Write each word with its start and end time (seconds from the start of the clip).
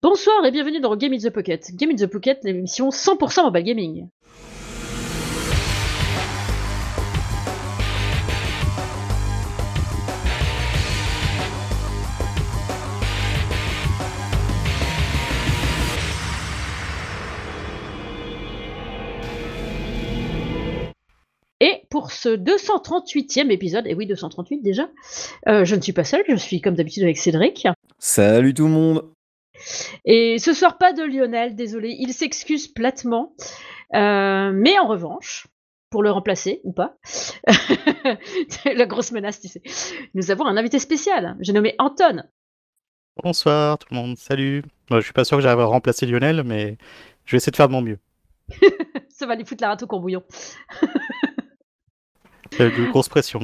Bonsoir 0.00 0.44
et 0.46 0.52
bienvenue 0.52 0.78
dans 0.78 0.94
Game 0.94 1.12
in 1.12 1.18
the 1.18 1.28
Pocket. 1.28 1.74
Game 1.74 1.90
in 1.90 1.96
the 1.96 2.06
Pocket, 2.06 2.38
l'émission 2.44 2.90
100% 2.90 3.42
mobile 3.42 3.64
gaming. 3.64 4.06
Et 21.58 21.82
pour 21.90 22.12
ce 22.12 22.28
238e 22.28 23.50
épisode, 23.50 23.88
et 23.88 23.96
oui 23.96 24.06
238 24.06 24.62
déjà, 24.62 24.88
euh, 25.48 25.64
je 25.64 25.74
ne 25.74 25.80
suis 25.80 25.92
pas 25.92 26.04
seule, 26.04 26.22
je 26.28 26.36
suis 26.36 26.60
comme 26.60 26.76
d'habitude 26.76 27.02
avec 27.02 27.18
Cédric. 27.18 27.66
Salut 27.98 28.54
tout 28.54 28.68
le 28.68 28.70
monde 28.70 29.17
Et 30.04 30.38
ce 30.38 30.52
soir 30.52 30.78
pas 30.78 30.92
de 30.92 31.02
Lionel, 31.02 31.54
désolé, 31.54 31.96
il 31.98 32.12
s'excuse 32.12 32.68
platement. 32.68 33.34
Euh, 33.94 34.52
mais 34.52 34.78
en 34.78 34.86
revanche, 34.86 35.46
pour 35.90 36.02
le 36.02 36.10
remplacer 36.10 36.60
ou 36.64 36.72
pas, 36.72 36.96
la 38.64 38.86
grosse 38.86 39.12
menace, 39.12 39.40
tu 39.40 39.48
sais, 39.48 39.62
nous 40.14 40.30
avons 40.30 40.46
un 40.46 40.56
invité 40.56 40.78
spécial, 40.78 41.36
j'ai 41.40 41.52
nommé 41.52 41.74
Anton. 41.78 42.22
Bonsoir 43.22 43.78
tout 43.78 43.88
le 43.90 43.96
monde, 43.96 44.16
salut. 44.16 44.62
Moi, 44.90 45.00
je 45.00 45.04
suis 45.04 45.12
pas 45.12 45.24
sûr 45.24 45.38
que 45.38 45.42
j'arrive 45.42 45.60
à 45.60 45.64
remplacer 45.64 46.06
Lionel, 46.06 46.44
mais 46.44 46.78
je 47.24 47.32
vais 47.32 47.38
essayer 47.38 47.50
de 47.50 47.56
faire 47.56 47.68
de 47.68 47.72
mon 47.72 47.82
mieux. 47.82 47.98
Ça 49.08 49.26
va 49.26 49.34
lui 49.34 49.44
foutre 49.44 49.62
la 49.62 49.68
rate 49.68 49.82
au 49.82 49.86
courbouillon. 49.86 50.22
De 52.58 52.90
grosse 52.90 53.08
pression, 53.08 53.40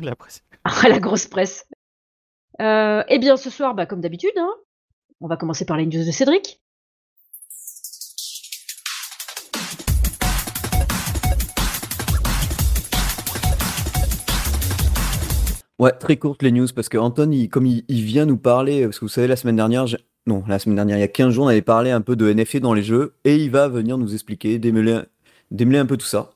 la 0.00 0.16
pression. 0.16 0.44
Ah, 0.64 0.88
la 0.88 0.98
grosse 0.98 1.26
presse. 1.26 1.66
Euh, 2.60 3.02
eh 3.08 3.18
bien, 3.18 3.36
ce 3.36 3.50
soir, 3.50 3.74
bah, 3.74 3.86
comme 3.86 4.00
d'habitude, 4.00 4.36
hein, 4.36 4.52
on 5.20 5.26
va 5.26 5.36
commencer 5.36 5.64
par 5.64 5.76
les 5.76 5.86
news 5.86 6.04
de 6.04 6.10
Cédric. 6.10 6.60
Ouais, 15.78 15.92
très 15.92 16.16
courte 16.16 16.42
les 16.42 16.50
news 16.50 16.66
parce 16.74 16.88
que 16.88 16.98
Anton, 16.98 17.30
comme 17.50 17.66
il, 17.66 17.84
vient 17.88 18.26
nous 18.26 18.36
parler, 18.36 18.84
parce 18.84 18.98
que 18.98 19.04
vous 19.04 19.10
savez, 19.10 19.28
la 19.28 19.36
semaine 19.36 19.54
dernière, 19.54 19.86
non, 20.26 20.42
la 20.48 20.58
semaine 20.58 20.74
dernière, 20.74 20.96
il 20.96 21.00
y 21.00 21.04
a 21.04 21.08
15 21.08 21.32
jours, 21.32 21.44
on 21.44 21.48
avait 21.48 21.62
parlé 21.62 21.92
un 21.92 22.00
peu 22.00 22.16
de 22.16 22.32
NFT 22.32 22.56
dans 22.56 22.74
les 22.74 22.82
jeux 22.82 23.14
et 23.24 23.36
il 23.36 23.52
va 23.52 23.68
venir 23.68 23.96
nous 23.96 24.12
expliquer, 24.12 24.58
démêler, 24.58 25.02
un 25.78 25.86
peu 25.86 25.96
tout 25.96 26.06
ça. 26.06 26.32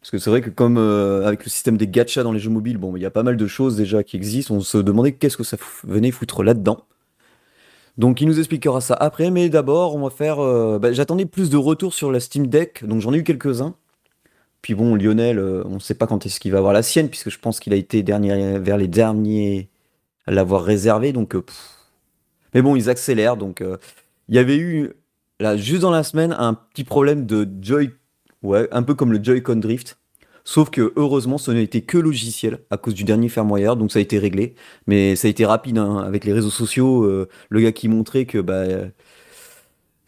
Parce 0.00 0.12
que 0.12 0.18
c'est 0.18 0.30
vrai 0.30 0.40
que 0.40 0.50
comme 0.50 0.78
euh, 0.78 1.26
avec 1.26 1.44
le 1.44 1.50
système 1.50 1.76
des 1.76 1.88
gachas 1.88 2.22
dans 2.22 2.30
les 2.30 2.38
jeux 2.38 2.50
mobiles, 2.50 2.78
bon, 2.78 2.96
il 2.96 3.02
y 3.02 3.06
a 3.06 3.10
pas 3.10 3.24
mal 3.24 3.36
de 3.36 3.46
choses 3.48 3.76
déjà 3.76 4.04
qui 4.04 4.16
existent, 4.16 4.54
on 4.54 4.60
se 4.60 4.78
demandait 4.78 5.12
qu'est-ce 5.12 5.36
que 5.36 5.42
ça 5.42 5.56
venait 5.82 6.12
foutre 6.12 6.44
là-dedans. 6.44 6.86
Donc 7.98 8.20
il 8.20 8.28
nous 8.28 8.38
expliquera 8.38 8.80
ça 8.80 8.94
après, 8.94 9.30
mais 9.30 9.48
d'abord, 9.48 9.94
on 9.94 10.02
va 10.02 10.10
faire... 10.10 10.38
euh, 10.38 10.78
bah, 10.78 10.92
J'attendais 10.92 11.26
plus 11.26 11.48
de 11.50 11.56
retours 11.56 11.94
sur 11.94 12.12
la 12.12 12.20
Steam 12.20 12.46
Deck, 12.46 12.84
donc 12.84 13.00
j'en 13.00 13.12
ai 13.14 13.18
eu 13.18 13.24
quelques-uns. 13.24 13.74
Puis 14.60 14.74
bon, 14.74 14.96
Lionel, 14.96 15.38
euh, 15.38 15.62
on 15.66 15.74
ne 15.74 15.78
sait 15.78 15.94
pas 15.94 16.06
quand 16.06 16.26
est-ce 16.26 16.40
qu'il 16.40 16.52
va 16.52 16.58
avoir 16.58 16.72
la 16.72 16.82
sienne, 16.82 17.08
puisque 17.08 17.30
je 17.30 17.38
pense 17.38 17.60
qu'il 17.60 17.72
a 17.72 17.76
été 17.76 18.02
vers 18.02 18.76
les 18.76 18.88
derniers 18.88 19.70
à 20.26 20.32
l'avoir 20.32 20.64
réservé. 20.64 21.12
Donc, 21.12 21.34
euh. 21.34 21.44
Mais 22.52 22.62
bon, 22.62 22.76
ils 22.76 22.90
accélèrent. 22.90 23.36
Donc, 23.36 23.62
il 24.28 24.34
y 24.34 24.38
avait 24.38 24.56
eu, 24.56 24.90
là, 25.40 25.56
juste 25.56 25.82
dans 25.82 25.90
la 25.90 26.02
semaine, 26.02 26.34
un 26.36 26.54
petit 26.54 26.84
problème 26.84 27.26
de 27.26 27.48
Joy, 27.60 27.92
ouais, 28.42 28.68
un 28.72 28.82
peu 28.82 28.94
comme 28.94 29.12
le 29.12 29.22
Joy-Con 29.22 29.56
Drift. 29.56 29.98
Sauf 30.46 30.70
que 30.70 30.92
heureusement, 30.94 31.38
ce 31.38 31.50
n'était 31.50 31.80
que 31.80 31.98
logiciel 31.98 32.60
à 32.70 32.76
cause 32.76 32.94
du 32.94 33.02
dernier 33.02 33.28
firmware, 33.28 33.74
donc 33.74 33.90
ça 33.90 33.98
a 33.98 34.02
été 34.02 34.16
réglé. 34.16 34.54
Mais 34.86 35.16
ça 35.16 35.26
a 35.26 35.30
été 35.30 35.44
rapide 35.44 35.76
hein, 35.76 35.98
avec 35.98 36.24
les 36.24 36.32
réseaux 36.32 36.50
sociaux. 36.50 37.02
euh, 37.04 37.28
le 37.50 37.60
gars 37.60 37.72
qui 37.72 37.88
montrait 37.88 38.26
que 38.26 38.38
bah, 38.38 38.64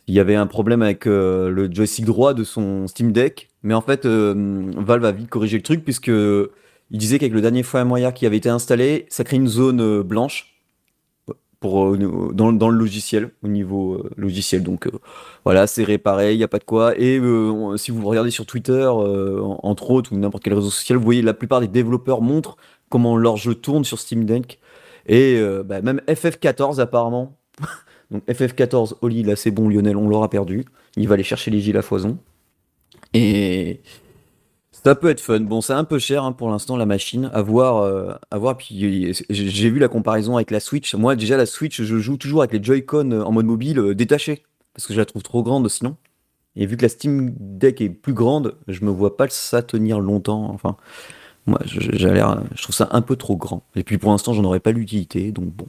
il 0.07 0.15
y 0.15 0.21
avait 0.21 0.37
un 0.37 0.47
problème 0.47 0.81
avec 0.83 1.09
euh, 1.09 1.51
le 1.51 1.69
joystick 1.73 2.05
droit 2.05 2.35
de 2.35 2.45
son 2.45 2.87
Steam 2.87 3.11
Deck, 3.13 3.51
mais 3.65 3.75
en 3.75 3.81
fait, 3.83 4.07
euh, 4.07 4.73
Valve 4.77 5.05
a 5.05 5.13
vite 5.13 5.29
corrigé 5.29 5.57
le 5.57 5.63
truc 5.65 5.85
puisque 5.85 6.09
il 6.09 6.99
disait 6.99 7.19
qu'avec 7.19 7.35
le 7.35 7.41
dernier 7.41 7.65
firmware 7.65 8.15
qui 8.15 8.25
avait 8.25 8.37
été 8.37 8.49
installé, 8.49 9.07
ça 9.11 9.25
crée 9.25 9.37
une 9.37 9.49
zone 9.49 10.03
blanche 10.03 10.58
pour, 11.61 11.87
euh, 11.89 12.31
dans, 12.33 12.53
dans 12.53 12.69
le 12.69 12.79
logiciel, 12.79 13.31
au 13.43 13.49
niveau 13.49 13.95
euh, 13.95 14.11
logiciel. 14.17 14.63
Donc 14.63 14.87
euh, 14.87 14.91
voilà, 15.45 15.67
c'est 15.67 15.85
réparé, 15.85 16.33
il 16.35 16.39
n'y 16.39 16.45
a 16.45 16.49
pas 16.49 16.59
de 16.59 16.65
quoi. 16.65 16.95
Et 16.99 17.21
si 17.77 17.91
vous 17.91 18.07
regardez 18.07 18.31
sur 18.31 18.47
Twitter, 18.47 18.87
en- 18.87 19.59
entre 19.63 19.91
autres, 19.91 20.13
ou 20.13 20.17
n'importe 20.17 20.45
quel 20.45 20.55
réseau 20.55 20.71
social, 20.71 20.99
vous 20.99 21.05
voyez 21.05 21.23
la 21.23 21.35
plupart 21.35 21.61
des 21.61 21.69
développeurs 21.69 22.21
montrent 22.23 22.57
comment 22.89 23.17
leur 23.17 23.37
jeu 23.37 23.55
tourne 23.55 23.85
sur 23.85 23.99
Steam 23.99 24.25
Deck. 24.25 24.59
Et 25.07 25.41
bah, 25.65 25.81
même 25.83 26.01
FF14 26.09 26.81
apparemment. 26.81 27.37
Donc 28.11 28.27
FF14, 28.27 28.95
Oli, 29.03 29.23
là 29.23 29.37
c'est 29.37 29.51
bon, 29.51 29.69
Lionel, 29.69 29.97
on 29.97 30.09
l'aura 30.09 30.31
perdu. 30.31 30.65
Il 30.97 31.09
va 31.09 31.15
aller 31.15 31.23
chercher 31.23 31.51
les 31.51 31.61
gilets 31.61 31.79
à 31.81 31.83
foison. 31.83 32.19
Et 33.15 33.81
ça 34.85 34.95
peut 34.95 35.09
être 35.11 35.21
fun. 35.21 35.41
Bon, 35.41 35.61
c'est 35.61 35.73
un 35.73 35.85
peu 35.85 35.99
cher 35.99 36.25
hein, 36.25 36.33
pour 36.33 36.51
l'instant 36.51 36.77
la 36.77 36.87
machine. 36.87 37.31
À 37.33 37.43
voir, 37.43 37.79
euh, 37.79 38.13
à 38.31 38.39
voir. 38.39 38.57
Puis 38.57 39.13
j'ai 39.29 39.71
vu 39.71 39.79
la 39.79 39.89
comparaison 39.89 40.37
avec 40.37 40.51
la 40.51 40.61
Switch. 40.61 40.95
Moi, 40.95 41.17
déjà 41.17 41.37
la 41.37 41.47
Switch, 41.47 41.83
je 41.83 41.99
joue 41.99 42.17
toujours 42.17 42.43
avec 42.43 42.53
les 42.53 42.63
Joy-Con 42.63 43.13
euh, 43.13 43.23
en 43.23 43.33
mode 43.33 43.47
mobile 43.47 43.79
euh, 43.79 43.95
détachés 43.95 44.45
parce 44.75 44.87
que 44.87 44.95
je 44.95 44.99
la 44.99 45.05
trouve 45.05 45.23
trop 45.23 45.43
grande 45.43 45.69
sinon. 45.69 45.97
Et 46.57 46.67
vu 46.67 46.77
que 46.77 46.83
la 46.83 46.89
Steam 46.89 47.35
Deck 47.39 47.81
est 47.81 47.89
plus 47.89 48.15
grande, 48.15 48.57
je 48.67 48.85
me 48.85 48.91
vois 48.91 49.17
pas 49.17 49.29
ça 49.29 49.63
tenir 49.63 50.01
longtemps. 50.01 50.51
Enfin, 50.53 50.77
moi, 51.47 51.61
j'ai 51.65 52.11
l'air, 52.11 52.43
je 52.55 52.63
trouve 52.63 52.75
ça 52.75 52.89
un 52.93 53.01
peu 53.01 53.17
trop 53.17 53.37
grand. 53.37 53.63
Et 53.75 53.85
puis 53.85 53.99
pour 53.99 54.11
l'instant, 54.11 54.33
j'en 54.33 54.45
aurais 54.45 54.61
pas 54.61 54.73
l'utilité, 54.73 55.33
donc 55.33 55.47
bon. 55.47 55.67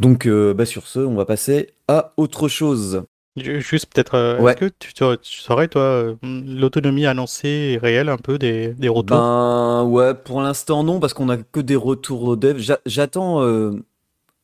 Donc, 0.00 0.26
euh, 0.26 0.54
bah 0.54 0.66
sur 0.66 0.86
ce, 0.86 0.98
on 0.98 1.14
va 1.14 1.24
passer 1.24 1.70
à 1.88 2.12
autre 2.16 2.48
chose. 2.48 3.04
Ju- 3.36 3.60
Juste 3.60 3.86
peut-être, 3.92 4.14
euh, 4.14 4.38
Ouais. 4.40 4.52
est-ce 4.52 4.60
que 4.60 4.72
tu, 4.78 4.92
saurais- 4.96 5.18
tu 5.18 5.40
saurais, 5.40 5.66
toi, 5.68 5.82
euh, 5.82 6.14
l'autonomie 6.22 7.04
annoncée 7.06 7.72
est 7.74 7.78
réelle 7.78 8.08
un 8.08 8.16
peu 8.16 8.38
des, 8.38 8.68
des 8.74 8.88
retours? 8.88 9.16
Ben 9.16 9.82
ouais, 9.84 10.14
pour 10.14 10.40
l'instant 10.40 10.84
non, 10.84 11.00
parce 11.00 11.14
qu'on 11.14 11.28
a 11.28 11.36
que 11.36 11.58
des 11.60 11.74
retours 11.76 12.22
au 12.22 12.36
dev. 12.36 12.58
J'a- 12.58 12.78
J'attends, 12.86 13.42
euh, 13.42 13.72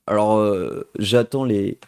alors 0.09 0.37
euh, 0.39 0.89
j'attends 0.99 1.45
les 1.45 1.79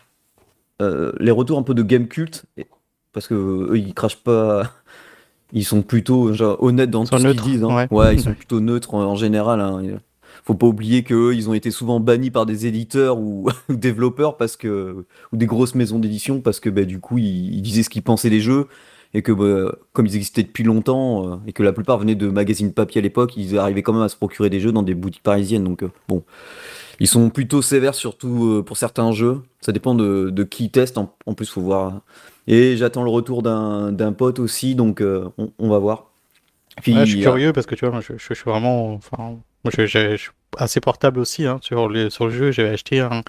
les 1.21 1.31
retours 1.31 1.59
un 1.59 1.63
peu 1.63 1.75
de 1.75 1.83
Game 1.85 2.09
Cult, 2.09 2.45
et- 2.57 2.67
parce 3.13 3.29
que 3.29 3.35
eux 3.35 3.79
ils 3.79 3.95
crachent 3.95 4.17
pas, 4.23 4.69
ils 5.53 5.65
sont 5.65 5.83
plutôt 5.83 6.33
genre, 6.33 6.61
honnêtes 6.61 6.91
dans 6.91 7.05
Ils 7.05 7.09
sont 7.09 7.17
tout 7.19 7.23
ce 7.23 7.29
qu'ils 7.29 7.41
disent. 7.43 7.65
hein. 7.65 7.87
ouais. 7.93 8.15
ils 8.17 8.21
sont 8.25 8.35
plutôt 8.35 8.59
neutres 8.59 8.93
en, 8.95 9.05
en 9.05 9.15
général. 9.15 9.61
hein. 9.61 9.81
Faut 10.45 10.55
pas 10.55 10.67
oublier 10.67 11.03
que 11.05 11.15
eux, 11.15 11.35
ils 11.35 11.49
ont 11.49 11.55
été 11.55 11.71
souvent 11.71 12.01
bannis 12.01 12.31
par 12.31 12.47
des 12.47 12.67
éditeurs 12.67 13.19
ou, 13.19 13.49
ou 13.69 13.75
développeurs 13.77 14.37
parce 14.37 14.57
que 14.57 15.05
ou 15.33 15.37
des 15.37 15.47
grosses 15.47 15.75
maisons 15.75 15.99
d'édition 15.99 16.41
parce 16.41 16.59
que 16.61 16.69
bah, 16.71 16.85
du 16.85 16.99
coup 17.01 17.19
ils, 17.19 17.55
ils 17.55 17.63
disaient 17.63 17.83
ce 17.85 17.91
qu'ils 17.91 18.03
pensaient 18.03 18.31
des 18.31 18.41
jeux 18.41 18.67
et 19.15 19.23
que 19.23 19.31
bah, 19.31 19.77
comme 19.93 20.07
ils 20.07 20.17
existaient 20.17 20.43
depuis 20.43 20.65
longtemps 20.65 21.29
euh, 21.33 21.37
et 21.47 21.53
que 21.53 21.63
la 21.63 21.73
plupart 21.73 21.99
venaient 21.99 22.15
de 22.17 22.29
magazines 22.29 22.73
papier 22.73 22.99
à 23.01 23.03
l'époque, 23.03 23.37
ils 23.37 23.59
arrivaient 23.59 23.83
quand 23.83 23.93
même 23.93 24.03
à 24.03 24.09
se 24.09 24.17
procurer 24.17 24.51
des 24.51 24.59
jeux 24.59 24.73
dans 24.73 24.83
des 24.83 24.95
boutiques 24.95 25.23
parisiennes. 25.23 25.65
Donc 25.65 25.83
euh, 25.85 25.91
bon, 26.09 26.25
ils 27.01 27.09
sont 27.09 27.31
plutôt 27.31 27.63
sévères 27.63 27.95
surtout 27.95 28.47
euh, 28.47 28.63
pour 28.63 28.77
certains 28.77 29.13
jeux. 29.13 29.43
Ça 29.61 29.73
dépend 29.73 29.95
de, 29.95 30.31
de 30.31 30.45
qui 30.45 30.71
teste. 30.71 30.99
En, 30.99 31.15
en 31.27 31.35
plus, 31.35 31.49
faut 31.51 31.61
voir. 31.61 32.01
Et 32.47 32.77
j'attends 32.77 33.05
le 33.05 33.11
retour 33.11 33.43
d'un 33.43 34.13
pote 34.13 34.39
aussi, 34.39 34.75
donc 34.75 35.01
euh, 35.01 35.29
on, 35.39 35.53
on 35.59 35.69
va 35.69 35.79
voir. 35.79 36.07
Puis, 36.83 36.95
Ouais, 36.95 37.01
je 37.07 37.11
suis 37.13 37.21
euh, 37.21 37.23
curieux 37.25 37.53
parce 37.53 37.67
que 37.67 37.75
tu 37.75 37.85
vois, 37.85 37.93
moi, 37.93 38.01
je, 38.01 38.15
je- 38.17 38.27
je 38.31 38.35
suis 38.35 38.51
vraiment, 38.51 38.95
enfin, 38.95 39.39
moi, 39.65 39.73
je, 39.77 39.87
je- 39.87 40.13
je 40.13 40.17
suis 40.17 40.31
assez 40.59 40.81
portable 40.81 41.21
aussi 41.21 41.47
hein, 41.47 41.59
sur 41.63 41.89
le, 41.89 42.11
sur 42.11 42.27
le 42.27 42.33
jeu. 42.33 42.51
J'avais 42.53 42.71
acheté 42.71 43.01
un- 43.01 43.23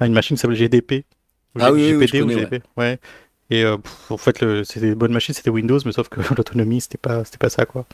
une 0.00 0.12
machine 0.12 0.36
qui 0.36 0.40
s'appelle 0.42 0.56
GDP. 0.56 1.04
Ah 1.58 1.72
oui, 1.72 1.80
oui, 1.82 1.94
oui, 1.96 2.06
GPD 2.06 2.22
ou 2.22 2.28
GP, 2.30 2.62
ouais. 2.76 2.98
Et 3.50 3.64
euh, 3.64 3.78
pff, 3.78 4.10
en 4.12 4.16
fait, 4.18 4.38
c'était 4.64 4.88
une 4.88 4.94
bonne 4.94 5.12
machine, 5.12 5.34
c'était 5.34 5.50
Windows, 5.50 5.78
mais 5.86 5.92
sauf 5.92 6.08
que 6.08 6.20
l'autonomie, 6.36 6.80
c'était 6.80 6.98
pas, 6.98 7.24
c'était 7.24 7.38
pas 7.38 7.50
ça, 7.50 7.66
quoi. 7.66 7.86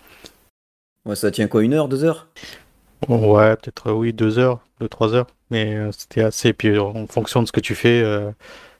ouais, 1.04 1.14
ça 1.16 1.30
tient 1.30 1.46
quoi, 1.48 1.62
une 1.62 1.74
heure, 1.74 1.88
deux 1.88 2.04
heures? 2.04 2.28
Ouais, 3.08 3.56
peut-être 3.56 3.88
euh, 3.88 3.92
oui, 3.92 4.12
deux 4.12 4.38
heures, 4.38 4.60
deux, 4.78 4.88
trois 4.88 5.14
heures, 5.14 5.26
mais 5.50 5.74
euh, 5.74 5.90
c'était 5.92 6.22
assez. 6.22 6.52
Puis 6.52 6.68
euh, 6.68 6.82
en 6.82 7.06
fonction 7.06 7.40
de 7.42 7.46
ce 7.46 7.52
que 7.52 7.60
tu 7.60 7.74
fais, 7.74 8.02
euh, 8.02 8.30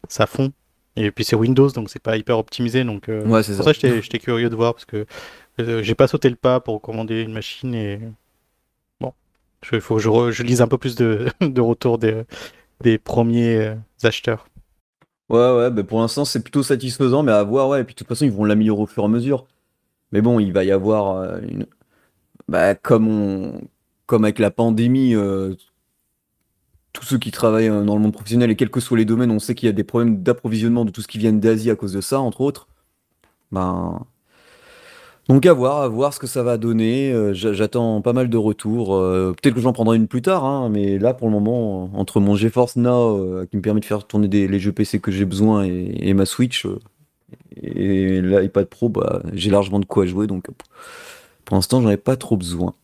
ça 0.08 0.26
fond. 0.26 0.52
Et 0.96 1.10
puis 1.10 1.24
c'est 1.24 1.36
Windows, 1.36 1.70
donc 1.70 1.90
c'est 1.90 2.02
pas 2.02 2.16
hyper 2.18 2.38
optimisé. 2.38 2.84
Donc 2.84 3.08
Ouais, 3.08 3.42
c'est 3.42 3.54
pour 3.56 3.64
ça. 3.64 3.72
ça, 3.74 4.00
j'étais 4.02 4.18
curieux 4.18 4.50
de 4.50 4.56
voir 4.56 4.74
parce 4.74 4.86
que 4.86 5.06
j'ai 5.58 5.94
pas 5.94 6.08
sauté 6.08 6.30
le 6.30 6.36
pas 6.36 6.60
pour 6.60 6.82
commander 6.82 7.22
une 7.22 7.32
machine 7.32 7.74
et 7.74 8.00
il 9.72 9.80
faut 9.80 9.96
que 9.96 10.30
je, 10.30 10.42
lise 10.42 10.62
un 10.62 10.68
peu 10.68 10.78
plus 10.78 10.94
de, 10.94 11.28
de 11.40 11.60
retours 11.60 11.98
des, 11.98 12.98
premiers 12.98 13.56
euh, 13.56 13.74
acheteurs. 14.02 14.46
Ouais, 15.28 15.56
ouais, 15.56 15.70
bah 15.70 15.84
pour 15.84 16.00
l'instant 16.00 16.24
c'est 16.24 16.42
plutôt 16.42 16.62
satisfaisant, 16.62 17.22
mais 17.22 17.32
à 17.32 17.42
voir, 17.44 17.68
ouais. 17.68 17.82
Et 17.82 17.84
puis 17.84 17.94
de 17.94 17.98
toute 17.98 18.08
façon, 18.08 18.24
ils 18.24 18.32
vont 18.32 18.44
l'améliorer 18.44 18.82
au 18.82 18.86
fur 18.86 19.04
et 19.04 19.06
à 19.06 19.08
mesure. 19.08 19.46
Mais 20.12 20.22
bon, 20.22 20.40
il 20.40 20.52
va 20.52 20.64
y 20.64 20.72
avoir 20.72 21.16
euh, 21.16 21.40
une. 21.42 21.66
Bah, 22.48 22.74
comme 22.74 23.60
avec 24.10 24.40
la 24.40 24.50
pandémie, 24.50 25.14
euh, 25.14 25.54
tous 26.92 27.04
ceux 27.04 27.18
qui 27.18 27.30
travaillent 27.30 27.68
dans 27.68 27.94
le 27.94 28.02
monde 28.02 28.12
professionnel 28.12 28.50
et 28.50 28.56
quels 28.56 28.70
que 28.70 28.80
soient 28.80 28.98
les 28.98 29.04
domaines, 29.04 29.30
on 29.30 29.38
sait 29.38 29.54
qu'il 29.54 29.66
y 29.66 29.70
a 29.70 29.72
des 29.72 29.84
problèmes 29.84 30.22
d'approvisionnement 30.22 30.84
de 30.84 30.90
tout 30.90 31.00
ce 31.02 31.08
qui 31.08 31.18
vient 31.18 31.32
d'Asie 31.32 31.70
à 31.70 31.76
cause 31.76 31.92
de 31.92 32.00
ça, 32.00 32.20
entre 32.20 32.40
autres. 32.40 32.68
Ben. 33.52 34.04
Donc 35.30 35.46
à 35.46 35.52
voir, 35.52 35.82
à 35.82 35.86
voir 35.88 36.12
ce 36.12 36.18
que 36.18 36.26
ça 36.26 36.42
va 36.42 36.58
donner. 36.58 37.12
Euh, 37.12 37.32
j'a- 37.32 37.52
J'attends 37.52 38.02
pas 38.02 38.12
mal 38.12 38.28
de 38.28 38.36
retours. 38.36 38.96
Euh, 38.96 39.32
peut-être 39.40 39.54
que 39.54 39.60
j'en 39.60 39.72
prendrai 39.72 39.96
une 39.96 40.08
plus 40.08 40.22
tard, 40.22 40.44
hein, 40.44 40.68
mais 40.70 40.98
là 40.98 41.14
pour 41.14 41.28
le 41.28 41.32
moment, 41.32 41.84
entre 41.94 42.18
mon 42.18 42.34
GeForce 42.34 42.74
Now 42.74 43.16
euh, 43.18 43.46
qui 43.48 43.56
me 43.56 43.62
permet 43.62 43.78
de 43.80 43.84
faire 43.84 44.04
tourner 44.08 44.26
les 44.26 44.58
jeux 44.58 44.72
PC 44.72 44.98
que 44.98 45.12
j'ai 45.12 45.24
besoin 45.24 45.62
et, 45.64 46.14
ma 46.14 46.26
Switch 46.26 46.66
et 47.62 48.20
l'iPad 48.20 48.66
Pro, 48.66 48.88
bah, 48.88 49.22
j'ai 49.32 49.50
largement 49.50 49.78
de 49.78 49.84
quoi 49.84 50.04
jouer. 50.04 50.26
Donc 50.26 50.46
pour 51.44 51.56
l'instant, 51.56 51.80
j'en 51.80 51.90
ai 51.90 51.96
pas 51.96 52.16
trop 52.16 52.36
besoin. 52.36 52.74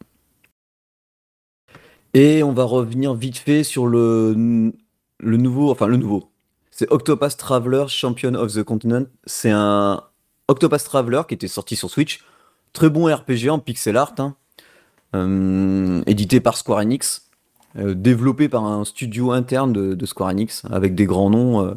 Et 2.14 2.44
on 2.44 2.52
va 2.52 2.62
revenir 2.64 3.14
vite 3.14 3.38
fait 3.38 3.64
sur 3.64 3.88
le, 3.88 4.72
le 5.18 5.36
nouveau, 5.36 5.72
enfin 5.72 5.88
le 5.88 5.96
nouveau. 5.96 6.30
C'est 6.70 6.90
Octopus 6.92 7.36
Traveler 7.36 7.86
Champion 7.88 8.34
of 8.34 8.52
the 8.54 8.62
Continent. 8.62 9.06
C'est 9.24 9.50
un 9.50 10.02
Octopus 10.48 10.84
Traveler 10.84 11.22
qui 11.28 11.34
était 11.34 11.48
sorti 11.48 11.74
sur 11.74 11.90
Switch. 11.90 12.20
Très 12.76 12.90
bon 12.90 13.06
RPG 13.06 13.48
en 13.48 13.58
pixel 13.58 13.96
art, 13.96 14.12
hein. 14.18 14.34
Euh, 15.14 16.02
édité 16.06 16.40
par 16.40 16.58
Square 16.58 16.80
Enix, 16.80 17.30
euh, 17.78 17.94
développé 17.94 18.50
par 18.50 18.66
un 18.66 18.84
studio 18.84 19.32
interne 19.32 19.72
de, 19.72 20.04
Square 20.04 20.28
Enix 20.28 20.62
avec 20.70 20.94
des 20.94 21.06
grands 21.06 21.30
noms. 21.30 21.64
euh. 21.64 21.74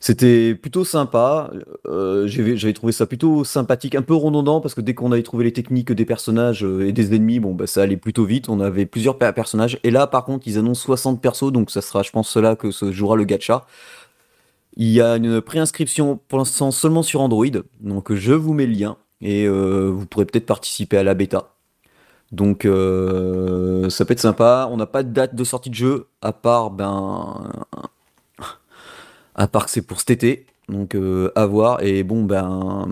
C'était 0.00 0.54
plutôt 0.54 0.82
sympa. 0.82 1.50
J'avais 1.84 2.72
trouvé 2.72 2.92
ça 2.92 3.04
plutôt 3.04 3.44
sympathique, 3.44 3.94
un 3.96 4.00
peu 4.00 4.14
redondant 4.14 4.62
parce 4.62 4.74
que 4.74 4.80
dès 4.80 4.94
qu'on 4.94 5.12
avait 5.12 5.22
trouvé 5.22 5.44
les 5.44 5.52
techniques 5.52 5.92
des 5.92 6.06
personnages 6.06 6.62
et 6.62 6.92
des 6.92 7.14
ennemis, 7.14 7.38
bon 7.38 7.52
bah 7.52 7.66
ça 7.66 7.82
allait 7.82 7.98
plutôt 7.98 8.24
vite. 8.24 8.48
On 8.48 8.60
avait 8.60 8.86
plusieurs 8.86 9.18
per- 9.18 9.32
personnages. 9.34 9.78
Et 9.82 9.90
là, 9.90 10.06
par 10.06 10.24
contre, 10.24 10.48
ils 10.48 10.56
annoncent 10.56 10.84
60 10.84 11.20
persos, 11.20 11.52
donc 11.52 11.70
ça 11.70 11.82
sera, 11.82 12.02
je 12.02 12.10
pense, 12.10 12.30
cela 12.30 12.56
que 12.56 12.70
se 12.70 12.92
jouera 12.92 13.16
le 13.16 13.24
gacha. 13.24 13.66
Il 14.76 14.88
y 14.88 15.02
a 15.02 15.16
une 15.16 15.42
préinscription 15.42 16.18
pour 16.28 16.38
l'instant 16.38 16.70
seulement 16.70 17.02
sur 17.02 17.20
Android, 17.20 17.44
donc 17.80 18.14
je 18.14 18.32
vous 18.32 18.54
mets 18.54 18.66
le 18.66 18.72
lien 18.72 18.96
et 19.24 19.46
euh, 19.46 19.90
vous 19.90 20.06
pourrez 20.06 20.26
peut-être 20.26 20.46
participer 20.46 20.98
à 20.98 21.04
la 21.04 21.14
bêta. 21.14 21.54
Donc 22.32 22.66
euh, 22.66 23.90
ça 23.90 24.04
peut 24.06 24.12
être 24.14 24.20
sympa. 24.20 24.68
On 24.72 24.78
n'a 24.78 24.86
pas 24.86 25.02
de 25.04 25.12
date 25.12 25.34
de 25.36 25.44
sortie 25.44 25.70
de 25.70 25.76
jeu 25.76 26.08
à 26.22 26.32
part 26.32 26.70
ben 26.72 27.52
à 29.34 29.48
part 29.48 29.64
que 29.66 29.70
c'est 29.70 29.82
pour 29.86 29.98
cet 30.00 30.10
été. 30.10 30.46
Donc 30.68 30.94
euh, 30.94 31.30
à 31.34 31.46
voir. 31.46 31.82
Et 31.82 32.02
bon 32.04 32.24
ben 32.24 32.86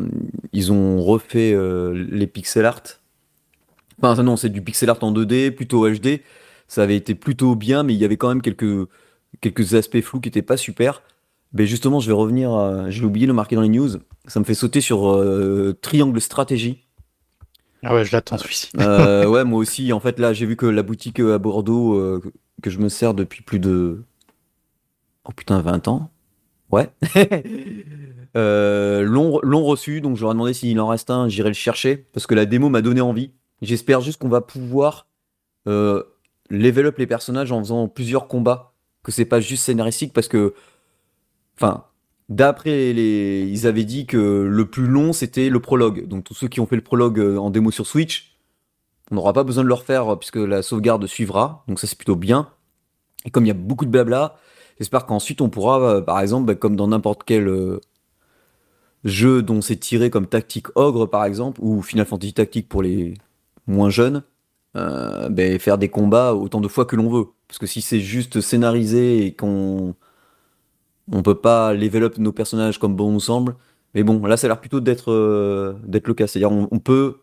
ils 0.53 0.73
ont 0.73 1.03
refait 1.03 1.57
les 1.95 2.27
pixel 2.27 2.67
art. 2.67 2.83
Enfin 4.03 4.23
non 4.23 4.37
c'est 4.37 4.49
du 4.49 4.63
pixel 4.63 4.91
art 4.91 4.99
en 5.03 5.13
2D 5.13 5.51
plutôt 5.51 5.89
HD. 5.89 6.21
Ça 6.69 6.83
avait 6.83 6.97
été 6.97 7.15
plutôt 7.15 7.55
bien, 7.55 7.83
mais 7.83 7.95
il 7.95 8.01
y 8.01 8.05
avait 8.05 8.17
quand 8.17 8.29
même 8.29 8.43
quelques 8.43 8.89
quelques 9.41 9.75
aspects 9.75 10.01
flous 10.01 10.21
qui 10.21 10.29
étaient 10.29 10.43
pas 10.43 10.57
super. 10.57 11.03
Ben 11.53 11.67
justement, 11.67 12.01
je 12.01 12.07
vais 12.09 12.15
revenir. 12.15 12.53
à- 12.53 12.91
J'ai 12.91 13.05
oublié 13.05 13.27
de 13.27 13.33
le 13.33 13.37
marquer 13.37 13.57
dans 13.57 13.63
les 13.63 13.69
news. 13.69 13.91
Ça 14.27 14.41
me 14.41 14.45
fait 14.45 14.55
sauter 14.55 14.81
sur 14.81 15.11
euh, 15.11 15.77
Triangle 15.81 16.21
Stratégie. 16.21 16.87
Ah 17.85 17.95
ouais, 17.95 18.05
je 18.05 18.13
l'attends 18.13 18.39
celui-ci. 18.39 18.71
Euh, 18.79 19.27
ouais, 19.29 19.45
moi 19.45 19.59
aussi. 19.59 19.93
En 19.93 20.01
fait, 20.01 20.19
là, 20.19 20.33
j'ai 20.33 20.47
vu 20.47 20.57
que 20.57 20.67
la 20.67 20.83
boutique 20.83 21.21
euh, 21.21 21.35
à 21.35 21.39
Bordeaux, 21.39 21.95
euh, 21.95 22.23
que 22.63 22.71
je 22.71 22.79
me 22.79 22.89
sers 22.89 23.15
depuis 23.15 23.43
plus 23.43 23.59
de. 23.59 24.05
Oh 25.25 25.33
putain, 25.33 25.61
20 25.61 25.89
ans. 25.89 26.11
Ouais. 26.71 26.89
l'ont 28.35 29.65
reçu, 29.65 30.01
donc 30.01 30.17
ai 30.17 30.21
demandé 30.21 30.55
s'il 30.55 30.81
en 30.81 30.89
reste 30.89 31.11
un, 31.11 31.29
j'irai 31.29 31.51
le 31.51 31.55
chercher. 31.55 31.97
Parce 31.97 32.27
que 32.27 32.35
la 32.35 32.47
démo 32.47 32.69
m'a 32.69 32.83
donné 32.83 33.01
envie. 33.01 33.33
J'espère 33.61 34.01
juste 34.01 34.21
qu'on 34.21 34.29
va 34.29 34.41
pouvoir 34.41 35.09
level 35.67 36.87
up 36.87 36.99
les 36.99 37.07
personnages 37.07 37.53
en 37.53 37.61
faisant 37.61 37.89
plusieurs 37.89 38.29
combats. 38.29 38.71
Que 39.03 39.11
c'est 39.11 39.25
pas 39.25 39.41
juste 39.41 39.65
scénaristique, 39.65 40.13
parce 40.13 40.29
que. 40.29 40.55
Enfin. 41.57 41.85
D'après 42.29 42.93
les, 42.93 43.47
ils 43.51 43.67
avaient 43.67 43.85
dit 43.85 44.07
que 44.07 44.17
le 44.17 44.67
plus 44.67 44.87
long 44.87 45.13
c'était 45.13 45.49
le 45.49 45.61
prologue. 45.61 46.07
Donc 46.07 46.25
tous 46.25 46.35
ceux 46.35 46.49
qui 46.49 46.61
ont 46.61 46.67
fait 46.67 46.77
le 46.77 46.83
prologue 46.83 47.19
euh, 47.19 47.37
en 47.37 47.51
démo 47.51 47.71
sur 47.71 47.87
Switch, 47.87 48.39
on 49.11 49.17
n'aura 49.17 49.33
pas 49.33 49.45
besoin 49.45 49.65
de 49.65 49.69
le 49.69 49.75
refaire 49.75 50.13
euh, 50.13 50.17
puisque 50.17 50.37
la 50.37 50.63
sauvegarde 50.63 51.07
suivra. 51.07 51.65
Donc 51.69 51.81
ça 51.81 51.87
c'est 51.87 51.97
plutôt 51.97 52.17
bien. 52.17 52.49
Et 53.25 53.31
comme 53.31 53.45
il 53.45 53.49
y 53.49 53.53
a 53.53 53.55
beaucoup 53.55 53.85
de 53.85 53.91
blabla, 53.91 54.37
j'espère 54.79 55.05
qu'ensuite 55.07 55.41
on 55.41 55.51
pourra, 55.51 55.81
euh, 55.81 56.01
par 56.01 56.21
exemple, 56.21 56.47
bah, 56.47 56.55
comme 56.55 56.77
dans 56.77 56.89
n'importe 56.89 57.23
quel 57.25 57.51
jeu 59.05 59.43
dont 59.43 59.61
c'est 59.61 59.77
tiré 59.77 60.09
comme 60.11 60.27
Tactique 60.27 60.69
Ogre 60.77 61.07
par 61.07 61.25
exemple, 61.25 61.61
ou 61.63 61.83
Final 61.83 62.07
Fantasy 62.07 62.35
Tactique 62.35 62.69
pour 62.69 62.83
les 62.83 63.15
moins 63.67 63.91
jeunes, 63.91 64.23
bah, 64.75 65.59
faire 65.59 65.77
des 65.77 65.89
combats 65.89 66.35
autant 66.35 66.61
de 66.61 66.69
fois 66.69 66.87
que 66.87 66.97
l'on 66.97 67.11
veut. 67.11 67.27
Parce 67.49 67.59
que 67.59 67.67
si 67.67 67.83
c'est 67.83 68.01
juste 68.01 68.41
scénarisé 68.41 69.27
et 69.27 69.35
qu'on 69.35 69.95
on 71.11 71.23
peut 71.23 71.35
pas 71.35 71.75
level 71.75 72.05
up 72.05 72.19
nos 72.19 72.33
personnages 72.33 72.79
comme 72.79 72.95
bon 72.95 73.11
nous 73.11 73.21
semble. 73.21 73.57
Mais 73.95 74.03
bon, 74.05 74.25
là, 74.25 74.37
ça 74.37 74.47
a 74.47 74.49
l'air 74.49 74.61
plutôt 74.61 74.81
d'être 74.81 75.13
euh, 75.13 75.75
le 75.87 76.15
cas. 76.15 76.27
C'est-à-dire, 76.27 76.53
on, 76.53 76.79
peut 76.79 77.23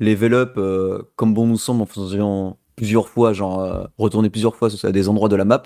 level 0.00 0.34
up 0.34 0.54
euh, 0.56 1.02
comme 1.16 1.34
bon 1.34 1.46
nous 1.46 1.58
semble 1.58 1.82
en 1.82 1.86
faisant 1.86 2.58
plusieurs 2.74 3.08
fois, 3.08 3.32
genre 3.32 3.60
euh, 3.60 3.84
retourner 3.98 4.30
plusieurs 4.30 4.56
fois 4.56 4.68
à 4.82 4.92
des 4.92 5.08
endroits 5.08 5.28
de 5.28 5.36
la 5.36 5.44
map, 5.44 5.62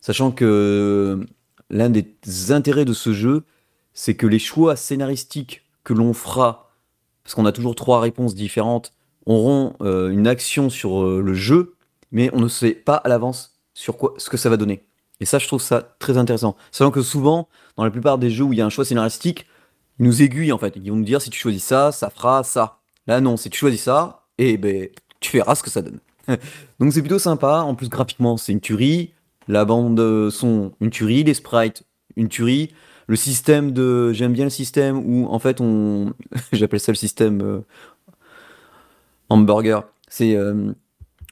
sachant 0.00 0.32
que 0.32 1.20
l'un 1.68 1.90
des 1.90 2.16
intérêts 2.50 2.84
de 2.84 2.92
ce 2.92 3.12
jeu, 3.12 3.44
c'est 3.92 4.16
que 4.16 4.26
les 4.26 4.38
choix 4.38 4.76
scénaristiques 4.76 5.62
que 5.84 5.92
l'on 5.92 6.12
fera, 6.12 6.72
parce 7.22 7.34
qu'on 7.34 7.46
a 7.46 7.52
toujours 7.52 7.74
trois 7.74 8.00
réponses 8.00 8.34
différentes, 8.34 8.92
auront 9.26 9.74
une 9.80 10.26
action 10.26 10.70
sur 10.70 11.04
le 11.04 11.34
jeu, 11.34 11.76
mais 12.10 12.30
on 12.32 12.40
ne 12.40 12.48
sait 12.48 12.72
pas 12.72 12.96
à 12.96 13.08
l'avance 13.08 13.60
sur 13.74 13.96
quoi 13.96 14.14
ce 14.16 14.30
que 14.30 14.36
ça 14.36 14.50
va 14.50 14.56
donner. 14.56 14.89
Et 15.20 15.26
ça, 15.26 15.38
je 15.38 15.46
trouve 15.46 15.60
ça 15.62 15.94
très 15.98 16.16
intéressant. 16.16 16.56
Sachant 16.72 16.90
que 16.90 17.02
souvent, 17.02 17.48
dans 17.76 17.84
la 17.84 17.90
plupart 17.90 18.18
des 18.18 18.30
jeux 18.30 18.44
où 18.44 18.52
il 18.52 18.58
y 18.58 18.62
a 18.62 18.66
un 18.66 18.70
choix 18.70 18.84
scénaristique, 18.84 19.46
ils 19.98 20.06
nous 20.06 20.22
aiguillent 20.22 20.52
en 20.52 20.58
fait. 20.58 20.74
Ils 20.76 20.90
vont 20.90 20.96
nous 20.96 21.04
dire 21.04 21.20
si 21.20 21.30
tu 21.30 21.38
choisis 21.38 21.62
ça, 21.62 21.92
ça 21.92 22.10
fera 22.10 22.42
ça. 22.42 22.78
Là, 23.06 23.20
non, 23.20 23.36
si 23.36 23.50
tu 23.50 23.58
choisis 23.58 23.82
ça, 23.82 24.26
et 24.38 24.56
ben, 24.56 24.88
tu 25.20 25.36
verras 25.36 25.54
ce 25.54 25.62
que 25.62 25.70
ça 25.70 25.82
donne. 25.82 26.00
Donc 26.80 26.92
c'est 26.92 27.02
plutôt 27.02 27.18
sympa. 27.18 27.60
En 27.60 27.74
plus, 27.74 27.88
graphiquement, 27.88 28.36
c'est 28.36 28.52
une 28.52 28.60
tuerie. 28.60 29.12
La 29.48 29.64
bande 29.64 30.30
son, 30.30 30.72
une 30.80 30.90
tuerie. 30.90 31.24
Les 31.24 31.34
sprites, 31.34 31.84
une 32.16 32.28
tuerie. 32.28 32.72
Le 33.06 33.16
système 33.16 33.72
de. 33.72 34.12
J'aime 34.12 34.32
bien 34.32 34.44
le 34.44 34.50
système 34.50 34.98
où, 34.98 35.26
en 35.28 35.38
fait, 35.38 35.60
on. 35.60 36.12
J'appelle 36.52 36.80
ça 36.80 36.92
le 36.92 36.96
système 36.96 37.42
euh, 37.42 37.60
hamburger. 39.28 39.82
C'est. 40.08 40.36
euh, 40.36 40.72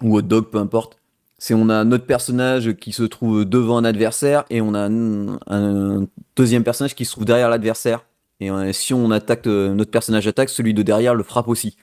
ou 0.03 0.17
hot 0.17 0.23
dog, 0.23 0.47
peu 0.47 0.59
importe. 0.59 0.98
C'est 1.39 1.55
on 1.55 1.69
a 1.69 1.85
notre 1.85 2.05
personnage 2.05 2.75
qui 2.75 2.93
se 2.93 3.05
trouve 3.05 3.45
devant 3.45 3.79
un 3.79 3.85
adversaire 3.85 4.45
et 4.51 4.61
on 4.61 4.75
a 4.75 4.89
un, 4.89 6.07
deuxième 6.37 6.65
personnage 6.65 6.95
qui 6.95 7.05
se 7.05 7.13
trouve 7.13 7.25
derrière 7.25 7.49
l'adversaire. 7.49 8.05
Et 8.41 8.51
euh, 8.51 8.73
si 8.73 8.95
on 8.95 9.11
attaque, 9.11 9.47
euh, 9.47 9.75
notre 9.75 9.91
personnage 9.91 10.27
attaque, 10.27 10.49
celui 10.49 10.75
de 10.75 10.83
derrière 10.83 11.15
le 11.15 11.23
frappe 11.23 11.49
aussi. 11.49 11.77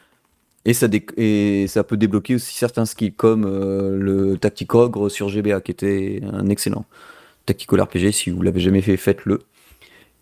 Et 0.66 0.74
ça, 0.74 0.88
et 1.18 1.68
ça 1.68 1.84
peut 1.84 1.98
débloquer 1.98 2.36
aussi 2.36 2.56
certains 2.56 2.86
skills 2.86 3.14
comme 3.14 3.46
euh, 3.46 3.98
le 3.98 4.38
Tactic 4.38 4.74
Ogre 4.74 5.10
sur 5.10 5.30
GBA 5.30 5.62
qui 5.62 5.72
était 5.72 6.22
un 6.32 6.50
excellent 6.50 6.86
Tactical 7.46 7.82
RPG. 7.82 8.12
Si 8.12 8.30
vous 8.32 8.42
l'avez 8.42 8.60
jamais 8.60 8.82
fait, 8.82 8.98
faites-le. 8.98 9.42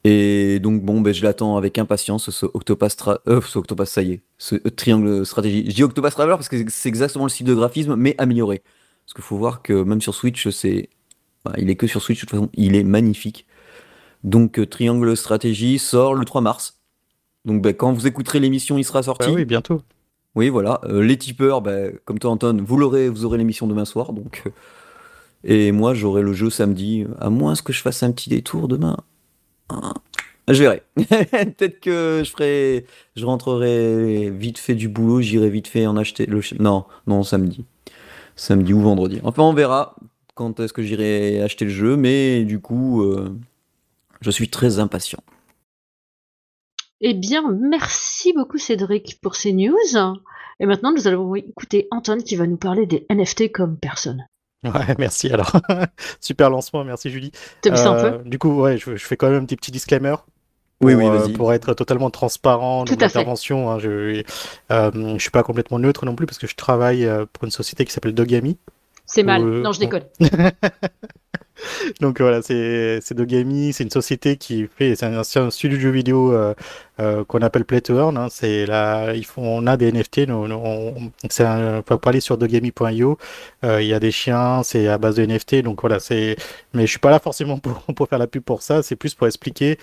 Et 0.03 0.59
donc 0.59 0.83
bon, 0.83 0.99
ben, 0.99 1.13
je 1.13 1.23
l'attends 1.23 1.55
avec 1.55 1.77
impatience 1.77 2.29
ce 2.29 2.45
Octopus, 2.45 2.97
euh, 3.27 3.39
ce 3.41 3.85
ça 3.85 4.01
y 4.01 4.13
est, 4.13 4.21
ce 4.37 4.55
triangle 4.55 5.25
stratégie. 5.25 5.65
Je 5.69 5.75
dis 5.75 5.83
Octopus 5.83 6.11
Traveler 6.11 6.35
parce 6.35 6.49
que 6.49 6.57
c'est 6.67 6.89
exactement 6.89 7.23
le 7.23 7.29
style 7.29 7.45
de 7.45 7.53
graphisme, 7.53 7.95
mais 7.95 8.13
amélioré. 8.17 8.61
Parce 9.05 9.13
qu'il 9.13 9.23
faut 9.23 9.37
voir 9.37 9.61
que 9.61 9.73
même 9.73 10.01
sur 10.01 10.15
Switch, 10.15 10.49
c'est, 10.49 10.89
bah, 11.45 11.53
il 11.57 11.69
est 11.69 11.75
que 11.75 11.87
sur 11.87 12.01
Switch 12.01 12.19
de 12.19 12.21
toute 12.21 12.31
façon, 12.31 12.49
il 12.53 12.75
est 12.75 12.83
magnifique. 12.83 13.45
Donc 14.23 14.59
euh, 14.59 14.65
Triangle 14.65 15.15
Stratégie 15.17 15.79
sort 15.79 16.15
le 16.15 16.25
3 16.25 16.41
mars. 16.41 16.79
Donc 17.45 17.61
ben, 17.61 17.73
quand 17.73 17.91
vous 17.91 18.07
écouterez 18.07 18.39
l'émission, 18.39 18.77
il 18.77 18.85
sera 18.85 19.03
sorti. 19.03 19.27
Bah 19.27 19.33
oui, 19.35 19.45
bientôt. 19.45 19.81
Oui, 20.35 20.49
voilà. 20.49 20.81
Euh, 20.85 21.03
les 21.03 21.17
tipeurs, 21.17 21.61
bah, 21.61 21.91
comme 22.05 22.19
toi, 22.19 22.31
Anton, 22.31 22.57
vous 22.65 22.77
l'aurez, 22.77 23.09
vous 23.09 23.25
aurez 23.25 23.37
l'émission 23.37 23.67
demain 23.67 23.85
soir. 23.85 24.13
Donc, 24.13 24.43
euh, 24.45 24.49
et 25.43 25.71
moi, 25.71 25.93
j'aurai 25.93 26.21
le 26.21 26.33
jeu 26.33 26.49
samedi. 26.49 27.05
À 27.19 27.29
moins 27.29 27.53
que 27.55 27.73
je 27.73 27.81
fasse 27.81 28.01
un 28.01 28.11
petit 28.11 28.29
détour 28.29 28.67
demain. 28.67 28.97
Ah, 29.69 29.93
Je 30.47 30.63
verrai. 30.63 30.83
Peut-être 30.95 31.79
que 31.81 32.21
je 32.25 32.31
ferai, 32.31 32.85
je 33.15 33.25
rentrerai 33.25 34.31
vite 34.31 34.57
fait 34.57 34.75
du 34.75 34.87
boulot. 34.87 35.21
J'irai 35.21 35.49
vite 35.49 35.67
fait 35.67 35.85
en 35.85 35.97
acheter 35.97 36.25
le. 36.25 36.41
Non, 36.59 36.85
non, 37.05 37.23
samedi, 37.23 37.65
samedi 38.35 38.73
ou 38.73 38.81
vendredi. 38.81 39.19
Enfin, 39.23 39.43
on 39.43 39.53
verra 39.53 39.95
quand 40.35 40.59
est-ce 40.59 40.73
que 40.73 40.81
j'irai 40.81 41.41
acheter 41.41 41.65
le 41.65 41.71
jeu. 41.71 41.95
Mais 41.97 42.43
du 42.43 42.59
coup, 42.59 43.03
euh, 43.03 43.37
je 44.21 44.31
suis 44.31 44.49
très 44.49 44.79
impatient. 44.79 45.19
Eh 47.01 47.13
bien, 47.13 47.43
merci 47.51 48.33
beaucoup 48.33 48.57
Cédric 48.57 49.19
pour 49.21 49.35
ces 49.35 49.51
news. 49.53 49.75
Et 50.59 50.65
maintenant, 50.65 50.91
nous 50.93 51.07
allons 51.07 51.35
écouter 51.35 51.87
Anton 51.91 52.17
qui 52.17 52.35
va 52.35 52.47
nous 52.47 52.57
parler 52.57 52.85
des 52.85 53.05
NFT 53.09 53.51
comme 53.51 53.77
personne. 53.77 54.25
Ouais, 54.63 54.95
merci 54.97 55.29
alors. 55.29 55.51
Super 56.21 56.49
lancement, 56.49 56.83
merci 56.85 57.09
Julie. 57.09 57.31
T'as 57.61 57.71
un 57.89 57.97
Euh, 57.97 58.17
peu? 58.19 58.29
Du 58.29 58.39
coup, 58.39 58.61
ouais, 58.61 58.77
je, 58.77 58.95
je 58.95 59.05
fais 59.05 59.17
quand 59.17 59.29
même 59.29 59.43
un 59.43 59.45
petit, 59.45 59.57
petit 59.57 59.71
disclaimer. 59.71 60.15
Oui, 60.81 60.95
pour, 60.95 61.03
oui, 61.03 61.07
euh, 61.07 61.11
vas-y. 61.11 61.33
pour 61.33 61.53
être 61.53 61.73
totalement 61.73 62.09
transparent 62.09 62.83
dans 62.83 62.95
l'intervention. 62.95 63.71
Hein, 63.71 63.79
je, 63.79 64.23
euh, 64.71 64.91
je 65.17 65.21
suis 65.21 65.31
pas 65.31 65.43
complètement 65.43 65.79
neutre 65.79 66.05
non 66.05 66.15
plus 66.15 66.25
parce 66.25 66.37
que 66.37 66.47
je 66.47 66.55
travaille 66.55 67.05
euh, 67.05 67.25
pour 67.31 67.45
une 67.45 67.51
société 67.51 67.85
qui 67.85 67.91
s'appelle 67.93 68.13
Dogami. 68.13 68.57
C'est 69.05 69.23
mal. 69.23 69.41
Euh, 69.43 69.61
non, 69.61 69.71
je 69.71 69.79
déconne. 69.79 70.03
Donc 72.01 72.19
voilà, 72.19 72.41
c'est 72.41 72.99
c'est 73.01 73.13
Dogami, 73.15 73.71
c'est 73.71 73.83
une 73.83 73.89
société 73.89 74.35
qui 74.37 74.67
fait, 74.67 74.95
c'est 74.95 75.05
un, 75.05 75.19
un 75.19 75.51
studio 75.51 75.77
de 75.77 75.81
jeux 75.81 75.91
vidéo 75.91 76.35
euh, 76.99 77.23
qu'on 77.23 77.41
appelle 77.41 77.65
Play 77.65 77.81
to 77.81 77.97
Earn. 77.97 78.17
Hein. 78.17 78.27
c'est 78.29 78.65
là, 78.65 79.13
ils 79.13 79.25
font, 79.25 79.43
on 79.43 79.67
a 79.67 79.77
des 79.77 79.91
NFT. 79.91 80.27
Nous, 80.27 80.35
on, 80.35 81.11
c'est 81.29 81.43
un, 81.43 81.83
faut 81.87 81.99
aller 82.07 82.19
sur 82.19 82.37
dogami.io. 82.37 83.17
il 83.63 83.85
y 83.85 83.93
a 83.93 83.99
des 83.99 84.11
chiens, 84.11 84.63
c'est 84.63 84.87
à 84.87 84.97
base 84.97 85.15
de 85.15 85.25
NFT. 85.25 85.63
Donc 85.63 85.81
voilà, 85.81 85.99
c'est. 85.99 86.35
Mais 86.73 86.85
je 86.85 86.91
suis 86.91 86.99
pas 86.99 87.11
là 87.11 87.19
forcément 87.19 87.57
pour, 87.59 87.81
pour 87.95 88.07
faire 88.07 88.19
la 88.19 88.27
pub 88.27 88.43
pour 88.43 88.61
ça. 88.61 88.83
C'est 88.83 88.95
plus 88.95 89.13
pour 89.15 89.27
expliquer 89.27 89.77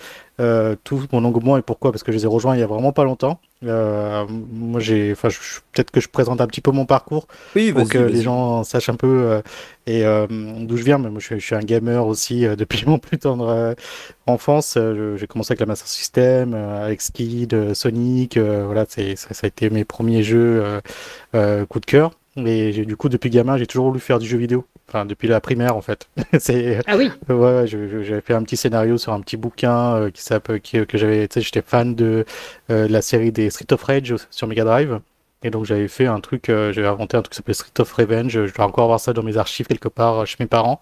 tout 0.83 1.05
mon 1.11 1.23
engouement 1.25 1.57
et 1.57 1.61
pourquoi. 1.61 1.91
Parce 1.91 2.03
que 2.03 2.11
je 2.11 2.17
les 2.17 2.23
ai 2.23 2.27
rejoints 2.27 2.55
il 2.55 2.59
y 2.59 2.63
a 2.63 2.67
vraiment 2.67 2.91
pas 2.93 3.03
longtemps. 3.03 3.39
Euh, 3.63 4.25
moi, 4.27 4.79
j'ai, 4.79 5.11
enfin, 5.11 5.29
peut-être 5.71 5.91
que 5.91 6.01
je 6.01 6.09
présente 6.09 6.41
un 6.41 6.47
petit 6.47 6.61
peu 6.61 6.71
mon 6.71 6.85
parcours 6.85 7.27
oui, 7.55 7.71
pour 7.71 7.87
que 7.87 7.99
les 7.99 8.23
gens 8.23 8.63
sachent 8.63 8.89
un 8.89 8.95
peu 8.95 9.07
euh, 9.07 9.41
et 9.85 10.03
euh, 10.03 10.25
d'où 10.27 10.77
je 10.77 10.83
viens. 10.83 10.97
Mais 10.97 11.09
moi, 11.09 11.19
je, 11.19 11.35
suis 11.35 11.55
un 11.55 11.59
gamer 11.59 12.05
aussi 12.05 12.41
depuis 12.57 12.83
mon 12.87 12.97
plus 12.97 13.19
tendre 13.19 13.75
enfance. 14.27 14.77
j'ai 15.15 15.27
commencé 15.27 15.51
avec 15.51 15.59
la 15.59 15.65
Master 15.65 15.87
System, 15.87 16.53
avec 16.53 17.01
Skid, 17.01 17.73
Sonic. 17.73 18.37
voilà, 18.37 18.85
c'est, 18.87 19.15
ça, 19.15 19.33
ça, 19.33 19.45
a 19.45 19.47
été 19.47 19.69
mes 19.69 19.85
premiers 19.85 20.23
jeux 20.23 20.63
coup 21.33 21.79
de 21.79 21.85
cœur. 21.85 22.11
Et 22.37 22.71
du 22.85 22.95
coup, 22.95 23.09
depuis 23.09 23.29
gamin, 23.29 23.57
j'ai 23.57 23.67
toujours 23.67 23.87
voulu 23.87 23.99
faire 23.99 24.19
du 24.19 24.27
jeu 24.27 24.37
vidéo. 24.37 24.65
Enfin, 24.87 25.05
depuis 25.05 25.27
la 25.27 25.41
primaire, 25.41 25.75
en 25.75 25.81
fait. 25.81 26.09
c'est... 26.39 26.79
Ah 26.87 26.95
oui 26.97 27.11
Ouais, 27.29 27.65
j'avais 27.65 28.21
fait 28.21 28.33
un 28.33 28.43
petit 28.43 28.57
scénario 28.57 28.97
sur 28.97 29.13
un 29.13 29.21
petit 29.21 29.37
bouquin 29.37 29.95
euh, 29.95 30.09
qui 30.11 30.21
qui, 30.61 30.85
que 30.85 30.97
j'avais. 30.97 31.27
Tu 31.27 31.35
sais, 31.35 31.41
j'étais 31.41 31.61
fan 31.61 31.93
de, 31.95 32.25
euh, 32.69 32.87
la 32.87 33.01
série 33.01 33.31
des 33.31 33.49
Street 33.49 33.71
of 33.71 33.83
Rage 33.83 34.15
sur 34.29 34.47
Mega 34.47 34.63
Drive. 34.63 34.99
Et 35.43 35.49
donc 35.49 35.65
j'avais 35.65 35.87
fait 35.87 36.05
un 36.05 36.19
truc, 36.19 36.49
euh, 36.49 36.71
j'avais 36.71 36.87
inventé 36.87 37.17
un 37.17 37.21
truc 37.23 37.31
qui 37.31 37.37
s'appelait 37.37 37.55
Street 37.55 37.71
of 37.79 37.91
Revenge. 37.93 38.45
Je 38.45 38.53
dois 38.53 38.65
encore 38.65 38.83
avoir 38.83 38.99
ça 38.99 39.11
dans 39.11 39.23
mes 39.23 39.37
archives 39.37 39.65
quelque 39.65 39.87
part 39.87 40.19
euh, 40.19 40.25
chez 40.25 40.37
mes 40.39 40.45
parents, 40.45 40.79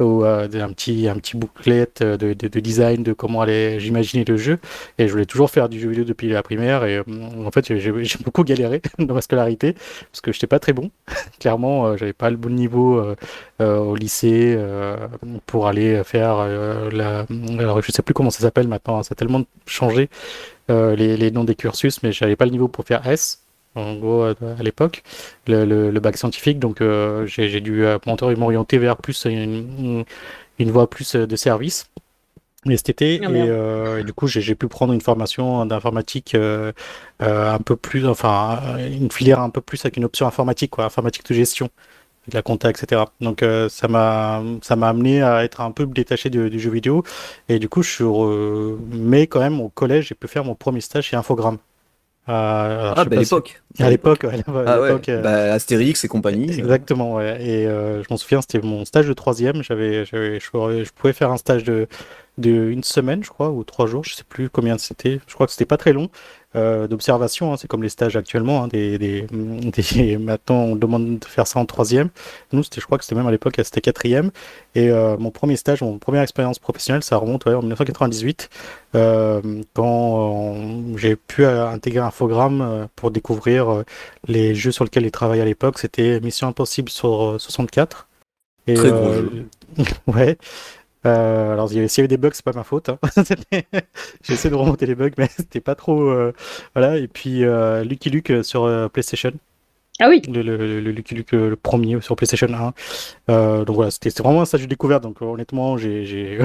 ou 0.00 0.24
euh, 0.24 0.48
un 0.52 0.72
petit 0.72 1.08
un 1.08 1.14
petit 1.14 1.36
bouclette 1.36 2.02
de, 2.02 2.32
de, 2.34 2.60
design 2.60 3.04
de 3.04 3.12
comment 3.12 3.46
j'imaginais 3.46 4.24
le 4.26 4.36
jeu. 4.36 4.58
Et 4.98 5.06
je 5.06 5.12
voulais 5.12 5.26
toujours 5.26 5.50
faire 5.50 5.68
du 5.68 5.78
jeu 5.78 5.90
vidéo 5.90 6.04
depuis 6.04 6.28
la 6.28 6.42
primaire. 6.42 6.84
Et 6.84 6.98
en 7.00 7.50
fait 7.52 7.76
j'ai 7.78 7.92
beaucoup 8.24 8.42
galéré 8.42 8.82
dans 8.98 9.14
ma 9.14 9.20
scolarité 9.20 9.74
parce 10.10 10.20
que 10.20 10.32
j'étais 10.32 10.48
pas 10.48 10.58
très 10.58 10.72
bon. 10.72 10.90
Clairement, 11.38 11.96
j'avais 11.96 12.12
pas 12.12 12.30
le 12.30 12.36
bon 12.36 12.52
niveau 12.52 13.02
au 13.60 13.94
lycée 13.94 14.58
pour 15.46 15.68
aller 15.68 16.02
faire 16.04 16.46
la. 16.90 17.26
Alors 17.58 17.80
je 17.80 17.92
sais 17.92 18.02
plus 18.02 18.14
comment 18.14 18.30
ça 18.30 18.40
s'appelle 18.40 18.66
maintenant. 18.66 19.04
Ça 19.04 19.12
a 19.12 19.14
tellement 19.14 19.44
changé 19.66 20.10
les, 20.68 21.16
les 21.16 21.30
noms 21.30 21.44
des 21.44 21.54
cursus, 21.54 22.02
mais 22.02 22.10
j'avais 22.12 22.36
pas 22.36 22.44
le 22.44 22.50
niveau 22.50 22.66
pour 22.68 22.84
faire 22.84 23.06
S 23.06 23.40
en 23.74 23.94
gros 23.96 24.22
à, 24.24 24.34
l'époque, 24.62 25.02
le, 25.46 25.64
le, 25.64 26.00
bac 26.00 26.16
scientifique. 26.16 26.58
Donc 26.58 26.80
euh, 26.80 27.26
j'ai 27.26 27.60
dû 27.60 27.84
euh, 27.84 27.98
m'orienter 28.06 28.78
vers 28.78 28.96
plus 28.96 29.24
une, 29.26 30.04
une, 30.58 30.70
voie 30.70 30.88
plus 30.90 31.14
euh, 31.14 31.26
de 31.26 31.36
service. 31.36 31.90
Mais 32.66 32.76
cet 32.76 32.90
été, 32.90 33.20
ah, 33.24 33.98
et, 33.98 34.04
du 34.04 34.12
coup, 34.12 34.26
j'ai 34.26 34.54
pu 34.54 34.68
prendre 34.68 34.92
une 34.92 35.00
formation 35.00 35.64
d'informatique 35.64 36.36
un 37.18 37.58
peu 37.64 37.74
plus, 37.74 38.06
enfin, 38.06 38.76
une 38.78 39.10
filière 39.10 39.40
un 39.40 39.48
peu 39.48 39.62
plus 39.62 39.82
avec 39.86 39.96
une 39.96 40.04
option 40.04 40.26
informatique, 40.26 40.72
quoi, 40.72 40.84
informatique 40.84 41.26
de 41.26 41.34
gestion, 41.34 41.70
de 42.28 42.34
la 42.34 42.42
compta, 42.42 42.68
etc. 42.68 43.04
Donc, 43.22 43.42
ça 43.70 43.88
m'a, 43.88 44.42
ça 44.60 44.76
m'a 44.76 44.90
amené 44.90 45.22
à 45.22 45.42
être 45.42 45.62
un 45.62 45.70
peu 45.70 45.86
détaché 45.86 46.28
du, 46.28 46.60
jeu 46.60 46.70
vidéo. 46.70 47.02
Et 47.48 47.58
du 47.58 47.70
coup, 47.70 47.82
je 47.82 47.90
suis, 47.90 48.04
mais 48.92 49.26
quand 49.26 49.40
même, 49.40 49.58
au 49.62 49.70
collège, 49.70 50.08
j'ai 50.08 50.14
pu 50.14 50.28
faire 50.28 50.44
mon 50.44 50.54
premier 50.54 50.82
stage 50.82 51.06
chez 51.06 51.16
Infogrames. 51.16 51.56
Euh, 52.28 52.92
ah, 52.96 53.04
bah, 53.04 53.16
à 53.16 53.20
l'époque. 53.20 53.60
À 53.78 53.90
l'époque, 53.90 54.24
ah, 54.24 54.80
ouais. 54.80 55.00
Euh, 55.08 55.22
bah, 55.22 55.52
Astérix 55.54 56.04
et 56.04 56.08
compagnie. 56.08 56.50
Exactement, 56.50 57.14
ouais. 57.14 57.42
Et 57.42 57.66
euh, 57.66 58.02
je 58.02 58.08
m'en 58.10 58.16
souviens, 58.16 58.40
c'était 58.40 58.60
mon 58.60 58.84
stage 58.84 59.08
de 59.08 59.12
troisième. 59.12 59.62
J'avais, 59.62 60.04
je, 60.04 60.38
je, 60.38 60.90
pouvais 60.92 61.12
faire 61.12 61.30
un 61.30 61.38
stage 61.38 61.64
de, 61.64 61.88
de 62.40 62.50
une 62.70 62.82
semaine, 62.82 63.22
je 63.22 63.30
crois, 63.30 63.50
ou 63.50 63.64
trois 63.64 63.86
jours, 63.86 64.04
je 64.04 64.14
sais 64.14 64.24
plus 64.28 64.50
combien 64.50 64.78
c'était. 64.78 65.20
Je 65.26 65.34
crois 65.34 65.46
que 65.46 65.52
c'était 65.52 65.66
pas 65.66 65.76
très 65.76 65.92
long. 65.92 66.10
Euh, 66.56 66.88
d'observation. 66.88 67.52
Hein, 67.52 67.56
c'est 67.56 67.68
comme 67.68 67.84
les 67.84 67.88
stages 67.88 68.16
actuellement. 68.16 68.64
Hein, 68.64 68.68
des, 68.68 68.98
des, 68.98 69.22
des, 69.92 70.18
maintenant, 70.18 70.56
on 70.56 70.74
demande 70.74 71.20
de 71.20 71.24
faire 71.24 71.46
ça 71.46 71.60
en 71.60 71.64
troisième. 71.64 72.08
Nous, 72.52 72.64
c'était, 72.64 72.80
je 72.80 72.86
crois 72.86 72.98
que 72.98 73.04
c'était 73.04 73.14
même 73.14 73.28
à 73.28 73.30
l'époque, 73.30 73.54
c'était 73.62 73.80
quatrième. 73.80 74.32
Et 74.74 74.90
euh, 74.90 75.16
mon 75.16 75.30
premier 75.30 75.54
stage, 75.54 75.80
mon 75.82 75.98
première 75.98 76.22
expérience 76.22 76.58
professionnelle, 76.58 77.04
ça 77.04 77.16
remonte 77.18 77.46
en 77.46 77.60
1998, 77.60 78.50
euh, 78.96 79.62
quand 79.74 80.56
j'ai 80.96 81.14
pu 81.14 81.44
intégrer 81.46 82.00
un 82.00 82.10
fogramme 82.10 82.88
pour 82.96 83.12
découvrir 83.12 83.84
les 84.26 84.56
jeux 84.56 84.72
sur 84.72 84.82
lesquels 84.82 85.04
il 85.04 85.12
travaillait 85.12 85.42
à 85.42 85.46
l'époque. 85.46 85.78
C'était 85.78 86.18
Mission 86.18 86.48
Impossible 86.48 86.88
sur 86.88 87.36
64. 87.40 88.08
Et, 88.66 88.74
Très 88.74 88.90
gros 88.90 89.12
jeu. 89.12 89.48
ouais. 90.08 90.36
Euh, 91.06 91.52
alors, 91.52 91.68
s'il 91.68 91.78
y, 91.78 92.00
avait 92.00 92.08
des 92.08 92.16
bugs, 92.16 92.30
c'est 92.32 92.44
pas 92.44 92.52
ma 92.52 92.64
faute. 92.64 92.90
Hein. 92.90 92.98
J'essaie 94.22 94.50
de 94.50 94.54
remonter 94.54 94.86
les 94.86 94.94
bugs, 94.94 95.10
mais 95.18 95.28
c'était 95.36 95.60
pas 95.60 95.74
trop. 95.74 96.02
Euh, 96.10 96.32
voilà. 96.74 96.98
Et 96.98 97.08
puis, 97.08 97.44
euh, 97.44 97.84
Lucky 97.84 98.10
Luke 98.10 98.32
sur 98.42 98.90
PlayStation. 98.92 99.32
Ah 100.02 100.08
oui. 100.08 100.22
Le, 100.26 100.40
le, 100.40 100.80
le 100.80 100.94
le 101.32 101.56
premier 101.56 102.00
sur 102.00 102.16
PlayStation 102.16 102.48
1. 102.48 102.72
Euh, 103.28 103.64
donc 103.66 103.76
voilà, 103.76 103.90
c'était 103.90 104.10
vraiment 104.22 104.40
un 104.40 104.44
stage 104.46 104.62
de 104.62 104.66
découverte. 104.66 105.02
Donc 105.02 105.20
honnêtement, 105.20 105.76
j'ai 105.78 106.38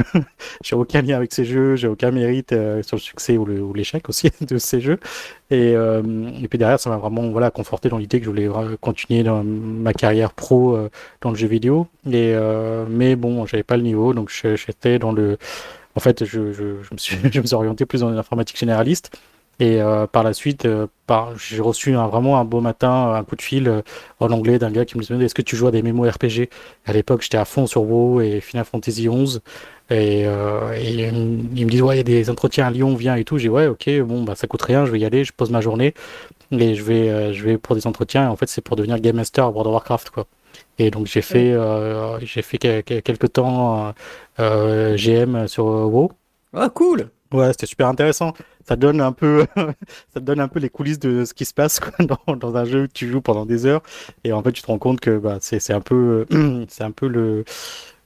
aucun 0.73 1.01
lien 1.01 1.15
avec 1.15 1.33
ces 1.33 1.45
jeux, 1.45 1.77
j'ai 1.77 1.87
aucun 1.87 2.11
mérite 2.11 2.51
euh, 2.51 2.83
sur 2.83 2.97
le 2.97 3.01
succès 3.01 3.37
ou 3.37 3.73
l'échec 3.73 4.09
aussi 4.09 4.29
de 4.41 4.57
ces 4.57 4.81
jeux. 4.81 4.99
Et, 5.51 5.73
euh, 5.73 6.01
et 6.41 6.49
puis 6.49 6.57
derrière, 6.57 6.81
ça 6.81 6.89
m'a 6.89 6.97
vraiment 6.97 7.29
voilà, 7.29 7.49
conforté 7.49 7.87
dans 7.87 7.97
l'idée 7.97 8.19
que 8.19 8.25
je 8.25 8.29
voulais 8.29 8.49
continuer 8.81 9.23
dans 9.23 9.41
ma 9.45 9.93
carrière 9.93 10.33
pro 10.33 10.77
dans 11.21 11.29
le 11.29 11.35
jeu 11.37 11.47
vidéo. 11.47 11.87
Et, 12.11 12.35
mais 12.89 13.15
bon, 13.15 13.45
j'avais 13.45 13.63
pas 13.63 13.77
le 13.77 13.83
niveau, 13.83 14.13
donc 14.13 14.31
j'étais 14.31 14.99
dans 14.99 15.13
le. 15.13 15.37
En 15.95 16.01
fait, 16.01 16.25
je, 16.25 16.51
je, 16.51 16.83
je, 16.83 16.93
me 16.93 16.97
suis, 16.97 17.17
je 17.31 17.39
me 17.39 17.45
suis 17.45 17.55
orienté 17.55 17.85
plus 17.85 18.01
dans 18.01 18.09
l'informatique 18.09 18.57
généraliste. 18.59 19.17
Et 19.59 19.81
euh, 19.81 20.05
par 20.05 20.23
la 20.23 20.33
suite, 20.33 20.65
euh, 20.65 20.87
par, 21.07 21.37
j'ai 21.37 21.61
reçu 21.61 21.95
un, 21.95 22.07
vraiment 22.07 22.39
un 22.39 22.43
beau 22.43 22.59
matin 22.59 23.13
un 23.13 23.23
coup 23.23 23.37
de 23.37 23.41
fil 23.41 23.69
euh, 23.69 23.81
en 24.19 24.31
anglais 24.31 24.59
d'un 24.59 24.69
gars 24.69 24.83
qui 24.83 24.97
me 24.97 25.03
demandait 25.03 25.25
est-ce 25.25 25.35
que 25.35 25.41
tu 25.41 25.55
joues 25.55 25.67
à 25.67 25.71
des 25.71 25.81
mémos 25.81 26.09
RPG 26.09 26.49
À 26.85 26.91
l'époque, 26.93 27.21
j'étais 27.21 27.37
à 27.37 27.45
fond 27.45 27.65
sur 27.65 27.83
WoW 27.83 28.21
et 28.21 28.41
Final 28.41 28.65
Fantasy 28.65 29.07
XI. 29.07 29.39
Et, 29.91 30.21
et 30.21 30.25
il 30.25 31.65
me 31.65 31.69
dit 31.69 31.81
ouais, 31.81 31.95
il 31.95 31.97
y 31.97 31.99
a 31.99 32.03
des 32.03 32.29
entretiens 32.29 32.65
à 32.65 32.71
Lyon, 32.71 32.95
viens 32.95 33.15
et 33.15 33.23
tout. 33.23 33.37
J'ai 33.37 33.49
ouais, 33.49 33.67
ok, 33.67 33.87
bon, 34.01 34.23
bah 34.23 34.33
ça 34.35 34.47
coûte 34.47 34.63
rien, 34.63 34.85
je 34.85 34.91
vais 34.91 34.99
y 34.99 35.05
aller, 35.05 35.23
je 35.23 35.31
pose 35.31 35.51
ma 35.51 35.61
journée 35.61 35.93
et 36.51 36.73
je 36.73 36.83
vais, 36.83 37.33
je 37.33 37.43
vais 37.43 37.57
pour 37.59 37.75
des 37.75 37.85
entretiens. 37.85 38.23
Et 38.23 38.27
en 38.27 38.35
fait, 38.35 38.49
c'est 38.49 38.61
pour 38.61 38.75
devenir 38.75 38.99
Game 38.99 39.15
Master 39.15 39.45
à 39.45 39.49
World 39.49 39.67
of 39.67 39.73
Warcraft, 39.73 40.09
quoi. 40.09 40.25
Et 40.79 40.89
donc 40.89 41.05
j'ai 41.05 41.21
fait, 41.21 41.55
j'ai 42.21 42.41
fait 42.41 42.57
quelques 42.57 43.31
temps 43.31 43.93
GM 44.39 45.47
sur 45.47 45.65
WoW. 45.65 46.11
Ah 46.53 46.69
cool. 46.69 47.09
Ouais, 47.31 47.51
c'était 47.51 47.65
super 47.65 47.87
intéressant 47.87 48.33
ça 48.67 48.75
donne 48.75 49.01
un 49.01 49.11
peu, 49.11 49.45
ça 50.13 50.19
donne 50.19 50.39
un 50.39 50.47
peu 50.47 50.59
les 50.59 50.69
coulisses 50.69 50.99
de 50.99 51.25
ce 51.25 51.33
qui 51.33 51.45
se 51.45 51.53
passe 51.53 51.79
dans, 52.27 52.57
un 52.57 52.65
jeu 52.65 52.83
où 52.83 52.87
tu 52.87 53.07
joues 53.07 53.21
pendant 53.21 53.45
des 53.45 53.65
heures. 53.65 53.81
Et 54.23 54.33
en 54.33 54.41
fait, 54.41 54.51
tu 54.51 54.61
te 54.61 54.67
rends 54.67 54.79
compte 54.79 54.99
que 54.99 55.17
bah, 55.17 55.37
c'est 55.39 55.73
un 55.73 55.81
peu, 55.81 56.25
c'est 56.67 56.83
un 56.83 56.91
peu 56.91 57.07
le, 57.07 57.45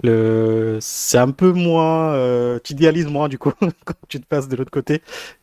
le, 0.03 0.77
c'est 0.81 1.17
un 1.17 1.31
peu 1.31 1.51
moins, 1.51 2.13
euh, 2.13 2.59
tu 2.63 2.73
idéalises 2.73 3.07
moins 3.07 3.27
du 3.27 3.37
coup 3.37 3.51
quand 3.85 3.93
tu 4.07 4.19
te 4.19 4.25
passes 4.25 4.47
de 4.47 4.55
l'autre 4.55 4.71
côté. 4.71 5.01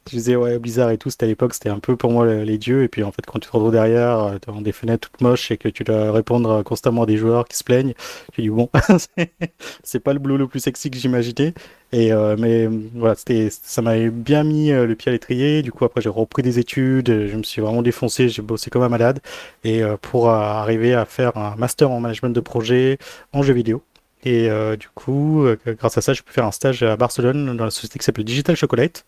Je 0.08 0.16
disais 0.16 0.36
ouais 0.36 0.58
Blizzard 0.58 0.90
et 0.90 0.98
tout, 0.98 1.10
c'était 1.10 1.24
à 1.26 1.28
l'époque, 1.28 1.54
c'était 1.54 1.68
un 1.68 1.78
peu 1.78 1.96
pour 1.96 2.10
moi 2.10 2.26
les 2.26 2.58
dieux. 2.58 2.82
Et 2.82 2.88
puis 2.88 3.02
en 3.02 3.12
fait, 3.12 3.26
quand 3.26 3.38
tu 3.38 3.48
te 3.48 3.52
retrouves 3.52 3.72
derrière, 3.72 4.18
euh, 4.20 4.38
dans 4.46 4.60
des 4.60 4.72
fenêtres 4.72 5.10
toutes 5.10 5.20
moches 5.20 5.50
et 5.50 5.56
que 5.58 5.68
tu 5.68 5.84
dois 5.84 6.12
répondre 6.12 6.62
constamment 6.62 7.02
à 7.02 7.06
des 7.06 7.16
joueurs 7.16 7.46
qui 7.46 7.56
se 7.56 7.64
plaignent, 7.64 7.94
tu 8.32 8.42
dis 8.42 8.50
bon, 8.50 8.70
c'est 9.82 10.00
pas 10.00 10.12
le 10.12 10.18
boulot 10.18 10.36
le 10.36 10.48
plus 10.48 10.60
sexy 10.60 10.90
que 10.90 10.98
j'imaginais. 10.98 11.54
Et 11.92 12.12
euh, 12.12 12.36
mais 12.38 12.66
voilà, 12.94 13.14
c'était, 13.14 13.48
ça 13.50 13.80
m'avait 13.80 14.10
bien 14.10 14.42
mis 14.44 14.72
euh, 14.72 14.86
le 14.86 14.96
pied 14.96 15.08
à 15.10 15.12
l'étrier. 15.12 15.62
Du 15.62 15.72
coup, 15.72 15.84
après, 15.84 16.00
j'ai 16.00 16.08
repris 16.08 16.42
des 16.42 16.58
études, 16.58 17.26
je 17.28 17.36
me 17.36 17.42
suis 17.42 17.62
vraiment 17.62 17.82
défoncé, 17.82 18.28
j'ai 18.28 18.42
bossé 18.42 18.70
comme 18.70 18.82
un 18.82 18.88
malade, 18.88 19.20
et 19.64 19.82
euh, 19.82 19.96
pour 19.96 20.28
arriver 20.30 20.94
à 20.94 21.04
faire 21.04 21.36
un 21.36 21.54
master 21.56 21.90
en 21.90 22.00
management 22.00 22.30
de 22.30 22.40
projet 22.40 22.98
en 23.32 23.42
jeux 23.42 23.54
vidéo. 23.54 23.82
Et 24.28 24.50
du 24.76 24.88
coup, 24.88 25.46
grâce 25.66 25.96
à 25.96 26.00
ça, 26.00 26.12
je 26.12 26.22
peux 26.22 26.32
faire 26.32 26.44
un 26.44 26.50
stage 26.52 26.82
à 26.82 26.96
Barcelone 26.96 27.56
dans 27.56 27.64
la 27.64 27.70
société 27.70 28.00
qui 28.00 28.04
s'appelle 28.04 28.24
Digital 28.24 28.56
Chocolate, 28.56 29.06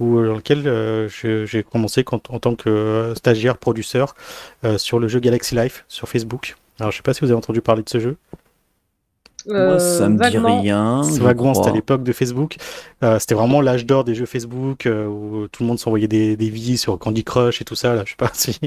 où, 0.00 0.16
dans 0.24 0.36
lequel 0.36 1.08
j'ai 1.46 1.62
commencé 1.62 2.02
en 2.10 2.38
tant 2.38 2.54
que 2.56 3.12
stagiaire 3.14 3.58
produceur 3.58 4.16
sur 4.78 4.98
le 4.98 5.06
jeu 5.06 5.20
Galaxy 5.20 5.54
Life 5.54 5.84
sur 5.88 6.08
Facebook. 6.08 6.56
Alors, 6.80 6.90
je 6.92 6.96
sais 6.96 7.02
pas 7.02 7.12
si 7.12 7.20
vous 7.20 7.26
avez 7.26 7.36
entendu 7.36 7.60
parler 7.60 7.82
de 7.82 7.88
ce 7.90 8.00
jeu. 8.00 8.16
Moi, 9.46 9.78
ça 9.78 10.08
me 10.08 10.30
dit 10.30 10.38
rien. 10.38 11.02
Vaguement, 11.20 11.54
c'était 11.54 11.70
à 11.70 11.72
l'époque 11.72 12.02
de 12.02 12.12
Facebook. 12.12 12.56
Euh, 13.02 13.18
c'était 13.18 13.34
vraiment 13.34 13.60
l'âge 13.60 13.84
d'or 13.84 14.04
des 14.04 14.14
jeux 14.14 14.26
Facebook 14.26 14.86
euh, 14.86 15.06
où 15.06 15.46
tout 15.48 15.62
le 15.62 15.68
monde 15.68 15.78
s'envoyait 15.78 16.08
des, 16.08 16.36
des 16.36 16.48
vies 16.48 16.78
sur 16.78 16.98
Candy 16.98 17.24
Crush 17.24 17.60
et 17.60 17.64
tout 17.64 17.74
ça. 17.74 17.94
Là, 17.94 18.02
je 18.04 18.10
sais 18.10 18.16
pas 18.16 18.30
si 18.32 18.58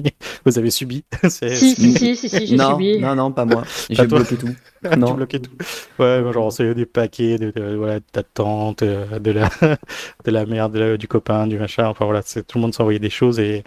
vous 0.46 0.60
avez 0.60 0.70
subi. 0.70 1.04
si, 1.28 1.56
si, 1.56 1.76
si, 1.76 2.16
si, 2.16 2.30
si, 2.30 2.48
j'ai 2.48 2.58
subi. 2.58 3.00
Non, 3.00 3.16
non, 3.16 3.32
pas 3.32 3.46
moi. 3.46 3.64
J'ai 3.90 4.06
bloqué 4.06 4.36
tout. 4.36 4.54
non. 4.98 5.14
bloqué 5.14 5.40
tout. 5.40 5.52
Ouais, 6.00 6.22
genre, 6.32 6.52
c'est 6.52 6.76
des 6.76 6.86
paquets 6.86 7.38
de, 7.38 7.52
de, 7.52 7.76
voilà, 7.76 8.00
de 8.00 8.06
ta 8.12 8.24
tante, 8.24 8.84
euh, 8.84 9.20
de 9.20 9.32
la, 9.32 9.50
de 10.26 10.32
la 10.32 10.46
mère, 10.46 10.70
du 10.70 11.08
copain, 11.08 11.48
du 11.48 11.58
machin. 11.58 11.88
Enfin 11.88 12.06
voilà, 12.06 12.22
tout 12.22 12.58
le 12.58 12.62
monde 12.62 12.74
s'envoyait 12.74 13.00
des 13.00 13.10
choses 13.10 13.40
et 13.40 13.64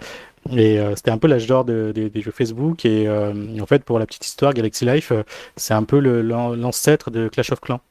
et 0.49 0.79
euh, 0.79 0.95
c'était 0.95 1.11
un 1.11 1.17
peu 1.17 1.27
l'âge 1.27 1.45
d'or 1.45 1.65
des 1.65 2.11
jeux 2.15 2.31
Facebook. 2.31 2.85
Et 2.85 3.07
euh, 3.07 3.59
en 3.59 3.65
fait, 3.65 3.83
pour 3.83 3.99
la 3.99 4.05
petite 4.05 4.25
histoire, 4.25 4.53
Galaxy 4.53 4.85
Life, 4.85 5.11
euh, 5.11 5.23
c'est 5.55 5.73
un 5.73 5.83
peu 5.83 5.99
l'ancêtre 5.99 7.11
de 7.11 7.27
Clash 7.27 7.51
of 7.51 7.61
Clans. 7.61 7.81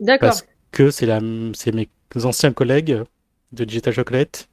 D'accord. 0.00 0.28
Parce 0.28 0.46
que 0.72 0.90
c'est 0.90 1.06
mes 1.72 1.88
anciens 2.22 2.52
collègues 2.52 3.02
de 3.52 3.64
Digital 3.64 3.94
Chocolate 3.94 4.48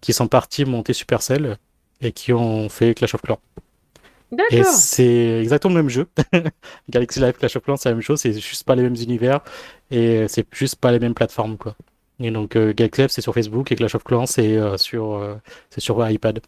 qui 0.00 0.12
sont 0.12 0.28
partis 0.28 0.64
monter 0.64 0.92
Supercell 0.92 1.56
et 2.00 2.12
qui 2.12 2.32
ont 2.32 2.68
fait 2.68 2.94
Clash 2.94 3.14
of 3.14 3.22
Clans. 3.22 3.40
Et 4.50 4.58
D'accord. 4.58 4.72
c'est 4.72 5.40
exactement 5.40 5.74
le 5.74 5.82
même 5.82 5.90
jeu. 5.90 6.06
Galaxy 6.90 7.20
Live, 7.20 7.34
Clash 7.34 7.56
of 7.56 7.62
Clans, 7.62 7.76
c'est 7.76 7.88
la 7.88 7.94
même 7.94 8.02
chose, 8.02 8.20
c'est 8.20 8.32
juste 8.32 8.64
pas 8.64 8.74
les 8.74 8.82
mêmes 8.82 8.96
univers 8.96 9.40
et 9.90 10.26
c'est 10.28 10.46
juste 10.52 10.76
pas 10.76 10.92
les 10.92 10.98
mêmes 10.98 11.14
plateformes, 11.14 11.56
quoi. 11.56 11.76
Et 12.24 12.30
donc, 12.30 12.56
euh, 12.56 12.72
Live, 12.78 13.08
c'est 13.10 13.20
sur 13.20 13.34
Facebook 13.34 13.70
et 13.70 13.76
Clash 13.76 13.94
of 13.94 14.02
Clans, 14.02 14.24
c'est 14.24 14.56
euh, 14.56 14.78
sur, 14.78 15.12
euh, 15.12 15.34
c'est 15.68 15.82
sur 15.82 16.08
iPad. 16.08 16.40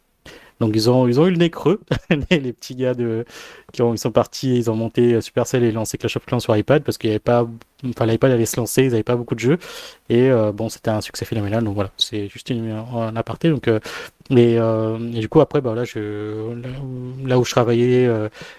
Donc, 0.61 0.73
ils 0.75 0.89
ont, 0.89 1.07
ils 1.07 1.21
ont 1.21 1.27
eu 1.27 1.31
le 1.31 1.37
nez 1.37 1.51
creux, 1.51 1.81
les, 2.31 2.53
petits 2.53 2.75
gars 2.75 2.95
de, 2.95 3.25
qui 3.73 3.83
ont, 3.83 3.93
ils 3.95 3.99
sont 3.99 4.11
partis, 4.11 4.57
ils 4.57 4.71
ont 4.71 4.77
monté 4.77 5.15
euh, 5.15 5.21
Supercell 5.21 5.63
et 5.65 5.73
lancé 5.73 5.99
Clash 5.99 6.17
of 6.17 6.25
Clans 6.25 6.41
sur 6.41 6.57
iPad 6.57 6.83
parce 6.83 6.97
qu'il 6.97 7.09
y 7.09 7.13
avait 7.13 7.19
pas, 7.19 7.47
enfin, 7.87 8.07
l'iPad 8.07 8.31
allait 8.31 8.47
se 8.47 8.57
lancer, 8.57 8.85
ils 8.85 8.91
n'avaient 8.91 9.03
pas 9.03 9.17
beaucoup 9.17 9.35
de 9.35 9.41
jeux 9.41 9.59
et 10.09 10.31
euh, 10.31 10.53
bon, 10.53 10.69
c'était 10.69 10.91
un 10.91 11.01
succès 11.03 11.25
phénoménal. 11.27 11.63
Donc 11.65 11.75
voilà, 11.75 11.91
c'est 11.99 12.29
juste 12.29 12.49
une, 12.51 12.71
un 12.71 13.17
aparté. 13.17 13.51
Donc, 13.51 13.69
et, 13.69 14.59
euh, 14.59 14.99
et 15.13 15.21
du 15.21 15.29
coup, 15.29 15.41
après, 15.41 15.61
bah, 15.61 15.75
là, 15.75 15.85
je, 15.85 16.55
là, 17.27 17.39
où- 17.39 17.45
je 17.45 17.51
travaillais, 17.51 18.09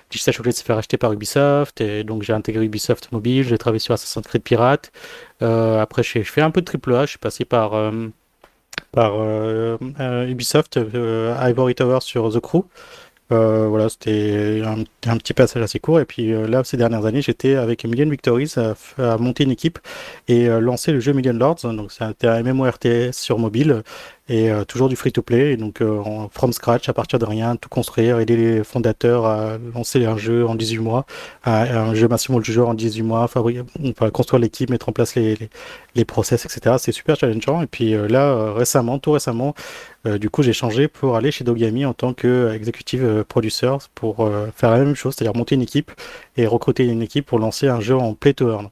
Digital 0.09 0.33
Chocolate 0.33 0.55
s'est 0.55 0.63
fait 0.63 0.73
racheter 0.73 0.97
par 0.97 1.11
Ubisoft, 1.13 1.81
et 1.81 2.03
donc 2.03 2.23
j'ai 2.23 2.33
intégré 2.33 2.65
Ubisoft 2.65 3.11
Mobile, 3.11 3.43
j'ai 3.43 3.57
travaillé 3.57 3.79
sur 3.79 3.93
Assassin's 3.93 4.25
Creed 4.27 4.43
Pirate. 4.43 4.91
Après, 5.41 6.03
je 6.03 6.21
fais 6.23 6.41
un 6.41 6.51
peu 6.51 6.61
de 6.61 6.65
triple 6.65 6.93
A, 6.95 7.05
je 7.05 7.11
suis 7.11 7.19
passé 7.19 7.43
par, 7.45 7.73
par 8.91 9.13
euh, 9.15 9.77
euh, 9.99 10.27
Ubisoft, 10.27 10.77
euh, 10.77 11.35
Ivory 11.39 11.75
Tower 11.75 11.99
sur 12.01 12.31
The 12.31 12.39
Crew. 12.39 12.65
Voilà, 13.29 13.89
c'était 13.89 14.63
un, 14.65 15.17
petit 15.17 15.33
passage 15.33 15.61
assez 15.61 15.79
court. 15.79 15.99
Et 15.99 16.05
puis 16.05 16.31
là, 16.47 16.63
ces 16.63 16.77
dernières 16.77 17.05
années, 17.05 17.21
j'étais 17.21 17.55
avec 17.55 17.83
Million 17.83 18.09
Victories 18.09 18.53
à, 18.97 19.17
monter 19.17 19.43
une 19.43 19.51
équipe 19.51 19.79
et 20.29 20.47
lancer 20.47 20.93
le 20.93 21.01
jeu 21.01 21.11
Million 21.11 21.33
Lords. 21.33 21.57
Donc, 21.63 21.91
c'était 21.91 22.27
un 22.27 22.41
MMORTS 22.41 23.11
sur 23.11 23.37
mobile 23.37 23.83
et 24.29 24.49
euh, 24.51 24.63
toujours 24.63 24.89
du 24.89 24.95
free-to-play. 24.95 25.53
Et 25.53 25.57
donc, 25.57 25.81
euh, 25.81 26.01
from 26.31 26.53
scratch, 26.53 26.89
à 26.89 26.93
partir 26.93 27.19
de 27.19 27.25
rien, 27.25 27.55
tout 27.55 27.69
construire, 27.69 28.19
aider 28.19 28.35
les 28.37 28.63
fondateurs 28.63 29.25
à 29.25 29.57
lancer 29.73 30.05
un 30.05 30.17
jeu 30.17 30.45
en 30.45 30.55
18 30.55 30.79
mois, 30.79 31.05
un 31.45 31.93
jeu 31.93 32.07
maximum 32.07 32.41
du 32.41 32.51
joueur 32.51 32.69
en 32.69 32.73
18 32.73 33.03
mois, 33.03 33.29
construire 34.13 34.39
l'équipe, 34.39 34.69
mettre 34.69 34.89
en 34.89 34.91
place 34.91 35.15
les, 35.15 35.35
les, 35.35 35.49
les 35.95 36.05
process, 36.05 36.45
etc. 36.45 36.75
C'est 36.79 36.91
super 36.91 37.15
challengeant. 37.17 37.61
Et 37.61 37.67
puis 37.67 37.93
euh, 37.93 38.07
là, 38.07 38.29
euh, 38.29 38.53
récemment, 38.53 38.99
tout 38.99 39.11
récemment, 39.11 39.53
euh, 40.05 40.17
du 40.17 40.29
coup, 40.29 40.43
j'ai 40.43 40.53
changé 40.53 40.87
pour 40.87 41.15
aller 41.15 41.31
chez 41.31 41.43
Dogami 41.43 41.85
en 41.85 41.93
tant 41.93 42.13
qu'exécutif 42.13 43.01
producer 43.27 43.77
pour 43.95 44.25
euh, 44.25 44.47
faire 44.55 44.71
la 44.71 44.79
même 44.79 44.95
chose, 44.95 45.15
c'est-à-dire 45.15 45.37
monter 45.37 45.55
une 45.55 45.61
équipe 45.61 45.91
et 46.37 46.47
recruter 46.47 46.85
une 46.85 47.01
équipe 47.01 47.25
pour 47.25 47.39
lancer 47.39 47.67
un 47.67 47.79
jeu 47.81 47.95
en 47.95 48.13
play 48.13 48.33
to 48.33 48.49
earn. 48.49 48.69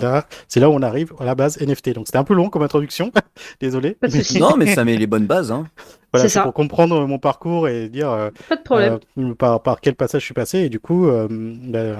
Là, 0.00 0.26
c'est 0.48 0.58
là 0.60 0.70
où 0.70 0.72
on 0.72 0.82
arrive 0.82 1.12
à 1.20 1.24
la 1.24 1.34
base 1.34 1.58
NFT. 1.60 1.90
Donc 1.94 2.06
c'était 2.06 2.18
un 2.18 2.24
peu 2.24 2.34
long 2.34 2.48
comme 2.48 2.62
introduction, 2.62 3.12
désolé. 3.60 3.96
Non, 4.40 4.56
mais 4.56 4.74
ça 4.74 4.84
met 4.84 4.96
les 4.96 5.06
bonnes 5.06 5.26
bases. 5.26 5.52
Hein. 5.52 5.66
Voilà, 6.12 6.28
C'est 6.28 6.40
pour 6.44 6.54
comprendre 6.54 7.06
mon 7.06 7.18
parcours 7.18 7.68
et 7.68 7.88
dire 7.88 8.10
euh, 8.10 8.30
Pas 8.48 8.56
de 8.56 8.62
problème. 8.62 8.98
euh, 9.18 9.34
par, 9.34 9.62
par 9.62 9.80
quel 9.80 9.94
passage 9.94 10.22
je 10.22 10.24
suis 10.24 10.34
passé. 10.34 10.58
Et 10.60 10.68
du 10.68 10.80
coup, 10.80 11.06
euh, 11.08 11.28
ben, 11.30 11.96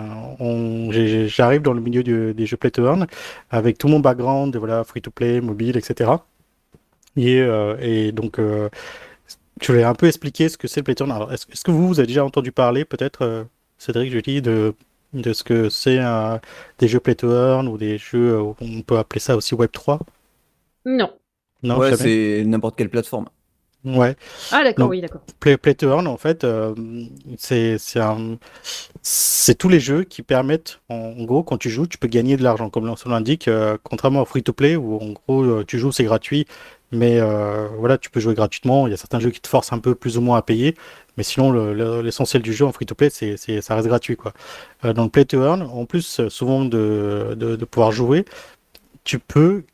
j'arrive 1.29 1.63
dans 1.63 1.73
le 1.75 1.81
milieu 1.81 2.03
du- 2.03 2.35
des 2.35 2.47
jeux 2.47 2.57
play 2.57 2.71
to 2.71 2.85
earn 2.85 3.07
avec 3.51 3.79
tout 3.79 3.89
mon 3.89 4.01
background, 4.01 4.57
voilà, 4.57 4.83
free 4.85 5.03
to 5.03 5.11
play, 5.11 5.41
mobile, 5.41 5.77
etc. 5.77 6.11
Et, 7.17 7.41
euh, 7.41 7.77
et 7.81 8.13
donc, 8.13 8.39
euh, 8.39 8.69
je 9.61 9.71
voulais 9.73 9.85
un 9.85 9.95
peu 9.95 10.07
expliquer 10.07 10.49
ce 10.49 10.57
que 10.57 10.67
c'est 10.69 10.81
le 10.81 10.85
play 10.85 10.95
to 10.95 11.05
earn. 11.05 11.13
Alors, 11.15 11.33
est-ce 11.33 11.63
que 11.65 11.71
vous, 11.71 11.87
vous 11.89 12.01
avez 12.01 12.07
déjà 12.07 12.25
entendu 12.25 12.53
parler, 12.53 12.85
peut-être, 12.85 13.23
euh, 13.23 13.45
Cédric, 13.79 14.11
Julie, 14.11 14.43
de, 14.43 14.75
de 15.13 15.33
ce 15.33 15.43
que 15.45 15.69
c'est 15.69 15.99
euh, 15.99 16.39
des 16.79 16.89
jeux 16.89 17.01
play 17.01 17.15
to 17.15 17.29
earn 17.31 17.69
ou 17.69 17.79
des 17.79 17.99
jeux, 17.99 18.35
euh, 18.37 18.53
on 18.61 18.83
peut 18.83 18.99
appeler 18.99 19.21
ça 19.21 19.37
aussi 19.37 19.55
Web 19.55 19.71
3? 19.73 20.01
Non. 20.85 21.13
Non, 21.63 21.79
ouais, 21.79 21.95
c'est 21.97 22.43
n'importe 22.47 22.77
quelle 22.77 22.89
plateforme. 22.89 23.29
Ouais. 23.85 24.15
Ah, 24.51 24.63
d'accord, 24.63 24.91
oui, 24.91 25.01
d'accord. 25.01 25.23
Play, 25.41 25.57
Play 25.57 25.75
to 25.75 25.89
Earn, 25.89 26.07
en 26.07 26.19
fait, 26.19 26.45
euh, 26.45 26.75
c'est 27.39 27.79
c'est 27.79 27.99
un- 28.01 28.37
c'est 29.03 29.55
tous 29.57 29.71
les 29.71 29.81
jeux 29.81 30.05
qui 30.05 30.23
permettent, 30.23 30.81
en, 30.91 30.97
en 31.19 31.25
gros, 31.25 31.43
quand 31.43 31.57
tu 31.57 31.71
joues, 31.71 31.87
tu 31.87 31.97
peux 31.97 32.09
gagner 32.09 32.37
de 32.37 32.43
l'argent. 32.43 32.69
Comme 32.71 32.95
son 32.97 33.09
l'indique, 33.09 33.49
euh, 33.49 33.79
contrairement 33.83 34.21
au 34.23 34.25
free-to-play, 34.27 34.77
où 34.77 34.97
en 34.97 35.13
gros, 35.13 35.43
euh, 35.45 35.65
tu 35.67 35.79
joues, 35.79 35.93
c'est 35.93 36.05
gratuit, 36.05 36.47
mais 36.93 37.21
euh, 37.21 37.69
voilà, 37.79 37.97
tu 37.99 38.11
peux 38.11 38.21
jouer 38.21 38.35
gratuitement. 38.35 38.87
Il 38.87 38.91
y 38.91 38.95
a 38.95 38.99
certains 38.99 39.21
jeux 39.21 39.31
qui 39.31 39.41
te 39.41 39.49
forcent 39.49 39.73
un 39.73 39.79
peu 39.79 39.95
plus 39.95 40.19
ou 40.19 40.21
moins 40.21 40.37
à 40.39 40.43
payer, 40.43 40.77
mais 41.21 41.25
sinon, 41.25 41.51
le- 41.51 41.75
le- 41.75 42.01
l'essentiel 42.03 42.43
du 42.43 42.55
jeu 42.55 42.65
en 42.65 42.73
free-to-play, 42.73 43.11
c'est, 43.11 43.37
ça 43.61 43.75
reste 43.75 43.89
gratuit, 43.89 44.17
quoi. 44.17 44.33
Euh, 44.87 44.95
dans 44.95 45.05
le 45.05 45.11
Play 45.11 45.27
to 45.27 45.43
Earn, 45.43 45.63
en 45.63 45.85
plus, 45.87 46.21
euh, 46.21 46.31
souvent 46.31 46.65
de, 46.65 47.35
de, 47.37 47.57
de 47.57 47.65
pouvoir 47.67 47.93
jouer, 47.93 48.25
tu 49.05 49.19
peux 49.19 49.65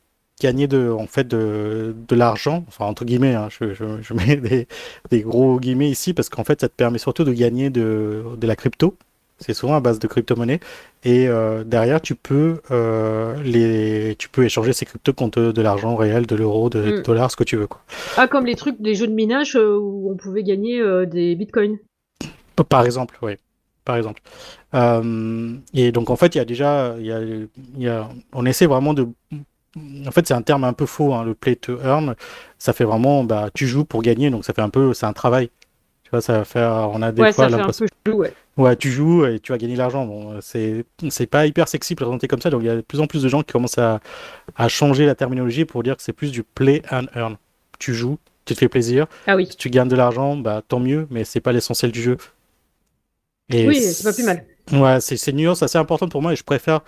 gagner 0.40 0.66
de, 0.68 0.90
en 0.90 1.06
fait, 1.06 1.26
de, 1.28 1.94
de 2.08 2.16
l'argent, 2.16 2.64
enfin, 2.68 2.86
entre 2.86 3.04
guillemets, 3.04 3.34
hein, 3.34 3.48
je, 3.50 3.74
je, 3.74 4.02
je 4.02 4.14
mets 4.14 4.36
des, 4.38 4.68
des 5.10 5.22
gros 5.22 5.60
guillemets 5.60 5.90
ici 5.90 6.14
parce 6.14 6.28
qu'en 6.28 6.44
fait 6.44 6.60
ça 6.60 6.68
te 6.68 6.74
permet 6.74 6.98
surtout 6.98 7.24
de 7.24 7.32
gagner 7.32 7.70
de, 7.70 8.24
de 8.36 8.46
la 8.46 8.56
crypto. 8.56 8.96
C'est 9.38 9.52
souvent 9.54 9.74
à 9.76 9.80
base 9.80 9.98
de 9.98 10.06
crypto-monnaie. 10.06 10.60
Et 11.04 11.28
euh, 11.28 11.62
derrière, 11.62 12.00
tu 12.00 12.14
peux, 12.14 12.60
euh, 12.70 13.36
les, 13.42 14.16
tu 14.18 14.28
peux 14.30 14.44
échanger 14.44 14.72
ces 14.72 14.86
cryptos 14.86 15.12
contre 15.12 15.40
de 15.42 15.62
l'argent 15.62 15.94
réel, 15.94 16.26
de 16.26 16.34
l'euro, 16.36 16.70
de, 16.70 16.80
Mm. 16.80 16.90
de 16.96 17.00
dollars, 17.02 17.30
ce 17.30 17.36
que 17.36 17.44
tu 17.44 17.56
veux. 17.56 17.66
Quoi. 17.66 17.80
Ah, 18.16 18.28
comme 18.28 18.46
les 18.46 18.54
trucs, 18.54 18.76
les 18.80 18.94
jeux 18.94 19.06
de 19.06 19.12
minage 19.12 19.54
euh, 19.56 19.76
où 19.76 20.10
on 20.10 20.16
pouvait 20.16 20.42
gagner 20.42 20.82
des 21.06 21.34
bitcoins. 21.34 21.78
Par 22.68 22.84
exemple, 22.86 23.18
oui. 23.22 23.32
Par 23.84 23.96
exemple. 23.96 24.20
Et 25.74 25.92
donc 25.92 26.10
en 26.10 26.16
fait, 26.16 26.34
il 26.34 26.38
y 26.38 26.40
a 26.40 26.44
déjà, 26.44 26.96
y 26.98 27.12
a, 27.12 27.20
y 27.76 27.88
a, 27.88 28.08
on 28.32 28.46
essaie 28.46 28.66
vraiment 28.66 28.94
de. 28.94 29.06
En 30.06 30.10
fait, 30.10 30.26
c'est 30.26 30.34
un 30.34 30.40
terme 30.42 30.64
un 30.64 30.72
peu 30.72 30.86
faux, 30.86 31.12
hein, 31.14 31.22
le 31.24 31.34
play 31.34 31.54
to 31.56 31.78
earn. 31.84 32.14
Ça 32.58 32.72
fait 32.72 32.84
vraiment, 32.84 33.24
bah, 33.24 33.50
tu 33.52 33.66
joues 33.66 33.84
pour 33.84 34.00
gagner, 34.02 34.30
donc 34.30 34.44
ça 34.46 34.54
fait 34.54 34.62
un 34.62 34.70
peu, 34.70 34.94
c'est 34.94 35.04
un 35.06 35.12
travail. 35.12 35.50
Tu 36.04 36.10
vois, 36.10 36.20
ça 36.22 36.38
va 36.38 36.44
faire, 36.44 36.88
on 36.92 37.02
a 37.02 37.12
des 37.12 37.20
ouais, 37.20 37.32
fois 37.32 37.44
ça 37.44 37.48
fait 37.50 37.54
un 37.54 37.58
l'impression. 37.58 37.86
ouais. 38.08 38.32
Ouais, 38.56 38.74
tu 38.76 38.90
joues 38.90 39.26
et 39.26 39.38
tu 39.38 39.52
vas 39.52 39.58
gagner 39.58 39.74
de 39.74 39.78
l'argent. 39.78 40.06
Bon, 40.06 40.40
c'est 40.40 40.84
c'est 41.10 41.26
pas 41.26 41.46
hyper 41.46 41.68
sexy 41.68 41.94
présenté 41.94 42.26
comme 42.26 42.40
ça, 42.40 42.48
donc 42.48 42.62
il 42.62 42.66
y 42.66 42.70
a 42.70 42.76
de 42.76 42.80
plus 42.80 43.00
en 43.00 43.06
plus 43.06 43.22
de 43.22 43.28
gens 43.28 43.42
qui 43.42 43.52
commencent 43.52 43.76
à, 43.78 44.00
à 44.56 44.68
changer 44.68 45.06
la 45.06 45.14
terminologie 45.14 45.64
pour 45.66 45.82
dire 45.82 45.96
que 45.96 46.02
c'est 46.02 46.14
plus 46.14 46.32
du 46.32 46.42
play 46.42 46.82
and 46.90 47.06
earn. 47.14 47.36
Tu 47.78 47.94
joues, 47.94 48.18
tu 48.46 48.54
te 48.54 48.58
fais 48.60 48.68
plaisir, 48.68 49.06
Ah 49.26 49.36
oui. 49.36 49.46
si 49.50 49.56
tu 49.56 49.70
gagnes 49.70 49.88
de 49.88 49.96
l'argent, 49.96 50.36
bah 50.36 50.62
tant 50.66 50.80
mieux, 50.80 51.06
mais 51.10 51.24
c'est 51.24 51.40
pas 51.40 51.52
l'essentiel 51.52 51.92
du 51.92 52.02
jeu. 52.02 52.16
Et 53.50 53.66
Oui, 53.68 53.80
c'est 53.80 54.02
pas 54.04 54.12
plus 54.12 54.24
mal. 54.24 54.44
Ouais, 54.72 55.00
c'est 55.00 55.16
c'est 55.16 55.30
une 55.30 55.36
nuance 55.38 55.62
assez 55.62 55.78
importante 55.78 56.10
pour 56.10 56.22
moi 56.22 56.32
et 56.32 56.36
je 56.36 56.42
préfère 56.42 56.80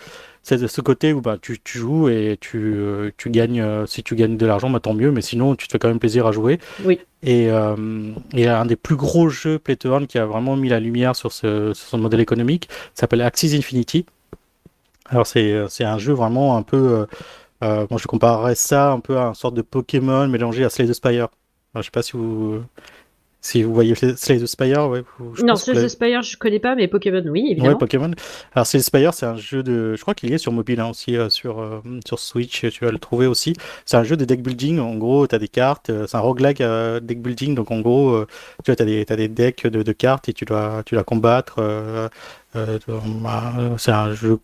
c'est 0.42 0.66
ce 0.66 0.80
côté 0.80 1.12
où 1.12 1.20
bah, 1.20 1.36
tu, 1.40 1.58
tu 1.62 1.78
joues 1.78 2.08
et 2.08 2.38
tu, 2.40 2.58
euh, 2.58 3.10
tu 3.16 3.28
gagnes, 3.28 3.60
euh, 3.60 3.86
si 3.86 4.02
tu 4.02 4.14
gagnes 4.14 4.36
de 4.36 4.46
l'argent, 4.46 4.70
bah, 4.70 4.80
tant 4.80 4.94
mieux, 4.94 5.10
mais 5.10 5.20
sinon 5.20 5.54
tu 5.54 5.66
te 5.66 5.72
fais 5.72 5.78
quand 5.78 5.88
même 5.88 5.98
plaisir 5.98 6.26
à 6.26 6.32
jouer. 6.32 6.58
Oui. 6.84 7.00
Et, 7.22 7.50
euh, 7.50 8.12
et 8.32 8.48
un 8.48 8.64
des 8.64 8.76
plus 8.76 8.96
gros 8.96 9.28
jeux 9.28 9.58
Play 9.58 9.76
to 9.76 9.90
Earn 9.90 10.06
qui 10.06 10.18
a 10.18 10.24
vraiment 10.24 10.56
mis 10.56 10.68
la 10.70 10.80
lumière 10.80 11.14
sur, 11.16 11.32
ce, 11.32 11.74
sur 11.74 11.88
son 11.88 11.98
modèle 11.98 12.20
économique 12.20 12.68
s'appelle 12.94 13.20
Axis 13.22 13.54
Infinity. 13.54 14.06
Alors 15.10 15.26
c'est 15.26 15.66
un 15.80 15.98
jeu 15.98 16.12
vraiment 16.12 16.56
un 16.56 16.62
peu, 16.62 17.06
moi 17.62 17.98
je 17.98 18.06
comparerais 18.06 18.54
ça 18.54 18.92
un 18.92 19.00
peu 19.00 19.18
à 19.18 19.28
une 19.28 19.34
sorte 19.34 19.54
de 19.54 19.62
Pokémon 19.62 20.28
mélangé 20.28 20.64
à 20.64 20.70
Slay 20.70 20.86
the 20.86 20.92
Spire. 20.92 21.28
Alors, 21.74 21.82
je 21.82 21.86
sais 21.86 21.90
pas 21.90 22.02
si 22.02 22.12
vous, 22.12 22.62
si 23.48 23.62
vous 23.62 23.72
voyez 23.72 23.94
Slay 23.94 24.38
the 24.38 24.46
Spire, 24.46 24.88
ouais. 24.88 25.02
je 25.34 25.42
Non, 25.42 25.56
Slay 25.56 25.74
the 25.74 25.88
Spire, 25.88 26.22
je 26.22 26.36
connais 26.36 26.58
pas, 26.58 26.74
mais 26.74 26.86
Pokémon, 26.88 27.22
oui, 27.26 27.42
Ouais, 27.42 27.50
évidemment. 27.52 27.76
Pokémon. 27.78 28.10
Alors, 28.54 28.66
c'est 28.66 28.78
Spire, 28.80 29.14
c'est 29.14 29.26
un 29.26 29.36
jeu 29.36 29.62
de. 29.62 29.94
Je 29.96 30.00
crois 30.02 30.14
qu'il 30.14 30.32
est 30.32 30.38
sur 30.38 30.52
mobile 30.52 30.80
hein, 30.80 30.88
aussi, 30.90 31.16
euh, 31.16 31.28
sur, 31.30 31.60
euh, 31.60 31.80
sur 32.06 32.18
Switch, 32.18 32.66
tu 32.70 32.84
vas 32.84 32.90
le 32.90 32.98
trouver 32.98 33.26
aussi. 33.26 33.54
C'est 33.86 33.96
un 33.96 34.04
jeu 34.04 34.16
de 34.16 34.24
deck 34.24 34.42
building. 34.42 34.78
En 34.80 34.94
gros, 34.96 35.26
tu 35.26 35.34
as 35.34 35.38
des 35.38 35.48
cartes. 35.48 35.90
euh, 35.90 36.06
c'est 36.06 36.16
un 36.16 36.20
roguelike 36.20 36.62
deck 37.02 37.22
building. 37.22 37.54
Donc, 37.54 37.70
en 37.70 37.80
gros, 37.80 38.24
tu 38.64 38.70
vois, 38.72 38.80
as 38.80 38.84
des, 38.84 39.04
t'as 39.04 39.16
des 39.16 39.28
decks 39.28 39.66
de, 39.66 39.82
de 39.82 39.92
cartes 39.92 40.28
et 40.28 40.32
tu 40.32 40.44
dois, 40.44 40.82
tu 40.84 40.94
dois 40.94 41.04
combattre. 41.04 41.56
euh, 42.56 42.78
bah, 43.22 43.52
c'est 43.76 43.92
un 43.92 44.14
jeu 44.14 44.38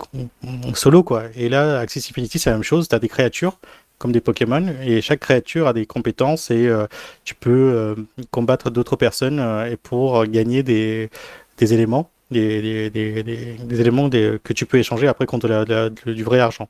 solo, 0.74 1.02
quoi. 1.02 1.24
Et 1.36 1.48
là, 1.48 1.80
Infinity, 1.80 2.38
c'est 2.38 2.50
la 2.50 2.56
même 2.56 2.62
chose. 2.62 2.88
Tu 2.88 2.94
as 2.94 2.98
des 2.98 3.08
créatures 3.08 3.58
comme 3.98 4.12
des 4.12 4.20
Pokémon 4.20 4.74
et 4.82 5.00
chaque 5.00 5.20
créature 5.20 5.66
a 5.66 5.72
des 5.72 5.86
compétences 5.86 6.50
et 6.50 6.66
euh, 6.66 6.86
tu 7.24 7.34
peux 7.34 7.50
euh, 7.50 7.94
combattre 8.30 8.70
d'autres 8.70 8.96
personnes 8.96 9.38
euh, 9.40 9.70
et 9.70 9.76
pour 9.76 10.26
gagner 10.26 10.62
des, 10.62 11.10
des 11.58 11.74
éléments 11.74 12.10
des, 12.30 12.90
des, 12.90 13.22
des, 13.22 13.80
éléments 13.80 14.10
que 14.10 14.52
tu 14.52 14.66
peux 14.66 14.78
échanger 14.78 15.06
après 15.06 15.26
contre 15.26 15.64
du 16.06 16.24
vrai 16.24 16.40
argent. 16.40 16.68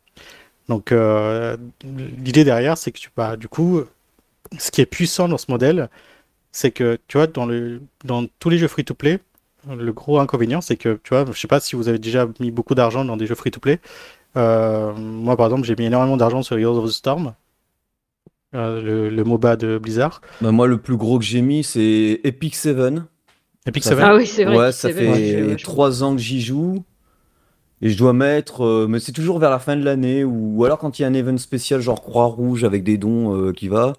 Donc 0.68 0.92
l'idée 0.92 2.44
derrière, 2.44 2.76
c'est 2.76 2.90
que 2.92 2.98
tu 2.98 3.08
bah, 3.16 3.36
du 3.36 3.48
coup, 3.48 3.82
ce 4.58 4.70
qui 4.70 4.82
est 4.82 4.86
puissant 4.86 5.28
dans 5.28 5.38
ce 5.38 5.50
modèle, 5.50 5.88
c'est 6.52 6.70
que 6.70 6.98
tu 7.08 7.16
vois, 7.16 7.28
dans, 7.28 7.46
le, 7.46 7.80
dans 8.04 8.26
tous 8.40 8.50
les 8.50 8.58
jeux 8.58 8.68
free-to-play, 8.68 9.20
le 9.68 9.92
gros 9.92 10.18
inconvénient, 10.18 10.60
c'est 10.60 10.76
que 10.76 11.00
tu 11.02 11.10
vois, 11.10 11.24
je 11.30 11.38
sais 11.38 11.48
pas 11.48 11.60
si 11.60 11.76
vous 11.76 11.88
avez 11.88 11.98
déjà 11.98 12.28
mis 12.40 12.50
beaucoup 12.50 12.74
d'argent 12.74 13.04
dans 13.04 13.16
des 13.16 13.26
jeux 13.26 13.34
free-to-play. 13.34 13.80
Euh, 14.36 14.92
moi, 14.94 15.36
par 15.36 15.46
exemple, 15.46 15.64
j'ai 15.64 15.76
mis 15.76 15.84
énormément 15.86 16.16
d'argent 16.16 16.42
sur 16.42 16.58
Heroes 16.58 16.78
of 16.78 16.86
the 16.90 16.92
Storm, 16.92 17.34
euh, 18.54 18.80
le, 18.82 19.08
le 19.10 19.24
MOBA 19.24 19.56
de 19.56 19.78
Blizzard. 19.78 20.20
Bah, 20.40 20.52
moi, 20.52 20.66
le 20.66 20.78
plus 20.78 20.96
gros 20.96 21.18
que 21.18 21.24
j'ai 21.24 21.42
mis, 21.42 21.64
c'est 21.64 22.20
Epic 22.24 22.54
Seven. 22.54 23.06
Epic 23.66 23.82
Ça 23.82 23.90
Seven. 23.90 24.04
Ah 24.04 24.16
oui, 24.16 24.26
c'est 24.26 24.44
vrai. 24.44 24.56
Ouais, 24.56 24.72
ça 24.72 24.90
fait 24.90 25.42
ouais, 25.42 25.56
trois 25.56 26.02
ans 26.04 26.14
que 26.14 26.20
j'y 26.20 26.40
joue. 26.40 26.84
Et 27.82 27.90
je 27.90 27.98
dois 27.98 28.12
mettre. 28.12 28.64
euh, 28.64 28.86
mais 28.88 29.00
c'est 29.00 29.12
toujours 29.12 29.38
vers 29.38 29.50
la 29.50 29.58
fin 29.58 29.76
de 29.76 29.84
l'année, 29.84 30.24
ou, 30.24 30.56
ou 30.56 30.64
alors 30.64 30.78
quand 30.78 30.98
il 30.98 31.02
y 31.02 31.04
a 31.04 31.08
un 31.08 31.14
event 31.14 31.36
spécial, 31.38 31.80
genre 31.80 32.00
Croix-Rouge 32.02 32.64
avec 32.64 32.84
des 32.84 32.98
dons 32.98 33.34
euh, 33.36 33.52
qui 33.52 33.68
va. 33.68 33.94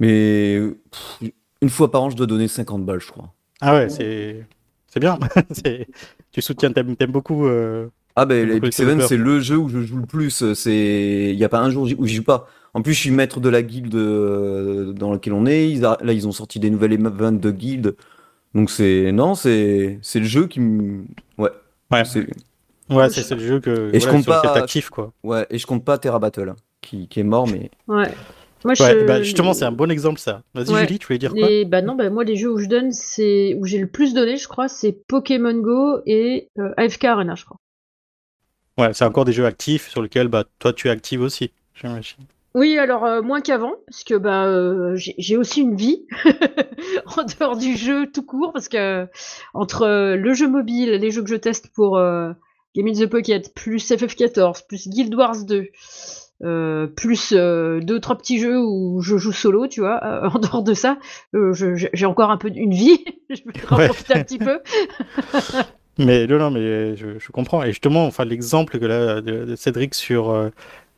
Mais 0.00 0.60
pff, 0.90 1.30
une 1.62 1.70
fois 1.70 1.90
par 1.90 2.02
an, 2.04 2.10
je 2.10 2.16
dois 2.16 2.26
donner 2.26 2.48
50 2.48 2.84
balles, 2.84 3.00
je 3.00 3.08
crois. 3.12 3.32
Ah 3.60 3.74
ouais, 3.74 3.88
c'est 3.88 4.46
c'est 4.88 5.00
bien. 5.00 5.18
Tu 6.32 6.42
soutiens, 6.42 6.72
t'aimes 6.72 6.96
t'aimes 6.96 7.12
beaucoup. 7.12 7.46
euh, 7.46 7.88
Ah 8.16 8.24
ben 8.24 8.48
les 8.48 8.70
Seven, 8.72 8.88
développeurs. 8.98 9.08
c'est 9.08 9.16
le 9.16 9.40
jeu 9.40 9.56
où 9.58 9.68
je 9.68 9.80
joue 9.82 9.98
le 9.98 10.06
plus. 10.06 10.52
C'est, 10.54 11.30
il 11.32 11.38
y 11.38 11.44
a 11.44 11.48
pas 11.48 11.60
un 11.60 11.70
jour 11.70 11.86
où 11.98 12.06
j'y 12.06 12.14
joue 12.16 12.22
pas. 12.24 12.48
En 12.74 12.82
plus, 12.82 12.92
je 12.94 13.00
suis 13.00 13.10
maître 13.10 13.40
de 13.40 13.48
la 13.48 13.62
guilde 13.62 13.94
euh, 13.94 14.92
dans 14.92 15.12
laquelle 15.12 15.32
on 15.34 15.46
est. 15.46 15.68
Ils 15.70 15.84
a- 15.84 15.98
Là, 16.02 16.12
ils 16.12 16.26
ont 16.26 16.32
sorti 16.32 16.58
des 16.58 16.70
nouvelles 16.70 16.92
events 16.94 17.32
de 17.32 17.50
guilde. 17.50 17.94
Donc 18.54 18.70
c'est, 18.70 19.12
non, 19.12 19.34
c'est, 19.34 19.98
c'est 20.02 20.18
le 20.20 20.24
jeu 20.26 20.46
qui 20.46 20.60
me, 20.60 21.04
ouais, 21.38 21.50
Ouais, 21.92 22.04
c'est, 22.04 22.26
ouais, 22.90 23.10
c'est 23.10 23.22
c'est 23.22 23.34
le 23.34 23.40
jeu 23.46 23.60
que 23.60 23.90
Et 23.94 24.00
je 24.00 24.08
compte 24.08 24.24
pas- 24.26 24.40
t'actives, 24.54 24.88
quoi. 24.90 25.12
ouais. 25.22 25.46
Et 25.50 25.58
je 25.58 25.66
compte 25.66 25.84
pas 25.84 25.98
Terra 25.98 26.18
Battle, 26.18 26.48
hein, 26.50 26.56
qui, 26.80 27.06
qui 27.08 27.20
est 27.20 27.24
mort, 27.24 27.46
mais 27.46 27.70
Ouais. 27.86 28.08
Moi, 28.64 28.72
Ouais, 28.80 29.00
je... 29.00 29.06
bah, 29.06 29.22
justement, 29.22 29.52
c'est 29.52 29.66
un 29.66 29.72
bon 29.72 29.90
exemple 29.90 30.18
ça. 30.18 30.42
Vas-y 30.54 30.70
Ouais. 30.72 30.80
Julie, 30.86 30.98
tu 30.98 31.06
voulais 31.06 31.18
dire 31.18 31.32
quoi? 31.34 31.46
Les... 31.46 31.64
Bah 31.66 31.82
non, 31.82 31.94
bah 31.94 32.08
moi 32.10 32.24
les 32.24 32.34
jeux 32.36 32.50
où 32.50 32.58
je 32.58 32.66
donne, 32.66 32.90
c'est 32.92 33.54
où 33.60 33.66
j'ai 33.66 33.78
le 33.78 33.86
plus 33.86 34.12
donné, 34.14 34.38
je 34.38 34.48
crois, 34.48 34.68
c'est 34.68 34.92
Pokémon 35.06 35.54
Go 35.60 35.98
et 36.06 36.48
euh, 36.58 36.70
AFK 36.78 37.04
Arena, 37.04 37.34
je 37.34 37.44
crois. 37.44 37.58
Ouais, 38.78 38.92
c'est 38.92 39.04
encore 39.04 39.24
des 39.24 39.32
jeux 39.32 39.46
actifs 39.46 39.88
sur 39.88 40.02
lesquels 40.02 40.28
bah 40.28 40.44
toi 40.58 40.72
tu 40.72 40.88
es 40.88 40.90
active 40.90 41.22
aussi. 41.22 41.50
j'imagine. 41.74 42.24
Oui, 42.54 42.78
alors 42.78 43.04
euh, 43.04 43.20
moins 43.22 43.40
qu'avant, 43.42 43.74
parce 43.86 44.02
que 44.04 44.14
bah 44.14 44.46
euh, 44.46 44.94
j'ai 44.96 45.36
aussi 45.36 45.60
une 45.60 45.76
vie 45.76 46.06
en 47.06 47.22
dehors 47.24 47.56
du 47.56 47.76
jeu 47.76 48.06
tout 48.10 48.22
court, 48.24 48.52
parce 48.52 48.68
que 48.68 49.06
entre 49.52 49.82
euh, 49.82 50.16
le 50.16 50.32
jeu 50.34 50.48
mobile, 50.48 50.90
les 50.92 51.10
jeux 51.10 51.22
que 51.22 51.28
je 51.28 51.36
teste 51.36 51.68
pour 51.74 51.98
euh, 51.98 52.32
Game 52.74 52.86
in 52.88 52.92
the 52.94 53.06
Pocket, 53.06 53.54
plus 53.54 53.90
FF14, 53.90 54.66
plus 54.66 54.88
Guild 54.88 55.14
Wars 55.14 55.44
2, 55.44 55.66
euh, 56.44 56.86
plus 56.86 57.32
euh, 57.36 57.80
deux 57.80 58.00
trois 58.00 58.16
petits 58.16 58.38
jeux 58.38 58.58
où 58.58 59.00
je 59.02 59.18
joue 59.18 59.32
solo, 59.32 59.66
tu 59.68 59.80
vois. 59.80 60.00
euh, 60.04 60.28
en 60.34 60.38
dehors 60.38 60.62
de 60.62 60.72
ça, 60.74 60.98
j'ai 61.34 62.06
encore 62.06 62.30
un 62.30 62.38
peu 62.38 62.50
une 62.54 62.72
vie, 62.72 63.04
je 63.30 63.36
vais 63.44 63.52
en 63.70 63.76
Ouais. 63.76 63.86
profiter 63.86 64.14
un 64.14 64.22
petit 64.24 64.38
peu. 64.38 64.60
Mais 65.98 66.26
non, 66.26 66.38
non, 66.38 66.50
mais 66.50 66.96
je, 66.96 67.18
je 67.18 67.32
comprends. 67.32 67.62
Et 67.64 67.68
justement, 67.68 68.06
enfin, 68.06 68.24
l'exemple 68.24 68.78
que 68.78 68.84
là, 68.86 69.20
de, 69.20 69.44
de 69.44 69.56
Cédric 69.56 69.94
sur 69.94 70.30
euh, 70.30 70.50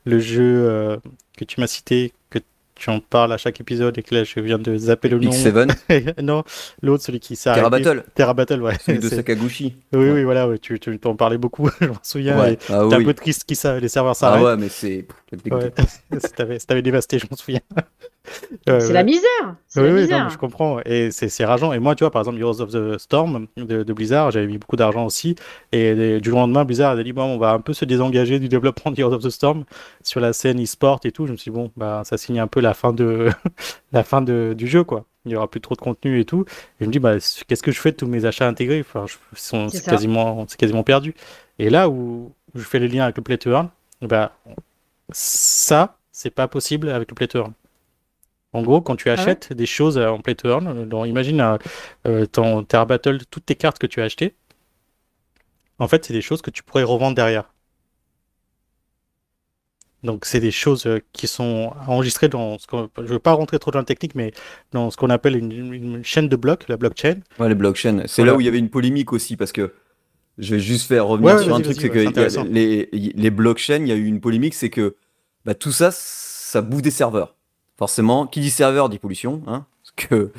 le 0.04 0.18
jeu 0.18 0.42
euh, 0.68 0.96
que 1.36 1.44
tu 1.44 1.60
m'as 1.60 1.66
cité, 1.68 2.12
que 2.30 2.38
tu 2.74 2.90
en 2.90 2.98
parles 3.00 3.32
à 3.32 3.38
chaque 3.38 3.60
épisode 3.60 3.96
et 3.98 4.02
que 4.02 4.14
là, 4.14 4.24
je 4.24 4.40
viens 4.40 4.58
de 4.58 4.76
zapper 4.76 5.08
le 5.08 5.18
nom. 5.18 5.30
Epic 5.30 5.34
Seven, 5.40 5.68
non, 6.22 6.42
l'autre, 6.82 7.04
celui 7.04 7.20
qui 7.20 7.36
s'est 7.36 7.52
Terra. 7.52 7.70
Battle, 7.70 8.04
Terra 8.14 8.34
Battle, 8.34 8.62
ouais. 8.62 8.74
celui 8.84 8.98
de 8.98 9.08
Sakaguchi. 9.08 9.74
Oui, 9.92 9.98
Ouais. 10.00 10.10
oui, 10.12 10.24
voilà, 10.24 10.48
ouais, 10.48 10.58
tu, 10.58 10.78
tu 10.80 10.98
t'en 10.98 11.14
parlais 11.14 11.38
beaucoup, 11.38 11.68
je 11.80 11.86
m'en 11.86 11.94
souviens. 12.02 12.40
Ouais. 12.40 12.58
Ah 12.68 12.84
T'es 12.88 12.94
un 12.94 12.98
oui. 12.98 13.04
peu 13.04 13.14
triste 13.14 13.44
qu'ils 13.44 13.56
sa- 13.56 13.78
les 13.78 13.88
serveurs 13.88 14.12
Ah 14.12 14.14
s'arrêtent. 14.14 14.42
ouais, 14.44 14.56
mais 14.56 14.68
c'est. 14.68 15.06
Ouais. 15.50 15.72
ça 16.12 16.28
ça 16.58 16.66
t'avait 16.66 16.82
dévasté, 16.82 17.18
je 17.18 17.26
m'en 17.30 17.36
souviens. 17.36 17.60
Ouais, 18.68 18.80
c'est 18.80 18.88
ouais. 18.88 18.92
la 18.92 19.02
misère, 19.02 19.56
Oui, 19.76 19.82
la 19.82 19.94
oui, 19.94 20.00
misère. 20.02 20.30
je 20.30 20.36
comprends. 20.38 20.80
Et 20.84 21.10
c'est 21.10 21.44
rageant. 21.44 21.72
Et 21.72 21.78
moi, 21.78 21.94
tu 21.94 22.04
vois, 22.04 22.10
par 22.10 22.20
exemple, 22.22 22.38
Heroes 22.38 22.60
of 22.60 22.70
the 22.70 22.98
Storm 22.98 23.46
de, 23.56 23.82
de 23.82 23.92
Blizzard, 23.92 24.30
j'avais 24.30 24.46
mis 24.46 24.58
beaucoup 24.58 24.76
d'argent 24.76 25.04
aussi. 25.06 25.36
Et 25.72 26.20
du 26.20 26.30
lendemain, 26.30 26.64
Blizzard 26.64 26.98
a 26.98 27.02
dit 27.02 27.12
bon, 27.12 27.24
on 27.24 27.38
va 27.38 27.52
un 27.52 27.60
peu 27.60 27.72
se 27.72 27.84
désengager 27.84 28.38
du 28.38 28.48
développement 28.48 28.90
de 28.92 29.00
Heroes 29.00 29.14
of 29.14 29.22
the 29.22 29.30
Storm 29.30 29.64
sur 30.02 30.20
la 30.20 30.32
scène 30.32 30.62
e-sport 30.62 31.00
et 31.04 31.12
tout. 31.12 31.26
Je 31.26 31.32
me 31.32 31.36
suis 31.36 31.50
dit, 31.50 31.56
bon, 31.56 31.70
bah, 31.76 32.02
ça 32.04 32.16
signe 32.18 32.40
un 32.40 32.46
peu 32.46 32.60
la 32.60 32.74
fin, 32.74 32.92
de... 32.92 33.28
la 33.92 34.02
fin 34.04 34.20
de... 34.22 34.54
du 34.56 34.66
jeu, 34.66 34.84
quoi. 34.84 35.04
Il 35.24 35.28
n'y 35.30 35.36
aura 35.36 35.48
plus 35.50 35.60
trop 35.60 35.74
de 35.74 35.80
contenu 35.80 36.20
et 36.20 36.24
tout. 36.24 36.44
Et 36.80 36.84
je 36.84 36.86
me 36.86 36.92
dis, 36.92 36.98
bah, 36.98 37.14
qu'est-ce 37.46 37.62
que 37.62 37.72
je 37.72 37.80
fais 37.80 37.90
de 37.92 37.96
tous 37.96 38.06
mes 38.06 38.24
achats 38.24 38.46
intégrés? 38.48 38.80
Enfin, 38.80 39.04
C'est 39.34 39.84
quasiment... 39.84 40.46
quasiment 40.58 40.82
perdu. 40.84 41.14
Et 41.58 41.70
là 41.70 41.88
où 41.88 42.32
je 42.54 42.62
fais 42.62 42.78
le 42.78 42.86
lien 42.86 43.04
avec 43.04 43.16
le 43.16 43.22
Play 43.22 43.36
to 43.38 43.50
Earn, 43.50 43.68
bah, 44.02 44.32
ça, 45.10 45.96
c'est 46.12 46.30
pas 46.30 46.48
possible 46.48 46.88
avec 46.90 47.10
le 47.10 47.14
Play 47.14 47.28
to 47.28 47.38
Earn. 47.38 47.52
En 48.58 48.62
gros, 48.62 48.80
quand 48.80 48.96
tu 48.96 49.08
Ah 49.08 49.14
ouais 49.14 49.20
achètes 49.20 49.52
des 49.52 49.66
choses 49.66 49.98
euh, 49.98 50.08
en 50.08 50.18
Play 50.20 50.34
to 50.34 50.48
Earn, 50.48 50.66
euh, 50.66 50.84
donc 50.84 51.06
imagine 51.06 51.40
euh, 51.40 51.58
euh, 52.06 52.26
ton 52.26 52.64
Terra 52.64 52.84
Battle, 52.86 53.18
toutes 53.30 53.46
tes 53.46 53.54
cartes 53.54 53.78
que 53.78 53.86
tu 53.86 54.00
as 54.00 54.04
achetées, 54.04 54.34
en 55.78 55.86
fait, 55.86 56.04
c'est 56.04 56.12
des 56.12 56.20
choses 56.22 56.42
que 56.42 56.50
tu 56.50 56.62
pourrais 56.64 56.82
revendre 56.82 57.14
derrière. 57.14 57.52
Donc, 60.04 60.24
c'est 60.24 60.40
des 60.40 60.50
choses 60.52 60.88
qui 61.12 61.26
sont 61.26 61.72
enregistrées 61.86 62.28
dans 62.28 62.58
ce 62.58 62.66
qu'on... 62.68 62.88
Je 62.96 63.02
ne 63.02 63.06
veux 63.08 63.18
pas 63.18 63.32
rentrer 63.32 63.58
trop 63.58 63.70
dans 63.72 63.80
la 63.80 63.84
technique, 63.84 64.14
mais 64.14 64.32
dans 64.72 64.90
ce 64.90 64.96
qu'on 64.96 65.10
appelle 65.10 65.36
une, 65.36 65.72
une 65.72 66.04
chaîne 66.04 66.28
de 66.28 66.36
blocs, 66.36 66.68
la 66.68 66.76
blockchain. 66.76 67.16
Ouais, 67.38 67.48
les 67.48 67.54
blockchains. 67.56 68.02
C'est 68.06 68.22
Voilà. 68.22 68.32
là 68.32 68.38
où 68.38 68.40
il 68.40 68.44
y 68.44 68.48
avait 68.48 68.58
une 68.60 68.70
polémique 68.70 69.12
aussi, 69.12 69.36
parce 69.36 69.52
que 69.52 69.72
je 70.38 70.54
vais 70.54 70.60
juste 70.60 70.86
faire 70.86 71.06
revenir 71.06 71.34
Ouais, 71.34 71.42
sur 71.42 71.54
un 71.54 71.60
truc, 71.60 71.76
c'est 71.80 71.90
que 71.90 71.98
y 71.98 72.06
a 72.06 72.44
les 73.16 73.30
blockchains, 73.30 73.82
il 73.82 73.88
y 73.88 73.92
a 73.92 73.96
eu 73.96 74.06
une 74.06 74.20
polémique, 74.20 74.54
c'est 74.54 74.70
que 74.70 74.96
bah, 75.44 75.54
tout 75.54 75.72
ça, 75.72 75.90
ça 75.92 76.62
bouffe 76.62 76.82
des 76.82 76.92
serveurs. 76.92 77.34
Forcément, 77.78 78.26
qui 78.26 78.40
dit 78.40 78.50
serveur 78.50 78.88
dit 78.88 78.98
pollution. 78.98 79.42
Hein, 79.46 79.64
parce 79.82 80.08
que... 80.08 80.32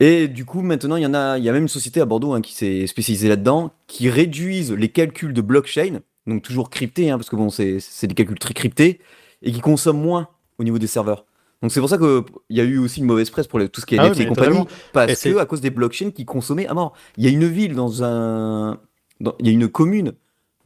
Et 0.00 0.26
du 0.26 0.44
coup, 0.44 0.62
maintenant, 0.62 0.96
il 0.96 1.02
y 1.02 1.06
en 1.06 1.14
a, 1.14 1.38
il 1.38 1.44
y 1.44 1.48
a 1.48 1.52
même 1.52 1.62
une 1.62 1.68
société 1.68 2.00
à 2.00 2.06
Bordeaux 2.06 2.32
hein, 2.32 2.40
qui 2.40 2.54
s'est 2.54 2.86
spécialisée 2.88 3.28
là-dedans, 3.28 3.72
qui 3.86 4.10
réduisent 4.10 4.72
les 4.72 4.88
calculs 4.88 5.32
de 5.32 5.40
blockchain, 5.40 6.00
donc 6.26 6.42
toujours 6.42 6.70
cryptés, 6.70 7.10
hein, 7.10 7.18
parce 7.18 7.30
que 7.30 7.36
bon, 7.36 7.50
c'est 7.50 8.06
des 8.06 8.14
calculs 8.14 8.38
très 8.38 8.54
cryptés, 8.54 9.00
et 9.42 9.52
qui 9.52 9.60
consomment 9.60 10.00
moins 10.00 10.28
au 10.58 10.64
niveau 10.64 10.78
des 10.78 10.88
serveurs. 10.88 11.24
Donc 11.62 11.70
c'est 11.70 11.78
pour 11.78 11.88
ça 11.88 11.98
qu'il 11.98 12.24
y 12.50 12.60
a 12.60 12.64
eu 12.64 12.78
aussi 12.78 12.98
une 12.98 13.06
mauvaise 13.06 13.30
presse 13.30 13.46
pour 13.46 13.60
tout 13.70 13.80
ce 13.80 13.86
qui 13.86 13.94
est 13.94 13.98
Ah 13.98 14.08
NFT 14.08 14.16
oui, 14.16 14.22
et 14.22 14.24
mais 14.24 14.28
compagnie, 14.30 14.48
totalement. 14.48 14.68
Et 14.68 14.92
parce 14.92 15.22
que 15.22 15.36
à 15.36 15.46
cause 15.46 15.60
des 15.60 15.70
blockchains 15.70 16.10
qui 16.10 16.24
consommaient 16.24 16.66
à 16.66 16.74
mort. 16.74 16.94
Il 17.16 17.24
y 17.24 17.28
a 17.28 17.30
une 17.30 17.46
ville 17.46 17.74
dans 17.74 18.02
un, 18.02 18.80
il 19.20 19.46
y 19.46 19.50
a 19.50 19.52
une 19.52 19.68
commune, 19.68 20.14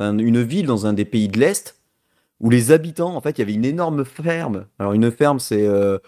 une 0.00 0.42
ville 0.42 0.64
dans 0.64 0.86
un 0.86 0.94
des 0.94 1.04
pays 1.04 1.28
de 1.28 1.38
l'est 1.38 1.78
où 2.40 2.50
les 2.50 2.70
habitants, 2.72 3.14
en 3.16 3.20
fait, 3.20 3.38
il 3.38 3.40
y 3.40 3.42
avait 3.42 3.54
une 3.54 3.64
énorme 3.64 4.04
ferme. 4.04 4.66
Alors 4.78 4.92
une 4.92 5.10
ferme, 5.10 5.38
c'est 5.38 5.66
euh, 5.66 5.98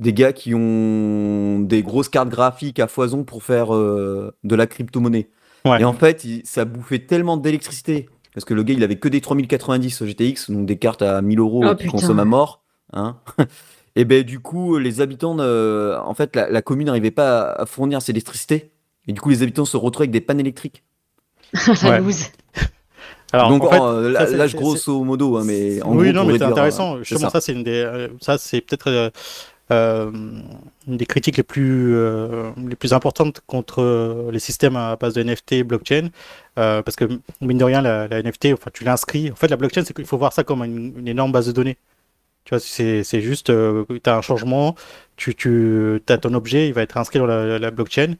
des 0.00 0.12
gars 0.12 0.32
qui 0.32 0.54
ont 0.54 1.60
des 1.60 1.82
grosses 1.82 2.08
cartes 2.08 2.28
graphiques 2.28 2.78
à 2.80 2.86
foison 2.88 3.24
pour 3.24 3.42
faire 3.42 3.74
euh, 3.74 4.34
de 4.44 4.54
la 4.56 4.66
crypto-monnaie. 4.66 5.30
Ouais. 5.64 5.80
Et 5.80 5.84
en 5.84 5.92
fait, 5.92 6.24
il- 6.24 6.42
ça 6.44 6.64
bouffait 6.64 6.98
tellement 7.00 7.36
d'électricité 7.36 8.08
parce 8.34 8.44
que 8.44 8.52
le 8.54 8.62
gars, 8.62 8.74
il 8.74 8.84
avait 8.84 8.96
que 8.96 9.08
des 9.08 9.20
3090 9.20 10.04
GTX, 10.04 10.50
donc 10.50 10.66
des 10.66 10.76
cartes 10.76 11.02
à 11.02 11.22
1000 11.22 11.38
euros 11.38 11.64
Oh, 11.66 11.70
qui 11.74 11.84
putain. 11.84 11.90
consomment 11.92 12.20
à 12.20 12.24
mort. 12.26 12.62
Hein 12.92 13.16
et 13.96 14.04
ben 14.04 14.22
du 14.22 14.40
coup, 14.40 14.76
les 14.78 15.00
habitants, 15.00 15.36
euh, 15.40 15.98
en 16.00 16.12
fait, 16.14 16.36
la, 16.36 16.50
la 16.50 16.62
commune 16.62 16.86
n'arrivait 16.86 17.10
pas 17.10 17.50
à, 17.52 17.64
fournir 17.66 17.96
assez 17.98 18.12
d'électricité. 18.12 18.72
Et 19.08 19.12
du 19.12 19.20
coup, 19.20 19.30
les 19.30 19.42
habitants 19.42 19.64
se 19.64 19.76
retrouvent 19.76 20.02
avec 20.02 20.10
des 20.10 20.20
pannes 20.20 20.40
électriques. 20.40 20.84
La 21.82 22.02
Ouais. 22.02 22.12
Alors, 23.36 23.48
donc, 23.50 23.64
en 23.64 23.70
fait, 23.70 23.80
euh, 23.80 24.10
là, 24.10 24.26
je 24.46 24.52
c'est- 24.52 24.56
grosso 24.56 25.04
modo, 25.04 25.36
hein, 25.36 25.42
mais 25.44 25.82
en 25.82 25.94
oui, 25.94 26.12
gros, 26.12 26.12
non, 26.12 26.24
mais 26.24 26.38
c'est 26.38 26.44
intéressant. 26.44 26.94
euh, 26.96 26.98
c'est 26.98 27.08
Justement, 27.10 27.30
ça. 27.30 27.40
ça, 27.40 27.40
c'est 27.40 27.52
une 27.52 27.64
des, 27.64 27.82
euh, 27.84 28.08
ça, 28.20 28.38
c'est 28.38 28.60
peut-être 28.60 28.88
euh, 28.88 29.10
euh, 29.72 30.10
une 30.86 30.96
des 30.96 31.06
critiques 31.06 31.36
les 31.36 31.42
plus, 31.42 31.94
euh, 31.96 32.50
les 32.68 32.76
plus 32.76 32.92
importantes 32.92 33.40
contre 33.46 33.82
euh, 33.82 34.30
les 34.32 34.38
systèmes 34.38 34.76
à 34.76 34.96
base 34.96 35.14
de 35.14 35.22
NFT 35.22 35.52
et 35.54 35.64
blockchain. 35.64 36.10
Euh, 36.58 36.82
parce 36.82 36.96
que, 36.96 37.04
mine 37.40 37.58
de 37.58 37.64
rien, 37.64 37.82
la, 37.82 38.06
la 38.08 38.18
NFT, 38.22 38.52
enfin, 38.54 38.70
tu 38.72 38.84
l'inscris. 38.84 39.30
En 39.30 39.34
fait, 39.36 39.48
la 39.48 39.56
blockchain, 39.56 39.84
c'est 39.84 39.94
qu'il 39.94 40.06
faut 40.06 40.18
voir 40.18 40.32
ça 40.32 40.44
comme 40.44 40.62
une, 40.64 40.94
une 40.98 41.08
énorme 41.08 41.32
base 41.32 41.46
de 41.46 41.52
données. 41.52 41.76
Tu 42.44 42.50
vois, 42.50 42.60
c'est 42.60 43.02
c'est 43.02 43.20
juste, 43.20 43.46
tu 43.52 44.00
as 44.10 44.16
un 44.16 44.22
changement, 44.22 44.76
tu, 45.16 45.34
tu 45.34 46.00
as 46.08 46.18
ton 46.18 46.32
objet, 46.34 46.68
il 46.68 46.74
va 46.74 46.82
être 46.82 46.96
inscrit 46.96 47.18
dans 47.18 47.26
la, 47.26 47.58
la 47.58 47.70
blockchain. 47.72 48.14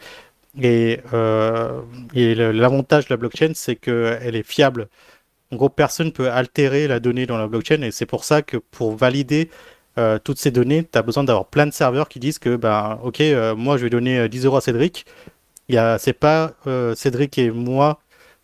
Et, 0.63 1.01
euh, 1.13 1.83
l'avantage 2.15 3.07
de 3.07 3.13
la 3.13 3.17
blockchain, 3.17 3.53
c'est 3.55 3.77
qu'elle 3.77 4.37
est 4.37 4.47
fiable. 4.47 4.89
En 5.53 5.57
gros, 5.57 5.69
personne 5.69 6.07
ne 6.07 6.13
peut 6.13 6.31
altérer 6.31 6.89
la 6.89 6.99
donnée 7.01 7.27
dans 7.27 7.39
la 7.39 7.47
blockchain 7.47 7.83
et 7.83 7.91
c'est 7.91 8.07
pour 8.07 8.25
ça 8.25 8.43
que 8.43 8.57
pour 8.57 8.97
valider 8.97 9.49
euh, 9.99 10.19
toutes 10.23 10.39
ces 10.39 10.51
données, 10.51 10.85
tu 10.85 10.99
as 10.99 11.03
besoin 11.03 11.25
d'avoir 11.25 11.47
plein 11.47 11.67
de 11.67 11.73
serveurs 11.73 12.09
qui 12.09 12.21
disent 12.21 12.39
que, 12.39 12.57
ben, 12.57 12.99
ok, 13.03 13.21
euh, 13.23 13.55
moi 13.55 13.79
je 13.79 13.85
vais 13.85 13.91
donner 13.91 14.19
euh, 14.19 14.29
10 14.29 14.45
euros 14.45 14.59
à 14.59 14.61
Cédric. 14.61 15.07
C'est 15.99 16.13
pas 16.13 16.53
Cédric 16.95 17.39
et 17.39 17.51
moi, 17.51 17.99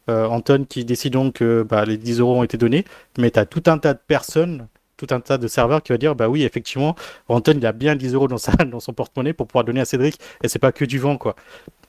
Anton, 0.09 0.67
qui 0.69 0.85
décidons 0.85 1.31
que 1.31 1.63
bah, 1.63 1.85
les 1.85 1.97
10 1.97 2.21
euros 2.21 2.41
ont 2.41 2.43
été 2.43 2.57
donnés, 2.57 2.85
mais 3.19 3.31
tu 3.31 3.39
as 3.39 3.47
tout 3.47 3.63
un 3.67 3.79
tas 3.79 3.95
de 3.95 4.01
personnes, 4.07 4.67
tout 5.07 5.15
un 5.15 5.21
tas 5.21 5.39
de 5.39 5.49
serveurs 5.49 5.83
qui 5.83 5.93
va 5.93 5.99
dire, 5.99 6.15
bah 6.15 6.29
oui, 6.29 6.45
effectivement, 6.45 6.95
Anton 7.29 7.55
il 7.57 7.67
a 7.67 7.73
bien 7.73 7.97
10 7.97 8.15
euros 8.15 8.29
dans, 8.29 8.39
sa, 8.39 8.53
dans 8.65 8.81
son 8.81 8.93
porte-monnaie 8.93 9.33
pour 9.33 9.47
pouvoir 9.47 9.65
donner 9.65 9.81
à 9.81 9.85
Cédric 9.85 10.19
et 10.43 10.49
c'est 10.49 10.59
pas 10.59 10.73
que 10.73 10.85
du 10.85 10.99
vent, 10.99 11.17
quoi. 11.17 11.35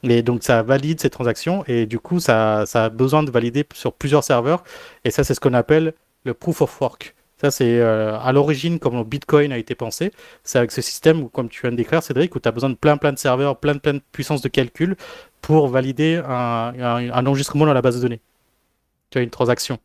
Et 0.04 0.22
donc 0.22 0.44
ça 0.44 0.64
valide 0.64 1.00
ces 1.00 1.10
transactions 1.10 1.64
et 1.68 1.86
du 1.86 2.00
coup 2.00 2.20
ça, 2.20 2.66
ça 2.66 2.86
a 2.86 2.90
besoin 2.90 3.24
de 3.24 3.32
valider 3.32 3.66
sur 3.74 3.94
plusieurs 3.94 4.24
serveurs 4.24 4.64
et 5.06 5.12
ça 5.12 5.24
c'est 5.24 5.34
ce 5.34 5.40
qu'on 5.40 5.54
appelle 5.54 5.94
le 6.26 6.34
proof 6.34 6.62
of 6.62 6.82
work. 6.82 7.16
Ça 7.42 7.52
c'est 7.52 7.80
euh, 7.80 8.18
à 8.20 8.32
l'origine 8.34 8.80
comme 8.80 8.96
le 8.98 9.04
Bitcoin 9.04 9.52
a 9.54 9.58
été 9.58 9.76
pensé, 9.76 10.12
c'est 10.44 10.58
avec 10.58 10.72
ce 10.72 10.82
système 10.82 11.24
où 11.24 11.30
comme 11.30 11.50
tu 11.50 11.62
viens 11.62 11.72
de 11.72 11.78
décrire 11.78 12.04
Cédric 12.04 12.36
où 12.36 12.40
tu 12.40 12.50
as 12.50 12.52
besoin 12.52 12.70
de 12.70 12.76
plein 12.76 12.98
plein 12.98 13.14
de 13.14 13.20
serveurs, 13.20 13.58
plein 13.58 13.78
plein 13.78 13.94
de 13.94 14.02
puissance 14.12 14.42
de 14.42 14.50
calcul 14.50 14.98
pour 15.42 15.68
valider 15.68 16.22
un, 16.26 16.74
un, 16.80 17.12
un 17.12 17.26
enregistrement 17.26 17.66
dans 17.66 17.74
la 17.74 17.82
base 17.82 17.96
de 17.96 18.02
données. 18.02 18.22
Tu 19.10 19.20
as 19.20 19.22
une 19.22 19.30
transaction. 19.30 19.80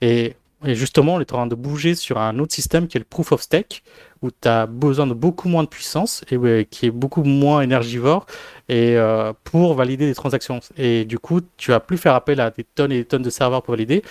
Et, 0.00 0.34
et 0.64 0.74
justement 0.74 1.14
on 1.14 1.20
est 1.20 1.32
en 1.32 1.36
train 1.36 1.46
de 1.46 1.54
bouger 1.54 1.94
sur 1.94 2.18
un 2.18 2.38
autre 2.38 2.54
système 2.54 2.86
qui 2.86 2.96
est 2.96 3.00
le 3.00 3.06
proof 3.06 3.32
of 3.32 3.42
stake 3.42 3.82
où 4.22 4.30
tu 4.30 4.48
as 4.48 4.66
besoin 4.66 5.06
de 5.06 5.14
beaucoup 5.14 5.48
moins 5.48 5.64
de 5.64 5.68
puissance 5.68 6.24
et 6.30 6.66
qui 6.70 6.86
est 6.86 6.90
beaucoup 6.90 7.24
moins 7.24 7.60
énergivore 7.60 8.26
et 8.68 8.96
euh, 8.96 9.32
pour 9.44 9.74
valider 9.74 10.06
des 10.06 10.14
transactions. 10.14 10.60
Et 10.78 11.04
du 11.04 11.18
coup, 11.18 11.40
tu 11.56 11.72
vas 11.72 11.80
plus 11.80 11.98
faire 11.98 12.14
appel 12.14 12.40
à 12.40 12.50
des 12.50 12.64
tonnes 12.64 12.92
et 12.92 12.98
des 12.98 13.04
tonnes 13.04 13.22
de 13.22 13.30
serveurs 13.30 13.62
pour 13.62 13.72
valider, 13.72 14.02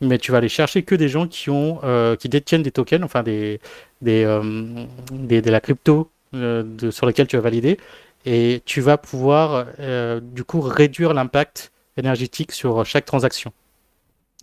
mais 0.00 0.18
tu 0.18 0.32
vas 0.32 0.38
aller 0.38 0.48
chercher 0.48 0.82
que 0.82 0.94
des 0.94 1.08
gens 1.08 1.28
qui 1.28 1.50
ont, 1.50 1.80
euh, 1.84 2.16
qui 2.16 2.28
détiennent 2.28 2.62
des 2.62 2.72
tokens, 2.72 3.04
enfin 3.04 3.22
des, 3.22 3.60
euh, 4.06 4.86
de 5.12 5.50
la 5.50 5.60
crypto 5.60 6.10
sur 6.32 7.06
lesquels 7.06 7.26
tu 7.26 7.36
vas 7.36 7.42
valider 7.42 7.76
et 8.24 8.62
tu 8.64 8.80
vas 8.80 8.96
pouvoir 8.98 9.66
du 10.20 10.44
coup 10.44 10.60
réduire 10.60 11.12
l'impact 11.12 11.72
énergétique 11.96 12.52
sur 12.52 12.84
chaque 12.86 13.04
transaction 13.04 13.52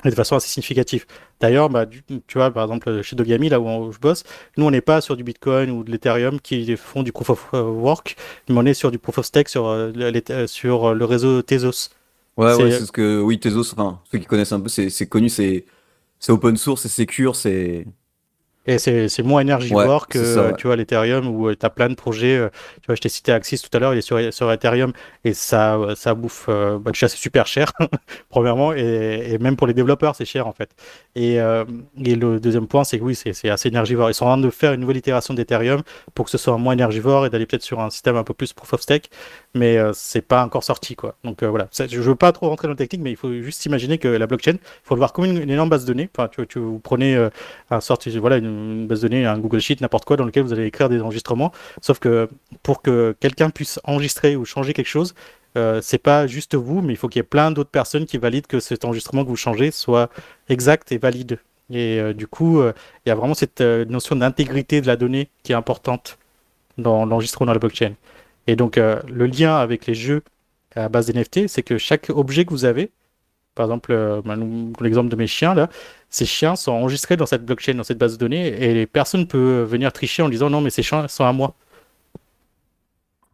et 0.05 0.09
de 0.09 0.15
façon 0.15 0.35
assez 0.35 0.47
significative. 0.47 1.05
D'ailleurs, 1.39 1.69
bah, 1.69 1.85
tu 1.85 2.37
vois, 2.37 2.51
par 2.51 2.63
exemple, 2.63 3.01
chez 3.01 3.15
Dogami, 3.15 3.49
là 3.49 3.59
où 3.59 3.91
je 3.91 3.99
bosse, 3.99 4.23
nous, 4.55 4.65
on 4.65 4.71
n'est 4.71 4.81
pas 4.81 5.01
sur 5.01 5.17
du 5.17 5.23
Bitcoin 5.23 5.71
ou 5.71 5.83
de 5.83 5.91
l'Ethereum 5.91 6.39
qui 6.39 6.75
font 6.77 7.03
du 7.03 7.11
proof 7.11 7.29
of 7.31 7.49
work, 7.53 8.15
mais 8.47 8.55
on 8.57 8.65
est 8.65 8.73
sur 8.75 8.91
du 8.91 8.99
proof 8.99 9.17
of 9.17 9.25
stake 9.25 9.49
sur, 9.49 9.91
sur 10.45 10.93
le 10.93 11.05
réseau 11.05 11.41
Tezos. 11.41 11.89
Ouais, 12.37 12.53
ouais, 12.53 12.71
c'est 12.71 12.85
ce 12.85 12.91
que, 12.91 13.19
oui, 13.21 13.39
Tezos, 13.39 13.73
enfin, 13.73 13.99
ceux 14.11 14.19
qui 14.19 14.25
connaissent 14.25 14.51
un 14.51 14.59
peu, 14.59 14.69
c'est 14.69 15.07
connu, 15.07 15.29
c'est 15.29 15.65
open 16.29 16.57
source, 16.57 16.83
c'est 16.83 16.89
secure, 16.89 17.35
c'est. 17.35 17.87
Et 18.67 18.77
c'est 18.79 19.23
moins 19.23 19.39
énergivore 19.39 20.07
que 20.07 20.53
tu 20.57 20.67
vois 20.67 20.75
l'Ethereum 20.75 21.27
où 21.27 21.47
euh, 21.47 21.55
tu 21.57 21.65
as 21.65 21.69
plein 21.69 21.87
de 21.87 21.95
projets. 21.95 22.35
Euh, 22.35 22.49
tu 22.81 22.87
vois, 22.87 22.95
je 22.95 23.01
t'ai 23.01 23.07
cité 23.07 23.31
Axis 23.31 23.61
tout 23.61 23.75
à 23.75 23.79
l'heure, 23.79 23.93
il 23.93 23.99
est 23.99 24.01
sur, 24.01 24.33
sur 24.33 24.51
Ethereum 24.51 24.91
et 25.23 25.33
ça, 25.33 25.79
ça 25.95 26.13
bouffe. 26.13 26.47
Euh, 26.49 26.77
bah, 26.77 26.91
déjà, 26.91 27.07
c'est 27.07 27.17
super 27.17 27.47
cher, 27.47 27.71
premièrement, 28.29 28.73
et, 28.73 29.37
même 29.39 29.55
pour 29.55 29.67
les 29.67 29.73
développeurs, 29.73 30.15
c'est 30.15 30.25
cher 30.25 30.47
en 30.47 30.51
fait. 30.51 30.71
Et, 31.15 31.35
et 31.35 32.15
le 32.15 32.39
deuxième 32.39 32.67
point, 32.67 32.83
c'est 32.83 32.99
que 32.99 33.03
oui, 33.03 33.15
c'est 33.15 33.49
assez 33.49 33.69
énergivore. 33.69 34.09
Ils 34.09 34.13
sont 34.13 34.25
en 34.25 34.29
train 34.29 34.37
de 34.37 34.49
faire 34.49 34.73
une 34.73 34.81
nouvelle 34.81 34.97
itération 34.97 35.33
d'Ethereum 35.33 35.81
pour 36.13 36.25
que 36.25 36.31
ce 36.31 36.37
soit 36.37 36.57
moins 36.57 36.73
énergivore 36.73 37.25
et 37.25 37.29
d'aller 37.29 37.45
peut-être 37.45 37.63
sur 37.63 37.79
un 37.79 37.89
système 37.89 38.17
un 38.17 38.23
peu 38.23 38.33
plus 38.33 38.51
proof 38.51 38.73
of 38.73 38.81
stake, 38.81 39.09
mais 39.53 39.77
c'est 39.93 40.21
pas 40.21 40.43
encore 40.43 40.63
sorti 40.63 40.95
quoi. 40.95 41.15
Donc 41.23 41.43
voilà, 41.43 41.69
je 41.71 41.99
veux 42.01 42.15
pas 42.15 42.33
trop 42.33 42.49
rentrer 42.49 42.67
dans 42.67 42.73
le 42.73 42.77
technique, 42.77 43.01
mais 43.01 43.11
il 43.11 43.17
faut 43.17 43.31
juste 43.41 43.65
imaginer 43.65 43.97
que 43.97 44.07
la 44.07 44.27
blockchain, 44.27 44.53
il 44.53 44.59
faut 44.83 44.95
le 44.95 44.99
voir 44.99 45.13
comme 45.13 45.25
une, 45.25 45.49
énorme 45.49 45.69
base 45.69 45.85
de 45.85 45.93
données. 45.93 46.09
Enfin, 46.15 46.27
tu, 46.27 46.45
tu 46.47 46.59
vous 46.59 46.79
prenez 46.79 47.17
un 47.69 47.79
sorte, 47.79 48.07
voilà, 48.09 48.37
une 48.37 48.56
une 48.57 48.87
base 48.87 49.01
de 49.01 49.07
données, 49.07 49.25
un 49.25 49.37
Google 49.39 49.59
Sheet, 49.59 49.77
n'importe 49.81 50.05
quoi, 50.05 50.17
dans 50.17 50.25
lequel 50.25 50.43
vous 50.43 50.53
allez 50.53 50.65
écrire 50.65 50.89
des 50.89 51.01
enregistrements. 51.01 51.51
Sauf 51.81 51.99
que 51.99 52.27
pour 52.63 52.81
que 52.81 53.15
quelqu'un 53.19 53.49
puisse 53.49 53.79
enregistrer 53.83 54.35
ou 54.35 54.45
changer 54.45 54.73
quelque 54.73 54.87
chose, 54.87 55.13
euh, 55.57 55.79
c'est 55.81 55.97
pas 55.97 56.27
juste 56.27 56.55
vous, 56.55 56.81
mais 56.81 56.93
il 56.93 56.97
faut 56.97 57.07
qu'il 57.07 57.19
y 57.19 57.21
ait 57.21 57.23
plein 57.23 57.51
d'autres 57.51 57.69
personnes 57.69 58.05
qui 58.05 58.17
valident 58.17 58.47
que 58.47 58.59
cet 58.59 58.85
enregistrement 58.85 59.23
que 59.23 59.29
vous 59.29 59.35
changez 59.35 59.71
soit 59.71 60.09
exact 60.49 60.91
et 60.91 60.97
valide. 60.97 61.39
Et 61.71 61.99
euh, 61.99 62.13
du 62.13 62.27
coup, 62.27 62.59
euh, 62.59 62.73
il 63.05 63.09
y 63.09 63.11
a 63.11 63.15
vraiment 63.15 63.33
cette 63.33 63.61
notion 63.61 64.15
d'intégrité 64.15 64.81
de 64.81 64.87
la 64.87 64.95
donnée 64.95 65.29
qui 65.43 65.53
est 65.53 65.55
importante 65.55 66.17
dans 66.77 67.05
l'enregistrement 67.05 67.47
dans 67.47 67.53
la 67.53 67.59
blockchain. 67.59 67.93
Et 68.45 68.55
donc, 68.55 68.77
le 68.77 69.25
lien 69.25 69.57
avec 69.57 69.87
les 69.87 69.93
jeux 69.93 70.21
à 70.75 70.87
base 70.87 71.07
d'NFT, 71.07 71.47
c'est 71.47 71.63
que 71.63 71.77
chaque 71.77 72.09
objet 72.09 72.45
que 72.45 72.51
vous 72.51 72.63
avez, 72.63 72.91
par 73.57 73.65
exemple, 73.65 73.91
euh, 73.91 74.21
bah, 74.23 74.35
l'exemple 74.81 75.09
de 75.09 75.15
mes 75.15 75.25
chiens, 75.25 75.55
là, 75.55 75.67
ces 76.09 76.25
chiens 76.27 76.55
sont 76.55 76.71
enregistrés 76.71 77.17
dans 77.17 77.25
cette 77.25 77.43
blockchain, 77.43 77.73
dans 77.73 77.83
cette 77.83 77.97
base 77.97 78.13
de 78.13 78.19
données, 78.19 78.47
et 78.81 78.85
personne 78.85 79.21
ne 79.21 79.25
peut 79.25 79.63
venir 79.63 79.91
tricher 79.91 80.21
en 80.21 80.29
disant 80.29 80.51
non, 80.51 80.61
mais 80.61 80.69
ces 80.69 80.83
chiens 80.83 81.07
sont 81.07 81.25
à 81.25 81.33
moi. 81.33 81.55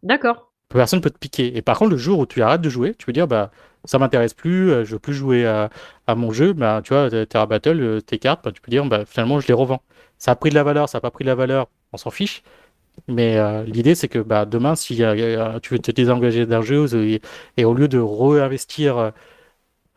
D'accord. 0.01 0.49
Personne 0.69 0.99
ne 0.99 1.03
peut 1.03 1.09
te 1.09 1.17
piquer. 1.17 1.57
Et 1.57 1.61
par 1.61 1.77
contre, 1.77 1.91
le 1.91 1.97
jour 1.97 2.19
où 2.19 2.25
tu 2.25 2.41
arrêtes 2.41 2.61
de 2.61 2.69
jouer, 2.69 2.95
tu 2.95 3.05
peux 3.05 3.11
dire 3.11 3.27
bah 3.27 3.51
ça 3.83 3.99
m'intéresse 3.99 4.33
plus, 4.33 4.71
euh, 4.71 4.85
je 4.85 4.93
veux 4.93 4.99
plus 4.99 5.13
jouer 5.13 5.45
à, 5.45 5.69
mon 6.15 6.31
jeu, 6.31 6.53
bah 6.53 6.81
tu 6.83 6.93
vois, 6.93 7.09
Terra 7.25 7.45
Battle, 7.45 7.81
euh, 7.81 8.01
tes 8.01 8.17
cartes, 8.17 8.43
bah, 8.45 8.51
tu 8.53 8.61
peux 8.61 8.71
dire 8.71 8.85
bah 8.85 9.03
finalement 9.05 9.41
je 9.41 9.47
les 9.47 9.53
revends. 9.53 9.81
Ça 10.17 10.31
a 10.31 10.35
pris 10.35 10.49
de 10.51 10.55
la 10.55 10.63
valeur, 10.63 10.87
ça 10.87 10.99
n'a 10.99 11.01
pas 11.01 11.11
pris 11.11 11.25
de 11.25 11.29
la 11.29 11.35
valeur, 11.35 11.67
on 11.91 11.97
s'en 11.97 12.11
fiche. 12.11 12.43
Mais 13.07 13.37
l'idée, 13.65 13.95
c'est 13.95 14.07
que 14.07 14.19
bah, 14.19 14.45
demain, 14.45 14.75
si 14.75 14.97
tu 14.97 15.73
veux 15.73 15.79
te 15.79 15.91
désengager 15.91 16.45
d'un 16.45 16.61
jeu 16.61 16.85
et, 17.57 17.65
au 17.65 17.73
lieu 17.73 17.87
de 17.87 17.99
réinvestir 17.99 19.11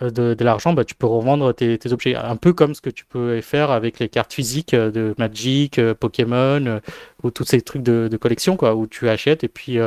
euh, 0.02 0.10
de, 0.10 0.44
l'argent, 0.44 0.74
bah, 0.74 0.84
tu 0.84 0.94
peux 0.94 1.06
revendre 1.06 1.54
tes, 1.54 1.78
objets. 1.90 2.14
Un 2.14 2.36
peu 2.36 2.52
comme 2.52 2.74
ce 2.74 2.82
que 2.82 2.90
tu 2.90 3.06
peux 3.06 3.40
faire 3.40 3.70
avec 3.70 3.98
les 3.98 4.08
cartes 4.08 4.32
physiques 4.32 4.74
euh, 4.74 4.90
de 4.90 5.14
Magic, 5.16 5.78
euh, 5.78 5.94
Pokémon, 5.94 6.80
ou 7.22 7.30
tous 7.30 7.44
ces 7.44 7.62
trucs 7.62 7.82
de, 7.82 8.14
collection, 8.18 8.56
quoi, 8.56 8.74
où 8.74 8.86
tu 8.86 9.08
achètes 9.08 9.44
et 9.44 9.48
puis 9.48 9.78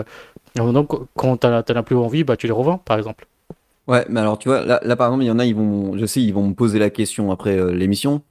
donc, 0.56 0.92
quand 1.16 1.38
tu 1.38 1.48
n'as 1.48 1.60
as 1.60 1.84
plus 1.84 1.96
envie, 1.96 2.24
bah, 2.24 2.36
tu 2.36 2.48
les 2.48 2.54
revends, 2.54 2.80
par 2.80 2.98
exemple. 2.98 3.28
Ouais, 3.88 4.06
mais 4.10 4.20
alors 4.20 4.38
tu 4.38 4.50
vois, 4.50 4.64
là, 4.66 4.96
par 4.96 5.08
exemple, 5.08 5.24
il 5.24 5.28
y 5.28 5.32
en 5.32 5.40
a, 5.40 5.46
ils 5.46 5.56
vont, 5.56 5.98
je 5.98 6.06
sais, 6.06 6.22
ils 6.22 6.34
vont 6.34 6.48
me 6.48 6.54
poser 6.54 6.80
la 6.80 6.90
question 6.90 7.32
après 7.32 7.74
l'émission, 7.74 8.22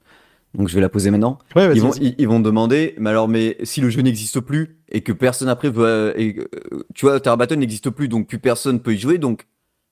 donc 0.53 0.67
je 0.67 0.75
vais 0.75 0.81
la 0.81 0.89
poser 0.89 1.11
maintenant. 1.11 1.39
ils, 1.55 1.81
vont, 1.81 1.91
ils, 1.93 2.27
vont 2.27 2.39
demander, 2.39 2.93
mais 2.97 3.09
alors, 3.09 3.27
mais 3.27 3.57
si 3.63 3.81
le 3.81 3.89
jeu 3.89 4.01
n'existe 4.01 4.39
plus 4.41 4.77
et 4.89 5.01
que 5.01 5.11
personne 5.11 5.49
après 5.49 5.69
veut, 5.69 6.13
et, 6.17 6.35
tu 6.93 7.05
vois, 7.05 7.19
Terra 7.19 7.35
Battle 7.35 7.55
n'existe 7.55 7.89
plus, 7.89 8.07
donc 8.07 8.27
plus 8.27 8.39
personne 8.39 8.79
peut 8.79 8.93
y 8.93 8.97
jouer, 8.97 9.17
donc 9.17 9.47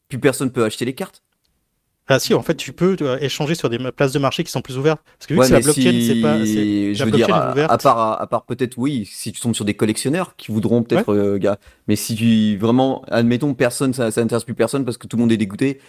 plus 0.10 0.20
personne 0.20 0.52
peut 0.52 0.64
acheter 0.64 0.86
les 0.86 0.94
cartes. 0.94 1.24
Ah 2.10 2.20
si, 2.20 2.34
en 2.34 2.42
fait, 2.42 2.56
tu 2.56 2.72
peux 2.72 2.96
échanger 3.20 3.54
sur 3.54 3.70
des 3.70 3.78
places 3.92 4.14
de 4.14 4.20
marché 4.20 4.44
qui 4.44 4.52
sont 4.52 4.62
plus 4.62 4.78
ouvertes. 4.78 5.02
Parce 5.18 5.28
que 5.28 5.34
vu 5.34 5.40
que 5.40 5.46
c'est 5.46 5.54
la 5.54 5.60
blockchain, 5.60 6.02
c'est 6.08 6.22
pas. 6.22 6.38
Je 6.44 7.04
veux 7.04 7.12
dire, 7.12 7.34
à, 7.34 7.78
part, 7.78 8.22
à, 8.22 8.28
part 8.28 8.46
peut-être, 8.46 8.78
oui, 8.78 9.08
si 9.12 9.32
tu 9.34 9.42
tombes 9.42 9.56
sur 9.56 9.66
des 9.66 9.74
collectionneurs 9.74 10.36
qui 10.38 10.52
voudront 10.52 10.84
peut-être, 10.84 11.14
euh, 11.14 11.38
gars. 11.38 11.58
Mais 11.88 11.98
si 11.98 12.16
tu 12.16 12.58
vraiment, 12.58 13.04
admettons, 13.10 13.54
personne, 13.54 13.94
ça, 13.94 14.12
ça 14.12 14.22
n'intéresse 14.22 14.46
plus 14.46 14.54
personne 14.54 14.86
parce 14.86 14.98
que 14.98 15.08
tout 15.08 15.18
le 15.18 15.22
monde 15.22 15.32
est 15.34 15.38
dégoûté, 15.38 15.80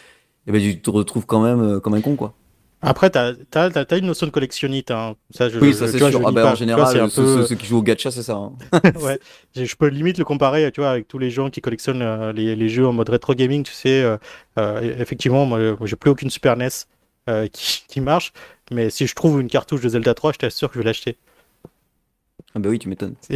eh 0.49 0.53
ben, 0.53 0.61
tu 0.61 0.81
te 0.81 0.91
retrouves 0.91 1.27
quand 1.27 1.43
même 1.43 1.61
euh, 1.61 1.81
comme 1.81 1.95
un 1.95 2.01
con, 2.01 2.17
quoi. 2.17 2.35
Après, 2.81 3.11
tu 3.11 3.19
as, 3.19 3.97
une 3.97 4.07
notion 4.07 4.27
de 4.27 4.31
collectionnite. 4.31 4.91
Hein. 4.91 5.17
Ça, 5.31 5.49
je, 5.49 5.59
oui, 5.59 5.75
ça 5.75 5.89
c'est 5.89 5.99
sûr. 5.99 6.23
Ah 6.25 6.31
bah, 6.31 6.53
en 6.53 6.55
général, 6.55 7.11
ceux, 7.11 7.45
qui 7.57 7.67
jouent 7.67 7.79
au 7.79 7.83
gacha, 7.83 8.11
c'est 8.11 8.23
ça. 8.23 8.35
Hein. 8.35 8.53
ouais. 9.01 9.19
Je 9.57 9.75
peux 9.75 9.89
limite 9.89 10.19
le 10.19 10.25
comparer 10.25 10.71
tu 10.71 10.81
vois, 10.81 10.91
avec 10.91 11.09
tous 11.09 11.19
les 11.19 11.31
gens 11.31 11.51
qui 11.51 11.61
collectionnent 11.61 12.03
euh, 12.03 12.33
les, 12.33 12.55
les, 12.55 12.69
jeux 12.69 12.87
en 12.87 12.93
mode 12.93 13.09
rétro 13.09 13.35
gaming. 13.35 13.65
Tu 13.65 13.73
sais, 13.73 14.03
euh, 14.03 14.17
euh, 14.59 14.81
effectivement, 15.01 15.45
moi, 15.45 15.77
j'ai 15.83 15.97
plus 15.97 16.11
aucune 16.11 16.31
Super 16.31 16.57
NES 16.57 16.69
qui, 17.53 17.85
qui, 17.89 18.01
marche. 18.01 18.33
Mais 18.71 18.91
si 18.91 19.07
je 19.07 19.15
trouve 19.15 19.41
une 19.41 19.49
cartouche 19.49 19.81
de 19.81 19.89
Zelda 19.89 20.15
3, 20.15 20.33
je 20.33 20.39
t'assure 20.39 20.69
que 20.69 20.75
je 20.75 20.79
vais 20.79 20.85
l'acheter. 20.85 21.19
Ah 22.59 22.61
bah 22.61 22.71
oui, 22.71 22.81
tu 22.81 22.89
m'étonnes. 22.89 23.15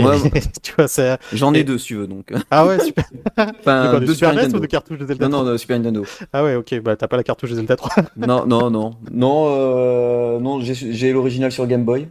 tu 0.63 0.73
vois, 0.77 0.89
ça... 0.89 1.17
J'en 1.33 1.55
ai 1.55 1.63
deux, 1.63 1.79
si 1.79 1.87
tu 1.87 1.95
veux, 1.95 2.09
donc. 2.09 2.33
Ah 2.51 2.67
ouais, 2.67 2.81
super. 2.81 3.05
enfin, 3.39 4.01
de 4.01 4.05
deux 4.05 4.15
Super, 4.15 4.35
NES 4.35 4.53
ou 4.53 4.59
de 4.59 4.67
cartouches 4.67 4.99
de 4.99 5.07
Zelda 5.07 5.29
3 5.29 5.39
Non, 5.45 5.49
non, 5.49 5.57
Super 5.57 5.79
Nintendo. 5.79 6.05
Ah 6.33 6.43
ouais, 6.43 6.57
ok, 6.57 6.81
bah 6.81 6.97
t'as 6.97 7.07
pas 7.07 7.17
la 7.17 7.23
cartouche 7.23 7.51
de 7.51 7.55
Zelda 7.55 7.77
3. 7.77 7.95
non, 8.17 8.47
non, 8.47 8.69
non. 8.69 8.97
Non, 9.13 9.47
euh... 9.49 10.41
non 10.41 10.61
j'ai 10.61 11.13
l'original 11.13 11.53
sur 11.53 11.69
Game 11.69 11.85
Boy. 11.85 12.09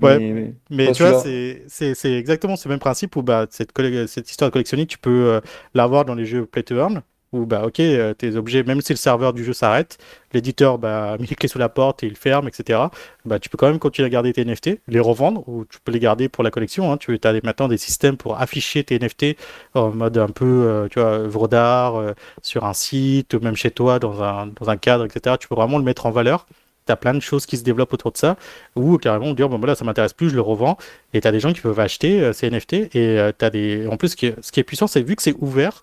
Ouais, 0.00 0.54
mais, 0.70 0.92
tu 0.92 1.02
vois, 1.02 1.22
c'est 1.22 2.12
exactement 2.12 2.56
ce 2.56 2.70
même 2.70 2.78
principe 2.78 3.16
où 3.16 3.22
bah, 3.22 3.46
cette, 3.50 3.72
cette 4.06 4.30
histoire 4.30 4.50
de 4.50 4.84
tu 4.84 4.98
peux 4.98 5.10
euh, 5.10 5.40
l'avoir 5.74 6.06
dans 6.06 6.14
les 6.14 6.24
jeux 6.24 6.46
Play 6.46 6.62
to 6.62 6.76
Earn 6.76 7.02
où 7.36 7.46
bah 7.46 7.62
ok 7.66 7.80
euh, 7.80 8.14
tes 8.14 8.36
objets 8.36 8.62
même 8.62 8.80
si 8.80 8.92
le 8.92 8.96
serveur 8.96 9.32
du 9.32 9.44
jeu 9.44 9.52
s'arrête 9.52 9.98
l'éditeur 10.32 10.78
bah 10.78 11.16
met 11.20 11.26
les 11.26 11.36
clés 11.36 11.48
sous 11.48 11.58
la 11.58 11.68
porte 11.68 12.02
et 12.02 12.06
il 12.06 12.16
ferme 12.16 12.48
etc 12.48 12.80
bah 13.24 13.38
tu 13.38 13.48
peux 13.48 13.58
quand 13.58 13.68
même 13.68 13.78
continuer 13.78 14.06
à 14.06 14.10
garder 14.10 14.32
tes 14.32 14.44
NFT 14.44 14.80
les 14.88 15.00
revendre 15.00 15.48
ou 15.48 15.64
tu 15.64 15.78
peux 15.84 15.92
les 15.92 16.00
garder 16.00 16.28
pour 16.28 16.44
la 16.44 16.50
collection 16.50 16.92
hein. 16.92 16.96
tu 16.96 17.18
as 17.22 17.32
maintenant 17.44 17.68
des 17.68 17.78
systèmes 17.78 18.16
pour 18.16 18.40
afficher 18.40 18.84
tes 18.84 18.98
NFT 18.98 19.36
en 19.74 19.90
mode 19.90 20.18
un 20.18 20.28
peu 20.28 20.44
euh, 20.44 20.88
tu 20.88 21.00
vois 21.00 21.10
œuvre 21.10 21.48
d'art 21.48 21.96
euh, 21.96 22.12
sur 22.42 22.64
un 22.64 22.74
site 22.74 23.34
ou 23.34 23.40
même 23.40 23.56
chez 23.56 23.70
toi 23.70 23.98
dans 23.98 24.22
un, 24.22 24.46
dans 24.46 24.70
un 24.70 24.76
cadre 24.76 25.04
etc 25.04 25.36
tu 25.38 25.48
peux 25.48 25.54
vraiment 25.54 25.78
le 25.78 25.84
mettre 25.84 26.06
en 26.06 26.10
valeur 26.10 26.46
tu 26.86 26.96
plein 26.96 27.14
de 27.14 27.20
choses 27.20 27.46
qui 27.46 27.56
se 27.56 27.64
développent 27.64 27.92
autour 27.92 28.12
de 28.12 28.16
ça, 28.16 28.36
ou 28.76 28.96
carrément 28.96 29.32
dire, 29.34 29.48
bon, 29.48 29.58
voilà, 29.58 29.74
ça 29.74 29.84
m'intéresse 29.84 30.12
plus, 30.12 30.30
je 30.30 30.36
le 30.36 30.40
revends, 30.40 30.76
et 31.14 31.20
tu 31.20 31.26
as 31.26 31.32
des 31.32 31.40
gens 31.40 31.52
qui 31.52 31.60
peuvent 31.60 31.80
acheter 31.80 32.32
ces 32.32 32.48
NFT, 32.48 32.94
et 32.94 33.18
as 33.18 33.50
des... 33.50 33.88
En 33.88 33.96
plus, 33.96 34.10
ce 34.10 34.16
qui 34.16 34.26
est, 34.26 34.36
ce 34.40 34.52
qui 34.52 34.60
est 34.60 34.62
puissant, 34.62 34.86
c'est 34.86 35.02
vu 35.02 35.16
que 35.16 35.22
c'est 35.22 35.34
ouvert, 35.40 35.82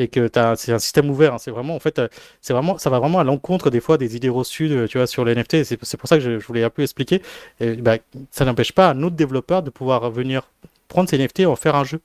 et 0.00 0.08
que 0.08 0.30
c'est 0.56 0.72
un 0.72 0.78
système 0.78 1.10
ouvert. 1.10 1.34
Hein. 1.34 1.38
C'est 1.38 1.50
vraiment, 1.50 1.76
en 1.76 1.78
fait, 1.78 1.98
euh, 1.98 2.08
c'est 2.40 2.52
vraiment, 2.52 2.78
ça 2.78 2.90
va 2.90 2.98
vraiment 2.98 3.18
à 3.18 3.24
l'encontre 3.24 3.70
des 3.70 3.80
fois 3.80 3.98
des 3.98 4.16
idées 4.16 4.28
reçues, 4.28 4.86
tu 4.88 4.98
vois, 4.98 5.06
sur 5.06 5.24
les 5.24 5.34
NFT. 5.34 5.64
C'est 5.64 5.96
pour 5.96 6.08
ça 6.08 6.18
que 6.18 6.22
je, 6.22 6.46
voulais 6.46 6.64
un 6.64 6.70
peu 6.70 6.82
expliquer. 6.82 7.22
Et, 7.60 7.74
bah, 7.74 7.98
ça 8.30 8.44
n'empêche 8.44 8.72
pas 8.72 8.90
un 8.90 9.02
autre 9.02 9.16
développeur 9.16 9.62
de 9.62 9.70
pouvoir 9.70 10.10
venir 10.10 10.48
prendre 10.88 11.08
ces 11.08 11.18
NFT 11.18 11.40
et 11.40 11.46
en 11.46 11.56
faire 11.56 11.76
un 11.76 11.84
jeu. 11.84 12.00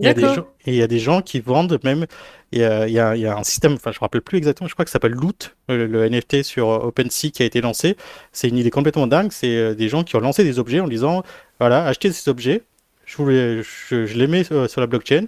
Il 0.00 0.06
y, 0.06 0.08
a 0.08 0.14
des 0.14 0.22
gens, 0.22 0.46
et 0.66 0.72
il 0.72 0.74
y 0.74 0.82
a 0.82 0.88
des 0.88 0.98
gens 0.98 1.22
qui 1.22 1.38
vendent 1.38 1.78
même. 1.84 2.06
Il 2.50 2.58
y 2.58 2.64
a, 2.64 2.88
il 2.88 2.92
y 2.92 2.98
a, 2.98 3.14
il 3.14 3.22
y 3.22 3.26
a 3.26 3.36
un 3.36 3.44
système, 3.44 3.74
enfin 3.74 3.92
je 3.92 3.96
ne 3.96 4.00
me 4.00 4.04
rappelle 4.04 4.22
plus 4.22 4.38
exactement, 4.38 4.66
je 4.66 4.74
crois 4.74 4.84
que 4.84 4.90
ça 4.90 4.94
s'appelle 4.94 5.12
Loot, 5.12 5.54
le, 5.68 6.08
NFT 6.08 6.42
sur 6.42 6.66
OpenSea 6.66 7.30
qui 7.30 7.44
a 7.44 7.46
été 7.46 7.60
lancé. 7.60 7.96
C'est 8.32 8.48
une 8.48 8.58
idée 8.58 8.70
complètement 8.70 9.06
dingue. 9.06 9.30
C'est 9.30 9.56
euh, 9.56 9.74
des 9.74 9.88
gens 9.88 10.02
qui 10.02 10.16
ont 10.16 10.20
lancé 10.20 10.42
des 10.42 10.58
objets 10.58 10.80
en 10.80 10.88
disant 10.88 11.22
voilà, 11.60 11.86
achetez 11.86 12.10
ces 12.12 12.28
objets, 12.28 12.62
je, 13.06 13.16
voulais, 13.16 13.62
je, 13.62 14.04
je 14.04 14.18
les 14.18 14.26
mets 14.26 14.42
sur 14.42 14.80
la 14.80 14.86
blockchain, 14.88 15.26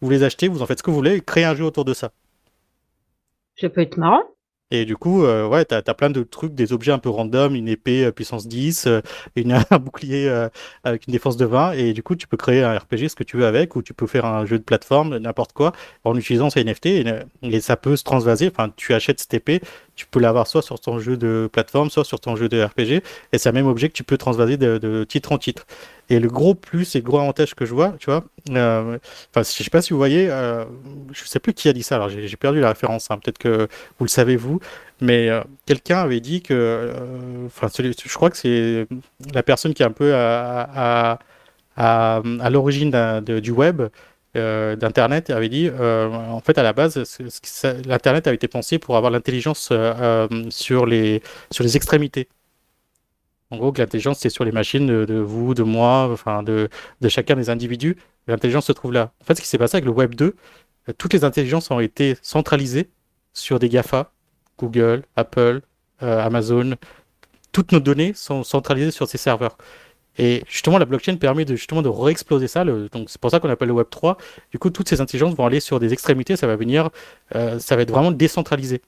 vous 0.00 0.10
les 0.10 0.22
achetez, 0.22 0.48
vous 0.48 0.62
en 0.62 0.66
faites 0.66 0.78
ce 0.78 0.82
que 0.82 0.90
vous 0.90 0.96
voulez, 0.96 1.20
créez 1.20 1.44
un 1.44 1.54
jeu 1.54 1.64
autour 1.64 1.84
de 1.84 1.94
ça. 1.94 2.10
Ça 3.56 3.68
peut 3.70 3.80
être 3.80 3.96
marrant. 3.96 4.22
Et 4.72 4.84
du 4.84 4.96
coup, 4.96 5.22
euh, 5.24 5.46
ouais, 5.46 5.64
t'as 5.64 5.80
as 5.86 5.94
plein 5.94 6.10
de 6.10 6.24
trucs, 6.24 6.52
des 6.52 6.72
objets 6.72 6.90
un 6.90 6.98
peu 6.98 7.08
random, 7.08 7.54
une 7.54 7.68
épée 7.68 8.04
euh, 8.06 8.10
puissance 8.10 8.48
10, 8.48 8.88
euh, 8.88 9.00
une, 9.36 9.52
un 9.70 9.78
bouclier 9.78 10.28
avec 10.82 11.06
une 11.06 11.12
défense 11.12 11.36
de 11.36 11.44
20, 11.44 11.72
et 11.72 11.92
du 11.92 12.02
coup, 12.02 12.16
tu 12.16 12.26
peux 12.26 12.36
créer 12.36 12.64
un 12.64 12.76
RPG, 12.76 13.08
ce 13.08 13.14
que 13.14 13.22
tu 13.22 13.36
veux 13.36 13.46
avec, 13.46 13.76
ou 13.76 13.82
tu 13.82 13.94
peux 13.94 14.08
faire 14.08 14.24
un 14.24 14.44
jeu 14.44 14.58
de 14.58 14.64
plateforme, 14.64 15.18
n'importe 15.18 15.52
quoi, 15.52 15.72
en 16.02 16.16
utilisant 16.16 16.50
ces 16.50 16.64
NFT, 16.64 16.86
et, 16.86 17.60
ça 17.60 17.76
peut 17.76 17.96
se 17.96 18.02
transvaser. 18.02 18.48
Enfin, 18.48 18.72
tu 18.76 18.92
achètes 18.92 19.20
cette 19.20 19.34
épée, 19.34 19.60
tu 19.96 20.06
peux 20.06 20.20
l'avoir 20.20 20.46
soit 20.46 20.62
sur 20.62 20.78
ton 20.78 20.98
jeu 20.98 21.16
de 21.16 21.48
plateforme, 21.50 21.90
soit 21.90 22.04
sur 22.04 22.20
ton 22.20 22.36
jeu 22.36 22.48
de 22.48 22.62
RPG, 22.62 23.02
et 23.32 23.38
c'est 23.38 23.48
un 23.48 23.52
même 23.52 23.66
objet 23.66 23.88
que 23.88 23.94
tu 23.94 24.04
peux 24.04 24.18
transvaser 24.18 24.58
de, 24.58 25.04
titre 25.04 25.32
en 25.32 25.38
titre. 25.38 25.66
Et 26.10 26.20
le 26.20 26.28
gros 26.28 26.54
plus 26.54 26.94
et 26.94 26.98
le 26.98 27.04
gros 27.04 27.18
avantage 27.18 27.54
que 27.54 27.64
je 27.64 27.74
vois, 27.74 27.94
tu 27.98 28.06
vois, 28.06 28.24
euh, 28.50 28.98
enfin, 29.30 29.42
je 29.42 29.62
sais 29.62 29.70
pas 29.70 29.82
si 29.82 29.92
vous 29.92 29.98
voyez, 29.98 30.28
euh, 30.30 30.64
je 31.12 31.24
sais 31.24 31.40
plus 31.40 31.54
qui 31.54 31.68
a 31.68 31.72
dit 31.72 31.82
ça, 31.82 31.96
alors 31.96 32.10
j'ai 32.10 32.36
perdu 32.36 32.60
la 32.60 32.68
référence, 32.68 33.10
hein, 33.10 33.18
peut-être 33.18 33.38
que 33.38 33.68
vous 33.98 34.04
le 34.04 34.10
savez 34.10 34.36
vous, 34.36 34.60
mais 35.00 35.30
euh, 35.30 35.40
quelqu'un 35.64 35.98
avait 35.98 36.20
dit 36.20 36.42
que, 36.42 36.92
enfin, 37.46 37.68
je 37.74 38.14
crois 38.14 38.30
que 38.30 38.36
c'est 38.36 38.86
la 39.32 39.42
personne 39.42 39.74
qui 39.74 39.82
est 39.82 39.86
un 39.86 39.90
peu 39.90 40.14
à, 40.14 41.18
à, 41.76 42.22
à 42.40 42.50
l'origine 42.50 43.20
du 43.22 43.50
web, 43.50 43.82
euh, 44.36 44.76
d'Internet, 44.76 45.30
avait 45.30 45.48
dit, 45.48 45.68
euh, 45.68 46.08
en 46.08 46.40
fait, 46.40 46.58
à 46.58 46.62
la 46.62 46.72
base, 46.72 47.02
l'Internet 47.86 48.26
avait 48.26 48.36
été 48.36 48.48
pensé 48.48 48.78
pour 48.78 48.96
avoir 48.96 49.10
l'intelligence 49.10 49.70
euh, 49.72 49.94
euh, 50.00 50.50
sur 50.50 50.86
les, 50.86 51.22
sur 51.50 51.64
les 51.64 51.76
extrémités. 51.76 52.28
En 53.50 53.58
gros, 53.58 53.72
l'intelligence, 53.76 54.18
c'est 54.20 54.30
sur 54.30 54.44
les 54.44 54.52
machines 54.52 54.86
de, 54.86 55.14
vous, 55.14 55.54
de 55.54 55.62
moi, 55.62 56.08
enfin, 56.12 56.42
de, 56.42 56.68
de 57.00 57.08
chacun 57.08 57.36
des 57.36 57.48
individus. 57.50 57.96
L'intelligence 58.26 58.66
se 58.66 58.72
trouve 58.72 58.92
là. 58.92 59.12
En 59.22 59.24
fait, 59.24 59.36
ce 59.36 59.40
qui 59.40 59.48
s'est 59.48 59.58
passé 59.58 59.76
avec 59.76 59.84
le 59.84 59.92
Web 59.92 60.14
2, 60.14 60.34
euh, 60.88 60.92
toutes 60.98 61.12
les 61.12 61.24
intelligences 61.24 61.70
ont 61.70 61.80
été 61.80 62.16
centralisées 62.22 62.90
sur 63.32 63.58
des 63.58 63.68
GAFA, 63.68 64.12
Google, 64.58 65.02
Apple, 65.16 65.60
Amazon. 66.00 66.74
Toutes 67.52 67.72
nos 67.72 67.80
données 67.80 68.12
sont 68.14 68.44
centralisées 68.44 68.90
sur 68.90 69.08
ces 69.08 69.18
serveurs. 69.18 69.56
Et 70.18 70.42
justement, 70.48 70.78
la 70.78 70.84
blockchain 70.86 71.16
permet 71.16 71.44
de, 71.44 71.56
justement 71.56 71.82
de 71.82 71.88
réexploser 71.88 72.48
ça. 72.48 72.64
le- 72.64 72.88
donc, 72.88 73.10
c'est 73.10 73.20
pour 73.20 73.30
ça 73.30 73.40
qu'on 73.40 73.50
appelle 73.50 73.68
le 73.68 73.74
Web 73.74 73.88
3. 73.90 74.16
Du 74.52 74.58
coup, 74.58 74.70
toutes 74.70 74.88
ces 74.88 75.00
intelligences 75.00 75.34
vont 75.34 75.46
aller 75.46 75.60
sur 75.60 75.80
des 75.80 75.92
extrémités. 75.92 76.36
Ça 76.36 76.46
va 76.46 76.56
venir, 76.56 76.90
euh, 77.34 77.58
ça 77.58 77.76
va 77.76 77.82
être 77.82 77.90
vraiment 77.90 78.12
décentralisé. 78.12 78.82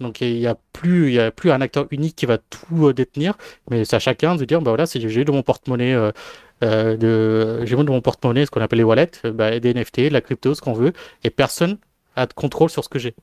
Donc, 0.00 0.20
il 0.20 0.34
n'y 0.38 0.46
a 0.46 0.56
plus, 0.74 1.08
il 1.08 1.14
y 1.14 1.20
a 1.20 1.30
plus 1.30 1.50
un 1.50 1.60
acteur 1.62 1.86
unique 1.90 2.16
qui 2.16 2.26
va 2.26 2.36
tout 2.38 2.88
euh, 2.88 2.92
détenir, 2.92 3.34
mais 3.70 3.84
c'est 3.86 3.96
à 3.96 3.98
chacun 3.98 4.36
de 4.36 4.44
dire, 4.44 4.60
bah 4.60 4.70
voilà, 4.70 4.84
si 4.84 5.00
j'ai 5.08 5.24
de 5.24 5.32
mon 5.32 5.42
porte-monnaie, 5.42 5.94
euh, 5.94 6.96
de, 6.96 7.64
j'ai 7.64 7.76
de 7.76 7.82
mon 7.82 8.00
porte-monnaie, 8.02 8.44
ce 8.46 8.50
qu'on 8.50 8.60
appelle 8.60 8.78
les 8.78 8.84
wallets, 8.84 9.10
bah, 9.24 9.58
des 9.58 9.70
NFT, 9.70 10.00
de 10.08 10.12
la 10.12 10.20
crypto, 10.20 10.54
ce 10.54 10.60
qu'on 10.60 10.74
veut, 10.74 10.92
et 11.24 11.30
personne 11.30 11.78
a 12.14 12.26
de 12.26 12.34
contrôle 12.34 12.68
sur 12.70 12.84
ce 12.84 12.90
que 12.90 12.98
j'ai. 12.98 13.14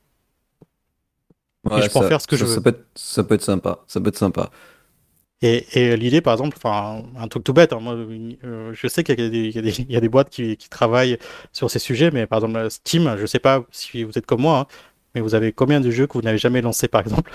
Ouais, 1.64 1.80
je 1.82 1.88
peux 1.90 1.98
en 1.98 2.02
faire 2.02 2.20
ce 2.20 2.26
que 2.26 2.36
je 2.36 2.44
veux. 2.44 2.54
Ça 2.54 2.60
peut, 2.60 2.70
être, 2.70 2.84
ça 2.94 3.24
peut 3.24 3.34
être 3.34 3.42
sympa. 3.42 3.78
Ça 3.86 4.00
peut 4.00 4.08
être 4.08 4.18
sympa. 4.18 4.50
Et, 5.46 5.66
et 5.74 5.96
l'idée, 5.98 6.22
par 6.22 6.32
exemple, 6.32 6.56
enfin, 6.56 7.02
un 7.18 7.28
truc 7.28 7.44
tout 7.44 7.52
bête, 7.52 7.74
hein, 7.74 7.78
moi, 7.78 7.94
euh, 7.94 8.72
je 8.72 8.88
sais 8.88 9.04
qu'il 9.04 9.20
y 9.20 9.26
a 9.26 9.28
des, 9.28 9.82
y 9.82 9.92
y 9.92 9.96
a 9.96 10.00
boîtes 10.08 10.30
qui, 10.30 10.56
qui 10.56 10.70
travaillent 10.70 11.18
sur 11.52 11.70
ces 11.70 11.78
sujets, 11.78 12.10
mais 12.10 12.26
par 12.26 12.38
exemple, 12.38 12.70
Steam, 12.70 13.14
je 13.18 13.26
sais 13.26 13.40
pas 13.40 13.62
si 13.70 14.04
vous 14.04 14.16
êtes 14.16 14.24
comme 14.24 14.40
moi, 14.40 14.60
hein, 14.60 14.66
mais 15.14 15.20
vous 15.20 15.34
avez 15.34 15.52
combien 15.52 15.82
de 15.82 15.90
jeux 15.90 16.06
que 16.06 16.14
vous 16.14 16.22
n'avez 16.22 16.38
jamais 16.38 16.62
lancés, 16.62 16.88
par 16.88 17.02
exemple? 17.02 17.30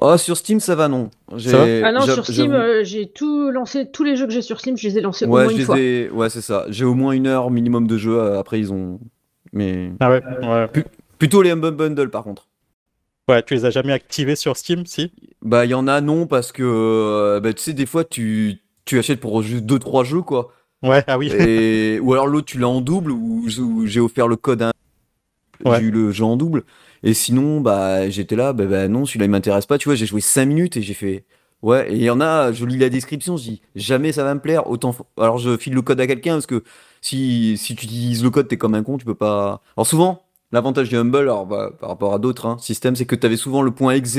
Oh, 0.00 0.16
sur 0.16 0.36
Steam, 0.36 0.60
ça 0.60 0.76
va, 0.76 0.86
non. 0.86 1.10
Ah 1.82 1.90
non, 1.92 2.02
sur 2.02 2.24
Steam, 2.24 2.52
euh, 2.52 2.84
j'ai 2.84 3.08
tout 3.08 3.50
lancé, 3.50 3.90
tous 3.90 4.04
les 4.04 4.16
jeux 4.16 4.26
que 4.26 4.32
j'ai 4.32 4.42
sur 4.42 4.60
Steam, 4.60 4.76
je 4.76 4.86
les 4.86 4.98
ai 4.98 5.00
lancés 5.00 5.24
au 5.24 5.28
moins 5.30 5.48
une 5.48 5.58
fois. 5.60 5.76
ai- 5.78 6.10
ouais, 6.10 6.30
c'est 6.30 6.42
ça. 6.42 6.66
J'ai 6.68 6.84
au 6.84 6.94
moins 6.94 7.12
une 7.12 7.26
heure 7.26 7.50
minimum 7.50 7.88
de 7.88 7.98
jeu. 7.98 8.18
euh, 8.20 8.38
Après, 8.38 8.60
ils 8.60 8.72
ont. 8.72 9.00
Mais. 9.52 9.90
Ah 9.98 10.10
ouais, 10.10 10.22
ouais. 10.42 10.68
Plutôt 11.18 11.42
les 11.42 11.50
Humble 11.50 11.72
Bundle, 11.72 12.10
par 12.10 12.22
contre. 12.22 12.46
Ouais, 13.28 13.42
tu 13.42 13.54
les 13.54 13.64
as 13.64 13.70
jamais 13.70 13.92
activés 13.92 14.36
sur 14.36 14.56
Steam, 14.56 14.86
si? 14.86 15.12
Bah, 15.42 15.64
il 15.64 15.70
y 15.70 15.74
en 15.74 15.86
a, 15.86 16.00
non, 16.00 16.26
parce 16.26 16.52
que. 16.52 16.62
euh, 16.62 17.40
bah, 17.40 17.52
tu 17.52 17.62
sais, 17.62 17.72
des 17.72 17.86
fois, 17.86 18.04
tu, 18.04 18.58
tu 18.84 18.98
achètes 18.98 19.20
pour 19.20 19.42
juste 19.42 19.64
2-3 19.64 20.04
jeux, 20.04 20.22
quoi. 20.22 20.52
Ouais, 20.82 21.02
ah 21.06 21.18
oui. 21.18 21.30
Et... 21.32 21.98
ou 22.00 22.12
alors 22.12 22.26
l'autre, 22.26 22.46
tu 22.46 22.58
l'as 22.58 22.68
en 22.68 22.80
double, 22.80 23.10
ou, 23.10 23.46
ou 23.46 23.86
j'ai 23.86 24.00
offert 24.00 24.28
le 24.28 24.36
code 24.36 24.62
à. 24.62 24.72
Ouais. 25.64 25.78
J'ai 25.78 25.86
eu 25.86 25.90
le 25.90 26.12
jeu 26.12 26.24
en 26.24 26.36
double. 26.36 26.64
Et 27.02 27.14
sinon, 27.14 27.60
bah, 27.60 28.08
j'étais 28.10 28.36
là, 28.36 28.52
bah, 28.52 28.66
bah, 28.66 28.88
non, 28.88 29.04
celui-là, 29.04 29.26
il 29.26 29.30
m'intéresse 29.30 29.66
pas. 29.66 29.78
Tu 29.78 29.88
vois, 29.88 29.96
j'ai 29.96 30.06
joué 30.06 30.20
5 30.20 30.46
minutes 30.46 30.76
et 30.76 30.82
j'ai 30.82 30.94
fait. 30.94 31.24
Ouais, 31.62 31.92
et 31.92 31.96
il 31.96 32.02
y 32.02 32.10
en 32.10 32.20
a, 32.20 32.52
je 32.52 32.64
lis 32.64 32.78
la 32.78 32.88
description, 32.88 33.36
je 33.36 33.42
dis, 33.42 33.62
jamais 33.74 34.12
ça 34.12 34.22
va 34.22 34.32
me 34.34 34.40
plaire. 34.40 34.68
Autant. 34.70 34.94
Alors, 35.16 35.38
je 35.38 35.56
file 35.56 35.74
le 35.74 35.82
code 35.82 36.00
à 36.00 36.06
quelqu'un, 36.06 36.34
parce 36.34 36.46
que 36.46 36.62
si, 37.00 37.56
si 37.58 37.74
tu 37.74 37.86
utilises 37.86 38.22
le 38.22 38.30
code, 38.30 38.46
t'es 38.46 38.56
comme 38.56 38.74
un 38.74 38.82
con, 38.84 38.96
tu 38.98 39.04
peux 39.04 39.14
pas. 39.16 39.60
Alors, 39.76 39.86
souvent, 39.86 40.22
l'avantage 40.52 40.88
du 40.88 40.96
Humble, 40.96 41.18
alors, 41.18 41.46
bah, 41.46 41.72
par 41.80 41.88
rapport 41.88 42.14
à 42.14 42.18
d'autres 42.20 42.46
hein, 42.46 42.56
systèmes, 42.60 42.94
c'est 42.94 43.06
que 43.06 43.16
t'avais 43.16 43.36
souvent 43.36 43.62
le 43.62 43.72
point 43.72 43.92
exe 43.94 44.18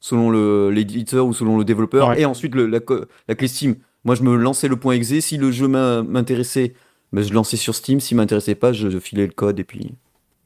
selon 0.00 0.30
le- 0.30 0.70
l'éditeur 0.70 1.26
ou 1.26 1.32
selon 1.32 1.58
le 1.58 1.64
développeur, 1.64 2.08
Ouais. 2.08 2.20
et 2.20 2.24
ensuite 2.24 2.54
le- 2.54 2.66
la, 2.66 2.80
la 3.28 3.34
clé 3.34 3.48
Steam. 3.48 3.76
Moi, 4.04 4.14
je 4.14 4.22
me 4.22 4.36
lançais 4.36 4.68
le 4.68 4.76
point 4.76 4.94
exe. 4.94 5.18
Si 5.20 5.36
le 5.36 5.50
jeu 5.50 5.68
m'in- 5.68 6.02
m'intéressait, 6.02 6.74
ben, 7.12 7.22
je 7.24 7.32
lançais 7.34 7.56
sur 7.56 7.74
Steam. 7.74 8.00
S'il 8.00 8.16
m'intéressait 8.16 8.54
pas, 8.54 8.72
je, 8.72 8.88
je 8.90 8.98
filais 8.98 9.26
le 9.26 9.32
code 9.32 9.58
et 9.60 9.64
puis. 9.64 9.94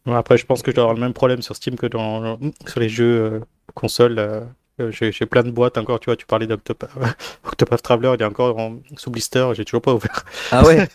Ouais, 0.06 0.14
après, 0.14 0.36
je 0.38 0.46
pense 0.46 0.62
que 0.62 0.70
je 0.70 0.76
dois 0.76 0.84
avoir 0.84 0.94
le 0.94 1.00
même 1.00 1.12
problème 1.12 1.42
sur 1.42 1.54
Steam 1.54 1.76
que 1.76 1.86
dans, 1.86 2.38
sur 2.66 2.80
les 2.80 2.88
jeux 2.88 3.04
euh, 3.34 3.40
consoles. 3.74 4.18
euh, 4.18 4.40
euh, 4.80 4.90
j'ai 4.90 5.12
j'ai 5.12 5.26
plein 5.26 5.42
de 5.42 5.50
boîtes 5.50 5.76
encore, 5.76 6.00
tu 6.00 6.06
vois, 6.06 6.16
tu 6.16 6.24
parlais 6.26 6.46
d'Octopath 6.46 6.90
Octopath 7.44 7.82
Traveler, 7.82 8.12
il 8.18 8.22
est 8.22 8.24
encore 8.24 8.58
en- 8.58 8.78
sous 8.96 9.10
blister, 9.10 9.46
j'ai 9.54 9.64
toujours 9.66 9.82
pas 9.82 9.92
ouvert. 9.94 10.24
Ah 10.50 10.64
ouais. 10.66 10.88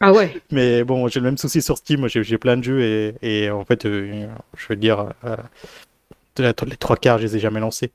Ah 0.00 0.12
ouais. 0.12 0.36
Mais 0.52 0.84
bon, 0.84 1.08
j'ai 1.08 1.18
le 1.18 1.24
même 1.24 1.38
souci 1.38 1.62
sur 1.62 1.78
Steam, 1.78 2.06
j'ai 2.08 2.22
j'ai 2.22 2.36
plein 2.38 2.58
de 2.58 2.62
jeux 2.62 2.80
et, 2.82 3.14
et 3.22 3.50
en 3.50 3.64
fait, 3.64 3.86
euh, 3.86 4.26
je 4.58 4.66
veux 4.68 4.76
dire, 4.76 5.06
euh, 5.24 5.36
les 6.38 6.54
trois 6.76 6.96
quarts, 6.96 7.18
je 7.18 7.24
les 7.24 7.36
ai 7.36 7.38
jamais 7.40 7.60
lancés. 7.60 7.92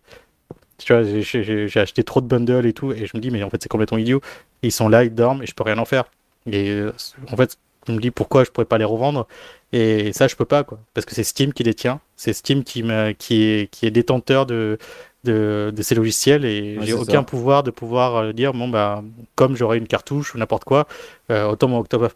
Tu 0.78 0.94
vois, 0.94 1.04
j'ai- 1.04 1.80
acheté 1.80 2.04
trop 2.04 2.22
de 2.22 2.28
bundles 2.28 2.66
et 2.68 2.74
tout, 2.74 2.92
et 2.92 3.06
je 3.08 3.18
me 3.18 3.22
dis, 3.22 3.32
mais 3.32 3.44
en 3.44 3.50
fait, 3.50 3.62
c'est 3.64 3.70
complètement 3.70 3.98
idiot. 3.98 4.22
Ils 4.62 4.72
sont 4.72 4.90
là, 4.90 5.04
ils 5.04 5.14
dorment, 5.14 5.44
et 5.44 5.48
je 5.48 5.54
peux 5.56 5.64
rien 5.64 5.78
en 5.80 5.86
faire. 5.86 6.06
Et 6.52 6.70
euh, 6.70 6.94
en 7.32 7.36
fait, 7.38 7.58
je 7.88 7.94
me 7.94 8.00
dis, 8.00 8.12
pourquoi 8.12 8.44
je 8.44 8.52
pourrais 8.52 8.66
pas 8.66 8.78
les 8.78 8.86
revendre? 8.86 9.28
Et 9.74 10.14
ça, 10.14 10.28
je 10.28 10.36
peux 10.36 10.46
pas, 10.46 10.64
quoi. 10.64 10.80
Parce 10.94 11.06
que 11.06 11.16
c'est 11.16 11.24
Steam 11.24 11.52
qui 11.54 11.64
les 11.64 11.74
tient. 11.74 12.00
C'est 12.16 12.34
Steam 12.34 12.64
qui, 12.64 12.82
est, 12.82 13.70
qui 13.72 13.86
est 13.88 13.92
détenteur 13.92 14.46
de, 14.46 14.78
de, 15.24 15.74
de 15.76 15.82
ces 15.82 15.96
logiciels, 15.96 16.46
et 16.46 16.80
Ouais, 16.80 16.86
j'ai 16.86 16.94
aucun 16.94 17.24
ça. 17.24 17.26
pouvoir 17.26 17.64
de 17.64 17.72
pouvoir 17.72 18.16
euh, 18.18 18.34
dire, 18.34 18.54
bon, 18.54 18.68
bah, 18.70 19.04
comme 19.36 19.56
j'aurai 19.56 19.80
une 19.80 19.88
cartouche 19.88 20.36
ou 20.36 20.38
n'importe 20.38 20.64
quoi, 20.64 20.88
euh, 21.32 21.50
autant 21.50 21.68
mon 21.70 21.80
Octopath 21.80 22.16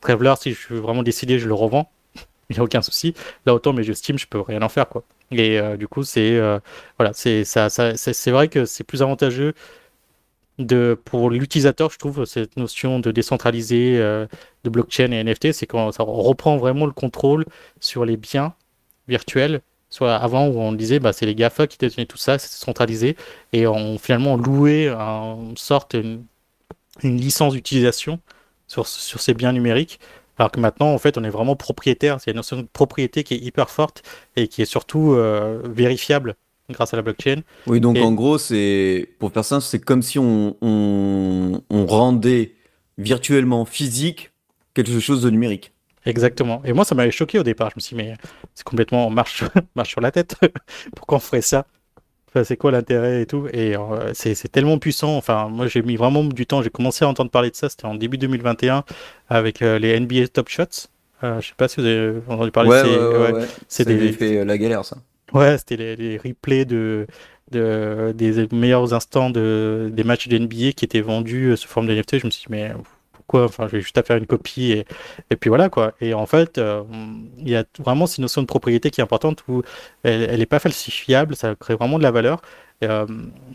Traveler, 0.00 0.34
si 0.40 0.52
je 0.52 0.58
suis 0.58 0.76
vraiment 0.76 1.02
décidé, 1.02 1.38
je 1.38 1.46
le 1.48 1.54
revends. 1.54 1.90
Il 2.50 2.54
n'y 2.56 2.60
a 2.60 2.64
aucun 2.64 2.82
souci. 2.82 3.14
Là, 3.46 3.54
autant 3.54 3.72
mes 3.72 3.84
jeux 3.84 3.94
Steam, 3.94 4.18
je 4.18 4.26
peux 4.26 4.40
rien 4.40 4.62
en 4.62 4.68
faire, 4.68 4.88
quoi. 4.88 5.04
Et 5.32 5.58
euh, 5.60 5.76
du 5.76 5.88
coup, 5.88 6.02
c'est 6.02 6.36
euh, 6.36 6.58
voilà, 6.98 7.12
c'est 7.14 7.44
ça, 7.44 7.70
ça- 7.70 7.96
c'est 7.96 8.30
vrai 8.32 8.48
que 8.48 8.64
c'est 8.64 8.84
plus 8.84 9.02
avantageux 9.02 9.54
de 10.58 10.98
pour 11.04 11.30
l'utilisateur, 11.30 11.90
je 11.90 11.98
trouve, 11.98 12.24
cette 12.26 12.56
notion 12.56 12.98
de 13.00 13.10
décentraliser, 13.12 13.96
euh, 13.98 14.26
de 14.64 14.70
blockchain 14.70 15.10
et 15.12 15.16
NFT, 15.16 15.52
c'est 15.52 15.66
quand 15.66 15.90
ça 15.92 16.02
reprend 16.02 16.58
vraiment 16.58 16.84
le 16.86 16.92
contrôle 16.92 17.46
sur 17.80 18.04
les 18.04 18.16
biens 18.16 18.54
virtuels. 19.08 19.62
Soit 19.90 20.14
avant 20.16 20.46
où 20.48 20.58
on 20.60 20.72
disait 20.72 21.00
bah 21.00 21.12
c'est 21.12 21.26
les 21.26 21.34
GAFA 21.34 21.66
qui 21.66 21.76
détenaient 21.78 22.06
tout 22.06 22.16
ça, 22.18 22.38
c'est 22.38 22.48
centralisé 22.64 23.16
et 23.52 23.66
on 23.66 23.98
finalement 23.98 24.36
louait 24.36 24.88
une 24.88 25.56
sorte 25.56 25.96
une 27.02 27.16
licence 27.16 27.52
d'utilisation 27.54 28.20
sur, 28.66 28.86
sur 28.86 29.20
ces 29.20 29.34
biens 29.34 29.52
numériques. 29.52 30.00
Alors 30.40 30.50
que 30.50 30.58
maintenant, 30.58 30.94
en 30.94 30.96
fait, 30.96 31.18
on 31.18 31.24
est 31.24 31.28
vraiment 31.28 31.54
propriétaire. 31.54 32.18
C'est 32.18 32.30
une 32.30 32.38
notion 32.38 32.56
de 32.56 32.62
propriété 32.62 33.24
qui 33.24 33.34
est 33.34 33.38
hyper 33.44 33.68
forte 33.68 34.02
et 34.36 34.48
qui 34.48 34.62
est 34.62 34.64
surtout 34.64 35.12
euh, 35.12 35.60
vérifiable 35.64 36.34
grâce 36.70 36.94
à 36.94 36.96
la 36.96 37.02
blockchain. 37.02 37.42
Oui, 37.66 37.78
donc 37.78 37.98
Et- 37.98 38.02
en 38.02 38.12
gros, 38.12 38.38
c'est 38.38 39.06
pour 39.18 39.32
faire 39.32 39.44
simple, 39.44 39.62
c'est 39.62 39.84
comme 39.84 40.00
si 40.00 40.18
on, 40.18 40.56
on, 40.62 41.60
on 41.68 41.84
rendait 41.84 42.54
virtuellement 42.96 43.66
physique 43.66 44.30
quelque 44.72 44.98
chose 44.98 45.20
de 45.20 45.28
numérique. 45.28 45.74
Exactement. 46.06 46.62
Et 46.64 46.72
moi, 46.72 46.86
ça 46.86 46.94
m'avait 46.94 47.10
choqué 47.10 47.38
au 47.38 47.42
départ. 47.42 47.68
Je 47.68 47.74
me 47.76 47.80
suis 47.82 47.94
dit, 47.94 48.02
mais 48.02 48.14
c'est 48.54 48.64
complètement 48.64 49.10
marche, 49.10 49.44
marche 49.76 49.90
sur 49.90 50.00
la 50.00 50.10
tête. 50.10 50.36
Pourquoi 50.96 51.18
on 51.18 51.20
ferait 51.20 51.42
ça? 51.42 51.66
Enfin, 52.32 52.44
c'est 52.44 52.56
quoi 52.56 52.70
l'intérêt 52.70 53.22
et 53.22 53.26
tout? 53.26 53.48
Et 53.52 53.76
euh, 53.76 54.12
c'est 54.14 54.34
tellement 54.52 54.78
puissant. 54.78 55.16
Enfin, 55.16 55.48
moi, 55.48 55.66
j'ai 55.66 55.82
mis 55.82 55.96
vraiment 55.96 56.22
du 56.24 56.46
temps. 56.46 56.62
J'ai 56.62 56.70
commencé 56.70 57.04
à 57.04 57.08
entendre 57.08 57.30
parler 57.30 57.50
de 57.50 57.56
ça. 57.56 57.68
C'était 57.68 57.86
en 57.86 57.94
début 57.96 58.18
2021 58.18 58.84
avec 59.28 59.62
euh, 59.62 59.78
les 59.78 59.98
NBA 59.98 60.28
Top 60.28 60.48
Shots. 60.48 60.88
Euh, 61.22 61.40
je 61.40 61.48
sais 61.48 61.54
pas 61.56 61.68
si 61.68 61.80
vous 61.80 61.86
avez 61.86 62.18
entendu 62.28 62.50
parler 62.50 62.70
ouais, 62.70 62.82
ouais, 62.82 63.32
ouais, 63.32 63.46
c'est 63.68 63.84
des- 63.84 64.12
fait 64.12 64.38
euh, 64.38 64.44
la 64.44 64.56
galère, 64.58 64.84
ça. 64.84 64.96
Ouais, 65.32 65.58
c'était 65.58 65.76
les, 65.76 65.96
les 65.96 66.18
replays 66.18 66.64
de, 66.64 67.06
de, 67.50 68.12
des 68.16 68.48
meilleurs 68.52 68.94
instants 68.94 69.30
de, 69.30 69.90
des 69.92 70.02
matchs 70.04 70.28
de 70.28 70.38
NBA 70.38 70.72
qui 70.72 70.84
étaient 70.84 71.00
vendus 71.00 71.56
sous 71.56 71.68
forme 71.68 71.86
de 71.86 71.92
NFT. 71.92 72.18
Je 72.20 72.26
me 72.26 72.30
suis 72.30 72.42
dit, 72.46 72.46
mais 72.50 72.72
Enfin, 73.38 73.66
je 73.66 73.72
vais 73.72 73.80
juste 73.80 73.98
à 73.98 74.02
faire 74.02 74.16
une 74.16 74.26
copie 74.26 74.72
et, 74.72 74.86
et 75.30 75.36
puis 75.36 75.48
voilà, 75.48 75.68
quoi. 75.68 75.92
Et 76.00 76.14
en 76.14 76.26
fait, 76.26 76.58
euh, 76.58 76.82
il 77.38 77.48
y 77.48 77.56
a 77.56 77.64
vraiment 77.78 78.06
cette 78.06 78.20
notion 78.20 78.42
de 78.42 78.46
propriété 78.46 78.90
qui 78.90 79.00
est 79.00 79.04
importante 79.04 79.44
où 79.48 79.62
elle, 80.02 80.22
elle 80.22 80.40
est 80.40 80.46
pas 80.46 80.58
falsifiable, 80.58 81.36
ça 81.36 81.54
crée 81.54 81.74
vraiment 81.74 81.98
de 81.98 82.02
la 82.02 82.10
valeur. 82.10 82.42
Euh, 82.82 83.06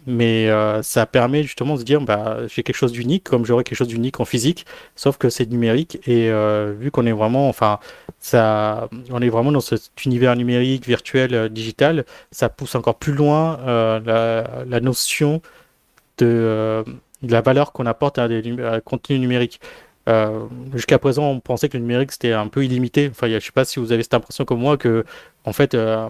mais 0.05 0.49
euh, 0.49 0.83
ça 0.83 1.07
permet 1.07 1.41
justement 1.41 1.73
de 1.73 1.79
se 1.79 1.83
dire, 1.83 1.99
bah, 2.01 2.41
j'ai 2.47 2.61
quelque 2.61 2.75
chose 2.75 2.91
d'unique, 2.91 3.23
comme 3.23 3.43
j'aurais 3.43 3.63
quelque 3.63 3.77
chose 3.77 3.87
d'unique 3.87 4.19
en 4.19 4.25
physique, 4.25 4.65
sauf 4.95 5.17
que 5.17 5.29
c'est 5.29 5.49
numérique. 5.49 5.99
Et 6.07 6.31
vu 6.79 6.91
qu'on 6.91 7.05
est 7.05 7.11
vraiment, 7.11 7.49
enfin, 7.49 7.79
ça, 8.19 8.89
on 9.09 9.21
est 9.21 9.29
vraiment 9.29 9.51
dans 9.51 9.61
cet 9.61 9.91
univers 10.05 10.35
numérique, 10.35 10.85
virtuel, 10.87 11.49
digital, 11.49 12.05
ça 12.31 12.49
pousse 12.49 12.75
encore 12.75 12.95
plus 12.95 13.13
loin 13.13 13.57
la, 13.65 14.79
notion 14.79 15.41
de, 16.19 16.83
de 17.25 17.31
la 17.31 17.41
valeur 17.41 17.71
qu'on 17.73 17.85
apporte 17.85 18.17
à 18.19 18.27
des 18.27 18.63
à 18.63 18.81
contenu 18.81 19.19
numérique. 19.19 19.59
Euh, 20.07 20.45
jusqu'à 20.73 20.99
présent, 20.99 21.29
on 21.31 21.39
pensait 21.39 21.67
que 21.69 21.77
le 21.77 21.81
numérique 21.83 22.11
c'était 22.11 22.33
un 22.33 22.47
peu 22.47 22.63
illimité. 22.65 23.07
Enfin, 23.11 23.27
je 23.27 23.39
sais 23.39 23.51
pas 23.51 23.65
si 23.65 23.79
vous 23.79 23.91
avez 23.91 24.03
cette 24.03 24.13
impression 24.13 24.45
comme 24.45 24.59
moi 24.59 24.77
que, 24.77 25.03
en 25.45 25.53
fait, 25.53 25.73
euh, 25.73 26.07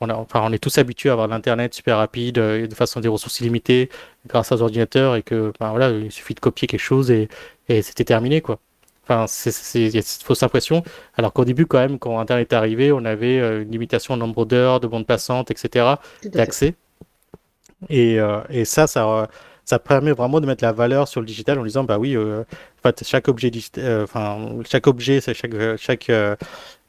on 0.00 0.10
a, 0.10 0.14
enfin, 0.14 0.40
on 0.44 0.52
est 0.52 0.58
tous 0.58 0.76
habitués 0.78 1.08
à 1.10 1.12
avoir 1.12 1.28
l'internet 1.28 1.72
super 1.74 1.96
rapide 1.98 2.38
euh, 2.38 2.64
et 2.64 2.68
de 2.68 2.74
façon 2.74 3.00
des 3.00 3.08
ressources 3.08 3.40
illimitées 3.40 3.88
grâce 4.26 4.52
aux 4.52 4.60
ordinateurs 4.62 5.16
et 5.16 5.22
que, 5.22 5.52
ben, 5.60 5.70
voilà, 5.70 5.90
il 5.90 6.12
suffit 6.12 6.34
de 6.34 6.40
copier 6.40 6.66
quelque 6.68 6.80
chose 6.80 7.10
et, 7.10 7.28
et 7.68 7.82
c'était 7.82 8.04
terminé, 8.04 8.40
quoi. 8.40 8.58
Enfin, 9.04 9.26
c'est, 9.28 9.52
c'est- 9.52 9.80
il 9.82 9.94
y 9.94 9.98
a 9.98 10.02
cette 10.02 10.22
fausse 10.24 10.42
impression. 10.42 10.82
Alors 11.16 11.32
qu'au 11.32 11.44
début, 11.44 11.66
quand 11.66 11.78
même, 11.78 11.98
quand 11.98 12.18
Internet 12.18 12.52
est 12.52 12.56
arrivé, 12.56 12.90
on 12.92 13.04
avait 13.04 13.38
euh, 13.40 13.62
une 13.62 13.70
limitation 13.70 14.14
au 14.14 14.16
nombre 14.16 14.44
d'heures, 14.46 14.80
de 14.80 14.86
bandes 14.88 15.06
passantes, 15.06 15.50
etc 15.50 15.94
d'accès. 16.34 16.74
Et, 17.88 18.18
et 18.50 18.64
ça, 18.64 18.86
ça, 18.86 19.28
ça 19.66 19.80
permet 19.80 20.12
vraiment 20.12 20.40
de 20.40 20.46
mettre 20.46 20.64
la 20.64 20.72
valeur 20.72 21.08
sur 21.08 21.20
le 21.20 21.26
digital 21.26 21.58
en 21.58 21.64
disant 21.64 21.84
bah 21.84 21.98
oui, 21.98 22.16
euh, 22.16 22.42
en 22.42 22.82
fait, 22.82 23.04
chaque 23.04 23.28
objet 23.28 23.50
digital, 23.50 24.02
enfin 24.02 24.38
chaque 24.64 24.86
objet, 24.86 25.20
c'est 25.20 25.34
chaque 25.34 25.54
chaque 25.76 26.10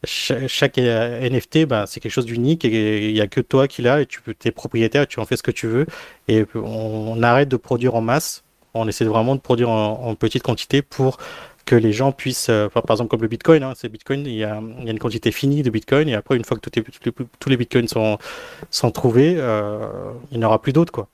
chaque, 0.04 0.78
NFT, 0.78 1.66
bah, 1.66 1.86
c'est 1.88 2.00
quelque 2.00 2.12
chose 2.12 2.26
d'unique 2.26 2.66
et 2.66 3.08
il 3.10 3.14
n'y 3.14 3.22
a 3.22 3.28
que 3.28 3.42
toi 3.42 3.68
qui 3.68 3.82
l'as 3.82 4.02
et 4.02 4.06
tu 4.06 4.22
es 4.46 4.52
propriétaire, 4.52 5.08
tu 5.08 5.20
en 5.20 5.26
fais 5.26 5.38
ce 5.38 5.44
que 5.44 5.52
tu 5.52 5.68
veux 5.68 5.88
et 6.28 6.46
on, 6.54 7.22
arrête 7.24 7.50
de 7.50 7.58
produire 7.58 7.96
en 7.96 8.02
masse, 8.02 8.44
on 8.76 8.88
essaie 8.88 9.06
vraiment 9.06 9.36
de 9.36 9.42
produire 9.42 9.70
en, 9.70 10.14
petite 10.16 10.44
quantité 10.44 10.84
pour 10.84 11.18
que 11.66 11.76
les 11.76 11.94
gens 11.94 12.12
puissent, 12.12 12.52
par 12.72 12.84
exemple 12.92 13.10
comme 13.10 13.24
le 13.24 13.28
Bitcoin, 13.28 13.64
hein, 13.64 13.74
c'est 13.76 13.90
Bitcoin, 13.90 14.22
il 14.26 14.36
y, 14.36 14.44
a, 14.44 14.58
une 14.58 15.00
quantité 15.00 15.32
finie 15.32 15.64
de 15.64 15.72
Bitcoin 15.72 16.08
et 16.10 16.14
après 16.14 16.38
une 16.38 16.46
fois 16.46 16.58
que 16.58 16.70
tous 17.40 17.50
les 17.50 17.58
Bitcoins 17.58 17.88
sont, 17.88 18.20
sont 18.70 18.92
trouvés, 18.92 19.36
euh, 19.38 20.12
il 20.32 20.38
n'y 20.38 20.46
aura 20.46 20.62
plus 20.62 20.74
d'autres 20.74 20.94
quoi. 20.94 21.10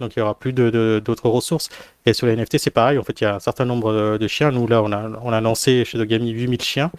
Donc 0.00 0.16
il 0.16 0.18
n'y 0.18 0.22
aura 0.22 0.34
plus 0.34 0.52
d'autres 0.52 1.00
de, 1.00 1.28
ressources. 1.28 1.68
Et 2.06 2.12
sur 2.12 2.26
les 2.26 2.36
NFT, 2.36 2.58
c'est 2.58 2.70
pareil. 2.70 2.98
En 2.98 3.04
fait, 3.04 3.20
il 3.20 3.24
y 3.24 3.26
a 3.26 3.36
un 3.36 3.40
certain 3.40 3.64
nombre 3.64 4.18
de, 4.18 4.28
chiens. 4.28 4.50
Nous, 4.50 4.66
là, 4.66 4.82
on 4.82 4.92
a, 4.92 5.08
on 5.22 5.32
a 5.32 5.40
lancé 5.40 5.84
chez 5.84 5.98
Dogami 5.98 6.30
8000 6.30 6.62
chiens. 6.62 6.90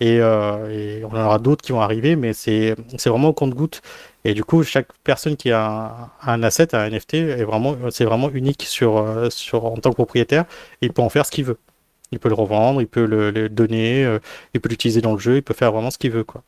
Et, 0.00 0.20
euh, 0.20 1.00
et, 1.00 1.04
on 1.04 1.10
en 1.10 1.24
aura 1.24 1.38
d'autres 1.38 1.62
qui 1.62 1.72
vont 1.72 1.80
arriver, 1.80 2.16
mais 2.16 2.32
c'est 2.32 2.76
vraiment 3.06 3.28
au 3.28 3.32
compte-goutte. 3.32 3.82
Et 4.24 4.34
du 4.34 4.44
coup, 4.44 4.62
chaque 4.62 4.88
personne 5.04 5.36
qui 5.36 5.50
a 5.50 6.10
un, 6.22 6.42
asset, 6.42 6.74
un 6.74 6.88
NFT, 6.88 7.14
est 7.14 7.44
vraiment, 7.44 7.76
c'est 7.90 8.04
vraiment 8.04 8.30
unique 8.30 8.64
sur, 8.64 8.98
euh, 8.98 9.30
sur, 9.30 9.64
en 9.64 9.76
tant 9.76 9.90
que 9.90 9.96
propriétaire. 9.96 10.44
il 10.82 10.92
peut 10.92 11.02
en 11.02 11.08
faire 11.08 11.26
ce 11.26 11.30
qu'il 11.30 11.44
veut. 11.44 11.58
Il 12.12 12.18
peut 12.18 12.28
le 12.28 12.34
revendre, 12.34 12.80
il 12.80 12.86
peut 12.86 13.04
le, 13.04 13.48
donner, 13.48 14.04
euh, 14.04 14.18
il 14.54 14.60
peut 14.60 14.68
l'utiliser 14.68 15.00
dans 15.00 15.12
le 15.12 15.18
jeu, 15.18 15.36
il 15.36 15.42
peut 15.42 15.54
faire 15.54 15.72
vraiment 15.72 15.90
ce 15.90 15.98
qu'il 15.98 16.10
veut. 16.10 16.24
Quoi. 16.24 16.42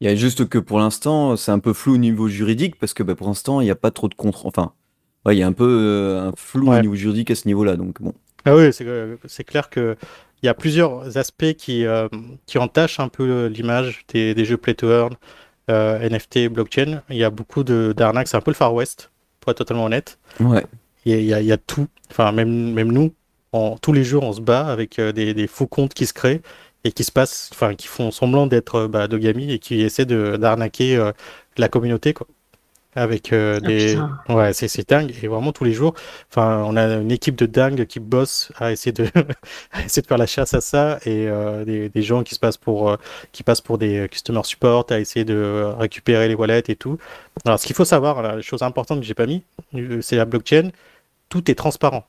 Il 0.00 0.08
y 0.08 0.10
a 0.10 0.16
juste 0.16 0.48
que 0.48 0.58
pour 0.58 0.78
l'instant, 0.78 1.36
c'est 1.36 1.52
un 1.52 1.58
peu 1.58 1.72
flou 1.72 1.94
au 1.94 1.98
niveau 1.98 2.28
juridique, 2.28 2.76
parce 2.78 2.92
que 2.94 3.02
bah, 3.02 3.14
pour 3.14 3.28
l'instant, 3.28 3.60
il 3.60 3.64
n'y 3.64 3.70
a 3.70 3.76
pas 3.76 3.90
trop 3.90 4.08
de 4.08 4.14
contre. 4.14 4.46
Enfin, 4.46 4.72
ouais, 5.24 5.36
il 5.36 5.38
y 5.38 5.42
a 5.42 5.46
un 5.46 5.52
peu 5.52 6.18
un 6.20 6.32
flou 6.36 6.72
au 6.72 6.80
niveau 6.80 6.94
juridique 6.94 7.30
à 7.30 7.34
ce 7.34 7.46
niveau-là. 7.46 7.76
Donc, 7.76 8.00
bon. 8.00 8.14
Ah 8.44 8.54
oui, 8.54 8.70
c'est 8.72 9.44
clair 9.44 9.70
que 9.70 9.96
il 10.44 10.46
y 10.46 10.50
a 10.50 10.54
plusieurs 10.54 11.16
aspects 11.16 11.54
qui, 11.54 11.86
euh, 11.86 12.06
qui 12.44 12.58
entachent 12.58 13.00
un 13.00 13.08
peu 13.08 13.46
l'image 13.46 14.04
des, 14.12 14.44
jeux 14.44 14.58
play 14.58 14.74
to 14.74 14.90
earn, 14.90 15.14
euh, 15.70 15.98
NFT, 16.06 16.48
blockchain. 16.48 17.00
Il 17.08 17.16
y 17.16 17.24
a 17.24 17.30
beaucoup 17.30 17.64
d'arnaques, 17.64 18.28
c'est 18.28 18.36
un 18.36 18.42
peu 18.42 18.50
le 18.50 18.56
Far 18.56 18.74
West, 18.74 19.10
pour 19.40 19.52
être 19.52 19.56
totalement 19.56 19.86
honnête. 19.86 20.18
Ouais. 20.40 20.66
Il 21.06 21.18
y 21.18 21.32
a, 21.32 21.40
il 21.40 21.46
y 21.46 21.52
a 21.52 21.56
tout, 21.56 21.86
enfin 22.10 22.30
même, 22.32 22.74
même 22.74 22.92
nous, 22.92 23.14
tous 23.80 23.94
les 23.94 24.04
jours 24.04 24.24
on 24.24 24.34
se 24.34 24.42
bat 24.42 24.66
avec 24.66 24.98
euh, 24.98 25.12
des, 25.12 25.32
des, 25.32 25.46
faux 25.46 25.66
comptes 25.66 25.94
qui 25.94 26.04
se 26.04 26.12
créent 26.12 26.42
et 26.84 26.92
qui 26.92 27.04
se 27.04 27.12
passent, 27.12 27.48
enfin 27.54 27.74
qui 27.74 27.86
font 27.86 28.10
semblant 28.10 28.46
d'être 28.46 28.86
bah, 28.86 29.08
Dogami 29.08 29.50
et 29.50 29.58
qui 29.58 29.80
essaient 29.80 30.04
d'arnaquer 30.04 31.10
la 31.56 31.68
communauté. 31.68 32.12
Quoi 32.12 32.26
avec 32.94 33.32
euh, 33.32 33.58
ah, 33.62 33.66
des 33.66 33.98
ouais 34.28 34.52
c'est 34.52 34.68
c'est 34.68 34.88
dingue. 34.88 35.14
Et 35.22 35.28
vraiment 35.28 35.52
tous 35.52 35.64
les 35.64 35.72
jours 35.72 35.94
enfin 36.30 36.64
on 36.66 36.76
a 36.76 36.84
une 36.96 37.10
équipe 37.10 37.36
de 37.36 37.46
dingue 37.46 37.86
qui 37.86 38.00
bosse 38.00 38.52
à 38.56 38.72
essayer 38.72 38.92
de 38.92 39.04
à 39.72 39.82
essayer 39.84 40.02
de 40.02 40.06
faire 40.06 40.18
la 40.18 40.26
chasse 40.26 40.54
à 40.54 40.60
ça 40.60 40.98
et 41.04 41.26
euh, 41.28 41.64
des, 41.64 41.88
des, 41.88 42.02
gens 42.02 42.22
qui 42.22 42.34
se 42.34 42.40
passent 42.40 42.56
pour 42.56 42.90
euh, 42.90 42.96
qui 43.32 43.42
passent 43.42 43.60
pour 43.60 43.78
des 43.78 44.08
customer 44.10 44.42
support 44.44 44.86
à 44.90 45.00
essayer 45.00 45.24
de 45.24 45.72
récupérer 45.78 46.28
les 46.28 46.34
wallets 46.34 46.64
et 46.68 46.76
tout. 46.76 46.98
Alors 47.44 47.58
ce 47.58 47.66
qu'il 47.66 47.76
faut 47.76 47.84
savoir 47.84 48.22
la 48.22 48.40
chose 48.40 48.62
importante 48.62 49.00
que 49.00 49.06
j'ai 49.06 49.14
pas 49.14 49.26
mis 49.26 49.42
c'est 50.00 50.16
la 50.16 50.24
blockchain. 50.24 50.70
Tout 51.28 51.50
est 51.50 51.54
transparent. 51.54 52.06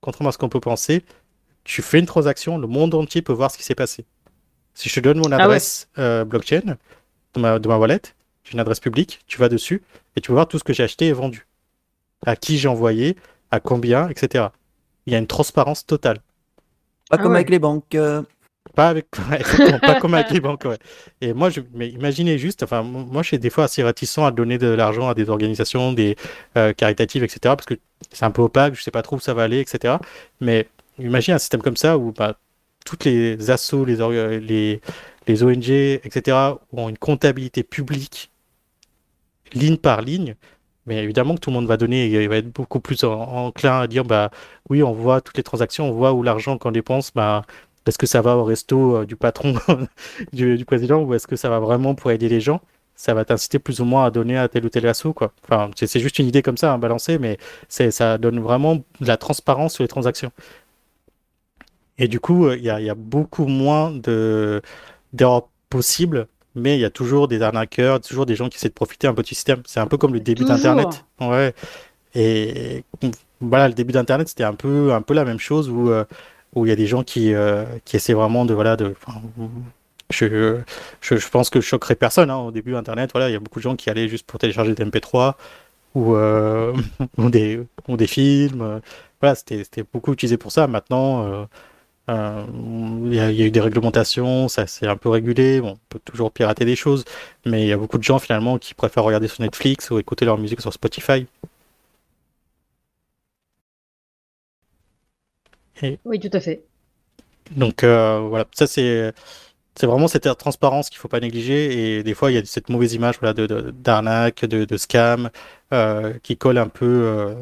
Contrairement 0.00 0.28
à 0.28 0.32
ce 0.32 0.38
qu'on 0.38 0.48
peut 0.48 0.60
penser 0.60 1.04
tu 1.64 1.82
fais 1.82 1.98
une 1.98 2.06
transaction 2.06 2.58
le 2.58 2.68
monde 2.68 2.94
entier 2.94 3.22
peut 3.22 3.32
voir 3.32 3.50
ce 3.50 3.58
qui 3.58 3.64
s'est 3.64 3.74
passé. 3.74 4.04
Si 4.74 4.88
je 4.88 4.94
te 4.94 5.00
donne 5.00 5.18
mon 5.18 5.32
ah 5.32 5.42
adresse 5.42 5.88
blockchain 5.96 6.76
de 7.34 7.40
ma, 7.40 7.58
de 7.58 7.66
ma 7.66 7.76
wallet 7.76 8.02
une 8.52 8.60
adresse 8.60 8.80
publique, 8.80 9.20
tu 9.26 9.38
vas 9.38 9.48
dessus 9.48 9.82
et 10.16 10.20
tu 10.20 10.30
vas 10.30 10.36
voir 10.36 10.48
tout 10.48 10.58
ce 10.58 10.64
que 10.64 10.72
j'ai 10.72 10.82
acheté 10.82 11.06
et 11.06 11.12
vendu. 11.12 11.46
À 12.24 12.36
qui 12.36 12.58
j'ai 12.58 12.68
envoyé, 12.68 13.16
à 13.50 13.60
combien, 13.60 14.08
etc. 14.08 14.46
Il 15.06 15.12
y 15.12 15.16
a 15.16 15.18
une 15.18 15.26
transparence 15.26 15.86
totale. 15.86 16.18
Pas 17.10 17.16
ah 17.18 17.22
comme 17.22 17.34
avec 17.34 17.50
les 17.50 17.58
banques. 17.58 17.94
Euh. 17.94 18.22
Pas, 18.74 18.88
avec... 18.88 19.06
pas 19.80 20.00
comme 20.00 20.14
avec 20.14 20.30
les 20.30 20.40
banques, 20.40 20.64
ouais. 20.64 20.78
Et 21.20 21.32
moi, 21.32 21.50
je... 21.50 21.60
mais 21.72 21.88
imaginez 21.88 22.36
juste, 22.36 22.62
enfin, 22.62 22.82
moi, 22.82 23.22
je 23.22 23.28
suis 23.28 23.38
des 23.38 23.50
fois 23.50 23.64
assez 23.64 23.82
réticent 23.82 24.18
à 24.18 24.30
donner 24.30 24.58
de 24.58 24.66
l'argent 24.66 25.08
à 25.08 25.14
des 25.14 25.30
organisations, 25.30 25.92
des 25.92 26.16
euh, 26.56 26.72
caritatives, 26.72 27.22
etc. 27.22 27.38
Parce 27.42 27.66
que 27.66 27.74
c'est 28.10 28.24
un 28.24 28.30
peu 28.30 28.42
opaque, 28.42 28.74
je 28.74 28.82
sais 28.82 28.90
pas 28.90 29.02
trop 29.02 29.16
où 29.16 29.20
ça 29.20 29.34
va 29.34 29.44
aller, 29.44 29.60
etc. 29.60 29.94
Mais 30.40 30.68
imagine 30.98 31.34
un 31.34 31.38
système 31.38 31.62
comme 31.62 31.76
ça 31.76 31.96
où 31.96 32.12
bah, 32.12 32.36
toutes 32.84 33.04
les 33.04 33.50
assos, 33.50 33.84
les, 33.84 34.40
les, 34.40 34.80
les 35.26 35.42
ONG, 35.42 35.70
etc., 35.70 36.36
ont 36.72 36.88
une 36.88 36.98
comptabilité 36.98 37.62
publique 37.62 38.30
ligne 39.54 39.76
par 39.76 40.02
ligne, 40.02 40.36
mais 40.86 41.02
évidemment 41.02 41.34
que 41.34 41.40
tout 41.40 41.50
le 41.50 41.54
monde 41.54 41.66
va 41.66 41.76
donner, 41.76 42.06
il 42.06 42.28
va 42.28 42.36
être 42.36 42.52
beaucoup 42.52 42.80
plus 42.80 43.02
enclin 43.04 43.80
à 43.80 43.86
dire 43.86 44.04
bah 44.04 44.30
oui, 44.70 44.82
on 44.82 44.92
voit 44.92 45.20
toutes 45.20 45.36
les 45.36 45.42
transactions, 45.42 45.88
on 45.88 45.92
voit 45.92 46.12
où 46.12 46.22
l'argent 46.22 46.58
qu'on 46.58 46.70
dépense, 46.70 47.12
bah 47.14 47.42
est-ce 47.86 47.98
que 47.98 48.06
ça 48.06 48.20
va 48.20 48.36
au 48.36 48.44
resto 48.44 48.96
euh, 48.96 49.06
du 49.06 49.16
patron 49.16 49.54
du, 50.32 50.64
président 50.64 51.02
ou 51.02 51.14
est-ce 51.14 51.26
que 51.26 51.36
ça 51.36 51.48
va 51.48 51.60
vraiment 51.60 51.94
pour 51.94 52.10
aider 52.10 52.28
les 52.28 52.40
gens? 52.40 52.60
Ça 52.96 53.14
va 53.14 53.24
t'inciter 53.24 53.58
plus 53.58 53.80
ou 53.80 53.84
moins 53.84 54.06
à 54.06 54.10
donner 54.10 54.38
à 54.38 54.48
tel 54.48 54.64
ou 54.64 54.68
tel 54.70 54.86
assaut 54.86 55.12
quoi. 55.12 55.32
Enfin, 55.44 55.70
c'est 55.76 56.00
juste 56.00 56.18
une 56.18 56.26
idée 56.26 56.42
comme 56.42 56.56
ça, 56.56 56.72
à 56.72 56.78
balancer, 56.78 57.18
mais 57.18 57.38
ça 57.68 58.18
donne 58.18 58.40
vraiment 58.40 58.76
de 58.76 59.06
la 59.06 59.16
transparence 59.16 59.74
sur 59.74 59.84
les 59.84 59.88
transactions. 59.88 60.32
Et 61.98 62.08
du 62.08 62.20
coup, 62.20 62.46
euh, 62.46 62.56
il 62.56 62.62
y, 62.62 62.66
y 62.66 62.90
a 62.90 62.94
beaucoup 62.94 63.46
moins 63.46 63.90
de 63.92 64.62
d'erreurs 65.12 65.48
possibles 65.70 66.28
mais 66.56 66.76
il 66.76 66.80
y 66.80 66.84
a 66.84 66.90
toujours 66.90 67.28
des 67.28 67.42
arnaqueurs, 67.42 68.00
toujours 68.00 68.26
des 68.26 68.34
gens 68.34 68.48
qui 68.48 68.56
essaient 68.56 68.68
de 68.68 68.74
profiter 68.74 69.06
un 69.06 69.14
peu 69.14 69.22
du 69.22 69.28
système. 69.28 69.62
C'est 69.66 69.78
un 69.78 69.86
peu 69.86 69.98
comme 69.98 70.14
le 70.14 70.20
début 70.20 70.44
d'Internet. 70.44 71.04
Ouais. 71.20 71.54
Et 72.14 72.82
voilà, 73.40 73.68
le 73.68 73.74
début 73.74 73.92
d'Internet, 73.92 74.28
c'était 74.28 74.44
un 74.44 74.54
peu, 74.54 74.92
un 74.92 75.02
peu 75.02 75.14
la 75.14 75.24
même 75.24 75.38
chose 75.38 75.68
où, 75.68 75.90
euh, 75.90 76.04
où 76.54 76.64
il 76.64 76.70
y 76.70 76.72
a 76.72 76.76
des 76.76 76.86
gens 76.86 77.04
qui, 77.04 77.34
euh, 77.34 77.64
qui 77.84 77.96
essaient 77.96 78.14
vraiment 78.14 78.46
de. 78.46 78.54
Voilà, 78.54 78.76
de 78.76 78.94
je, 80.10 80.60
je, 81.00 81.16
je, 81.16 81.28
pense 81.28 81.50
que 81.50 81.60
je 81.60 81.66
choquerai 81.66 81.94
personne. 81.94 82.30
Hein, 82.30 82.38
au 82.38 82.50
début 82.50 82.72
d'Internet, 82.72 83.10
voilà, 83.12 83.28
il 83.28 83.32
y 83.32 83.36
a 83.36 83.40
beaucoup 83.40 83.58
de 83.58 83.64
gens 83.64 83.76
qui 83.76 83.90
allaient 83.90 84.08
juste 84.08 84.26
pour 84.26 84.38
télécharger 84.38 84.74
des 84.74 84.84
MP3 84.84 85.34
ou, 85.94 86.14
euh, 86.14 86.72
ou, 87.18 87.28
des, 87.28 87.60
ou 87.86 87.96
des 87.98 88.06
films. 88.06 88.80
Voilà, 89.20 89.34
c'était 89.34 89.84
beaucoup 89.92 90.12
utilisé 90.12 90.38
pour 90.38 90.52
ça. 90.52 90.66
Maintenant 90.66 91.46
euh, 92.08 92.44
il 93.06 93.14
y, 93.14 93.20
a 93.20 93.30
eu 93.30 93.50
des 93.50 93.60
réglementations, 93.60 94.48
ça 94.48 94.66
c'est 94.66 94.86
un 94.86 94.96
peu 94.96 95.08
régulé, 95.08 95.60
on 95.60 95.76
peut 95.88 95.98
toujours 96.04 96.30
pirater 96.30 96.64
des 96.64 96.76
choses, 96.76 97.04
mais 97.44 97.62
il 97.62 97.68
y 97.68 97.72
a 97.72 97.76
beaucoup 97.76 97.98
de 97.98 98.04
gens 98.04 98.18
finalement 98.18 98.58
qui 98.58 98.74
préfèrent 98.74 99.04
regarder 99.04 99.28
sur 99.28 99.42
Netflix 99.42 99.90
ou 99.90 99.98
écouter 99.98 100.24
leur 100.24 100.38
musique 100.38 100.60
sur 100.60 100.72
Spotify. 100.72 101.26
Oui, 106.04 106.20
tout 106.20 106.30
à 106.32 106.40
fait. 106.40 106.64
Donc 107.50 107.84
euh, 107.84 108.20
voilà, 108.20 108.46
ça 108.52 108.66
c'est 108.66 109.12
c'est 109.76 109.86
vraiment 109.86 110.08
cette 110.08 110.28
transparence 110.38 110.88
qu'il 110.88 110.98
faut 110.98 111.08
pas 111.08 111.20
négliger 111.20 111.98
et 111.98 112.02
des 112.02 112.14
fois 112.14 112.30
il 112.30 112.34
y 112.34 112.38
a 112.38 112.44
cette 112.44 112.70
mauvaise 112.70 112.94
image 112.94 113.16
voilà, 113.20 113.34
de 113.34 113.46
d'arnaque, 113.70 114.44
de, 114.44 114.76
scam 114.76 115.30
euh, 115.72 116.14
qui 116.22 116.36
colle 116.36 116.58
un 116.58 116.68
peu 116.68 116.86
euh, 116.86 117.34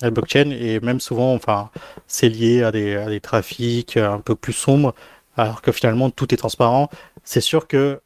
à 0.00 0.06
la 0.06 0.10
blockchain 0.10 0.50
et 0.50 0.80
même 0.80 1.00
souvent 1.00 1.34
enfin 1.34 1.70
c'est 2.06 2.30
lié 2.30 2.62
à 2.62 2.72
des, 2.72 2.96
à 2.96 3.06
des 3.08 3.20
trafics 3.20 3.96
un 3.98 4.20
peu 4.20 4.34
plus 4.34 4.54
sombres 4.54 4.94
alors 5.36 5.60
que 5.60 5.70
finalement 5.70 6.08
tout 6.10 6.32
est 6.32 6.38
transparent. 6.38 6.88
C'est 7.24 7.42
sûr 7.42 7.66
que 7.68 8.00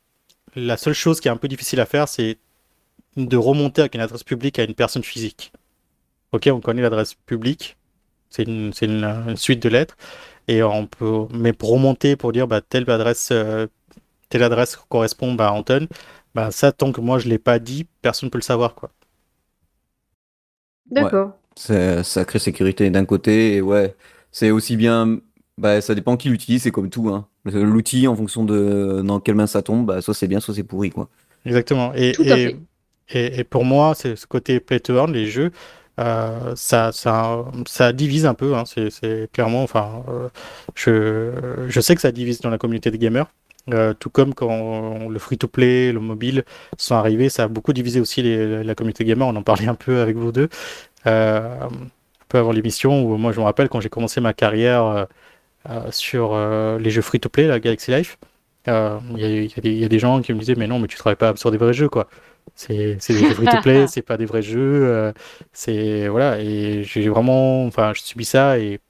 la 0.56 0.76
seule 0.76 0.94
chose 0.94 1.20
qui 1.20 1.28
est 1.28 1.30
un 1.30 1.36
peu 1.36 1.48
difficile 1.48 1.80
à 1.80 1.86
faire 1.86 2.08
c'est 2.08 2.38
de 3.16 3.36
remonter 3.36 3.82
avec 3.82 3.94
une 3.94 4.00
adresse 4.00 4.24
publique 4.24 4.58
à 4.58 4.64
une 4.64 4.74
personne 4.74 5.04
physique. 5.04 5.52
Ok, 6.32 6.48
on 6.52 6.60
connaît 6.60 6.82
l'adresse 6.82 7.14
publique, 7.14 7.76
c'est 8.30 8.44
une, 8.44 8.72
une, 8.82 9.36
suite 9.36 9.62
de 9.62 9.68
lettres 9.68 9.96
et 10.50 10.64
on 10.64 10.86
peut, 10.86 11.26
mais 11.32 11.52
pour 11.52 11.70
remonter, 11.70 12.16
pour 12.16 12.32
dire 12.32 12.48
bah, 12.48 12.60
telle 12.60 12.90
adresse, 12.90 13.28
euh, 13.30 13.68
telle 14.28 14.42
adresse 14.42 14.76
correspond 14.88 15.34
bah, 15.34 15.48
à 15.48 15.52
Anton, 15.52 15.86
bah, 16.34 16.50
ça, 16.50 16.72
tant 16.72 16.90
que 16.90 17.00
moi 17.00 17.20
je 17.20 17.28
l'ai 17.28 17.38
pas 17.38 17.60
dit, 17.60 17.86
personne 18.02 18.26
ne 18.26 18.30
peut 18.30 18.38
le 18.38 18.42
savoir. 18.42 18.74
quoi. 18.74 18.90
D'accord. 20.90 21.32
C'est 21.54 22.02
sacrée 22.02 22.40
sécurité 22.40 22.90
d'un 22.90 23.04
côté, 23.04 23.54
et 23.56 23.60
ouais, 23.60 23.94
c'est 24.32 24.50
aussi 24.50 24.76
bien. 24.76 25.20
Bah, 25.56 25.80
ça 25.80 25.94
dépend 25.94 26.16
qui 26.16 26.30
l'utilise, 26.30 26.62
c'est 26.62 26.70
comme 26.72 26.90
tout. 26.90 27.10
Hein. 27.10 27.28
L'outil, 27.44 28.08
en 28.08 28.16
fonction 28.16 28.44
de 28.44 29.02
dans 29.04 29.20
quelle 29.20 29.36
main 29.36 29.46
ça 29.46 29.62
tombe, 29.62 29.86
bah, 29.86 30.00
soit 30.00 30.14
c'est 30.14 30.26
bien, 30.26 30.40
soit 30.40 30.54
c'est 30.54 30.64
pourri. 30.64 30.90
quoi. 30.90 31.08
Exactement. 31.46 31.92
Et, 31.94 32.12
et, 33.12 33.40
et, 33.40 33.44
pour 33.44 33.64
moi, 33.64 33.94
c'est 33.94 34.16
ce 34.16 34.26
côté 34.26 34.58
play 34.58 34.80
to 34.80 34.94
earn, 34.94 35.12
les 35.12 35.26
jeux, 35.26 35.52
euh, 36.00 36.54
ça, 36.56 37.92
divise 37.92 38.26
un 38.26 38.34
peu. 38.34 38.54
Hein, 38.54 38.64
c'est 38.66 39.30
clairement, 39.32 39.62
enfin, 39.62 40.02
euh, 40.08 41.68
je, 41.68 41.80
sais 41.80 41.94
que 41.94 42.00
ça 42.00 42.12
divise 42.12 42.40
dans 42.40 42.50
la 42.50 42.58
communauté 42.58 42.90
des 42.90 42.98
gamers. 42.98 43.26
Euh, 43.72 43.92
tout 43.94 44.10
comme 44.10 44.34
quand 44.34 45.08
le 45.08 45.18
free-to-play, 45.18 45.92
le 45.92 46.00
mobile 46.00 46.44
sont 46.78 46.94
arrivés, 46.94 47.28
ça 47.28 47.44
a 47.44 47.48
beaucoup 47.48 47.72
divisé 47.72 48.00
aussi 48.00 48.22
la 48.22 48.74
communauté 48.74 49.04
gamer. 49.04 49.28
On 49.28 49.36
en 49.36 49.42
parlait 49.42 49.68
un 49.68 49.74
peu 49.74 50.00
avec 50.00 50.16
vous 50.16 50.32
deux, 50.32 50.48
un 51.04 51.68
peu 52.28 52.38
avant 52.38 52.52
l'émission. 52.52 53.04
Où 53.04 53.16
moi, 53.16 53.32
je 53.32 53.40
me 53.40 53.44
rappelle 53.44 53.68
quand 53.68 53.80
j'ai 53.80 53.90
commencé 53.90 54.20
ma 54.20 54.32
carrière 54.32 55.06
sur 55.90 56.36
les 56.78 56.90
jeux 56.90 57.02
free-to-play, 57.02 57.46
la 57.46 57.60
Galaxy 57.60 57.90
Life. 57.90 58.18
Il 58.66 58.72
y, 59.16 59.68
y, 59.68 59.84
a 59.84 59.88
des 59.88 59.98
gens 59.98 60.20
qui 60.22 60.32
me 60.32 60.38
disaient 60.38 60.54
mais 60.54 60.66
non 60.66 60.78
mais 60.78 60.86
tu 60.86 60.96
travailles 60.96 61.16
pas 61.16 61.34
sur 61.34 61.50
des 61.50 61.56
vrais 61.56 61.72
jeux 61.72 61.88
quoi 61.88 62.08
C'est 62.54 62.96
des 63.08 63.24
jeux 63.24 63.34
free-to-play, 63.34 63.86
c'est 63.86 64.02
pas 64.02 64.16
des 64.16 64.26
vrais 64.26 64.42
jeux. 64.42 64.84
euh, 64.86 65.12
c'est 65.52 66.08
voilà 66.08 66.40
et 66.40 66.82
j'ai 66.84 67.08
vraiment, 67.08 67.64
enfin, 67.66 67.92
je 67.94 68.02
subis 68.02 68.24
ça 68.24 68.58
et 68.58 68.80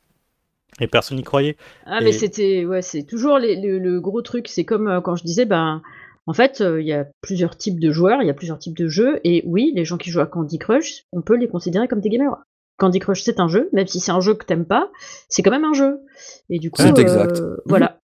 et 0.80 0.88
personne 0.88 1.18
n'y 1.18 1.24
croyait. 1.24 1.56
Ah, 1.86 2.00
mais 2.00 2.12
c'était, 2.12 2.64
ouais, 2.64 2.82
c'est 2.82 3.04
toujours 3.04 3.38
les- 3.38 3.56
le, 3.60 3.78
le 3.78 4.00
gros 4.00 4.22
truc. 4.22 4.48
C'est 4.48 4.64
comme 4.64 4.88
euh, 4.88 5.00
quand 5.00 5.16
je 5.16 5.24
disais, 5.24 5.44
ben, 5.44 5.82
en 6.26 6.32
fait, 6.32 6.60
euh, 6.60 6.80
il 6.80 6.86
y 6.86 6.92
a 6.92 7.06
plusieurs 7.22 7.56
types 7.56 7.80
de 7.80 7.90
joueurs, 7.90 8.22
il 8.22 8.26
y 8.26 8.30
a 8.30 8.34
plusieurs 8.34 8.58
types 8.58 8.76
de 8.76 8.88
jeux, 8.88 9.20
et 9.24 9.42
oui, 9.46 9.72
les 9.74 9.84
gens 9.84 9.96
qui 9.98 10.10
jouent 10.10 10.20
à 10.20 10.26
Candy 10.26 10.58
Crush, 10.58 11.04
on 11.12 11.22
peut 11.22 11.36
les 11.36 11.48
considérer 11.48 11.88
comme 11.88 12.00
des 12.00 12.10
gamers. 12.10 12.36
Candy 12.80 12.98
Crush, 12.98 13.22
c'est 13.22 13.38
un 13.40 13.46
jeu, 13.48 13.68
même 13.72 13.86
si 13.86 14.00
c'est 14.00 14.10
un 14.10 14.20
jeu 14.20 14.34
que 14.34 14.44
t'aimes 14.44 14.64
pas, 14.64 14.90
c'est 15.28 15.42
quand 15.42 15.50
même 15.50 15.64
un 15.64 15.74
jeu. 15.74 16.00
Et 16.48 16.58
du 16.58 16.70
coup, 16.70 16.80
C'est 16.82 16.98
euh, 16.98 17.02
exact. 17.02 17.42
voilà, 17.66 17.98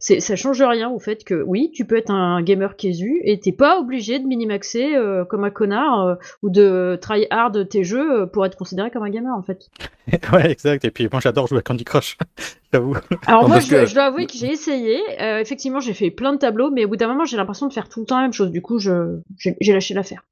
c'est, 0.00 0.20
ça 0.20 0.36
change 0.36 0.60
rien 0.60 0.90
au 0.90 0.98
fait 0.98 1.24
que 1.24 1.42
oui, 1.46 1.70
tu 1.72 1.84
peux 1.84 1.96
être 1.96 2.10
un 2.10 2.42
gamer 2.42 2.76
késu 2.76 3.20
et 3.24 3.38
t'es 3.40 3.52
pas 3.52 3.78
obligé 3.78 4.18
de 4.18 4.26
minimaxer 4.26 4.96
euh, 4.96 5.24
comme 5.24 5.44
un 5.44 5.50
connard 5.50 6.06
euh, 6.06 6.14
ou 6.42 6.50
de 6.50 6.98
try 7.00 7.26
hard 7.30 7.68
tes 7.68 7.84
jeux 7.84 8.26
pour 8.32 8.44
être 8.44 8.56
considéré 8.56 8.90
comme 8.90 9.04
un 9.04 9.10
gamer 9.10 9.32
en 9.34 9.42
fait. 9.42 9.68
ouais, 10.32 10.50
exact. 10.50 10.84
Et 10.84 10.90
puis 10.90 11.08
moi, 11.10 11.20
j'adore 11.20 11.46
jouer 11.46 11.58
à 11.58 11.62
Candy 11.62 11.84
Crush. 11.84 12.18
J'avoue. 12.72 12.96
Alors 13.26 13.48
moi, 13.48 13.60
je, 13.60 13.70
que- 13.70 13.86
je 13.86 13.94
dois 13.94 14.04
avouer 14.04 14.26
que 14.26 14.34
j'ai 14.34 14.50
essayé. 14.52 15.00
Euh, 15.22 15.38
effectivement, 15.38 15.80
j'ai 15.80 15.94
fait 15.94 16.10
plein 16.10 16.32
de 16.32 16.38
tableaux, 16.38 16.70
mais 16.70 16.84
au 16.84 16.88
bout 16.88 16.96
d'un 16.96 17.08
moment, 17.08 17.24
j'ai 17.24 17.36
l'impression 17.36 17.66
de 17.68 17.72
faire 17.72 17.88
tout 17.88 18.00
le 18.00 18.06
temps 18.06 18.16
la 18.16 18.22
même 18.22 18.32
chose. 18.32 18.50
Du 18.50 18.60
coup, 18.60 18.78
je 18.80 19.18
j'ai 19.38 19.56
j'ai 19.60 19.72
lâché 19.72 19.94
l'affaire. 19.94 20.22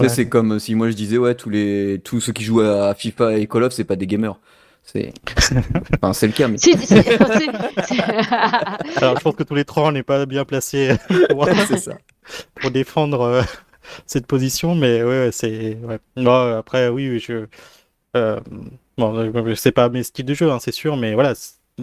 Ouais. 0.00 0.08
C'est 0.08 0.28
comme 0.28 0.58
si 0.58 0.74
moi 0.74 0.90
je 0.90 0.94
disais, 0.96 1.18
ouais, 1.18 1.34
tous, 1.34 1.50
les... 1.50 2.00
tous 2.04 2.20
ceux 2.20 2.32
qui 2.32 2.44
jouent 2.44 2.60
à 2.60 2.94
FIFA 2.94 3.38
et 3.38 3.46
Call 3.46 3.64
of, 3.64 3.72
c'est 3.72 3.84
pas 3.84 3.96
des 3.96 4.06
gamers. 4.06 4.38
C'est 4.82 5.12
enfin, 6.02 6.12
c'est 6.14 6.26
le 6.28 6.32
cas, 6.32 6.48
mais 6.48 6.56
Si, 6.58 6.72
si, 6.78 6.94
Alors, 8.96 9.16
je 9.18 9.22
pense 9.22 9.34
que 9.34 9.42
tous 9.42 9.54
les 9.54 9.64
trois, 9.64 9.88
on 9.88 9.92
n'est 9.92 10.02
pas 10.02 10.26
bien 10.26 10.44
placés 10.44 10.96
pour, 11.30 11.46
c'est 11.68 11.78
ça. 11.78 11.98
pour 12.60 12.70
défendre 12.70 13.20
euh, 13.22 13.42
cette 14.06 14.26
position, 14.26 14.74
mais 14.74 15.02
ouais, 15.02 15.08
ouais, 15.26 15.30
c'est. 15.32 15.76
Ouais. 15.82 15.98
Non, 16.16 16.56
après, 16.58 16.88
oui, 16.88 17.08
oui, 17.10 17.18
je. 17.20 17.46
euh, 18.16 18.40
bon, 18.98 19.16
euh, 19.16 19.54
c'est 19.54 19.72
pas 19.72 19.88
mes 19.88 20.02
styles 20.02 20.26
de 20.26 20.34
jeu, 20.34 20.50
hein, 20.50 20.58
c'est 20.60 20.72
sûr, 20.72 20.96
mais 20.96 21.14
voilà, 21.14 21.34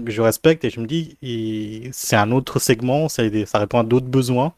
je 0.07 0.21
respecte 0.21 0.63
et 0.65 0.69
je 0.69 0.79
me 0.79 0.85
dis, 0.87 1.17
il- 1.21 1.89
c'est 1.93 2.15
un 2.17 2.31
autre 2.31 2.59
segment, 2.59 3.09
ça 3.09 3.23
répond 3.55 3.79
à 3.79 3.83
d'autres 3.83 4.07
besoins. 4.07 4.53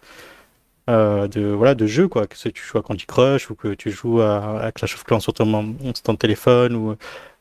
Euh, 0.90 1.28
de 1.28 1.48
voilà 1.48 1.76
de 1.76 1.86
jeu 1.86 2.08
quoi. 2.08 2.28
Que 2.28 2.36
tu 2.50 2.64
joues 2.64 2.78
à 2.78 2.82
Candy 2.82 3.06
Crush 3.06 3.50
ou 3.50 3.56
que 3.56 3.74
tu 3.74 3.92
joues 3.92 4.22
à, 4.22 4.72
Clash 4.74 4.96
of 4.96 5.04
Clans 5.04 5.20
sur 5.20 5.34
ton, 5.34 5.76
sur 5.94 6.04
ton 6.04 6.16
téléphone 6.16 6.76
ou, 6.76 6.96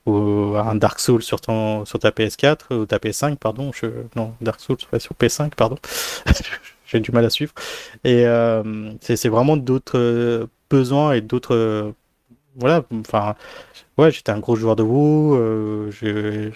ou 0.06 0.56
à 0.56 0.62
un 0.70 0.74
Dark 0.74 0.98
Souls 1.00 1.22
sur 1.22 1.40
ton 1.40 1.84
sur 1.84 1.98
ta 1.98 2.10
PS4 2.10 2.74
ou 2.74 2.86
ta 2.86 2.98
PS5 2.98 3.36
pardon. 3.36 3.70
Non 4.16 4.34
Dark 4.40 4.60
Souls 4.60 4.78
ouais, 4.92 5.00
sur 5.00 5.14
PS5 5.14 5.50
pardon. 5.54 5.76
J'ai 6.86 7.00
du 7.00 7.10
mal 7.10 7.24
à 7.24 7.30
suivre. 7.30 7.52
Et 8.04 8.26
euh, 8.26 8.92
c'est 9.00 9.28
vraiment 9.28 9.56
d'autres 9.56 9.98
euh, 9.98 10.46
besoins 10.70 11.12
et 11.12 11.20
d'autres 11.20 11.54
euh, 11.54 11.92
voilà 12.56 12.84
enfin 12.92 13.34
ouais 13.98 14.10
j'étais 14.10 14.32
un 14.32 14.38
gros 14.38 14.56
joueur 14.56 14.76
de 14.76 14.82
WoW 14.82 15.34
euh, 15.34 15.90
j'ai 15.90 16.52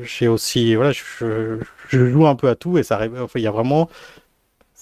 j'ai 0.00 0.28
aussi 0.28 0.74
voilà 0.74 0.92
je, 0.92 1.60
je 1.88 2.06
joue 2.10 2.26
un 2.26 2.34
peu 2.34 2.48
à 2.48 2.54
tout 2.56 2.78
et 2.78 2.82
ça 2.82 2.96
arrive 2.96 3.20
enfin 3.22 3.38
il 3.38 3.42
y 3.42 3.46
a 3.46 3.50
vraiment 3.52 3.88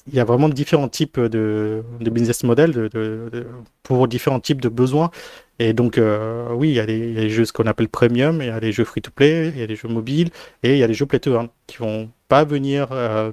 il 0.06 0.14
y 0.14 0.20
a 0.20 0.24
vraiment 0.24 0.48
différents 0.48 0.88
types 0.88 1.18
de, 1.18 1.82
business 2.00 2.44
de- 2.44 3.46
pour 3.82 4.06
différents 4.08 4.40
types 4.40 4.60
de 4.60 4.68
besoins. 4.68 5.10
Et 5.58 5.72
donc, 5.72 5.98
euh, 5.98 6.52
oui, 6.52 6.70
il 6.70 6.74
y, 6.74 6.80
a 6.80 6.86
les, 6.86 7.30
jeux 7.30 7.44
ce 7.44 7.52
qu'on 7.52 7.66
appelle 7.66 7.88
premium, 7.88 8.42
il 8.42 8.48
y 8.48 8.50
a 8.50 8.60
les 8.60 8.72
jeux 8.72 8.84
free-to-play, 8.84 9.48
il 9.48 9.58
y 9.58 9.62
a 9.62 9.66
les 9.66 9.76
jeux 9.76 9.88
mobiles, 9.88 10.30
et 10.62 10.72
il 10.72 10.78
y 10.78 10.82
a 10.82 10.86
les 10.86 10.94
jeux 10.94 11.06
play-to-earn 11.06 11.48
qui 11.66 11.78
vont 11.78 12.10
pas 12.28 12.44
venir 12.44 12.88
euh, 12.92 13.32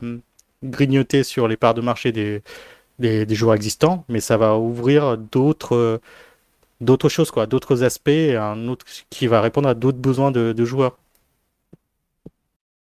grignoter 0.63 1.23
sur 1.23 1.47
les 1.47 1.57
parts 1.57 1.73
de 1.73 1.81
marché 1.81 2.11
des, 2.11 2.41
des, 2.99 3.35
joueurs 3.35 3.55
existants, 3.55 4.05
mais 4.07 4.19
ça 4.19 4.37
va 4.37 4.57
ouvrir 4.57 5.17
d'autres 5.17 5.99
d'autres 6.81 7.09
choses, 7.09 7.31
quoi, 7.31 7.47
d'autres 7.47 7.83
aspects, 7.83 8.09
un 8.09 8.67
autre 8.67 8.85
qui 9.09 9.27
va 9.27 9.41
répondre 9.41 9.69
à 9.69 9.75
d'autres 9.75 9.99
besoins 9.99 10.31
de, 10.31 10.53
de 10.53 10.65
joueurs. 10.65 10.97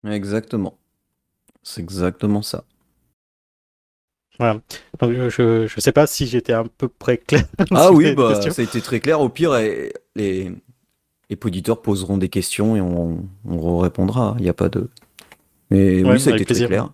Exactement. 0.06 0.78
C'est 1.62 1.82
exactement 1.82 2.42
ça. 2.42 2.64
Donc, 5.00 5.12
je, 5.12 5.66
je 5.66 5.80
sais 5.80 5.92
pas 5.92 6.06
si 6.06 6.26
j'étais 6.26 6.52
à 6.52 6.64
peu 6.78 6.88
près 6.88 7.18
clair. 7.18 7.44
Ah 7.70 7.92
oui, 7.92 8.14
bah, 8.14 8.40
ça 8.40 8.60
a 8.60 8.64
été 8.64 8.80
très 8.80 9.00
clair. 9.00 9.20
Au 9.20 9.28
pire, 9.28 9.54
eh, 9.56 9.92
les, 10.16 10.50
les 11.28 11.38
auditeurs 11.44 11.80
poseront 11.82 12.18
des 12.18 12.28
questions 12.28 12.76
et 12.76 12.80
on, 12.80 13.22
on 13.46 13.78
répondra. 13.78 14.34
Il 14.38 14.42
n'y 14.42 14.48
a 14.48 14.54
pas 14.54 14.68
de. 14.68 14.88
Mais 15.70 16.02
Ouais, 16.02 16.12
oui, 16.12 16.20
ça 16.20 16.30
a 16.32 16.36
été 16.36 16.44
très 16.54 16.66
clair. 16.66 16.90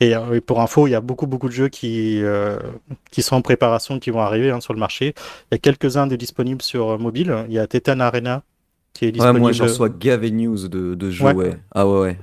Et, 0.00 0.14
euh, 0.14 0.34
et 0.34 0.40
pour 0.40 0.60
info, 0.60 0.86
il 0.86 0.90
y 0.90 0.94
a 0.94 1.00
beaucoup 1.00 1.26
beaucoup 1.26 1.48
de 1.48 1.54
jeux 1.54 1.68
qui, 1.68 2.22
euh, 2.22 2.58
qui 3.10 3.22
sont 3.22 3.36
en 3.36 3.42
préparation, 3.42 3.98
qui 3.98 4.10
vont 4.10 4.20
arriver 4.20 4.50
hein, 4.50 4.60
sur 4.60 4.74
le 4.74 4.78
marché. 4.78 5.14
Il 5.50 5.52
y 5.52 5.54
a 5.54 5.58
quelques-uns 5.58 6.06
de 6.06 6.14
disponibles 6.14 6.62
sur 6.62 6.90
euh, 6.90 6.98
mobile. 6.98 7.34
Il 7.48 7.54
y 7.54 7.58
a 7.58 7.66
Titan 7.66 7.98
Arena 8.00 8.42
qui 8.92 9.06
est 9.06 9.08
Ouais, 9.08 9.12
disponible. 9.12 9.40
moi, 9.40 9.52
j'en 9.52 9.64
reçois 9.64 9.88
gavé 9.88 10.30
news 10.30 10.68
de, 10.68 10.94
de 10.94 11.10
jeux, 11.10 11.24
Ouais. 11.24 11.32
ouais. 11.34 11.56
Ah 11.74 11.88
ouais, 11.88 12.00
ouais. 12.00 12.18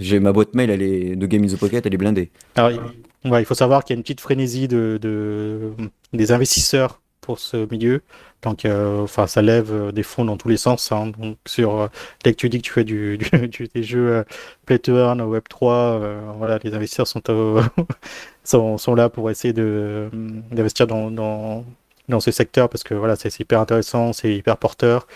J'ai 0.00 0.18
ma 0.18 0.32
boîte 0.32 0.54
mail, 0.54 0.70
elle 0.70 0.82
est 0.82 1.14
de 1.16 1.26
Game 1.26 1.44
in 1.44 1.46
the 1.46 1.56
Pocket, 1.56 1.86
elle 1.86 1.94
est 1.94 1.98
blindée. 1.98 2.30
Alors, 2.56 2.82
ouais, 3.24 3.42
il 3.42 3.44
faut 3.44 3.54
savoir 3.54 3.84
qu'il 3.84 3.94
y 3.94 3.96
a 3.96 3.98
une 3.98 4.02
petite 4.02 4.20
frénésie 4.20 4.68
de, 4.68 4.98
de- 5.00 5.72
des 6.12 6.32
investisseurs 6.32 7.00
pour 7.20 7.38
ce 7.38 7.68
milieu. 7.70 8.02
Donc, 8.42 8.64
euh, 8.64 9.00
enfin, 9.02 9.26
ça 9.28 9.42
lève 9.42 9.72
euh, 9.72 9.92
des 9.92 10.02
fonds 10.02 10.24
dans 10.24 10.36
tous 10.36 10.48
les 10.48 10.56
sens. 10.56 10.90
hein. 10.92 11.12
Donc, 11.18 11.36
sur 11.46 11.80
euh, 11.82 11.88
dès 12.24 12.32
que 12.32 12.36
tu 12.38 12.48
dis 12.48 12.58
que 12.58 12.66
tu 12.66 12.72
fais 12.72 12.84
du, 12.84 13.18
du- 13.32 13.48
du- 13.48 13.68
des 13.68 13.82
jeux 13.84 14.08
euh, 14.12 14.24
Play 14.66 14.78
to 14.80 14.96
Earn, 14.96 15.20
Web 15.22 15.44
3, 15.48 15.74
euh, 15.74 16.20
voilà, 16.38 16.58
les 16.64 16.74
investisseurs 16.74 17.06
sont, 17.06 17.28
au- 17.30 17.60
sont, 18.44 18.78
sont 18.78 18.94
là 18.94 19.08
pour 19.08 19.30
essayer 19.30 19.52
d'investir 19.54 20.86
dans, 20.86 21.10
dans, 21.10 21.64
dans 22.08 22.20
ce 22.20 22.30
secteur 22.30 22.68
parce 22.68 22.82
que 22.82 22.94
voilà, 22.94 23.16
c'est 23.16 23.38
hyper 23.40 23.60
intéressant, 23.60 24.12
c'est 24.12 24.34
hyper 24.34 24.56
porteur. 24.56 25.06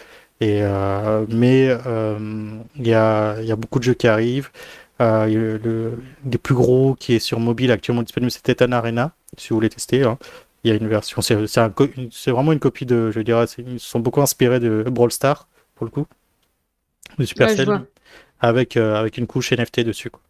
Et, 0.40 0.58
euh, 0.62 1.24
mais 1.30 1.68
euh, 1.86 2.18
il 2.76 2.86
y 2.86 2.94
a, 2.94 3.40
y 3.42 3.50
a 3.52 3.56
beaucoup 3.56 3.78
de 3.78 3.84
jeux 3.84 3.94
qui 3.94 4.06
arrivent. 4.06 4.50
Euh, 5.00 5.58
le, 5.62 5.98
des 6.24 6.38
plus 6.38 6.54
gros 6.54 6.94
qui 6.94 7.14
est 7.14 7.18
sur 7.18 7.38
mobile 7.38 7.70
actuellement 7.70 8.02
disponible, 8.02 8.30
c'est 8.30 8.42
Titan 8.42 8.72
Arena, 8.72 9.12
si 9.36 9.50
vous 9.50 9.56
voulez 9.56 9.68
tester. 9.68 10.04
hein. 10.04 10.18
Il 10.64 10.70
y 10.70 10.72
a 10.72 10.76
une 10.76 10.88
version, 10.88 11.22
c'est 11.22 11.34
un 11.58 11.72
vraiment 12.26 12.52
une 12.52 12.58
copie 12.58 12.86
de, 12.86 13.10
je 13.12 13.20
dirais, 13.20 13.44
ils 13.58 13.78
sont 13.78 14.00
beaucoup 14.00 14.20
inspirés 14.22 14.58
de 14.58 14.84
Brawl 14.90 15.12
Stars, 15.12 15.48
pour 15.76 15.84
le 15.84 15.90
coup, 15.90 16.06
de 17.18 17.22
Ouais, 17.22 17.26
Supercell, 17.26 17.64
vois. 17.66 17.82
avec, 18.40 18.76
euh, 18.76 18.94
avec 18.96 19.18
une 19.18 19.26
couche 19.26 19.52
NFT 19.52 19.80
dessus. 19.84 20.10
quoi. 20.10 20.20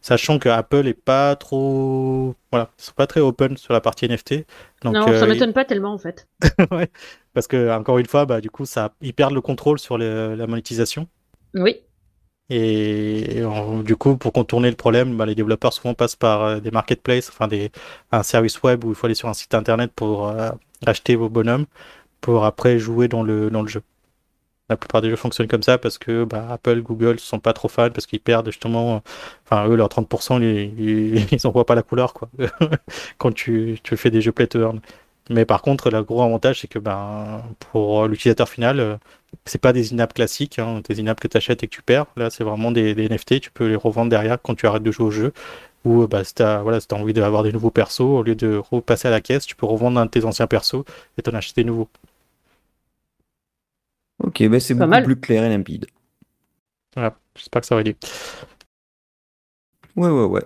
Sachant 0.00 0.38
que 0.38 0.48
Apple 0.48 0.86
est 0.86 0.94
pas 0.94 1.36
trop, 1.36 2.34
voilà, 2.52 2.70
ils 2.78 2.84
sont 2.84 2.92
pas 2.94 3.06
très 3.08 3.20
open 3.20 3.56
sur 3.56 3.72
la 3.74 3.80
partie 3.80 4.06
NFT. 4.06 4.46
Donc, 4.84 4.94
non, 4.94 5.08
euh, 5.08 5.18
ça 5.18 5.26
ils- 5.26 5.30
m'étonne 5.30 5.52
pas 5.52 5.64
tellement 5.64 5.92
en 5.92 5.98
fait. 5.98 6.28
ouais, 6.70 6.88
parce 7.34 7.46
que 7.48 7.70
encore 7.76 7.98
une 7.98 8.06
fois, 8.06 8.26
bah, 8.26 8.40
du 8.40 8.50
coup, 8.50 8.64
ça, 8.64 8.94
ils 9.00 9.14
perdent 9.14 9.34
le 9.34 9.40
contrôle 9.40 9.78
sur 9.78 9.98
la 9.98 10.46
monétisation. 10.46 11.08
Oui. 11.54 11.82
Et, 12.50 13.42
du 13.84 13.96
coup, 13.96 14.16
pour 14.16 14.32
contourner 14.32 14.70
le 14.70 14.76
problème, 14.76 15.16
bah, 15.16 15.26
les 15.26 15.34
développeurs 15.34 15.72
souvent 15.72 15.94
passent 15.94 16.16
par 16.16 16.42
euh, 16.44 16.60
des 16.60 16.70
marketplaces, 16.70 17.28
enfin 17.28 17.46
des, 17.46 17.70
un 18.10 18.22
service 18.22 18.62
web 18.62 18.84
où 18.84 18.90
il 18.90 18.94
faut 18.94 19.06
aller 19.06 19.14
sur 19.14 19.28
un 19.28 19.34
site 19.34 19.54
internet 19.54 19.92
pour 19.94 20.28
euh, 20.28 20.50
acheter 20.86 21.14
vos 21.16 21.28
bonhommes, 21.28 21.66
pour 22.20 22.44
après 22.46 22.78
jouer 22.78 23.08
dans 23.08 23.22
le, 23.22 23.50
dans 23.50 23.62
le 23.62 23.68
jeu. 23.68 23.82
La 24.70 24.76
plupart 24.76 25.00
des 25.02 25.10
jeux 25.10 25.16
fonctionnent 25.16 25.48
comme 25.48 25.62
ça 25.62 25.78
parce 25.78 25.98
que 25.98 26.24
bah, 26.24 26.46
Apple, 26.50 26.82
Google 26.82 27.18
sont 27.20 27.38
pas 27.40 27.52
trop 27.54 27.68
fans 27.68 27.90
parce 27.90 28.06
qu'ils 28.06 28.20
perdent 28.20 28.46
justement, 28.46 28.96
euh, 28.96 28.98
enfin 29.44 29.66
eux 29.68 29.76
leurs 29.76 29.88
30%, 29.88 30.42
ils, 30.42 31.32
ils, 31.32 31.46
en 31.46 31.50
voient 31.50 31.66
pas 31.66 31.74
la 31.74 31.82
couleur 31.82 32.12
quoi 32.14 32.28
quand 33.18 33.32
tu, 33.34 33.78
tu 33.82 33.96
fais 33.96 34.10
des 34.10 34.20
jeux 34.20 34.32
play 34.32 34.46
to 34.46 34.60
earn. 34.60 34.80
Mais 35.30 35.44
par 35.44 35.62
contre, 35.62 35.90
le 35.90 36.02
gros 36.02 36.22
avantage 36.22 36.60
c'est 36.60 36.68
que 36.68 36.78
ben 36.78 37.42
pour 37.60 38.06
l'utilisateur 38.08 38.48
final, 38.48 38.98
c'est 39.44 39.60
pas 39.60 39.72
des 39.72 39.92
in-app 39.94 40.14
classiques, 40.14 40.58
hein, 40.58 40.80
des 40.88 41.00
in-app 41.00 41.20
que 41.20 41.28
tu 41.28 41.36
achètes 41.36 41.62
et 41.62 41.68
que 41.68 41.74
tu 41.74 41.82
perds. 41.82 42.06
Là, 42.16 42.30
c'est 42.30 42.44
vraiment 42.44 42.70
des, 42.72 42.94
des 42.94 43.06
NFT. 43.06 43.40
Tu 43.40 43.50
peux 43.50 43.66
les 43.68 43.76
revendre 43.76 44.10
derrière 44.10 44.40
quand 44.42 44.54
tu 44.54 44.66
arrêtes 44.66 44.82
de 44.82 44.90
jouer 44.92 45.06
au 45.06 45.10
jeu. 45.10 45.32
Ou 45.84 46.06
bah, 46.08 46.24
si 46.24 46.34
tu 46.34 46.42
as, 46.42 46.62
voilà, 46.62 46.80
si 46.80 46.88
envie 46.92 47.12
d'avoir 47.14 47.42
des 47.44 47.52
nouveaux 47.52 47.70
persos, 47.70 48.00
au 48.00 48.22
lieu 48.22 48.34
de 48.34 48.56
repasser 48.70 49.08
à 49.08 49.10
la 49.12 49.20
caisse, 49.20 49.46
tu 49.46 49.56
peux 49.56 49.66
revendre 49.66 50.00
un 50.00 50.06
de 50.06 50.10
tes 50.10 50.24
anciens 50.24 50.46
persos 50.46 50.84
et 51.18 51.22
t'en 51.22 51.34
acheter 51.34 51.62
des 51.62 51.66
nouveaux. 51.68 51.88
Ok, 54.22 54.42
bah, 54.48 54.60
c'est 54.60 54.74
Pas 54.74 54.86
beaucoup 54.86 54.90
mal. 54.90 55.04
plus 55.04 55.16
clair 55.20 55.44
et 55.44 55.48
limpide. 55.48 55.86
Voilà, 56.94 57.16
j'espère 57.36 57.60
que 57.62 57.66
ça 57.66 57.74
va 57.74 57.80
aider. 57.82 57.96
Ouais, 59.96 60.08
ouais, 60.08 60.24
ouais. 60.24 60.42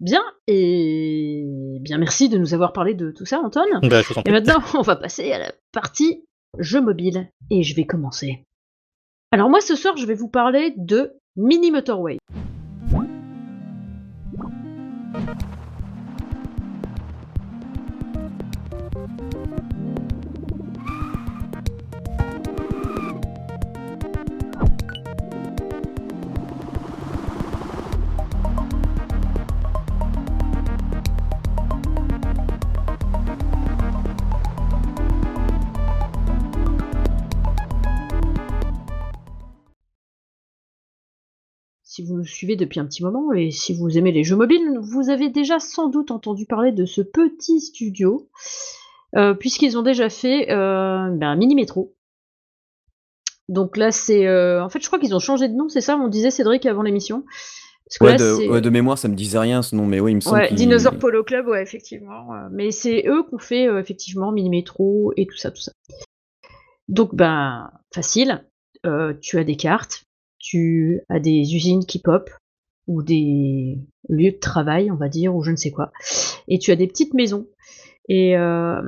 Bien, 0.00 0.22
et 0.46 1.44
bien 1.80 1.98
merci 1.98 2.28
de 2.28 2.38
nous 2.38 2.54
avoir 2.54 2.72
parlé 2.72 2.94
de 2.94 3.10
tout 3.10 3.26
ça, 3.26 3.40
Anton. 3.40 3.64
Bah, 3.82 4.02
Et 4.24 4.30
maintenant, 4.30 4.62
on 4.74 4.82
va 4.82 4.94
passer 4.94 5.32
à 5.32 5.38
la 5.38 5.52
partie 5.72 6.24
jeux 6.58 6.80
mobile. 6.80 7.28
Et 7.50 7.62
je 7.62 7.74
vais 7.74 7.84
commencer. 7.84 8.44
Alors 9.32 9.50
moi, 9.50 9.60
ce 9.60 9.74
soir, 9.74 9.96
je 9.96 10.06
vais 10.06 10.14
vous 10.14 10.28
parler 10.28 10.72
de 10.76 11.12
Mini 11.36 11.70
Motorway. 11.70 12.18
Si 41.98 42.04
vous 42.04 42.14
nous 42.14 42.24
suivez 42.24 42.54
depuis 42.54 42.78
un 42.78 42.86
petit 42.86 43.02
moment 43.02 43.32
et 43.32 43.50
si 43.50 43.74
vous 43.74 43.98
aimez 43.98 44.12
les 44.12 44.22
jeux 44.22 44.36
mobiles, 44.36 44.78
vous 44.80 45.10
avez 45.10 45.30
déjà 45.30 45.58
sans 45.58 45.88
doute 45.88 46.12
entendu 46.12 46.46
parler 46.46 46.70
de 46.70 46.84
ce 46.84 47.00
petit 47.00 47.60
studio, 47.60 48.28
euh, 49.16 49.34
puisqu'ils 49.34 49.76
ont 49.76 49.82
déjà 49.82 50.08
fait 50.08 50.48
euh, 50.52 51.10
ben, 51.10 51.34
Mini 51.34 51.56
Metro. 51.56 51.96
Donc 53.48 53.76
là, 53.76 53.90
c'est. 53.90 54.28
Euh, 54.28 54.62
en 54.62 54.68
fait, 54.68 54.80
je 54.80 54.86
crois 54.86 55.00
qu'ils 55.00 55.12
ont 55.12 55.18
changé 55.18 55.48
de 55.48 55.54
nom, 55.54 55.68
c'est 55.68 55.80
ça 55.80 55.96
On 55.96 56.06
disait 56.06 56.30
Cédric 56.30 56.66
avant 56.66 56.82
l'émission. 56.82 57.24
Ouais, 58.00 58.14
de, 58.16 58.70
mémoire, 58.70 58.96
ça 58.96 59.08
me 59.08 59.16
disait 59.16 59.40
rien 59.40 59.62
ce 59.62 59.74
nom, 59.74 59.84
mais 59.84 59.98
oui, 59.98 60.12
il 60.12 60.16
me 60.16 60.20
semble. 60.20 60.36
Ouais, 60.36 60.52
Dinosaur 60.52 60.96
Polo 61.00 61.24
Club, 61.24 61.48
ouais, 61.48 61.62
effectivement. 61.64 62.28
Mais 62.52 62.70
c'est 62.70 63.08
eux 63.08 63.24
qui 63.28 63.34
ont 63.34 63.38
fait 63.38 63.64
effectivement 63.64 64.30
Mini 64.30 64.50
Metro 64.50 65.12
et 65.16 65.26
tout 65.26 65.36
ça, 65.36 65.50
tout 65.50 65.62
ça. 65.62 65.72
Donc, 66.86 67.16
ben, 67.16 67.72
facile. 67.92 68.44
tu 69.20 69.38
as 69.38 69.44
des 69.44 69.56
cartes, 69.56 70.04
tu 70.38 71.00
as 71.08 71.20
des 71.20 71.54
usines 71.54 71.84
qui 71.84 72.00
pop, 72.00 72.30
ou 72.88 73.02
des 73.02 73.78
lieux 74.08 74.32
de 74.32 74.38
travail, 74.38 74.90
on 74.90 74.96
va 74.96 75.08
dire, 75.08 75.36
ou 75.36 75.42
je 75.42 75.50
ne 75.50 75.56
sais 75.56 75.70
quoi. 75.70 75.92
Et 76.48 76.58
tu 76.58 76.72
as 76.72 76.76
des 76.76 76.88
petites 76.88 77.14
maisons. 77.14 77.46
Et 78.08 78.36
euh, 78.36 78.80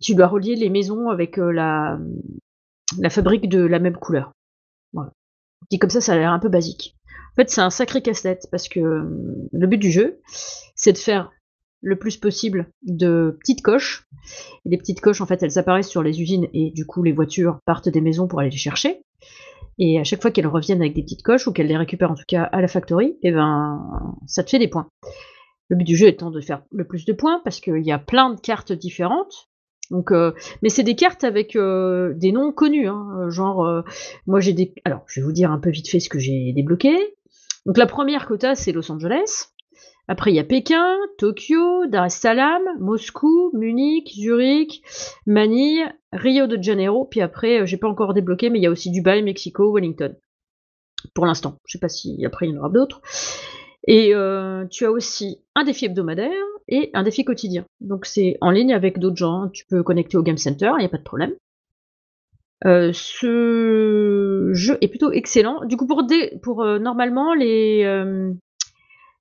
tu 0.00 0.14
dois 0.14 0.26
relier 0.26 0.54
les 0.54 0.68
maisons 0.68 1.08
avec 1.08 1.38
euh, 1.38 1.50
la, 1.50 1.98
la 2.98 3.10
fabrique 3.10 3.48
de 3.48 3.60
la 3.60 3.78
même 3.78 3.96
couleur. 3.96 4.32
Voilà. 4.92 5.10
Dit 5.70 5.78
comme 5.78 5.90
ça, 5.90 6.02
ça 6.02 6.12
a 6.12 6.16
l'air 6.16 6.30
un 6.30 6.38
peu 6.38 6.50
basique. 6.50 6.94
En 7.32 7.36
fait, 7.36 7.50
c'est 7.50 7.62
un 7.62 7.70
sacré 7.70 8.02
casse-tête 8.02 8.48
parce 8.50 8.68
que 8.68 8.80
euh, 8.80 9.48
le 9.50 9.66
but 9.66 9.78
du 9.78 9.90
jeu, 9.90 10.20
c'est 10.74 10.92
de 10.92 10.98
faire 10.98 11.32
le 11.80 11.98
plus 11.98 12.18
possible 12.18 12.68
de 12.82 13.36
petites 13.40 13.62
coches. 13.62 14.06
Et 14.66 14.70
les 14.70 14.78
petites 14.78 15.00
coches, 15.00 15.22
en 15.22 15.26
fait, 15.26 15.42
elles 15.42 15.58
apparaissent 15.58 15.88
sur 15.88 16.02
les 16.02 16.20
usines 16.20 16.48
et 16.52 16.70
du 16.70 16.84
coup, 16.84 17.02
les 17.02 17.12
voitures 17.12 17.58
partent 17.64 17.88
des 17.88 18.00
maisons 18.02 18.28
pour 18.28 18.40
aller 18.40 18.50
les 18.50 18.56
chercher. 18.56 19.02
Et 19.78 19.98
à 19.98 20.04
chaque 20.04 20.22
fois 20.22 20.30
qu'elles 20.30 20.46
reviennent 20.46 20.80
avec 20.80 20.94
des 20.94 21.02
petites 21.02 21.22
coches, 21.22 21.46
ou 21.46 21.52
qu'elles 21.52 21.66
les 21.66 21.76
récupèrent 21.76 22.10
en 22.10 22.14
tout 22.14 22.24
cas 22.26 22.44
à 22.44 22.60
la 22.60 22.68
factory, 22.68 23.08
et 23.22 23.28
eh 23.28 23.32
ben 23.32 24.16
ça 24.26 24.42
te 24.42 24.50
fait 24.50 24.58
des 24.58 24.68
points. 24.68 24.88
Le 25.68 25.76
but 25.76 25.84
du 25.84 25.96
jeu 25.96 26.06
étant 26.06 26.30
de 26.30 26.40
faire 26.40 26.62
le 26.72 26.86
plus 26.86 27.04
de 27.04 27.12
points, 27.12 27.40
parce 27.44 27.60
qu'il 27.60 27.84
y 27.84 27.92
a 27.92 27.98
plein 27.98 28.30
de 28.30 28.40
cartes 28.40 28.72
différentes. 28.72 29.48
Donc, 29.90 30.10
euh, 30.10 30.32
mais 30.62 30.68
c'est 30.68 30.82
des 30.82 30.96
cartes 30.96 31.24
avec 31.24 31.54
euh, 31.56 32.12
des 32.14 32.32
noms 32.32 32.52
connus, 32.52 32.88
hein, 32.88 33.28
genre 33.28 33.64
euh, 33.64 33.82
moi 34.26 34.40
j'ai 34.40 34.52
des. 34.52 34.74
Alors, 34.84 35.04
je 35.06 35.20
vais 35.20 35.24
vous 35.24 35.32
dire 35.32 35.50
un 35.52 35.58
peu 35.58 35.70
vite 35.70 35.88
fait 35.88 36.00
ce 36.00 36.08
que 36.08 36.18
j'ai 36.18 36.52
débloqué. 36.52 36.96
Donc 37.66 37.78
la 37.78 37.86
première 37.86 38.26
quota 38.26 38.54
c'est 38.54 38.72
Los 38.72 38.90
Angeles. 38.90 39.48
Après, 40.08 40.30
il 40.30 40.36
y 40.36 40.40
a 40.40 40.44
Pékin, 40.44 40.96
Tokyo, 41.18 41.86
Dar 41.86 42.06
es 42.06 42.10
Salaam, 42.10 42.62
Moscou, 42.78 43.50
Munich, 43.54 44.12
Zurich, 44.14 44.82
Manille, 45.26 45.92
Rio 46.12 46.46
de 46.46 46.62
Janeiro. 46.62 47.06
Puis 47.06 47.20
après, 47.20 47.62
euh, 47.62 47.66
j'ai 47.66 47.76
pas 47.76 47.88
encore 47.88 48.14
débloqué, 48.14 48.48
mais 48.48 48.58
il 48.60 48.62
y 48.62 48.66
a 48.66 48.70
aussi 48.70 48.90
Dubaï, 48.90 49.22
Mexico, 49.22 49.72
Wellington. 49.72 50.14
Pour 51.14 51.26
l'instant. 51.26 51.56
Je 51.66 51.72
sais 51.72 51.80
pas 51.80 51.88
si 51.88 52.24
après 52.24 52.46
il 52.46 52.54
y 52.54 52.56
en 52.56 52.60
aura 52.60 52.68
d'autres. 52.68 53.00
Et 53.86 54.14
euh, 54.14 54.66
tu 54.66 54.84
as 54.84 54.90
aussi 54.90 55.42
un 55.54 55.64
défi 55.64 55.84
hebdomadaire 55.84 56.32
et 56.68 56.90
un 56.94 57.02
défi 57.02 57.24
quotidien. 57.24 57.64
Donc 57.80 58.06
c'est 58.06 58.38
en 58.40 58.50
ligne 58.50 58.74
avec 58.74 58.98
d'autres 58.98 59.16
gens. 59.16 59.48
Tu 59.48 59.66
peux 59.66 59.82
connecter 59.82 60.16
au 60.16 60.22
Game 60.22 60.38
Center, 60.38 60.72
il 60.76 60.80
n'y 60.80 60.86
a 60.86 60.88
pas 60.88 60.98
de 60.98 61.02
problème. 61.02 61.34
Euh, 62.64 62.90
ce 62.92 64.50
jeu 64.52 64.78
est 64.80 64.88
plutôt 64.88 65.12
excellent. 65.12 65.64
Du 65.66 65.76
coup, 65.76 65.86
pour, 65.86 66.02
pour 66.42 66.64
normalement 66.64 67.34
les, 67.34 67.84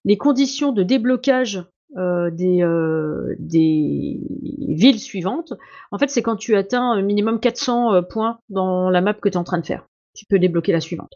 les 0.06 0.18
conditions 0.18 0.72
de 0.72 0.84
déblocage 0.84 1.66
euh, 1.98 2.30
des, 2.30 2.62
euh, 2.62 3.36
des, 3.40 4.20
villes 4.68 5.00
suivantes, 5.00 5.54
en 5.92 5.98
fait, 5.98 6.10
c'est 6.10 6.22
quand 6.22 6.36
tu 6.36 6.56
atteins 6.56 6.92
un 6.92 7.02
minimum 7.02 7.40
400 7.40 7.94
euh, 7.94 8.02
points 8.02 8.40
dans 8.50 8.90
la 8.90 9.02
map 9.02 9.14
que 9.14 9.30
tu 9.30 9.34
es 9.34 9.38
en 9.38 9.44
train 9.44 9.60
de 9.60 9.66
faire. 9.66 9.88
Tu 10.14 10.26
peux 10.26 10.38
débloquer 10.38 10.72
la 10.72 10.82
suivante. 10.82 11.14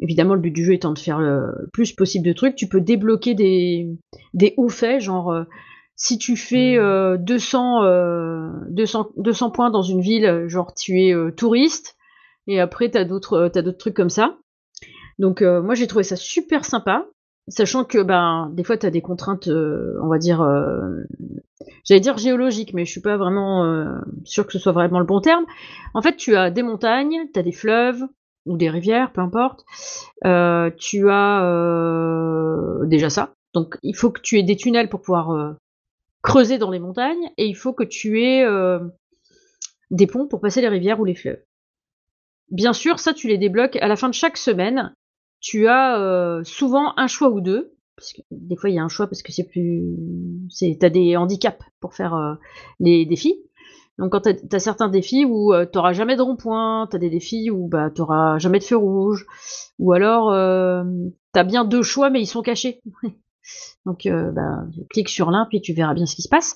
Évidemment, 0.00 0.34
le 0.34 0.40
but 0.40 0.50
du 0.50 0.64
jeu 0.64 0.74
étant 0.74 0.92
de 0.92 0.98
faire 0.98 1.18
le 1.18 1.68
plus 1.72 1.92
possible 1.92 2.26
de 2.26 2.32
trucs, 2.32 2.54
tu 2.54 2.68
peux 2.68 2.80
débloquer 2.80 3.34
des, 3.34 3.88
des 4.34 4.54
hauts 4.56 4.68
faits, 4.68 5.00
genre 5.00 5.34
si 5.94 6.18
tu 6.18 6.36
fais 6.36 6.76
200, 6.76 8.68
200, 8.68 9.08
200 9.16 9.50
points 9.50 9.70
dans 9.70 9.82
une 9.82 10.02
ville, 10.02 10.44
genre 10.48 10.74
tu 10.74 11.00
es 11.00 11.32
touriste, 11.32 11.96
et 12.46 12.60
après 12.60 12.90
tu 12.90 12.98
as 12.98 13.04
d'autres 13.04 13.48
trucs 13.78 13.94
comme 13.94 14.10
ça. 14.10 14.36
Donc 15.18 15.40
moi 15.40 15.74
j'ai 15.74 15.86
trouvé 15.86 16.04
ça 16.04 16.16
super 16.16 16.66
sympa. 16.66 17.06
Sachant 17.48 17.84
que 17.84 18.02
ben 18.02 18.50
des 18.54 18.64
fois 18.64 18.76
tu 18.76 18.90
des 18.90 19.02
contraintes, 19.02 19.46
euh, 19.46 19.96
on 20.02 20.08
va 20.08 20.18
dire, 20.18 20.42
euh, 20.42 21.04
j'allais 21.84 22.00
dire 22.00 22.18
géologiques, 22.18 22.74
mais 22.74 22.84
je 22.84 22.90
suis 22.90 23.00
pas 23.00 23.16
vraiment 23.16 23.64
euh, 23.64 24.00
sûr 24.24 24.46
que 24.46 24.52
ce 24.52 24.58
soit 24.58 24.72
vraiment 24.72 24.98
le 24.98 25.04
bon 25.04 25.20
terme. 25.20 25.44
En 25.94 26.02
fait, 26.02 26.16
tu 26.16 26.34
as 26.34 26.50
des 26.50 26.64
montagnes, 26.64 27.28
tu 27.32 27.38
as 27.38 27.44
des 27.44 27.52
fleuves 27.52 28.02
ou 28.46 28.56
des 28.56 28.68
rivières, 28.68 29.12
peu 29.12 29.20
importe. 29.20 29.64
tu 30.76 31.08
as 31.10 32.82
déjà 32.84 33.10
ça. 33.10 33.34
Donc 33.54 33.78
il 33.82 33.94
faut 33.94 34.10
que 34.10 34.20
tu 34.20 34.38
aies 34.38 34.42
des 34.42 34.56
tunnels 34.56 34.88
pour 34.88 35.00
pouvoir 35.00 35.56
creuser 36.22 36.58
dans 36.58 36.70
les 36.70 36.80
montagnes 36.80 37.30
et 37.36 37.46
il 37.46 37.54
faut 37.54 37.72
que 37.72 37.84
tu 37.84 38.22
aies 38.22 38.44
des 39.92 40.06
ponts 40.08 40.26
pour 40.26 40.40
passer 40.40 40.60
les 40.60 40.68
rivières 40.68 40.98
ou 40.98 41.04
les 41.04 41.14
fleuves. 41.14 41.42
Bien 42.50 42.72
sûr, 42.72 42.98
ça 42.98 43.12
tu 43.12 43.28
les 43.28 43.38
débloques 43.38 43.76
à 43.76 43.86
la 43.86 43.96
fin 43.96 44.08
de 44.08 44.14
chaque 44.14 44.36
semaine 44.36 44.94
tu 45.40 45.68
as 45.68 46.40
souvent 46.44 46.92
un 46.96 47.06
choix 47.06 47.28
ou 47.30 47.40
deux. 47.40 47.72
Parce 47.96 48.12
que 48.12 48.20
des 48.30 48.56
fois, 48.56 48.68
il 48.68 48.76
y 48.76 48.78
a 48.78 48.84
un 48.84 48.88
choix 48.88 49.06
parce 49.06 49.22
que 49.22 49.32
c'est 49.32 49.44
plus. 49.44 49.82
Tu 50.56 50.76
as 50.82 50.90
des 50.90 51.16
handicaps 51.16 51.64
pour 51.80 51.94
faire 51.94 52.38
les 52.78 53.06
défis. 53.06 53.42
Donc, 53.98 54.12
quand 54.12 54.20
tu 54.20 54.54
as, 54.54 54.58
certains 54.58 54.88
défis 54.88 55.24
où 55.24 55.54
tu 55.54 55.70
n'auras 55.74 55.94
jamais 55.94 56.16
de 56.16 56.22
rond-point, 56.22 56.86
tu 56.90 56.96
as 56.96 56.98
des 56.98 57.08
défis 57.08 57.50
où 57.50 57.68
bah, 57.68 57.90
tu 57.90 58.02
n'auras 58.02 58.38
jamais 58.38 58.58
de 58.58 58.64
feu 58.64 58.76
rouge, 58.76 59.26
ou 59.78 59.92
alors 59.92 60.30
tu 60.32 61.40
as 61.40 61.44
bien 61.44 61.64
deux 61.64 61.82
choix 61.82 62.10
mais 62.10 62.20
ils 62.20 62.26
sont 62.26 62.42
cachés. 62.42 62.82
Donc, 63.86 64.06
bah, 64.06 64.64
clique 64.90 65.08
sur 65.08 65.30
l'un 65.30 65.46
puis 65.46 65.62
tu 65.62 65.72
verras 65.72 65.94
bien 65.94 66.04
ce 66.04 66.16
qui 66.16 66.22
se 66.22 66.28
passe. 66.28 66.54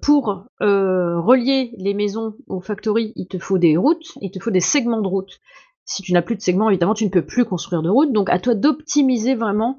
pour 0.00 0.46
relier 0.58 1.72
les 1.78 1.94
maisons 1.94 2.34
aux 2.48 2.60
factories, 2.60 3.12
il 3.14 3.28
te 3.28 3.38
faut 3.38 3.58
des 3.58 3.76
routes, 3.76 4.18
il 4.20 4.32
te 4.32 4.40
faut 4.40 4.50
des 4.50 4.60
segments 4.60 5.02
de 5.02 5.08
routes. 5.08 5.38
Si 5.84 6.02
tu 6.02 6.12
n'as 6.12 6.22
plus 6.22 6.36
de 6.36 6.40
segments, 6.40 6.70
évidemment, 6.70 6.94
tu 6.94 7.04
ne 7.04 7.10
peux 7.10 7.24
plus 7.24 7.44
construire 7.44 7.82
de 7.82 7.90
route. 7.90 8.12
Donc, 8.12 8.30
à 8.30 8.38
toi 8.38 8.54
d'optimiser 8.54 9.34
vraiment 9.34 9.78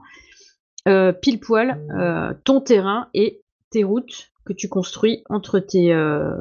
euh, 0.88 1.14
pile 1.14 1.40
poil 1.40 1.80
euh, 1.98 2.34
ton 2.44 2.60
terrain 2.60 3.08
et 3.14 3.42
tes 3.70 3.86
routes 3.86 4.32
que 4.46 4.52
tu 4.52 4.68
construis 4.68 5.24
entre 5.30 5.60
tes, 5.60 5.94
euh, 5.94 6.36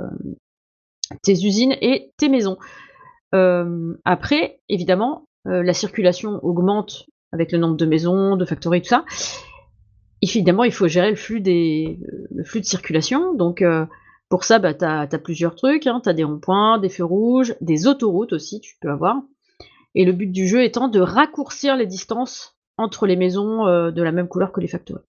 tes 1.23 1.33
usines 1.33 1.77
et 1.81 2.13
tes 2.17 2.29
maisons. 2.29 2.59
après, 4.05 4.61
évidemment, 4.69 5.25
la 5.45 5.73
circulation 5.73 6.39
augmente 6.45 7.07
avec 7.33 7.53
le 7.53 7.59
nombre 7.59 7.77
de 7.77 7.87
maisons, 7.87 8.37
de 8.37 8.45
factories, 8.45 8.83
tout 8.83 8.89
ça. 8.89 9.05
Évidemment, 10.21 10.65
il 10.65 10.73
faut 10.73 10.87
gérer 10.87 11.11
le 11.11 11.17
flux, 11.17 11.41
des, 11.41 11.99
le 12.31 12.45
flux 12.45 12.61
de 12.61 12.67
circulation. 12.67 13.33
Donc, 13.35 13.65
pour 14.29 14.45
ça, 14.45 14.59
bah, 14.59 14.75
tu 14.75 14.85
as, 14.85 15.07
plusieurs 15.23 15.55
trucs. 15.55 15.87
Hein. 15.87 16.01
Tu 16.03 16.09
as 16.09 16.15
des 16.15 16.25
ronds-points, 16.25 16.79
des 16.79 16.89
feux 16.89 17.05
rouges, 17.05 17.55
des 17.61 17.87
autoroutes 17.87 18.33
aussi, 18.33 18.61
tu 18.61 18.77
peux 18.81 18.91
avoir. 18.91 19.23
Et 19.95 20.05
le 20.05 20.13
but 20.13 20.31
du 20.31 20.49
jeu 20.49 20.63
étant 20.63 20.89
de 20.89 21.01
raccourcir 21.01 21.77
les 21.77 21.87
distances 21.87 22.57
entre 22.79 23.07
les 23.07 23.17
maisons 23.17 23.67
euh, 23.67 23.91
de 23.91 24.03
la 24.03 24.13
même 24.13 24.29
couleur 24.29 24.53
que 24.53 24.61
les 24.61 24.69
factories. 24.69 25.05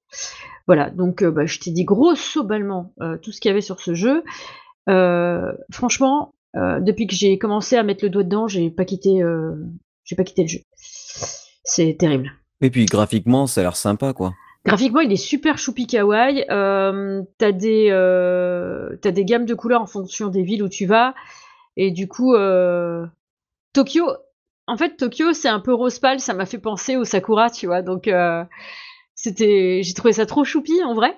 Voilà, 0.67 0.89
donc 0.89 1.23
euh, 1.23 1.31
bah, 1.31 1.45
je 1.45 1.59
t'ai 1.59 1.71
dit 1.71 1.83
grosso 1.83 2.43
ballement 2.43 2.93
euh, 3.01 3.17
tout 3.17 3.31
ce 3.31 3.41
qu'il 3.41 3.49
y 3.49 3.51
avait 3.51 3.61
sur 3.61 3.79
ce 3.79 3.93
jeu. 3.93 4.23
franchement, 5.71 6.33
depuis 6.55 7.07
que 7.07 7.15
j'ai 7.15 7.39
commencé 7.39 7.75
à 7.77 7.83
mettre 7.83 8.03
le 8.03 8.09
doigt 8.11 8.23
dedans, 8.23 8.47
j'ai 8.47 8.69
pas 8.69 8.85
quitté, 8.85 9.23
j'ai 10.03 10.15
pas 10.15 10.23
quitté 10.23 10.43
le 10.43 10.47
jeu. 10.47 10.59
C'est 11.63 11.95
terrible. 11.97 12.31
Et 12.61 12.69
puis 12.69 12.85
graphiquement, 12.85 13.47
ça 13.47 13.61
a 13.61 13.63
l'air 13.63 13.75
sympa, 13.75 14.13
quoi. 14.13 14.33
Graphiquement, 14.63 15.01
il 15.01 15.11
est 15.11 15.15
super 15.15 15.57
choupi 15.57 15.87
kawaii. 15.87 16.45
t'as 16.47 17.51
des, 17.51 17.89
as 17.91 19.11
des 19.11 19.25
gammes 19.25 19.45
de 19.45 19.55
couleurs 19.55 19.81
en 19.81 19.87
fonction 19.87 20.27
des 20.27 20.43
villes 20.43 20.61
où 20.61 20.69
tu 20.69 20.85
vas. 20.85 21.15
Et 21.75 21.89
du 21.89 22.07
coup, 22.07 22.35
Tokyo, 23.73 24.05
en 24.67 24.77
fait, 24.77 24.95
Tokyo, 24.97 25.33
c'est 25.33 25.49
un 25.49 25.59
peu 25.59 25.73
rose 25.73 25.99
pâle, 25.99 26.19
ça 26.19 26.33
m'a 26.33 26.45
fait 26.45 26.57
penser 26.57 26.95
au 26.95 27.03
Sakura, 27.03 27.49
tu 27.49 27.65
vois. 27.65 27.81
Donc, 27.81 28.07
euh, 28.07 28.43
c'était, 29.15 29.81
j'ai 29.83 29.93
trouvé 29.93 30.13
ça 30.13 30.25
trop 30.25 30.43
choupi 30.43 30.83
en 30.83 30.93
vrai. 30.93 31.17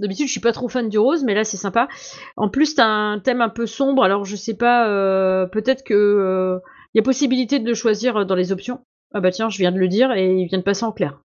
D'habitude, 0.00 0.26
je 0.26 0.32
suis 0.32 0.40
pas 0.40 0.52
trop 0.52 0.68
fan 0.68 0.88
du 0.88 0.98
rose, 0.98 1.22
mais 1.24 1.34
là, 1.34 1.44
c'est 1.44 1.56
sympa. 1.56 1.88
En 2.36 2.48
plus, 2.48 2.74
t'as 2.74 2.86
un 2.86 3.20
thème 3.20 3.40
un 3.40 3.48
peu 3.48 3.66
sombre, 3.66 4.02
alors 4.02 4.24
je 4.24 4.34
sais 4.34 4.56
pas, 4.56 4.88
euh, 4.88 5.46
peut-être 5.46 5.84
que 5.84 5.94
il 5.94 5.96
euh, 5.96 6.58
y 6.94 6.98
a 6.98 7.02
possibilité 7.02 7.60
de 7.60 7.66
le 7.66 7.74
choisir 7.74 8.26
dans 8.26 8.34
les 8.34 8.50
options. 8.50 8.84
Ah 9.12 9.20
bah 9.20 9.30
tiens, 9.30 9.48
je 9.48 9.58
viens 9.58 9.70
de 9.70 9.78
le 9.78 9.86
dire 9.86 10.10
et 10.12 10.34
il 10.34 10.48
vient 10.48 10.58
de 10.58 10.64
passer 10.64 10.84
en 10.84 10.90
clair. 10.90 11.20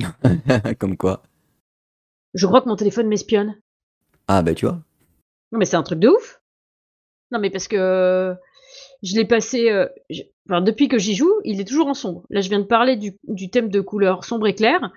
Comme 0.80 0.96
quoi 0.96 1.22
Je 2.34 2.46
crois 2.48 2.60
que 2.60 2.68
mon 2.68 2.74
téléphone 2.74 3.06
m'espionne. 3.06 3.56
Ah 4.26 4.42
bah 4.42 4.54
tu 4.54 4.66
vois. 4.66 4.80
Non 5.52 5.60
mais 5.60 5.64
c'est 5.64 5.76
un 5.76 5.84
truc 5.84 6.00
de 6.00 6.08
ouf. 6.08 6.40
Non 7.30 7.38
mais 7.38 7.50
parce 7.50 7.68
que 7.68 8.34
je 9.02 9.14
l'ai 9.14 9.24
passé. 9.24 9.70
Euh, 9.70 9.86
depuis 10.60 10.88
que 10.88 10.98
j'y 10.98 11.14
joue, 11.14 11.32
il 11.44 11.60
est 11.60 11.64
toujours 11.64 11.88
en 11.88 11.94
sombre. 11.94 12.24
Là, 12.30 12.40
je 12.40 12.48
viens 12.48 12.60
de 12.60 12.64
parler 12.64 12.96
du, 12.96 13.50
thème 13.50 13.68
de 13.68 13.80
couleur 13.80 14.24
sombre 14.24 14.46
et 14.46 14.54
clair. 14.54 14.92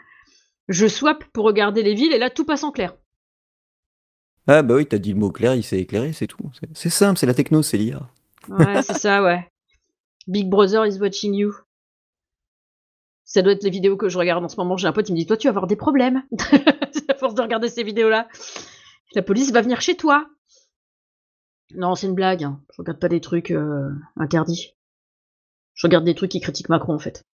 Je 0.67 0.87
swap 0.87 1.23
pour 1.33 1.45
regarder 1.45 1.83
les 1.83 1.93
villes 1.93 2.13
et 2.13 2.19
là, 2.19 2.29
tout 2.29 2.45
passe 2.45 2.63
en 2.63 2.71
clair. 2.71 2.95
Ah, 4.47 4.63
bah 4.63 4.75
oui, 4.75 4.85
t'as 4.85 4.97
dit 4.97 5.13
le 5.13 5.19
mot 5.19 5.31
clair, 5.31 5.55
il 5.55 5.63
s'est 5.63 5.79
éclairé, 5.79 6.13
c'est 6.13 6.27
tout. 6.27 6.49
C'est 6.73 6.89
simple, 6.89 7.19
c'est 7.19 7.25
la 7.25 7.33
techno, 7.33 7.61
c'est 7.61 7.77
l'IA. 7.77 8.09
Ouais, 8.49 8.81
c'est 8.83 8.97
ça, 8.97 9.21
ouais. 9.21 9.47
Big 10.27 10.49
Brother 10.49 10.85
is 10.85 10.99
watching 10.99 11.33
you. 11.33 11.53
Ça 13.23 13.41
doit 13.41 13.53
être 13.53 13.63
les 13.63 13.69
vidéos 13.69 13.97
que 13.97 14.09
je 14.09 14.17
regarde 14.17 14.43
en 14.43 14.49
ce 14.49 14.57
moment. 14.57 14.77
J'ai 14.77 14.87
un 14.87 14.93
pote 14.93 15.05
qui 15.05 15.13
me 15.13 15.17
dit 15.17 15.25
Toi, 15.25 15.37
tu 15.37 15.47
vas 15.47 15.51
avoir 15.51 15.67
des 15.67 15.75
problèmes 15.75 16.23
à 17.09 17.15
force 17.15 17.33
de 17.33 17.41
regarder 17.41 17.69
ces 17.69 17.83
vidéos-là. 17.83 18.27
La 19.13 19.21
police 19.21 19.51
va 19.51 19.61
venir 19.61 19.79
chez 19.81 19.95
toi. 19.95 20.27
Non, 21.75 21.95
c'est 21.95 22.07
une 22.07 22.15
blague. 22.15 22.43
Hein. 22.43 22.59
Je 22.73 22.81
regarde 22.81 22.99
pas 22.99 23.09
des 23.09 23.21
trucs 23.21 23.51
euh, 23.51 23.89
interdits. 24.17 24.75
Je 25.73 25.87
regarde 25.87 26.05
des 26.05 26.15
trucs 26.15 26.31
qui 26.31 26.41
critiquent 26.41 26.69
Macron, 26.69 26.93
en 26.93 26.99
fait. 26.99 27.25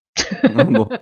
bon. 0.69 0.87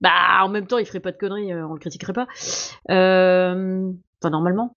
bah, 0.00 0.42
en 0.42 0.48
même 0.48 0.66
temps, 0.66 0.78
il 0.78 0.86
ferait 0.86 1.00
pas 1.00 1.12
de 1.12 1.18
conneries, 1.18 1.52
euh, 1.52 1.66
on 1.66 1.74
le 1.74 1.78
critiquerait 1.78 2.12
pas. 2.12 2.26
Euh, 2.90 3.90
enfin, 4.20 4.30
normalement. 4.30 4.76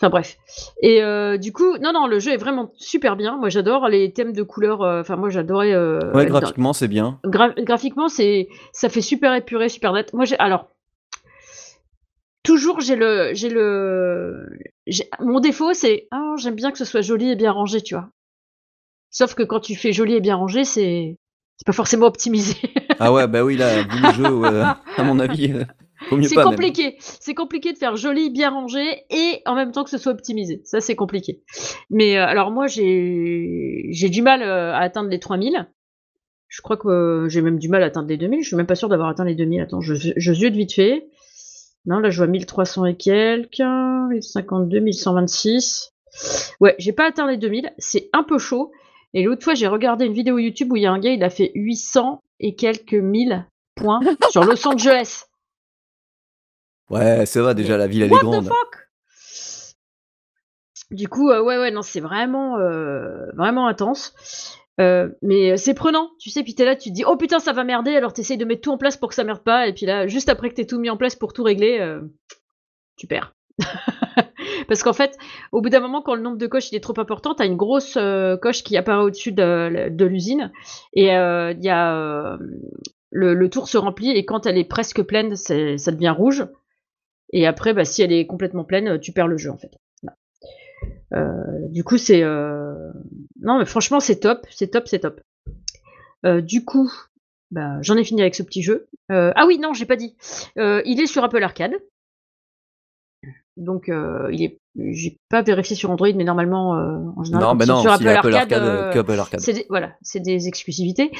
Enfin 0.00 0.10
bref. 0.10 0.36
Et 0.80 1.02
euh, 1.02 1.38
du 1.38 1.52
coup, 1.52 1.76
non, 1.78 1.92
non, 1.92 2.06
le 2.06 2.20
jeu 2.20 2.32
est 2.32 2.36
vraiment 2.36 2.70
super 2.76 3.16
bien. 3.16 3.36
Moi, 3.36 3.48
j'adore 3.48 3.88
les 3.88 4.12
thèmes 4.12 4.32
de 4.32 4.44
couleurs. 4.44 4.82
Enfin, 4.82 5.16
moi, 5.16 5.28
j'adorais. 5.28 5.76
ouais, 6.14 6.26
graphiquement, 6.26 6.72
c'est 6.72 6.88
bien. 6.88 7.18
graphiquement, 7.24 8.08
c'est, 8.08 8.48
ça 8.72 8.88
fait 8.88 9.00
super 9.00 9.34
épuré, 9.34 9.68
super 9.68 9.92
net. 9.92 10.14
Moi, 10.14 10.24
j'ai, 10.24 10.38
alors, 10.38 10.68
toujours, 12.44 12.80
j'ai 12.80 12.94
le, 12.94 13.30
j'ai 13.34 13.48
le, 13.48 14.46
mon 15.20 15.40
défaut, 15.40 15.72
c'est, 15.72 16.08
oh, 16.14 16.36
j'aime 16.38 16.54
bien 16.54 16.70
que 16.70 16.78
ce 16.78 16.84
soit 16.84 17.00
joli 17.00 17.30
et 17.30 17.36
bien 17.36 17.52
rangé, 17.52 17.80
tu 17.80 17.94
vois. 17.94 18.10
Sauf 19.10 19.34
que 19.34 19.42
quand 19.42 19.60
tu 19.60 19.74
fais 19.74 19.92
joli 19.92 20.14
et 20.14 20.20
bien 20.20 20.36
rangé, 20.36 20.64
c'est, 20.64 21.16
c'est 21.56 21.66
pas 21.66 21.72
forcément 21.72 22.06
optimisé. 22.06 22.54
ah 22.98 23.12
ouais, 23.12 23.26
bah 23.26 23.44
oui, 23.44 23.56
là, 23.56 23.82
le 23.82 24.12
jeu, 24.12 24.44
à 24.44 25.02
mon 25.02 25.18
avis. 25.18 25.52
Euh, 25.52 25.64
c'est 26.22 26.36
compliqué. 26.36 26.96
C'est 27.00 27.34
compliqué 27.34 27.72
de 27.72 27.78
faire 27.78 27.96
joli, 27.96 28.30
bien 28.30 28.50
rangé 28.50 29.02
et 29.10 29.42
en 29.46 29.54
même 29.54 29.72
temps 29.72 29.84
que 29.84 29.90
ce 29.90 29.98
soit 29.98 30.12
optimisé. 30.12 30.60
Ça, 30.64 30.80
c'est 30.80 30.94
compliqué. 30.94 31.42
Mais 31.90 32.16
euh, 32.16 32.24
alors 32.24 32.50
moi, 32.50 32.66
j'ai 32.66 33.88
j'ai 33.90 34.08
du 34.08 34.22
mal 34.22 34.42
euh, 34.42 34.72
à 34.72 34.78
atteindre 34.78 35.08
les 35.08 35.18
3000. 35.18 35.68
Je 36.46 36.62
crois 36.62 36.76
que 36.76 37.26
j'ai 37.28 37.42
même 37.42 37.58
du 37.58 37.68
mal 37.68 37.82
à 37.82 37.86
atteindre 37.86 38.08
les 38.08 38.16
2000. 38.16 38.42
Je 38.42 38.48
suis 38.48 38.56
même 38.56 38.66
pas 38.66 38.74
sûr 38.74 38.88
d'avoir 38.88 39.08
atteint 39.08 39.24
les 39.24 39.34
2000. 39.34 39.60
Attends, 39.60 39.80
je, 39.80 39.94
je 39.94 40.32
de 40.32 40.56
vite 40.56 40.72
fait. 40.72 41.08
Non, 41.88 42.00
là, 42.00 42.10
je 42.10 42.18
vois 42.18 42.26
1300 42.26 42.84
et 42.84 42.96
quelques. 42.96 43.60
1052, 43.60 44.78
1126. 44.78 45.94
Ouais, 46.60 46.74
j'ai 46.78 46.92
pas 46.92 47.06
atteint 47.06 47.26
les 47.26 47.38
2000. 47.38 47.72
C'est 47.78 48.10
un 48.12 48.24
peu 48.24 48.38
chaud. 48.38 48.72
Et 49.14 49.22
l'autre 49.22 49.42
fois, 49.42 49.54
j'ai 49.54 49.66
regardé 49.66 50.04
une 50.04 50.12
vidéo 50.12 50.36
YouTube 50.36 50.70
où 50.70 50.76
il 50.76 50.82
y 50.82 50.86
a 50.86 50.92
un 50.92 50.98
gars, 50.98 51.12
il 51.12 51.24
a 51.24 51.30
fait 51.30 51.50
800 51.54 52.22
et 52.40 52.54
quelques 52.54 52.92
mille 52.92 53.46
points 53.74 54.00
sur 54.30 54.44
Los 54.44 54.68
Angeles. 54.68 55.24
Ouais, 56.90 57.24
c'est 57.24 57.40
vrai, 57.40 57.54
déjà, 57.54 57.78
la 57.78 57.86
ville, 57.86 58.02
elle 58.02 58.12
est 58.12 58.18
grande. 58.18 58.44
The 58.44 58.48
fuck? 58.48 58.88
Du 60.90 61.08
coup, 61.08 61.30
euh, 61.30 61.40
ouais, 61.42 61.56
ouais, 61.56 61.70
non, 61.70 61.80
c'est 61.80 62.00
vraiment, 62.00 62.58
euh, 62.58 63.30
vraiment 63.34 63.66
intense. 63.66 64.12
Euh, 64.80 65.08
mais 65.22 65.56
c'est 65.56 65.74
prenant, 65.74 66.10
tu 66.20 66.30
sais, 66.30 66.42
puis 66.42 66.54
t'es 66.54 66.64
là, 66.64 66.76
tu 66.76 66.90
te 66.90 66.94
dis, 66.94 67.04
oh 67.04 67.16
putain, 67.16 67.40
ça 67.40 67.52
va 67.52 67.64
merder, 67.64 67.96
alors 67.96 68.12
t'essayes 68.12 68.36
de 68.36 68.44
mettre 68.44 68.62
tout 68.62 68.70
en 68.70 68.78
place 68.78 68.96
pour 68.96 69.08
que 69.08 69.14
ça 69.14 69.24
merde 69.24 69.42
pas, 69.42 69.66
et 69.66 69.72
puis 69.72 69.86
là, 69.86 70.06
juste 70.06 70.28
après 70.28 70.50
que 70.50 70.54
t'aies 70.54 70.66
tout 70.66 70.78
mis 70.78 70.90
en 70.90 70.96
place 70.96 71.16
pour 71.16 71.32
tout 71.32 71.42
régler, 71.42 71.98
tu 72.96 73.06
perds. 73.06 73.34
Parce 74.68 74.82
qu'en 74.82 74.92
fait, 74.92 75.16
au 75.52 75.60
bout 75.60 75.68
d'un 75.68 75.80
moment, 75.80 76.02
quand 76.02 76.14
le 76.14 76.22
nombre 76.22 76.38
de 76.38 76.46
coches 76.46 76.72
est 76.72 76.80
trop 76.80 76.98
important, 76.98 77.34
tu 77.34 77.42
as 77.42 77.46
une 77.46 77.56
grosse 77.56 77.96
euh, 77.96 78.36
coche 78.36 78.62
qui 78.62 78.76
apparaît 78.76 79.02
au-dessus 79.02 79.32
de, 79.32 80.04
l'usine. 80.04 80.52
Et 80.92 81.14
euh, 81.16 81.52
il 81.52 81.64
y 81.64 81.70
a, 81.70 81.96
euh, 81.96 82.38
le, 83.10 83.48
tour 83.48 83.68
se 83.68 83.78
remplit 83.78 84.10
et 84.10 84.24
quand 84.24 84.46
elle 84.46 84.58
est 84.58 84.68
presque 84.68 85.02
pleine, 85.02 85.36
ça 85.36 85.54
devient 85.54 86.14
rouge. 86.16 86.46
Et 87.32 87.46
après, 87.46 87.74
bah, 87.74 87.84
si 87.84 88.02
elle 88.02 88.12
est 88.12 88.26
complètement 88.26 88.64
pleine, 88.64 88.98
tu 89.00 89.12
perds 89.12 89.28
le 89.28 89.36
jeu 89.36 89.50
en 89.50 89.58
fait. 89.58 89.72
Du 91.70 91.84
coup, 91.84 91.98
c'est. 91.98 92.22
Non, 92.22 93.58
mais 93.58 93.64
franchement, 93.64 94.00
c'est 94.00 94.20
top, 94.20 94.46
c'est 94.50 94.68
top, 94.68 94.88
c'est 94.88 95.00
top. 95.00 95.20
du 96.42 96.64
coup, 96.64 96.92
bah, 97.50 97.80
j'en 97.82 97.96
ai 97.96 98.04
fini 98.04 98.20
avec 98.20 98.34
ce 98.34 98.42
petit 98.42 98.62
jeu. 98.62 98.88
ah 99.08 99.44
oui, 99.46 99.58
non, 99.58 99.72
j'ai 99.72 99.86
pas 99.86 99.96
dit. 99.96 100.16
il 100.56 101.00
est 101.00 101.06
sur 101.06 101.24
Apple 101.24 101.42
Arcade. 101.42 101.74
Donc, 103.58 103.88
euh, 103.88 104.28
il 104.32 104.42
est, 104.42 104.60
j'ai 104.76 105.18
pas 105.28 105.42
vérifié 105.42 105.74
sur 105.74 105.90
Android, 105.90 106.12
mais 106.14 106.22
normalement, 106.22 106.76
euh, 106.76 106.98
en 107.16 107.24
général, 107.24 107.56
non, 107.58 107.66
non, 107.66 107.80
sur 107.82 107.90
Apple, 107.90 108.06
Arcade, 108.06 108.52
euh, 108.52 109.04
c'est 109.38 109.52
des, 109.52 109.66
voilà, 109.68 109.96
c'est 110.00 110.20
des 110.20 110.46
exclusivités. 110.46 111.10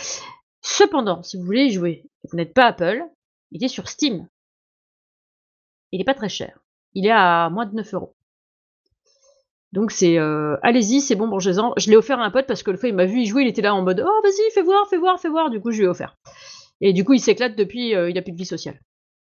Cependant, 0.62 1.22
si 1.24 1.36
vous 1.36 1.42
voulez 1.42 1.64
y 1.64 1.72
jouer, 1.72 2.04
vous 2.30 2.36
n'êtes 2.36 2.54
pas 2.54 2.66
Apple, 2.66 3.02
il 3.50 3.64
est 3.64 3.68
sur 3.68 3.88
Steam. 3.88 4.28
Il 5.90 6.00
est 6.00 6.04
pas 6.04 6.14
très 6.14 6.28
cher. 6.28 6.60
Il 6.94 7.06
est 7.06 7.10
à 7.10 7.50
moins 7.50 7.66
de 7.66 7.74
9 7.74 7.94
euros. 7.94 8.14
Donc 9.72 9.90
c'est 9.90 10.18
allez-y, 10.62 11.00
c'est 11.00 11.14
bon, 11.14 11.26
mangez-en. 11.26 11.74
Je 11.76 11.90
l'ai 11.90 11.96
offert 11.96 12.18
à 12.20 12.24
un 12.24 12.30
pote 12.30 12.46
parce 12.46 12.62
que 12.62 12.70
le 12.70 12.78
fois 12.78 12.88
il 12.88 12.94
m'a 12.94 13.04
vu 13.04 13.20
y 13.20 13.26
jouer, 13.26 13.42
il 13.42 13.48
était 13.48 13.62
là 13.62 13.74
en 13.74 13.82
mode 13.82 14.04
oh 14.06 14.20
vas-y, 14.22 14.50
fais 14.52 14.62
voir, 14.62 14.88
fais 14.88 14.96
voir, 14.96 15.20
fais 15.20 15.28
voir. 15.28 15.50
Du 15.50 15.60
coup 15.60 15.70
je 15.72 15.78
lui 15.78 15.84
ai 15.84 15.88
offert. 15.88 16.16
Et 16.80 16.92
du 16.92 17.04
coup 17.04 17.12
il 17.12 17.20
s'éclate 17.20 17.56
depuis, 17.56 17.90
il 17.90 18.18
a 18.18 18.22
plus 18.22 18.32
de 18.32 18.38
vie 18.38 18.46
sociale. 18.46 18.80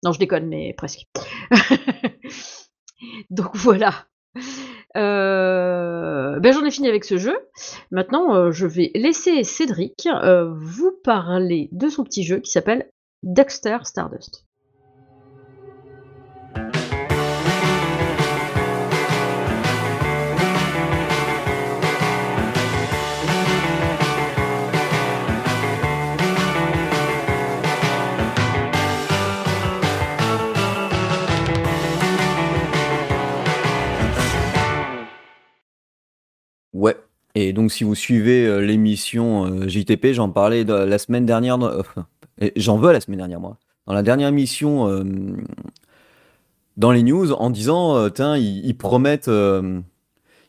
Non 0.02 0.12
je 0.12 0.18
déconne, 0.18 0.46
mais 0.46 0.72
presque. 0.72 1.06
Donc 3.30 3.54
voilà. 3.54 4.06
Euh, 4.96 6.40
ben 6.40 6.52
j'en 6.52 6.64
ai 6.64 6.70
fini 6.70 6.88
avec 6.88 7.04
ce 7.04 7.16
jeu. 7.16 7.36
Maintenant, 7.90 8.34
euh, 8.34 8.50
je 8.50 8.66
vais 8.66 8.90
laisser 8.94 9.44
Cédric 9.44 10.06
euh, 10.06 10.52
vous 10.52 10.92
parler 11.04 11.68
de 11.72 11.88
son 11.88 12.04
petit 12.04 12.24
jeu 12.24 12.40
qui 12.40 12.50
s'appelle 12.50 12.90
Dexter 13.22 13.78
Stardust. 13.84 14.46
Ouais. 36.80 36.96
Et 37.34 37.52
donc, 37.52 37.70
si 37.70 37.84
vous 37.84 37.94
suivez 37.94 38.46
euh, 38.46 38.60
l'émission 38.60 39.44
euh, 39.44 39.68
JTP, 39.68 40.12
j'en 40.12 40.30
parlais 40.30 40.64
la 40.64 40.98
semaine 40.98 41.26
dernière. 41.26 41.58
j'en 42.56 42.78
veux 42.78 42.92
la 42.92 43.00
semaine 43.00 43.18
dernière, 43.18 43.38
moi. 43.38 43.58
Dans 43.86 43.92
la 43.92 44.02
dernière 44.02 44.28
émission, 44.28 44.88
euh, 44.88 45.04
dans 46.78 46.90
les 46.90 47.02
news, 47.02 47.32
en 47.32 47.50
disant, 47.50 48.08
tiens, 48.10 48.36
ils, 48.36 48.76
promettent, 48.76 49.30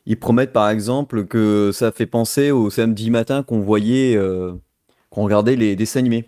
ils 0.06 0.18
promettent 0.18 0.52
par 0.52 0.70
exemple 0.70 1.26
que 1.26 1.70
ça 1.72 1.92
fait 1.92 2.06
penser 2.06 2.50
au 2.50 2.70
samedi 2.70 3.10
matin 3.10 3.42
qu'on 3.42 3.60
voyait, 3.60 4.16
qu'on 5.10 5.24
regardait 5.24 5.56
les 5.56 5.76
dessins 5.76 5.98
animés. 5.98 6.24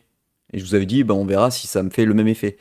Et 0.52 0.59
je 0.59 0.64
vous 0.64 0.74
avais 0.74 0.86
dit, 0.86 1.05
ben, 1.05 1.14
on 1.14 1.24
verra 1.24 1.50
si 1.50 1.66
ça 1.66 1.82
me 1.82 1.90
fait 1.90 2.05
le 2.05 2.14
même 2.14 2.28
effet. 2.28 2.57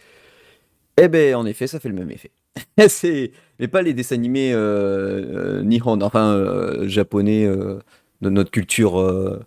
Eh 0.98 1.08
ben, 1.08 1.36
en 1.36 1.46
effet, 1.46 1.68
ça 1.68 1.80
fait 1.80 1.90
le 1.90 1.96
même 1.96 2.12
effet. 2.12 2.32
c'est 2.88 3.32
mais 3.60 3.68
pas 3.68 3.82
les 3.82 3.94
dessins 3.94 4.16
animés 4.16 4.52
euh, 4.54 5.60
euh 5.60 5.64
nihon, 5.64 6.02
enfin 6.02 6.34
euh, 6.34 6.88
japonais 6.88 7.46
de 7.46 8.30
notre 8.30 8.52
culture 8.52 9.44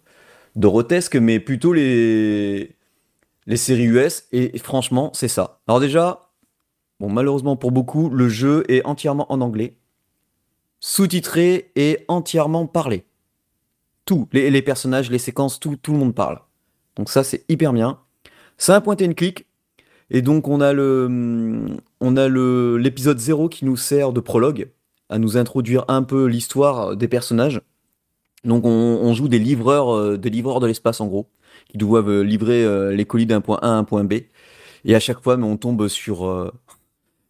dorotesque, 0.55 1.17
mais 1.17 1.41
plutôt 1.41 1.73
les 1.73 2.77
les 3.47 3.57
séries 3.57 3.85
US. 3.85 4.25
Et, 4.33 4.59
franchement, 4.59 5.11
c'est 5.15 5.29
ça. 5.29 5.61
Alors 5.69 5.81
déjà, 5.81 6.31
bon 7.01 7.11
malheureusement 7.11 7.57
pour 7.57 7.73
beaucoup, 7.73 8.11
le 8.11 8.29
jeu 8.29 8.65
est 8.69 8.85
entièrement 8.85 9.31
en 9.33 9.41
anglais, 9.41 9.77
sous-titré 10.81 11.71
et 11.77 12.05
entièrement 12.09 12.67
parlé. 12.67 13.05
Tout, 14.05 14.29
les, 14.33 14.51
les 14.51 14.63
personnages, 14.63 15.11
les 15.11 15.19
séquences, 15.19 15.59
tout, 15.59 15.77
tout 15.77 15.93
le 15.93 15.99
monde 15.99 16.15
parle. 16.15 16.41
Donc 16.97 17.11
ça, 17.11 17.25
c'est 17.25 17.45
hyper 17.49 17.73
bien. 17.73 18.01
C'est 18.57 18.73
un 18.73 18.81
point 18.81 18.97
and 19.01 19.15
click, 19.15 19.47
et 20.11 20.23
donc 20.23 20.49
on 20.49 20.61
a 20.61 20.73
le, 20.73 21.67
on 22.01 22.17
a 22.17 22.29
le 22.29 22.77
l'épisode 22.77 23.19
0 23.19 23.49
qui 23.49 23.65
nous 23.65 23.77
sert 23.77 24.13
de 24.13 24.21
prologue 24.21 24.71
à 25.09 25.19
nous 25.19 25.37
introduire 25.37 25.85
un 25.89 26.03
peu 26.03 26.27
l'histoire 26.27 26.97
des 26.97 27.09
personnages. 27.09 27.61
Donc 28.45 28.65
on, 28.65 29.13
joue 29.15 29.29
des 29.29 29.39
livreurs, 29.39 29.95
euh, 29.95 30.17
des 30.17 30.31
livreurs 30.31 30.61
de 30.61 30.67
l'espace 30.67 31.01
en 31.01 31.07
gros, 31.07 31.29
qui 31.69 31.79
doivent 31.79 32.09
euh, 32.11 32.23
livrer 32.23 32.65
euh, 32.65 32.93
les 32.93 33.05
colis 33.05 33.27
d'un 33.27 33.41
point 33.41 33.59
A 33.63 33.69
à 33.69 33.71
un 33.71 33.85
point 33.85 34.05
B. 34.05 34.15
Et 34.85 34.95
à 34.95 35.01
chaque 35.01 35.21
fois, 35.21 35.37
mais 35.37 35.47
on 35.47 35.57
tombe 35.57 35.89
sur 35.89 36.53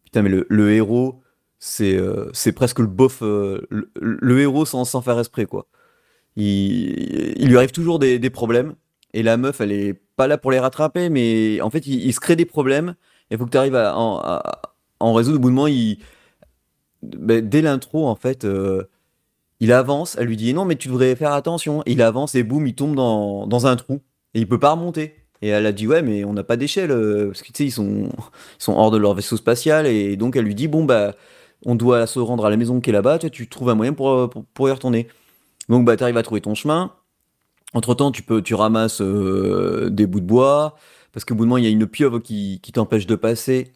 putain 0.05 0.21
mais 0.21 0.29
le, 0.29 0.71
héros, 0.71 1.21
c'est 1.59 1.99
c'est 2.33 2.51
presque 2.51 2.79
le 2.79 2.85
bof, 2.85 3.21
le, 3.21 4.39
héros 4.39 4.65
sans, 4.65 4.85
sans 4.85 5.01
faire 5.01 5.17
esprit 5.19 5.47
quoi. 5.47 5.67
Il, 6.35 7.33
il 7.41 7.49
lui 7.49 7.57
arrive 7.57 7.71
toujours 7.71 7.97
des, 7.97 8.19
des 8.19 8.29
problèmes 8.29 8.75
et 9.17 9.23
la 9.23 9.35
meuf 9.35 9.61
elle 9.61 9.71
est 9.71 9.95
pas 10.15 10.27
là 10.27 10.37
pour 10.37 10.51
les 10.51 10.59
rattraper, 10.59 11.09
mais 11.09 11.59
en 11.61 11.71
fait, 11.71 11.87
il, 11.87 12.13
se 12.13 12.19
crée 12.19 12.35
des 12.35 12.45
problèmes. 12.45 12.95
Il 13.31 13.37
faut 13.37 13.45
que 13.45 13.51
tu 13.51 13.57
arrives 13.57 13.75
à, 13.75 13.95
en 13.97 15.13
résoudre. 15.13 15.37
Au 15.37 15.41
bout 15.41 15.49
de 15.49 15.55
moment, 15.55 15.67
il, 15.67 15.97
ben, 17.01 17.47
dès 17.47 17.63
l'intro, 17.63 18.07
en 18.07 18.15
fait, 18.15 18.45
euh, 18.45 18.83
il 19.59 19.71
avance. 19.71 20.17
Elle 20.19 20.27
lui 20.27 20.37
dit 20.37 20.53
non, 20.53 20.65
mais 20.65 20.75
tu 20.75 20.87
devrais 20.87 21.15
faire 21.15 21.33
attention. 21.33 21.81
il 21.87 22.03
avance 22.03 22.35
et 22.35 22.43
boum, 22.43 22.67
il 22.67 22.75
tombe 22.75 22.95
dans, 22.95 23.47
dans, 23.47 23.65
un 23.65 23.75
trou. 23.75 24.01
Et 24.35 24.39
il 24.41 24.47
peut 24.47 24.59
pas 24.59 24.71
remonter. 24.71 25.15
Et 25.41 25.49
elle 25.49 25.65
a 25.65 25.71
dit 25.71 25.87
ouais, 25.87 26.03
mais 26.03 26.23
on 26.23 26.33
n'a 26.33 26.43
pas 26.43 26.57
d'échelle. 26.57 26.91
Euh, 26.91 27.27
parce 27.27 27.41
que 27.41 27.69
sont, 27.71 28.09
ils 28.09 28.63
sont 28.63 28.73
hors 28.73 28.91
de 28.91 28.97
leur 28.97 29.15
vaisseau 29.15 29.37
spatial. 29.37 29.87
Et 29.87 30.15
donc, 30.15 30.35
elle 30.35 30.45
lui 30.45 30.55
dit 30.55 30.67
bon, 30.67 30.85
bah, 30.85 31.15
on 31.65 31.73
doit 31.75 32.05
se 32.05 32.19
rendre 32.19 32.45
à 32.45 32.51
la 32.51 32.57
maison 32.57 32.81
qui 32.81 32.91
est 32.91 32.93
là-bas. 32.93 33.17
Tu, 33.17 33.31
tu 33.31 33.47
trouves 33.49 33.69
un 33.69 33.75
moyen 33.75 33.93
pour, 33.93 34.29
pour, 34.29 34.69
y 34.69 34.71
retourner. 34.71 35.07
Donc, 35.69 35.85
bah, 35.85 35.97
tu 35.97 36.03
arrives 36.03 36.17
à 36.17 36.23
trouver 36.23 36.41
ton 36.41 36.55
chemin. 36.55 36.93
Entre 37.73 37.93
temps, 37.95 38.11
tu 38.11 38.23
peux, 38.23 38.41
tu 38.41 38.55
ramasses 38.55 39.01
euh, 39.01 39.89
des 39.89 40.07
bouts 40.07 40.21
de 40.21 40.25
bois, 40.25 40.75
parce 41.11 41.25
qu'au 41.25 41.35
bout 41.35 41.43
de 41.43 41.49
moment, 41.49 41.57
il 41.57 41.65
y 41.65 41.67
a 41.67 41.69
une 41.69 41.87
pieuvre 41.87 42.19
qui, 42.19 42.61
t'empêche 42.73 43.07
de 43.07 43.15
passer, 43.15 43.73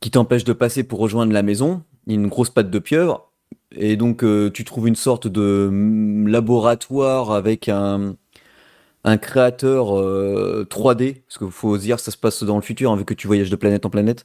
qui 0.00 0.10
t'empêche 0.10 0.44
de 0.44 0.52
passer 0.52 0.84
pour 0.84 0.98
rejoindre 0.98 1.32
la 1.32 1.42
maison. 1.42 1.82
Une 2.06 2.26
grosse 2.28 2.50
patte 2.50 2.70
de 2.70 2.78
pieuvre, 2.78 3.32
et 3.72 3.96
donc 3.96 4.24
euh, 4.24 4.50
tu 4.50 4.64
trouves 4.64 4.88
une 4.88 4.96
sorte 4.96 5.26
de 5.28 5.68
mm, 5.70 6.28
laboratoire 6.28 7.32
avec 7.32 7.68
un, 7.68 8.16
créateur 9.20 9.86
3D, 10.64 11.22
parce 11.26 11.38
qu'il 11.38 11.50
faut 11.50 11.78
dire 11.78 11.96
que 11.96 12.02
ça 12.02 12.10
se 12.10 12.16
passe 12.16 12.42
dans 12.42 12.56
le 12.56 12.62
futur, 12.62 12.90
hein, 12.90 12.96
vu 12.96 13.04
que 13.04 13.14
tu 13.14 13.26
voyages 13.26 13.50
de 13.50 13.56
planète 13.56 13.86
en 13.86 13.90
planète. 13.90 14.24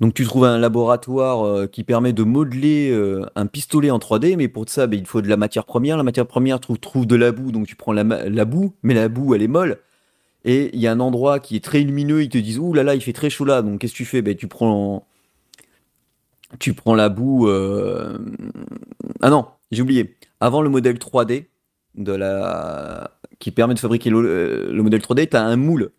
Donc 0.00 0.14
tu 0.14 0.24
trouves 0.24 0.44
un 0.44 0.58
laboratoire 0.58 1.46
euh, 1.46 1.66
qui 1.66 1.84
permet 1.84 2.12
de 2.12 2.24
modeler 2.24 2.90
euh, 2.90 3.26
un 3.36 3.46
pistolet 3.46 3.90
en 3.90 3.98
3D, 3.98 4.36
mais 4.36 4.48
pour 4.48 4.68
ça, 4.68 4.86
ben, 4.86 4.98
il 4.98 5.06
faut 5.06 5.22
de 5.22 5.28
la 5.28 5.36
matière 5.36 5.64
première. 5.64 5.96
La 5.96 6.02
matière 6.02 6.26
première 6.26 6.58
trouve, 6.60 7.06
de 7.06 7.16
la 7.16 7.32
boue, 7.32 7.52
donc 7.52 7.66
tu 7.66 7.76
prends 7.76 7.92
la, 7.92 8.04
boue, 8.44 8.74
mais 8.82 8.94
la 8.94 9.08
boue, 9.08 9.34
elle 9.34 9.42
est 9.42 9.48
molle. 9.48 9.78
Et 10.44 10.70
il 10.74 10.80
y 10.80 10.86
a 10.86 10.92
un 10.92 11.00
endroit 11.00 11.38
qui 11.38 11.56
est 11.56 11.64
très 11.64 11.80
lumineux, 11.80 12.22
ils 12.22 12.28
te 12.28 12.38
disent, 12.38 12.58
ouh 12.58 12.74
là 12.74 12.82
là, 12.82 12.94
il 12.94 13.00
fait 13.00 13.12
très 13.12 13.30
chaud 13.30 13.44
là, 13.44 13.62
donc 13.62 13.80
qu'est-ce 13.80 13.92
que 13.92 13.98
tu 13.98 14.04
fais? 14.04 14.20
Ben, 14.20 14.34
tu, 14.34 14.48
prends, 14.48 15.06
tu 16.58 16.74
prends 16.74 16.94
la 16.94 17.08
boue... 17.08 17.48
Euh, 17.48 18.18
ah 19.22 19.30
non, 19.30 19.46
j'ai 19.70 19.82
oublié. 19.82 20.16
Avant 20.40 20.60
le 20.60 20.70
modèle 20.70 20.96
3D, 20.96 21.46
de 21.94 22.12
la... 22.12 23.12
qui 23.38 23.52
permet 23.52 23.74
de 23.74 23.78
fabriquer 23.78 24.10
le, 24.10 24.72
le 24.72 24.82
modèle 24.82 25.00
3D, 25.00 25.28
tu 25.28 25.36
as 25.36 25.44
un 25.44 25.56
moule 25.56 25.92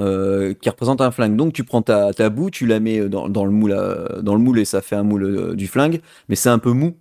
euh, 0.00 0.54
qui 0.54 0.68
représente 0.68 1.00
un 1.00 1.10
flingue. 1.10 1.36
Donc 1.36 1.52
tu 1.52 1.64
prends 1.64 1.82
ta, 1.82 2.12
boue, 2.30 2.50
tu 2.50 2.66
la 2.66 2.80
mets 2.80 3.08
dans, 3.08 3.44
le 3.44 3.50
moule, 3.50 3.72
euh, 3.72 4.22
dans 4.22 4.34
le 4.34 4.40
moule 4.40 4.58
et 4.58 4.64
ça 4.64 4.82
fait 4.82 4.96
un 4.96 5.04
moule 5.04 5.24
euh, 5.24 5.54
du 5.54 5.68
flingue, 5.68 6.00
mais 6.28 6.36
c'est 6.36 6.48
un 6.48 6.58
peu 6.58 6.72
mou. 6.72 6.96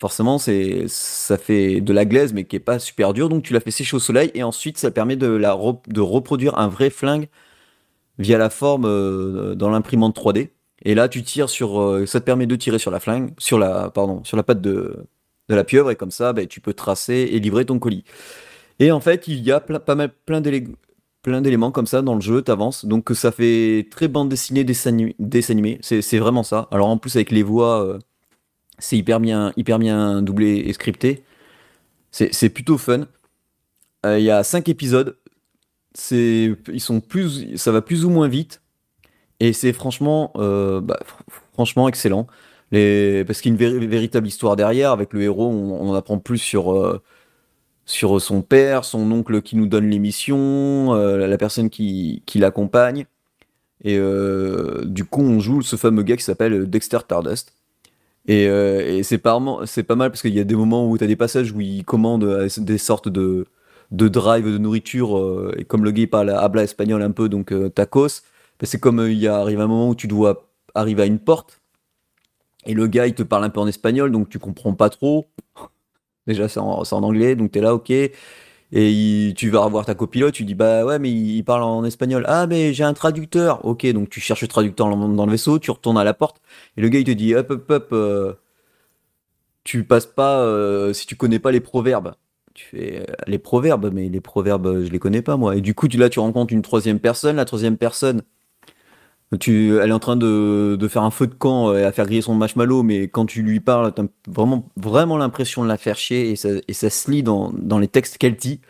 Forcément, 0.00 0.38
ça 0.38 1.38
fait 1.38 1.80
de 1.80 1.92
la 1.92 2.04
glaise, 2.04 2.32
mais 2.32 2.44
qui 2.44 2.56
est 2.56 2.60
pas 2.60 2.78
super 2.78 3.12
dur. 3.12 3.28
Donc 3.28 3.44
tu 3.44 3.52
la 3.52 3.60
fais 3.60 3.70
sécher 3.70 3.96
au 3.96 4.00
soleil 4.00 4.30
et 4.34 4.42
ensuite 4.42 4.78
ça 4.78 4.90
permet 4.90 5.16
de, 5.16 5.28
la 5.28 5.56
de 5.86 6.00
reproduire 6.00 6.58
un 6.58 6.68
vrai 6.68 6.90
flingue 6.90 7.28
via 8.18 8.38
la 8.38 8.50
forme 8.50 9.54
dans 9.54 9.70
l'imprimante 9.70 10.16
3D. 10.16 10.50
Et 10.84 10.94
là, 10.94 11.08
tu 11.08 11.22
tires 11.22 11.48
sur, 11.48 12.02
ça 12.06 12.20
te 12.20 12.24
permet 12.24 12.46
de 12.46 12.56
tirer 12.56 12.78
sur 12.78 12.90
la 12.90 13.00
flingue, 13.00 13.30
sur 13.38 13.58
la, 13.58 13.90
pardon, 13.90 14.22
sur 14.24 14.36
la 14.36 14.42
patte 14.42 14.60
de, 14.60 15.06
de 15.48 15.54
la 15.54 15.64
pieuvre 15.64 15.90
et 15.90 15.96
comme 15.96 16.10
ça, 16.10 16.32
ben, 16.32 16.46
tu 16.46 16.60
peux 16.60 16.74
tracer 16.74 17.28
et 17.32 17.38
livrer 17.40 17.64
ton 17.64 17.78
colis. 17.78 18.04
Et 18.78 18.90
en 18.92 19.00
fait, 19.00 19.28
il 19.28 19.42
y 19.42 19.52
a 19.52 19.60
pas 19.60 19.94
mal, 19.94 20.10
plein 20.26 20.40
plein 21.24 21.40
d'éléments 21.40 21.72
comme 21.72 21.86
ça 21.86 22.02
dans 22.02 22.14
le 22.14 22.20
jeu, 22.20 22.42
t'avances. 22.42 22.84
Donc 22.84 23.10
ça 23.14 23.32
fait 23.32 23.88
très 23.90 24.06
bande 24.06 24.28
dessinée, 24.28 24.62
dessin 24.62 24.90
animé. 25.50 25.78
C'est 25.80 26.18
vraiment 26.18 26.44
ça. 26.44 26.68
Alors 26.70 26.88
en 26.88 26.98
plus 26.98 27.16
avec 27.16 27.32
les 27.32 27.42
voix, 27.42 27.82
euh, 27.82 27.98
c'est 28.78 28.96
hyper 28.96 29.18
bien, 29.18 29.52
hyper 29.56 29.80
bien 29.80 30.22
doublé 30.22 30.58
et 30.58 30.72
scripté. 30.72 31.24
C'est 32.12 32.50
plutôt 32.50 32.78
fun. 32.78 33.06
Euh, 34.06 34.20
il 34.20 34.24
y 34.24 34.30
a 34.30 34.44
5 34.44 34.68
épisodes. 34.68 35.16
Ils 36.12 36.56
sont 36.78 37.00
plus, 37.00 37.56
ça 37.56 37.72
va 37.72 37.80
plus 37.82 38.04
ou 38.04 38.10
moins 38.10 38.28
vite. 38.28 38.62
Et 39.40 39.52
c'est 39.52 39.72
franchement, 39.72 40.30
euh, 40.36 40.80
bah, 40.80 41.00
franchement 41.54 41.88
excellent. 41.88 42.26
Parce 42.70 43.40
qu'il 43.40 43.60
y 43.60 43.64
a 43.64 43.68
une 43.68 43.88
véritable 43.88 44.26
histoire 44.26 44.56
derrière. 44.56 44.92
Avec 44.92 45.12
le 45.14 45.22
héros, 45.22 45.48
on, 45.48 45.90
on 45.90 45.94
apprend 45.94 46.18
plus 46.18 46.38
sur 46.38 47.00
sur 47.86 48.20
son 48.20 48.42
père, 48.42 48.84
son 48.84 49.10
oncle 49.12 49.42
qui 49.42 49.56
nous 49.56 49.66
donne 49.66 49.88
l'émission, 49.90 50.94
euh, 50.94 51.26
la 51.26 51.38
personne 51.38 51.70
qui, 51.70 52.22
qui 52.26 52.38
l'accompagne. 52.38 53.06
Et 53.82 53.98
euh, 53.98 54.84
du 54.84 55.04
coup, 55.04 55.22
on 55.22 55.40
joue 55.40 55.62
ce 55.62 55.76
fameux 55.76 56.02
gars 56.02 56.16
qui 56.16 56.24
s'appelle 56.24 56.68
Dexter 56.70 56.98
Tardust. 57.06 57.52
Et, 58.26 58.48
euh, 58.48 59.02
c'est 59.02 59.18
pas, 59.18 59.38
mal 59.38 60.10
parce 60.10 60.22
qu'il 60.22 60.34
y 60.34 60.40
a 60.40 60.44
des 60.44 60.54
moments 60.54 60.88
où 60.88 60.96
tu 60.96 61.04
as 61.04 61.06
des 61.06 61.16
passages 61.16 61.52
où 61.52 61.60
il 61.60 61.84
commande 61.84 62.48
des 62.58 62.78
sortes 62.78 63.08
de, 63.08 63.46
de 63.90 64.08
drive 64.08 64.46
de 64.46 64.58
nourriture. 64.58 65.52
et 65.58 65.64
comme 65.64 65.84
le 65.84 65.90
gars 65.90 66.06
parle 66.06 66.30
habla 66.30 66.62
espagnol 66.62 67.02
un 67.02 67.10
peu, 67.10 67.28
donc 67.28 67.52
tacos, 67.74 68.22
ben, 68.60 68.66
c'est 68.66 68.80
comme 68.80 69.00
il 69.00 69.18
y 69.18 69.28
arrive 69.28 69.60
un 69.60 69.66
moment 69.66 69.90
où 69.90 69.94
tu 69.94 70.08
dois 70.08 70.48
arriver 70.74 71.02
à 71.02 71.06
une 71.06 71.18
porte. 71.18 71.60
Et 72.66 72.72
le 72.72 72.86
gars 72.86 73.06
il 73.06 73.14
te 73.14 73.22
parle 73.22 73.44
un 73.44 73.50
peu 73.50 73.60
en 73.60 73.66
espagnol, 73.66 74.10
donc 74.10 74.30
tu 74.30 74.38
comprends 74.38 74.74
pas 74.74 74.88
trop. 74.88 75.28
Déjà, 76.26 76.48
c'est 76.48 76.60
en, 76.60 76.82
anglais, 76.90 77.36
donc 77.36 77.52
tu 77.52 77.58
es 77.58 77.62
là, 77.62 77.74
ok. 77.74 77.92
Et 78.72 79.34
tu 79.36 79.50
vas 79.50 79.60
revoir 79.60 79.84
ta 79.86 79.94
copilote, 79.94 80.34
tu 80.34 80.44
dis 80.44 80.54
bah 80.54 80.84
ouais 80.84 80.98
mais 80.98 81.10
il, 81.10 81.44
parle 81.44 81.62
en 81.62 81.84
espagnol. 81.84 82.24
Ah 82.26 82.46
mais 82.48 82.72
j'ai 82.74 82.82
un 82.82 82.94
traducteur. 82.94 83.64
Ok 83.64 83.86
donc 83.92 84.10
tu 84.10 84.20
cherches 84.20 84.42
le 84.42 84.48
traducteur 84.48 84.88
dans 84.96 85.26
le 85.26 85.30
vaisseau, 85.30 85.58
tu 85.60 85.70
retournes 85.70 85.98
à 85.98 86.02
la 86.04 86.14
porte 86.14 86.40
et 86.76 86.80
le 86.80 86.88
gars 86.88 86.98
il 86.98 87.04
te 87.04 87.12
dit 87.12 87.34
hop 87.36 87.50
hop 87.50 87.70
hop. 87.70 87.88
Euh, 87.92 88.34
tu 89.64 89.84
passes 89.84 90.06
pas 90.06 90.42
si 90.42 90.48
euh, 90.48 90.92
si 90.92 91.06
tu 91.06 91.16
connais 91.16 91.38
pas 91.38 91.52
les 91.52 91.60
proverbes. 91.60 92.14
Tu 92.54 92.66
fais 92.66 93.00
euh, 93.08 93.14
les 93.26 93.38
proverbes 93.38 93.90
mais 93.92 94.08
les 94.08 94.20
proverbes 94.20 94.84
je 94.84 94.90
les 94.90 94.98
connais 94.98 95.22
pas 95.22 95.36
moi. 95.36 95.56
Et 95.56 95.60
du 95.60 95.74
coup 95.74 95.88
là 95.94 96.08
tu 96.08 96.18
rencontres 96.20 96.52
une 96.52 96.62
troisième 96.62 97.00
personne. 97.00 97.36
La 97.36 97.44
troisième 97.44 97.76
personne 97.76 98.22
tu, 99.40 99.76
elle 99.78 99.90
est 99.90 99.94
en 99.94 99.98
train 99.98 100.16
de, 100.16 100.78
faire 100.88 101.02
un 101.02 101.10
feu 101.10 101.26
de 101.26 101.34
camp 101.34 101.70
euh, 101.70 101.78
et 101.78 101.84
à 101.84 101.92
faire 101.92 102.06
griller 102.06 102.22
son 102.22 102.34
marshmallow, 102.34 102.82
mais 102.82 103.08
quand 103.08 103.26
tu 103.26 103.42
lui 103.42 103.60
parles, 103.60 103.92
t'as 103.92 104.04
vraiment, 104.28 104.68
vraiment 104.76 105.16
l'impression 105.16 105.62
de 105.62 105.68
la 105.68 105.76
faire 105.76 105.96
chier 105.96 106.30
et 106.30 106.36
ça, 106.36 106.50
ça 106.70 106.90
se 106.90 107.10
lit 107.10 107.22
dans, 107.22 107.52
les 107.78 107.88
textes 107.88 108.18
qu'elle 108.18 108.36
dit. 108.36 108.60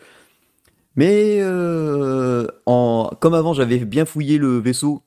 Mais 0.96 1.38
euh, 1.40 2.46
comme 2.64 3.34
avant, 3.34 3.52
j'avais 3.52 3.78
bien 3.78 4.04
fouillé 4.04 4.38
le 4.38 4.58
vaisseau 4.58 5.02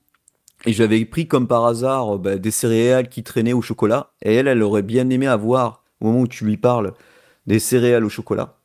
et 0.65 0.73
j'avais 0.73 1.05
pris 1.05 1.27
comme 1.27 1.47
par 1.47 1.65
hasard 1.65 2.19
bah, 2.19 2.37
des 2.37 2.51
céréales 2.51 3.09
qui 3.09 3.23
traînaient 3.23 3.53
au 3.53 3.61
chocolat. 3.61 4.11
Et 4.21 4.33
elle, 4.35 4.47
elle 4.47 4.61
aurait 4.63 4.81
bien 4.81 5.09
aimé 5.09 5.27
avoir, 5.27 5.83
au 6.01 6.07
moment 6.07 6.21
où 6.21 6.27
tu 6.27 6.45
lui 6.45 6.57
parles, 6.57 6.93
des 7.45 7.59
céréales 7.59 8.03
au 8.03 8.09
chocolat. 8.09 8.57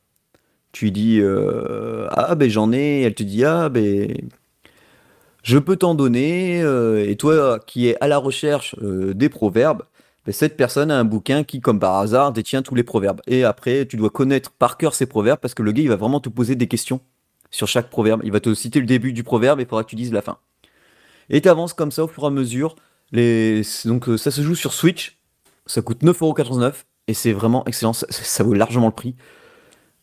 Tu 0.73 0.85
lui 0.85 0.91
dis 0.91 1.19
euh, 1.21 2.07
Ah, 2.11 2.35
ben 2.35 2.49
j'en 2.49 2.73
ai. 2.73 3.01
Elle 3.01 3.13
te 3.13 3.23
dit 3.23 3.45
Ah, 3.45 3.69
ben 3.69 4.29
je 5.43 5.57
peux 5.57 5.75
t'en 5.75 5.93
donner, 5.93 6.61
euh, 6.61 7.05
et 7.05 7.17
toi 7.17 7.59
qui 7.59 7.87
es 7.89 7.97
à 8.01 8.07
la 8.07 8.17
recherche 8.17 8.75
euh, 8.81 9.13
des 9.13 9.27
proverbes, 9.27 9.83
ben, 10.25 10.31
cette 10.31 10.55
personne 10.55 10.89
a 10.89 10.97
un 10.97 11.03
bouquin 11.03 11.43
qui, 11.43 11.59
comme 11.59 11.79
par 11.79 11.97
hasard, 11.97 12.31
détient 12.31 12.61
tous 12.61 12.75
les 12.75 12.83
proverbes. 12.83 13.21
Et 13.27 13.43
après, 13.43 13.85
tu 13.85 13.97
dois 13.97 14.09
connaître 14.09 14.51
par 14.51 14.77
cœur 14.77 14.95
ces 14.95 15.05
proverbes 15.05 15.39
parce 15.41 15.53
que 15.53 15.61
le 15.61 15.73
gars, 15.73 15.83
il 15.83 15.89
va 15.89 15.97
vraiment 15.97 16.21
te 16.21 16.29
poser 16.29 16.55
des 16.55 16.67
questions 16.67 17.01
sur 17.51 17.67
chaque 17.67 17.89
proverbe. 17.89 18.21
Il 18.23 18.31
va 18.31 18.39
te 18.39 18.53
citer 18.53 18.79
le 18.79 18.85
début 18.85 19.11
du 19.11 19.23
proverbe 19.23 19.59
et 19.59 19.63
il 19.63 19.67
faudra 19.67 19.83
que 19.83 19.89
tu 19.89 19.97
dises 19.97 20.13
la 20.13 20.21
fin. 20.21 20.37
Et 21.29 21.41
tu 21.41 21.49
avances 21.49 21.73
comme 21.73 21.91
ça 21.91 22.05
au 22.05 22.07
fur 22.07 22.23
et 22.23 22.27
à 22.27 22.29
mesure. 22.29 22.75
Donc 23.11 24.07
euh, 24.07 24.17
ça 24.17 24.31
se 24.31 24.41
joue 24.41 24.55
sur 24.55 24.71
Switch. 24.73 25.17
Ça 25.65 25.81
coûte 25.81 26.03
9,99€ 26.03 26.73
et 27.07 27.13
c'est 27.13 27.33
vraiment 27.33 27.65
excellent. 27.65 27.93
Ça, 27.93 28.43
vaut 28.45 28.53
largement 28.53 28.87
le 28.87 28.93
prix. 28.93 29.15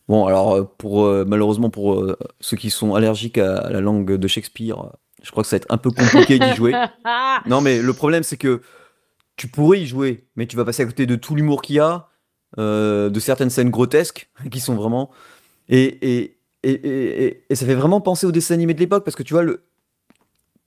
Bon, 0.07 0.27
alors 0.27 0.69
pour 0.77 1.07
malheureusement 1.25 1.71
pour 1.71 2.05
ceux 2.41 2.57
qui 2.57 2.69
sont 2.69 2.95
allergiques 2.95 3.39
à 3.39 3.71
la 3.71 3.81
langue 3.81 4.17
de 4.17 4.29
Shakespeare, 4.29 4.91
je 5.23 5.31
crois 5.31 5.43
que 5.43 5.49
ça 5.49 5.57
va 5.57 5.59
être 5.59 5.73
un 5.73 5.79
peu 5.79 5.91
compliqué 5.91 6.39
d'y 6.39 6.55
jouer. 6.55 6.73
non, 7.47 7.61
mais 7.61 7.81
le 7.83 7.93
problème, 7.93 8.23
c'est 8.23 8.37
que 8.37 8.61
tu 9.37 9.49
pourrais 9.49 9.81
y 9.81 9.87
jouer, 9.87 10.27
mais 10.37 10.47
tu 10.47 10.57
vas 10.57 10.65
passer 10.65 10.83
à 10.83 10.87
côté 10.87 11.07
de 11.07 11.17
tout 11.17 11.35
l'humour 11.35 11.63
qu'il 11.63 11.77
y 11.77 11.81
a, 11.81 12.09
euh, 12.59 13.11
de 13.11 13.21
certaines 13.21 13.51
scènes 13.51 13.71
grotesques 13.71 14.31
qui 14.51 14.61
sont 14.61 14.75
vraiment. 14.75 15.11
Et, 15.69 15.85
et, 15.85 16.39
et, 16.63 17.45
et, 17.49 17.55
ça 17.55 17.65
fait 17.65 17.75
vraiment 17.75 18.01
penser 18.01 18.27
au 18.27 18.33
dessin 18.33 18.55
animé 18.55 18.75
de 18.75 18.81
l'époque, 18.81 19.05
parce 19.05 19.17
que 19.17 19.23
tu 19.23 19.35
vois, 19.35 19.43
le... 19.43 19.65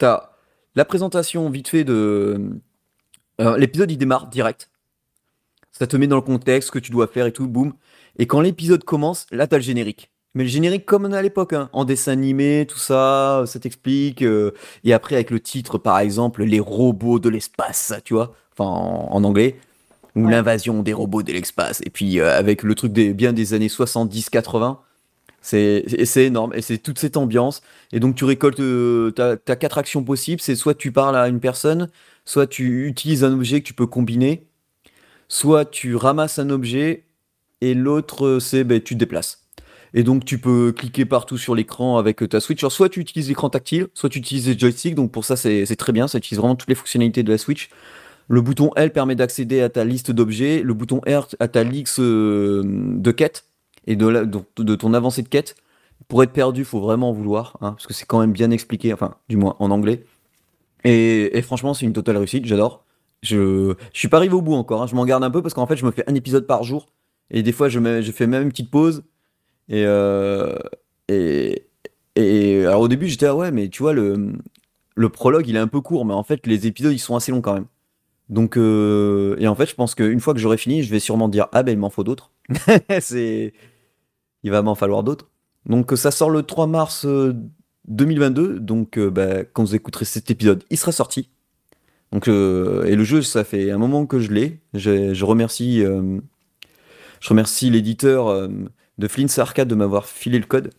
as 0.01 0.32
la 0.76 0.86
présentation 0.86 1.49
vite 1.49 1.68
fait 1.68 1.84
de. 1.84 2.60
l'épisode, 3.58 3.91
il 3.91 3.97
démarre 3.97 4.28
direct. 4.28 4.70
Ça 5.72 5.88
te 5.88 5.97
met 5.97 6.08
dans 6.08 6.16
le 6.16 6.22
contexte, 6.22 6.68
ce 6.68 6.72
que 6.72 6.80
tu 6.80 6.91
dois 6.91 7.08
faire 7.08 7.26
et 7.26 7.32
tout, 7.32 7.47
boum. 7.47 7.74
Et 8.18 8.28
quand 8.28 8.41
l'épisode 8.41 8.84
commence, 8.84 9.26
là, 9.32 9.47
t'as 9.47 9.58
le 9.58 9.64
générique. 9.64 10.12
Mais 10.36 10.43
le 10.43 10.49
générique 10.49 10.86
comme 10.86 11.05
on 11.05 11.11
a 11.11 11.19
à 11.19 11.21
l'époque, 11.21 11.53
hein, 11.53 11.69
en 11.73 11.86
dessin 11.86 12.11
animé, 12.13 12.65
tout 12.67 12.79
ça, 12.79 13.43
ça 13.45 13.59
t'explique. 13.59 14.23
Euh, 14.23 14.51
et 14.84 14.93
après 14.93 15.15
avec 15.15 15.29
le 15.29 15.39
titre, 15.39 15.77
par 15.77 15.99
exemple, 15.99 16.43
les 16.43 16.59
robots 16.59 17.19
de 17.19 17.29
l'espace, 17.29 17.93
tu 18.03 18.15
vois, 18.15 18.34
enfin 18.51 18.65
en, 18.65 19.23
anglais, 19.23 19.59
ou 20.15 20.27
l'invasion 20.27 20.84
des 20.84 20.93
robots 20.93 21.23
de 21.23 21.31
l'espace. 21.31 21.81
Et 21.86 21.89
puis 21.91 22.19
euh, 22.19 22.38
avec 22.38 22.63
le 22.63 22.75
truc 22.75 22.93
des 22.93 23.13
bien 23.13 23.34
des 23.34 23.53
années 23.53 23.67
70-80, 23.67 24.77
c'est 25.41 25.86
c'est 26.05 26.25
énorme. 26.25 26.53
Et 26.55 26.61
c'est 26.61 26.79
toute 26.79 26.99
cette 26.99 27.17
ambiance. 27.17 27.61
Et 27.91 27.99
donc 27.99 28.15
tu 28.15 28.25
récoltes, 28.25 28.59
euh, 28.59 29.11
t'as 29.11 29.34
as 29.47 29.55
quatre 29.55 29.77
actions 29.77 30.03
possibles. 30.03 30.41
C'est 30.41 30.55
soit 30.55 30.75
tu 30.75 30.91
parles 30.91 31.15
à 31.15 31.27
une 31.29 31.39
personne, 31.41 31.89
soit 32.25 32.47
tu 32.47 32.88
utilises 32.88 33.23
un 33.23 33.34
objet 33.34 33.61
que 33.61 33.67
tu 33.67 33.73
peux 33.73 33.88
combiner, 33.88 34.47
soit 35.29 35.65
tu 35.65 35.95
ramasses 35.95 36.39
un 36.39 36.49
objet 36.49 37.05
et 37.61 37.73
l'autre 37.75 38.39
c'est 38.39 38.63
ben, 38.63 38.81
tu 38.81 38.95
te 38.95 38.99
déplaces. 38.99 39.43
Et 39.94 40.04
donc 40.04 40.26
tu 40.26 40.39
peux 40.39 40.72
cliquer 40.72 41.06
partout 41.06 41.38
sur 41.38 41.54
l'écran 41.56 41.98
avec 41.98 42.28
ta 42.28 42.39
Switch. 42.39 42.64
Alors, 42.64 42.72
soit 42.72 42.89
tu 42.89 43.00
utilises 43.00 43.28
l'écran 43.30 43.50
tactile, 43.50 43.88
soit 43.94 44.10
tu 44.10 44.20
utilises 44.20 44.48
les 44.48 44.58
joysticks. 44.58 44.96
Donc 44.96 45.12
pour 45.12 45.26
ça 45.26 45.36
c'est 45.36 45.76
très 45.76 45.91
bien, 45.91 46.08
ça 46.08 46.18
utilise 46.18 46.39
vraiment 46.39 46.56
toutes 46.56 46.70
les 46.70 46.76
fonctionnalités 46.76 47.24
de 47.24 47.32
la 47.32 47.38
Switch. 47.38 47.70
Le 48.28 48.41
bouton 48.41 48.72
L 48.76 48.91
permet 48.91 49.16
d'accéder 49.16 49.62
à 49.62 49.70
ta 49.70 49.84
liste 49.84 50.12
d'objets, 50.12 50.62
le 50.64 50.74
bouton 50.74 51.02
R 51.08 51.28
à 51.39 51.48
ta 51.48 51.64
liste 51.64 52.00
euh, 52.00 52.64
de 52.66 53.12
quêtes 53.12 53.46
et 53.86 53.96
de, 53.96 54.76
ton 54.76 54.94
avancée 54.94 55.24
de 55.24 55.28
quête. 55.28 55.56
Pour 56.08 56.24
être 56.24 56.32
perdu, 56.32 56.62
il 56.62 56.66
faut 56.66 56.80
vraiment 56.80 57.10
en 57.10 57.14
vouloir, 57.14 57.58
hein, 57.62 57.74
parce 57.74 57.88
que 57.88 57.94
c'est 57.94 58.06
quand 58.06 58.20
même 58.20 58.32
bien 58.32 58.52
expliqué, 58.52 58.94
enfin 58.94 59.16
du 59.30 59.38
moins 59.38 59.56
en 59.60 59.72
anglais. 59.72 60.06
Et, 60.86 61.41
franchement, 61.44 61.74
c'est 61.74 61.86
une 61.86 61.94
totale 61.94 62.18
réussite, 62.18 62.46
j'adore. 62.46 62.84
Je, 63.22 63.74
je 63.94 64.00
suis 64.00 64.10
pas 64.10 64.18
arrivé 64.18 64.34
au 64.34 64.41
bout 64.41 64.56
encore, 64.56 64.84
hein. 64.84 64.88
je 64.88 64.96
m'en 64.96 65.06
garde 65.06 65.24
un 65.24 65.32
peu 65.32 65.41
parce 65.41 65.54
qu'en 65.54 65.66
fait, 65.66 65.78
je 65.78 65.86
me 65.86 65.91
fais 65.91 66.04
un 66.10 66.16
épisode 66.16 66.46
par 66.46 66.64
jour. 66.64 66.88
Et 67.30 67.41
des 67.41 67.54
fois, 67.54 67.70
je 67.70 68.12
fais 68.14 68.28
même 68.28 68.44
une 68.44 68.50
petite 68.50 68.70
pause 68.70 69.04
Et, 69.70 69.84
euh, 69.86 70.55
et, 71.07 71.68
et 72.16 72.66
alors 72.66 72.82
au 72.82 72.88
début, 72.88 73.07
j'étais 73.07 73.26
ah 73.28 73.36
ouais, 73.36 73.51
mais 73.51 73.70
tu 73.70 73.82
vois, 73.82 73.93
le, 73.93 74.34
le 74.95 75.09
prologue, 75.09 75.47
il 75.47 75.55
est 75.55 75.59
un 75.59 75.68
peu 75.68 75.82
court, 75.82 76.05
mais 76.05 76.14
en 76.14 76.24
fait, 76.24 76.45
les 76.47 76.68
épisodes, 76.68 76.93
ils 76.93 76.99
sont 76.99 77.16
assez 77.16 77.32
longs 77.32 77.41
quand 77.41 77.53
même. 77.53 77.68
Donc, 78.30 78.57
euh, 78.57 79.36
et 79.39 79.47
en 79.47 79.55
fait, 79.55 79.68
je 79.68 79.76
pense 79.76 79.95
qu'une 79.95 80.20
fois 80.20 80.34
que 80.34 80.39
j'aurai 80.39 80.57
fini, 80.57 80.84
je 80.84 80.89
vais 80.91 80.99
sûrement 80.99 81.30
dire 81.30 81.47
ah 81.51 81.64
ben 81.64 81.72
il 81.74 81.78
m'en 81.78 81.89
faut 81.89 82.03
d'autres. 82.03 82.32
c'est, 83.01 83.53
il 84.43 84.51
va 84.51 84.61
m'en 84.61 84.76
falloir 84.76 85.03
d'autres. 85.03 85.30
Donc 85.66 85.91
ça 85.95 86.11
sort 86.11 86.30
le 86.30 86.43
3 86.43 86.68
mars 86.68 87.05
2022. 87.88 88.59
Donc 88.59 88.99
bah, 88.99 89.43
quand 89.43 89.64
vous 89.64 89.76
écouterez 89.76 90.05
cet 90.05 90.32
épisode, 90.32 90.64
il 90.70 90.78
sera 90.78 90.91
sorti. 90.91 91.30
Donc 92.11 92.28
et 92.28 92.95
le 92.95 93.03
jeu, 93.03 93.22
ça 93.22 93.43
fait 93.43 93.72
un 93.72 93.78
moment 93.78 94.05
que 94.05 94.20
je 94.20 94.32
l'ai. 94.32 94.61
Je, 94.74 95.14
je 95.14 95.26
remercie, 95.26 95.80
je 95.80 97.30
remercie 97.30 97.70
l'éditeur 97.70 98.49
de 98.98 99.08
Flint's 99.08 99.38
Arcade 99.39 99.68
de 99.68 99.76
m'avoir 99.76 100.08
filé 100.08 100.39
le 100.39 100.46
code. 100.46 100.72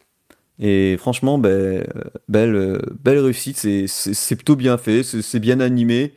Et 0.59 0.97
franchement, 0.99 1.39
ben, 1.39 1.85
belle, 2.29 2.81
belle 3.03 3.19
réussite. 3.19 3.57
C'est 3.57 4.37
plutôt 4.37 4.57
bien 4.57 4.79
fait, 4.79 5.03
c'est 5.03 5.41
bien 5.41 5.61
animé. 5.61 6.15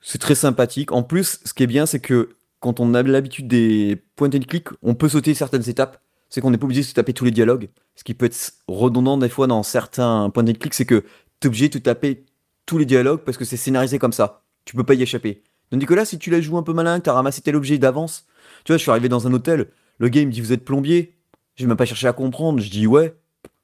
C'est 0.00 0.20
très 0.20 0.34
sympathique. 0.34 0.92
En 0.92 1.02
plus, 1.02 1.40
ce 1.44 1.54
qui 1.54 1.62
est 1.62 1.66
bien, 1.66 1.86
c'est 1.86 2.00
que 2.00 2.30
quand 2.60 2.80
on 2.80 2.94
a 2.94 3.02
l'habitude 3.02 3.48
des 3.48 4.02
point 4.16 4.28
and 4.28 4.40
click, 4.46 4.68
on 4.82 4.94
peut 4.94 5.08
sauter 5.08 5.34
certaines 5.34 5.68
étapes. 5.68 6.00
C'est 6.28 6.40
qu'on 6.40 6.50
n'est 6.50 6.58
pas 6.58 6.66
obligé 6.66 6.82
de 6.82 6.86
se 6.86 6.94
taper 6.94 7.12
tous 7.12 7.24
les 7.24 7.30
dialogues. 7.30 7.68
Ce 7.96 8.04
qui 8.04 8.14
peut 8.14 8.26
être 8.26 8.52
redondant 8.68 9.18
des 9.18 9.28
fois 9.28 9.46
dans 9.46 9.62
certains 9.62 10.30
points 10.30 10.46
and 10.46 10.52
click, 10.60 10.74
c'est 10.74 10.84
que 10.84 11.04
tu 11.40 11.46
es 11.46 11.48
obligé 11.48 11.68
de 11.68 11.78
te 11.78 11.82
taper 11.82 12.24
tous 12.66 12.78
les 12.78 12.84
dialogues 12.84 13.20
parce 13.24 13.36
que 13.36 13.44
c'est 13.44 13.56
scénarisé 13.56 13.98
comme 13.98 14.12
ça. 14.12 14.42
Tu 14.64 14.76
peux 14.76 14.84
pas 14.84 14.94
y 14.94 15.02
échapper. 15.02 15.42
Donc 15.70 15.80
Nicolas, 15.80 16.04
si 16.04 16.18
tu 16.18 16.30
la 16.30 16.40
joué 16.40 16.58
un 16.58 16.62
peu 16.62 16.72
malin, 16.72 16.98
que 16.98 17.04
tu 17.04 17.10
as 17.10 17.14
ramassé 17.14 17.40
tel 17.40 17.56
objet 17.56 17.78
d'avance, 17.78 18.26
tu 18.64 18.72
vois, 18.72 18.76
je 18.76 18.82
suis 18.82 18.90
arrivé 18.90 19.08
dans 19.08 19.26
un 19.26 19.32
hôtel, 19.32 19.68
le 20.00 20.08
game 20.08 20.26
me 20.26 20.32
dit 20.32 20.40
vous 20.40 20.52
êtes 20.52 20.64
plombier. 20.64 21.14
J'ai 21.54 21.66
même 21.66 21.76
pas 21.76 21.84
cherché 21.84 22.08
à 22.08 22.12
comprendre. 22.12 22.58
Je 22.60 22.70
dis 22.70 22.86
ouais, 22.86 23.14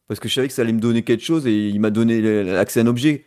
parce 0.07 0.21
que 0.21 0.29
je 0.29 0.35
savais 0.35 0.49
que 0.49 0.55
ça 0.55 0.63
allait 0.63 0.73
me 0.73 0.81
donner 0.81 1.03
quelque 1.03 1.25
chose 1.25 1.47
et 1.47 1.69
il 1.69 1.81
m'a 1.81 1.91
donné 1.91 2.45
l'accès 2.45 2.81
à 2.81 2.83
un 2.85 2.87
objet. 2.87 3.25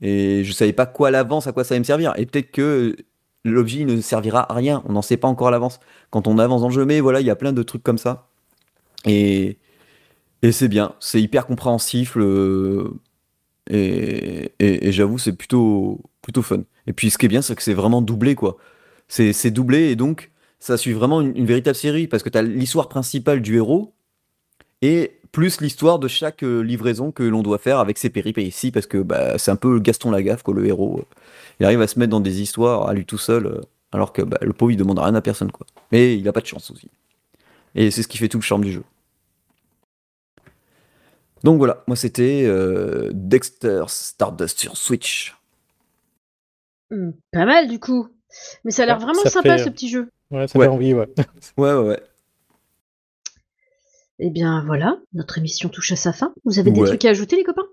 Et 0.00 0.42
je 0.44 0.52
savais 0.52 0.72
pas 0.72 0.86
quoi 0.86 1.08
à 1.08 1.10
l'avance, 1.12 1.46
à 1.46 1.52
quoi 1.52 1.62
ça 1.64 1.74
allait 1.74 1.78
me 1.78 1.84
servir. 1.84 2.12
Et 2.16 2.26
peut-être 2.26 2.50
que 2.50 2.96
l'objet 3.44 3.84
ne 3.84 4.00
servira 4.00 4.50
à 4.52 4.56
rien. 4.56 4.82
On 4.86 4.92
n'en 4.92 5.02
sait 5.02 5.16
pas 5.16 5.28
encore 5.28 5.48
à 5.48 5.50
l'avance. 5.52 5.78
Quand 6.10 6.26
on 6.26 6.38
avance 6.38 6.62
dans 6.62 6.68
le 6.68 6.74
jeu, 6.74 6.84
mais 6.84 7.00
voilà, 7.00 7.20
il 7.20 7.26
y 7.26 7.30
a 7.30 7.36
plein 7.36 7.52
de 7.52 7.62
trucs 7.62 7.84
comme 7.84 7.98
ça. 7.98 8.28
Et, 9.04 9.58
et 10.42 10.50
c'est 10.50 10.68
bien. 10.68 10.96
C'est 10.98 11.22
hyper 11.22 11.46
compréhensif. 11.46 12.16
et, 13.70 14.52
et, 14.58 14.92
j'avoue, 14.92 15.18
c'est 15.18 15.32
plutôt, 15.34 16.00
plutôt 16.22 16.42
fun. 16.42 16.64
Et 16.88 16.92
puis 16.92 17.10
ce 17.10 17.18
qui 17.18 17.26
est 17.26 17.28
bien, 17.28 17.42
c'est 17.42 17.54
que 17.54 17.62
c'est 17.62 17.74
vraiment 17.74 18.02
doublé, 18.02 18.34
quoi. 18.34 18.56
C'est 19.06 19.50
doublé 19.52 19.90
et 19.90 19.96
donc 19.96 20.31
ça 20.62 20.76
suit 20.76 20.92
vraiment 20.92 21.20
une, 21.20 21.36
une 21.36 21.46
véritable 21.46 21.76
série 21.76 22.06
parce 22.06 22.22
que 22.22 22.28
tu 22.28 22.38
as 22.38 22.42
l'histoire 22.42 22.88
principale 22.88 23.42
du 23.42 23.56
héros 23.56 23.92
et 24.80 25.18
plus 25.32 25.60
l'histoire 25.60 25.98
de 25.98 26.08
chaque 26.08 26.44
euh, 26.44 26.60
livraison 26.60 27.10
que 27.10 27.22
l'on 27.22 27.42
doit 27.42 27.58
faire 27.58 27.78
avec 27.78 27.98
ses 27.98 28.10
péripéties, 28.10 28.70
parce 28.70 28.86
que 28.86 28.98
bah, 28.98 29.38
c'est 29.38 29.50
un 29.50 29.56
peu 29.56 29.80
Gaston 29.80 30.10
Lagaffe, 30.10 30.42
quoi, 30.42 30.54
le 30.54 30.66
héros. 30.66 31.04
Il 31.58 31.66
arrive 31.66 31.80
à 31.80 31.86
se 31.86 31.98
mettre 31.98 32.10
dans 32.10 32.20
des 32.20 32.42
histoires 32.42 32.88
à 32.88 32.92
lui 32.92 33.06
tout 33.06 33.18
seul, 33.18 33.46
euh, 33.46 33.60
alors 33.92 34.12
que 34.12 34.22
bah, 34.22 34.38
le 34.42 34.52
pauvre, 34.52 34.70
il 34.70 34.76
demande 34.76 34.98
rien 34.98 35.14
à 35.14 35.22
personne. 35.22 35.50
quoi. 35.50 35.66
Mais 35.90 36.16
il 36.16 36.28
a 36.28 36.32
pas 36.32 36.42
de 36.42 36.46
chance 36.46 36.70
aussi. 36.70 36.88
Et 37.74 37.90
c'est 37.90 38.02
ce 38.02 38.08
qui 38.08 38.18
fait 38.18 38.28
tout 38.28 38.38
le 38.38 38.42
charme 38.42 38.62
du 38.62 38.72
jeu. 38.72 38.82
Donc 41.42 41.58
voilà, 41.58 41.82
moi 41.88 41.96
c'était 41.96 42.44
euh, 42.44 43.10
Dexter 43.12 43.84
Stardust 43.88 44.60
sur 44.60 44.76
Switch. 44.76 45.34
Hmm, 46.90 47.10
pas 47.32 47.46
mal 47.46 47.68
du 47.68 47.80
coup. 47.80 48.08
Mais 48.64 48.70
ça 48.70 48.84
a 48.84 48.86
l'air 48.86 48.98
vraiment 48.98 49.24
sympa 49.24 49.58
ce 49.58 49.68
petit 49.68 49.88
jeu. 49.88 50.08
Ouais, 50.32 50.48
ça 50.48 50.58
fait 50.58 50.66
envie, 50.66 50.94
ouais. 50.94 51.06
ouais, 51.58 51.72
ouais, 51.74 51.88
ouais. 51.88 52.02
Eh 54.18 54.30
bien 54.30 54.62
voilà, 54.64 54.98
notre 55.14 55.38
émission 55.38 55.68
touche 55.68 55.92
à 55.92 55.96
sa 55.96 56.12
fin. 56.12 56.32
Vous 56.44 56.58
avez 56.58 56.70
des 56.70 56.82
trucs 56.84 57.04
à 57.04 57.10
ajouter 57.10 57.36
les 57.36 57.44
copains? 57.44 57.66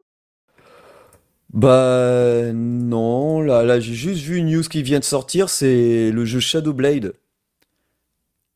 Bah 1.54 2.52
non, 2.54 3.42
là, 3.42 3.64
là 3.64 3.80
j'ai 3.80 3.94
juste 3.94 4.22
vu 4.22 4.38
une 4.38 4.52
news 4.52 4.64
qui 4.64 4.84
vient 4.84 5.00
de 5.00 5.04
sortir, 5.04 5.50
c'est 5.50 6.12
le 6.12 6.26
jeu 6.26 6.40
Shadow 6.40 6.74
Blade 6.74 7.14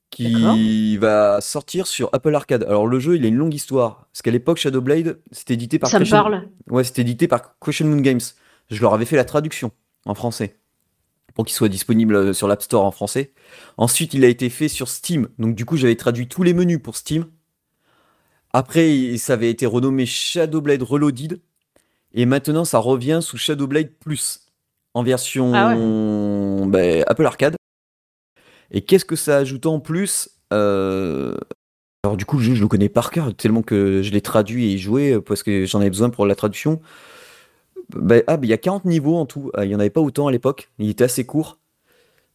qui 0.09 0.97
va 0.97 1.41
sortir 1.41 1.87
sur 1.87 2.09
Apple 2.13 2.35
Arcade. 2.35 2.63
Alors 2.63 2.85
le 2.85 2.99
jeu, 2.99 3.15
il 3.15 3.25
a 3.25 3.27
une 3.27 3.37
longue 3.37 3.53
histoire 3.53 4.07
parce 4.11 4.21
qu'à 4.21 4.31
l'époque 4.31 4.57
Shadow 4.57 4.81
Blade, 4.81 5.19
c'était 5.31 5.55
édité 5.55 5.79
par 5.79 5.89
Ça 5.89 5.99
me 5.99 6.09
parle. 6.09 6.47
Ouais, 6.69 6.83
c'était 6.83 7.01
édité 7.01 7.27
par 7.27 7.57
Question 7.59 7.87
Moon 7.87 8.01
Games. 8.01 8.21
Je 8.69 8.81
leur 8.81 8.93
avais 8.93 9.05
fait 9.05 9.15
la 9.15 9.25
traduction 9.25 9.71
en 10.05 10.13
français 10.13 10.57
pour 11.34 11.45
qu'il 11.45 11.55
soit 11.55 11.69
disponible 11.69 12.34
sur 12.34 12.47
l'App 12.47 12.61
Store 12.61 12.86
en 12.86 12.91
français. 12.91 13.34
Ensuite, 13.77 14.13
il 14.13 14.23
a 14.23 14.27
été 14.27 14.49
fait 14.49 14.67
sur 14.67 14.89
Steam. 14.89 15.29
Donc 15.39 15.55
du 15.55 15.65
coup, 15.65 15.77
j'avais 15.77 15.95
traduit 15.95 16.27
tous 16.27 16.43
les 16.43 16.53
menus 16.53 16.79
pour 16.81 16.95
Steam 16.95 17.25
après, 18.53 19.17
ça 19.17 19.34
avait 19.34 19.49
été 19.49 19.65
renommé 19.65 20.05
Shadowblade 20.05 20.84
Reloaded. 20.84 21.41
Et 22.13 22.27
maintenant, 22.27 22.65
ça 22.65 22.77
revient 22.77 23.19
sous 23.21 23.38
Shadowblade 23.38 23.89
Plus. 23.99 24.41
En 24.93 25.01
version 25.01 25.51
ah 25.55 25.73
ben, 26.67 27.03
Apple 27.07 27.25
Arcade. 27.25 27.55
Et 28.69 28.81
qu'est-ce 28.81 29.05
que 29.05 29.15
ça 29.15 29.38
ajoute 29.38 29.65
en 29.65 29.79
plus 29.79 30.29
euh, 30.53 31.36
Alors, 32.03 32.15
du 32.15 32.25
coup, 32.25 32.38
le 32.38 32.43
jeu, 32.43 32.53
je 32.53 32.61
le 32.61 32.67
connais 32.67 32.89
par 32.89 33.09
cœur, 33.09 33.34
tellement 33.34 33.63
que 33.63 34.03
je 34.03 34.11
l'ai 34.11 34.21
traduit 34.21 34.71
et 34.71 34.77
joué 34.77 35.19
parce 35.19 35.41
que 35.41 35.65
j'en 35.65 35.79
avais 35.81 35.89
besoin 35.89 36.11
pour 36.11 36.27
la 36.27 36.36
traduction. 36.36 36.79
Ben, 37.89 38.23
ah, 38.27 38.38
ben, 38.38 38.47
il 38.47 38.49
y 38.49 38.53
a 38.53 38.57
40 38.57 38.86
niveaux 38.86 39.17
en 39.17 39.25
tout. 39.25 39.51
Il 39.61 39.67
n'y 39.67 39.75
en 39.75 39.79
avait 39.79 39.89
pas 39.89 40.01
autant 40.01 40.27
à 40.27 40.31
l'époque. 40.31 40.69
Il 40.79 40.89
était 40.89 41.03
assez 41.03 41.25
court. 41.25 41.59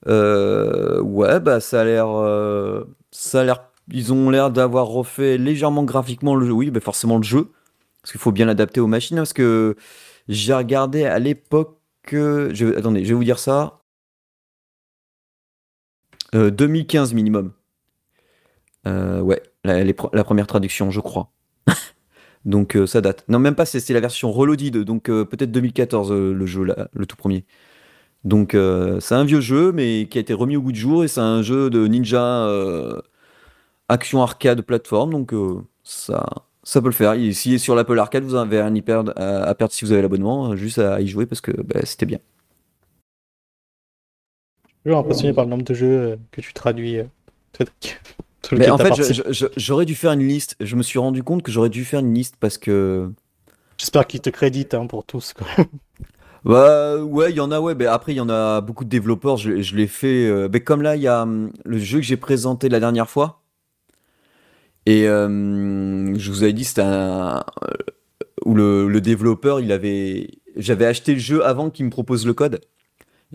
Euh, 0.06 1.00
ouais, 1.00 1.40
bah, 1.40 1.60
ça 1.60 1.80
a 1.82 1.84
l'air. 1.84 2.08
Euh, 2.08 2.84
ça 3.10 3.40
a 3.40 3.44
l'air 3.44 3.68
ils 3.90 4.12
ont 4.12 4.30
l'air 4.30 4.50
d'avoir 4.50 4.86
refait 4.86 5.38
légèrement 5.38 5.82
graphiquement 5.82 6.34
le 6.34 6.46
jeu. 6.46 6.52
Oui, 6.52 6.70
mais 6.72 6.80
forcément 6.80 7.16
le 7.16 7.22
jeu. 7.22 7.52
Parce 8.02 8.12
qu'il 8.12 8.20
faut 8.20 8.32
bien 8.32 8.46
l'adapter 8.46 8.80
aux 8.80 8.86
machines. 8.86 9.16
Parce 9.16 9.32
que 9.32 9.76
j'ai 10.28 10.54
regardé 10.54 11.04
à 11.04 11.18
l'époque. 11.18 11.78
Je, 12.10 12.76
attendez, 12.76 13.04
je 13.04 13.08
vais 13.08 13.14
vous 13.14 13.24
dire 13.24 13.38
ça. 13.38 13.80
2015 16.32 17.12
euh, 17.12 17.14
minimum. 17.14 17.52
Euh, 18.86 19.20
ouais, 19.20 19.42
la, 19.64 20.24
première 20.24 20.46
traduction, 20.46 20.90
je 20.90 21.00
crois. 21.00 21.32
donc 22.48 22.76
euh, 22.76 22.86
ça 22.86 23.00
date. 23.00 23.24
Non, 23.28 23.38
même 23.38 23.54
pas, 23.54 23.64
c'est 23.64 23.92
la 23.92 24.00
version 24.00 24.32
reloaded, 24.32 24.78
donc 24.78 25.04
peut-être 25.04 25.52
2014 25.52 26.12
le 26.12 26.46
jeu, 26.46 26.66
le 26.92 27.06
tout 27.06 27.16
premier. 27.16 27.44
Donc 28.24 28.56
c'est 29.00 29.14
un 29.14 29.24
vieux 29.24 29.40
jeu, 29.40 29.70
mais 29.72 30.08
qui 30.10 30.18
a 30.18 30.20
été 30.20 30.34
remis 30.34 30.56
au 30.56 30.62
goût 30.62 30.72
du 30.72 30.80
jour, 30.80 31.04
et 31.04 31.08
c'est 31.08 31.20
un 31.20 31.42
jeu 31.42 31.70
de 31.70 31.86
ninja 31.86 32.46
action 33.88 34.22
arcade 34.22 34.62
plateforme, 34.62 35.10
donc 35.10 35.32
euh, 35.32 35.60
ça, 35.82 36.26
ça 36.62 36.80
peut 36.80 36.88
le 36.88 36.92
faire. 36.92 37.14
S'il 37.34 37.54
est 37.54 37.58
sur 37.58 37.74
l'Apple 37.74 37.98
Arcade, 37.98 38.24
vous 38.24 38.34
avez 38.34 38.60
un 38.60 38.74
hyper 38.74 39.04
à, 39.16 39.54
perdre 39.54 39.72
si 39.72 39.84
vous 39.84 39.92
avez 39.92 40.02
l'abonnement, 40.02 40.46
hein, 40.46 40.56
juste 40.56 40.78
à 40.78 41.00
y 41.00 41.06
jouer 41.06 41.26
parce 41.26 41.40
que 41.40 41.52
bah, 41.52 41.80
c'était 41.84 42.06
bien. 42.06 42.18
Je 44.84 44.90
suis 44.90 44.98
impressionné 44.98 45.32
par 45.32 45.44
le 45.44 45.50
nombre 45.50 45.64
de 45.64 45.74
jeux 45.74 46.00
euh, 46.00 46.16
que 46.30 46.40
tu 46.40 46.52
traduis. 46.52 46.98
Euh, 46.98 47.64
Mais 48.52 48.70
en 48.70 48.78
fait, 48.78 48.92
j'aurais 49.56 49.84
dû 49.84 49.94
faire 49.94 50.12
une 50.12 50.26
liste. 50.26 50.56
Je 50.60 50.76
me 50.76 50.82
suis 50.82 50.98
rendu 50.98 51.22
compte 51.22 51.42
que 51.42 51.50
j'aurais 51.50 51.70
dû 51.70 51.84
faire 51.84 52.00
une 52.00 52.14
liste 52.14 52.36
parce 52.38 52.58
que. 52.58 53.10
J'espère 53.76 54.06
qu'ils 54.06 54.20
te 54.20 54.30
créditent 54.30 54.74
hein, 54.74 54.86
pour 54.86 55.04
tous. 55.04 55.34
Bah 56.44 56.96
ouais, 56.96 57.30
il 57.30 57.36
y 57.36 57.40
en 57.40 57.50
a, 57.50 57.60
ouais. 57.60 57.74
Mais 57.74 57.86
après, 57.86 58.12
il 58.12 58.16
y 58.16 58.20
en 58.20 58.28
a 58.28 58.60
beaucoup 58.60 58.84
de 58.84 58.88
développeurs. 58.88 59.36
Je, 59.36 59.60
je 59.60 59.74
l'ai 59.74 59.88
fait. 59.88 60.48
mais 60.50 60.60
comme 60.60 60.82
là, 60.82 60.94
il 60.94 61.02
y 61.02 61.08
a 61.08 61.22
hum, 61.22 61.50
le 61.64 61.78
jeu 61.78 61.98
que 61.98 62.04
j'ai 62.04 62.16
présenté 62.16 62.68
la 62.68 62.78
dernière 62.78 63.10
fois. 63.10 63.42
Et 64.88 65.06
euh, 65.06 66.14
je 66.16 66.30
vous 66.30 66.44
avais 66.44 66.54
dit, 66.54 66.64
c'était 66.64 66.80
un. 66.82 67.44
où 68.46 68.54
le, 68.54 69.00
développeur, 69.02 69.60
il 69.60 69.70
avait. 69.70 70.30
J'avais 70.56 70.86
acheté 70.86 71.12
le 71.12 71.20
jeu 71.20 71.44
avant 71.44 71.68
qu'il 71.68 71.84
me 71.84 71.90
propose 71.90 72.26
le 72.26 72.32
code. 72.32 72.62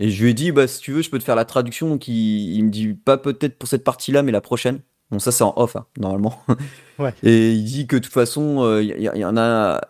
Et 0.00 0.10
je 0.10 0.24
lui 0.24 0.30
ai 0.30 0.34
dit, 0.34 0.50
bah, 0.50 0.66
si 0.66 0.80
tu 0.80 0.90
veux, 0.90 1.02
je 1.02 1.10
peux 1.10 1.18
te 1.20 1.22
faire 1.22 1.36
la 1.36 1.44
traduction. 1.44 1.88
Donc 1.88 2.08
il, 2.08 2.60
me 2.64 2.70
dit, 2.70 2.94
pas 2.94 3.18
peut-être 3.18 3.56
pour 3.56 3.68
cette 3.68 3.84
partie-là, 3.84 4.24
mais 4.24 4.32
la 4.32 4.40
prochaine. 4.40 4.80
Bon, 5.14 5.20
ça, 5.20 5.30
c'est 5.30 5.44
en 5.44 5.54
off, 5.56 5.76
hein, 5.76 5.86
normalement. 5.96 6.42
Et 7.22 7.52
il 7.52 7.64
dit 7.64 7.86
que 7.86 7.94
de 7.94 8.02
toute 8.02 8.12
façon, 8.12 8.64
euh, 8.64 8.82
il 8.82 9.00
y, 9.00 9.24
en 9.24 9.36
a. 9.36 9.80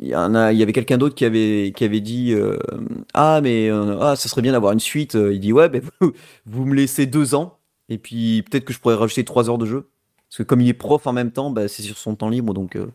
Il 0.00 0.08
y, 0.08 0.16
en 0.16 0.34
a, 0.34 0.52
il 0.52 0.58
y 0.58 0.62
avait 0.64 0.72
quelqu'un 0.72 0.98
d'autre 0.98 1.14
qui 1.14 1.24
avait, 1.24 1.72
qui 1.74 1.84
avait 1.84 2.00
dit 2.00 2.32
euh, 2.32 2.58
Ah, 3.14 3.40
mais 3.40 3.70
ah, 3.70 4.16
ça 4.16 4.28
serait 4.28 4.42
bien 4.42 4.52
d'avoir 4.52 4.72
une 4.72 4.80
suite. 4.80 5.14
Il 5.14 5.38
dit 5.38 5.52
Ouais, 5.52 5.68
ben, 5.68 5.80
vous, 6.00 6.12
vous, 6.46 6.64
me 6.66 6.74
laissez 6.74 7.06
deux 7.06 7.36
ans, 7.36 7.58
et 7.88 7.98
puis 7.98 8.42
peut-être 8.42 8.64
que 8.64 8.72
je 8.72 8.80
pourrais 8.80 8.96
rajouter 8.96 9.24
trois 9.24 9.48
heures 9.48 9.58
de 9.58 9.66
jeu. 9.66 9.88
Parce 10.28 10.38
que 10.38 10.42
comme 10.42 10.60
il 10.60 10.68
est 10.68 10.74
prof 10.74 11.06
en 11.06 11.12
même 11.12 11.30
temps, 11.30 11.50
bah, 11.50 11.68
c'est 11.68 11.82
sur 11.82 11.96
son 11.96 12.14
temps 12.14 12.28
libre, 12.28 12.52
donc. 12.52 12.76
Euh, 12.76 12.86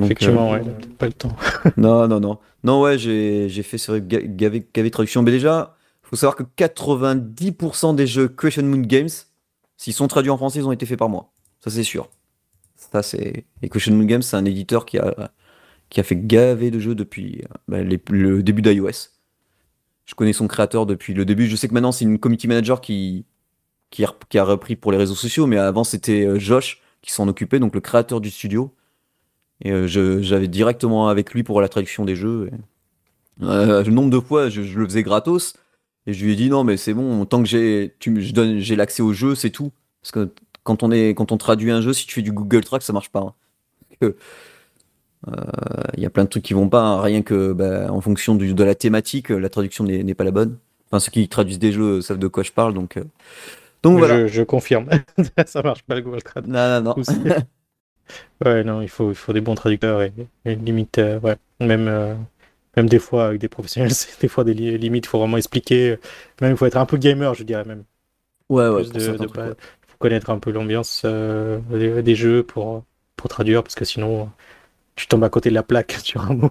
Effectivement, 0.00 0.52
euh, 0.54 0.58
ouais, 0.58 0.64
pas 0.98 1.06
le 1.06 1.12
temps. 1.12 1.36
non, 1.76 2.08
non, 2.08 2.20
non. 2.20 2.38
Non, 2.62 2.80
ouais, 2.80 2.96
j'ai 2.98 3.48
fait 3.62 3.78
gavé, 4.06 4.66
gavé 4.72 4.90
traduction. 4.90 5.22
Mais 5.22 5.30
déjà, 5.30 5.76
il 6.04 6.08
faut 6.08 6.16
savoir 6.16 6.36
que 6.36 6.42
90% 6.42 7.94
des 7.94 8.06
jeux 8.06 8.28
Question 8.28 8.64
Moon 8.64 8.80
Games, 8.80 9.08
s'ils 9.76 9.92
sont 9.92 10.08
traduits 10.08 10.30
en 10.30 10.36
français, 10.36 10.60
ils 10.60 10.66
ont 10.66 10.72
été 10.72 10.86
faits 10.86 10.98
par 10.98 11.08
moi. 11.08 11.32
Ça, 11.60 11.70
c'est 11.70 11.82
sûr. 11.82 12.08
Ça, 12.76 13.02
c'est... 13.02 13.44
Et 13.62 13.90
Moon 13.90 14.04
Games, 14.04 14.22
c'est 14.22 14.36
un 14.36 14.44
éditeur 14.44 14.86
qui 14.86 14.98
a, 14.98 15.32
qui 15.90 16.00
a 16.00 16.02
fait 16.02 16.16
gaver 16.16 16.70
de 16.70 16.78
jeux 16.78 16.94
depuis 16.94 17.42
euh, 17.42 17.54
bah, 17.68 17.82
le 17.82 18.42
début 18.42 18.62
d'iOS. 18.62 19.10
Je 20.04 20.14
connais 20.14 20.32
son 20.32 20.46
créateur 20.46 20.86
depuis 20.86 21.14
le 21.14 21.24
début. 21.24 21.46
Je 21.46 21.56
sais 21.56 21.68
que 21.68 21.74
maintenant, 21.74 21.92
c'est 21.92 22.04
une 22.04 22.18
community 22.18 22.48
manager 22.48 22.80
qui, 22.80 23.24
qui 23.90 24.04
a, 24.04 24.44
repris 24.44 24.76
pour 24.76 24.92
les 24.92 24.98
réseaux 24.98 25.14
sociaux, 25.14 25.46
mais 25.46 25.56
avant 25.56 25.84
c'était 25.84 26.26
euh, 26.26 26.38
Josh 26.38 26.82
qui 27.00 27.12
s'en 27.12 27.28
occupait, 27.28 27.58
donc 27.58 27.74
le 27.74 27.80
créateur 27.80 28.20
du 28.20 28.30
studio. 28.30 28.74
Et 29.62 29.70
euh, 29.70 29.86
j'avais 29.86 30.48
directement 30.48 31.08
avec 31.08 31.32
lui 31.32 31.42
pour 31.42 31.60
la 31.60 31.68
traduction 31.68 32.04
des 32.04 32.16
jeux. 32.16 32.50
le 33.40 33.90
nombre 33.90 34.10
de 34.10 34.20
fois, 34.20 34.48
je 34.48 34.60
le 34.60 34.84
faisais 34.84 35.02
gratos. 35.02 35.54
Et 36.06 36.12
je 36.12 36.24
lui 36.24 36.32
ai 36.32 36.36
dit 36.36 36.50
non, 36.50 36.64
mais 36.64 36.76
c'est 36.76 36.94
bon, 36.94 37.24
tant 37.26 37.42
que 37.42 37.48
j'ai, 37.48 37.94
tu, 37.98 38.20
je 38.20 38.32
donne, 38.34 38.58
j'ai 38.58 38.76
l'accès 38.76 39.02
au 39.02 39.12
jeu, 39.12 39.34
c'est 39.34 39.50
tout. 39.50 39.72
Parce 40.02 40.12
que 40.12 40.30
quand 40.62 40.82
on 40.82 40.90
est, 40.90 41.10
quand 41.14 41.32
on 41.32 41.38
traduit 41.38 41.70
un 41.70 41.80
jeu, 41.80 41.92
si 41.92 42.06
tu 42.06 42.14
fais 42.14 42.22
du 42.22 42.32
Google 42.32 42.64
Track, 42.64 42.82
ça 42.82 42.92
marche 42.92 43.10
pas. 43.10 43.20
hein. 43.20 43.34
Euh, 45.28 45.32
Il 45.96 46.02
y 46.02 46.06
a 46.06 46.10
plein 46.10 46.24
de 46.24 46.28
trucs 46.28 46.42
qui 46.42 46.54
vont 46.54 46.68
pas, 46.68 46.82
hein, 46.82 47.00
rien 47.00 47.22
que 47.22 47.52
bah, 47.52 47.90
en 47.92 48.00
fonction 48.00 48.34
du- 48.34 48.54
de 48.54 48.64
la 48.64 48.74
thématique, 48.74 49.30
la 49.30 49.48
traduction 49.48 49.84
n'est 49.84 50.02
n'est 50.02 50.14
pas 50.14 50.24
la 50.24 50.30
bonne. 50.32 50.58
Enfin, 50.90 51.00
ceux 51.00 51.10
qui 51.10 51.28
traduisent 51.28 51.58
des 51.58 51.72
jeux 51.72 52.00
savent 52.02 52.18
de 52.18 52.28
quoi 52.28 52.42
je 52.42 52.52
parle, 52.52 52.74
donc. 52.74 52.96
euh, 52.96 53.04
Donc 53.82 53.98
voilà. 53.98 54.26
Je, 54.26 54.28
je 54.28 54.42
confirme. 54.42 54.88
ça 55.46 55.62
marche 55.62 55.82
pas 55.84 55.96
le 55.96 56.02
Google 56.02 56.22
Trad. 56.22 56.46
Non, 56.48 56.82
non, 56.82 56.94
non. 56.96 57.04
Ouais, 58.44 58.64
non, 58.64 58.82
il 58.82 58.88
faut, 58.88 59.10
il 59.10 59.14
faut 59.14 59.32
des 59.32 59.40
bons 59.40 59.54
traducteurs 59.54 60.02
et, 60.02 60.12
et 60.44 60.54
limite, 60.56 60.98
euh, 60.98 61.18
ouais, 61.20 61.36
même, 61.60 61.88
euh, 61.88 62.14
même 62.76 62.88
des 62.88 62.98
fois 62.98 63.26
avec 63.28 63.40
des 63.40 63.48
professionnels, 63.48 63.94
c'est 63.94 64.20
des 64.20 64.28
fois 64.28 64.44
des 64.44 64.54
li- 64.54 64.78
limites, 64.78 65.06
il 65.06 65.08
faut 65.08 65.18
vraiment 65.18 65.36
expliquer. 65.36 65.98
Même 66.40 66.52
il 66.52 66.56
faut 66.56 66.66
être 66.66 66.76
un 66.76 66.86
peu 66.86 66.96
gamer, 66.96 67.34
je 67.34 67.44
dirais 67.44 67.64
même. 67.64 67.84
Ouais, 68.48 68.68
ouais, 68.68 68.84
de- 68.84 68.98
certains 69.00 69.24
de 69.24 69.26
trucs, 69.26 69.44
pas- 69.44 69.50
ouais. 69.50 69.56
faut 69.88 69.96
connaître 69.98 70.30
un 70.30 70.38
peu 70.38 70.50
l'ambiance 70.52 71.02
euh, 71.04 71.58
des, 71.70 72.02
des 72.02 72.14
jeux 72.14 72.42
pour, 72.42 72.84
pour 73.16 73.28
traduire, 73.30 73.62
parce 73.62 73.74
que 73.74 73.84
sinon 73.84 74.30
tu 74.96 75.06
tombes 75.08 75.24
à 75.24 75.30
côté 75.30 75.50
de 75.50 75.54
la 75.54 75.62
plaque 75.64 75.92
sur 76.04 76.22
un 76.30 76.34
mot. 76.34 76.50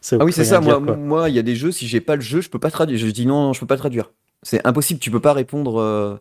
ça 0.00 0.18
Ah 0.18 0.24
oui, 0.24 0.32
c'est 0.32 0.44
ça. 0.44 0.60
Moi, 0.60 0.74
dire, 0.74 0.82
quoi. 0.82 0.96
moi, 0.96 1.28
il 1.30 1.36
y 1.36 1.38
a 1.38 1.42
des 1.42 1.56
jeux, 1.56 1.72
si 1.72 1.88
j'ai 1.88 2.00
pas 2.00 2.16
le 2.16 2.22
jeu, 2.22 2.40
je 2.40 2.50
peux 2.50 2.58
pas 2.58 2.70
traduire. 2.70 2.98
Je 2.98 3.06
dis 3.12 3.26
non, 3.26 3.52
je 3.52 3.60
peux 3.60 3.66
pas 3.66 3.76
traduire. 3.76 4.12
C'est 4.42 4.66
impossible. 4.66 5.00
Tu 5.00 5.10
peux 5.10 5.20
pas 5.20 5.32
répondre. 5.32 5.80
euh, 5.80 6.16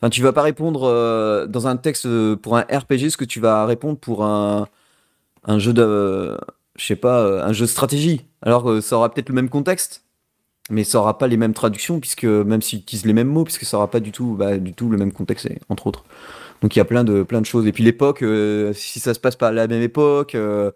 Enfin, 0.00 0.10
tu 0.10 0.22
vas 0.22 0.32
pas 0.32 0.42
répondre 0.42 0.84
euh, 0.84 1.46
dans 1.46 1.68
un 1.68 1.76
texte 1.78 2.06
pour 2.36 2.56
un 2.56 2.62
RPG 2.62 3.10
ce 3.10 3.16
que 3.16 3.24
tu 3.24 3.40
vas 3.40 3.66
répondre 3.66 3.98
pour 3.98 4.24
un, 4.24 4.68
un 5.44 5.58
jeu 5.58 5.72
de, 5.72 6.38
je 6.78 6.84
sais 6.86 6.96
pas, 6.96 7.20
euh, 7.22 7.42
un 7.44 7.52
jeu 7.52 7.66
de 7.66 7.70
stratégie. 7.70 8.22
Alors 8.42 8.64
que 8.64 8.80
ça 8.80 8.96
aura 8.96 9.12
peut-être 9.12 9.28
le 9.28 9.34
même 9.34 9.48
contexte, 9.48 10.04
mais 10.70 10.84
ça 10.84 10.98
aura 11.00 11.18
pas 11.18 11.28
les 11.28 11.36
mêmes 11.36 11.54
traductions 11.54 12.00
puisque 12.00 12.24
même 12.24 12.62
s'ils 12.62 12.80
utilisent 12.80 13.06
les 13.06 13.12
mêmes 13.14 13.28
mots, 13.28 13.44
puisque 13.44 13.64
ça 13.64 13.76
aura 13.78 13.90
pas 13.90 14.00
du 14.00 14.12
tout, 14.12 14.34
bah, 14.36 14.58
du 14.58 14.74
tout 14.74 14.90
le 14.90 14.98
même 14.98 15.12
contexte, 15.12 15.48
entre 15.70 15.86
autres. 15.88 16.04
Donc 16.62 16.76
il 16.76 16.80
y 16.80 16.82
a 16.82 16.86
plein 16.86 17.04
de 17.04 17.22
plein 17.24 17.40
de 17.42 17.46
choses. 17.46 17.66
Et 17.66 17.72
puis 17.72 17.84
l'époque, 17.84 18.22
euh, 18.22 18.72
si 18.74 19.00
ça 19.00 19.14
se 19.14 19.20
passe 19.20 19.36
pas 19.36 19.48
à 19.48 19.52
la 19.52 19.68
même 19.68 19.82
époque. 19.82 20.34
euh, 20.36 20.72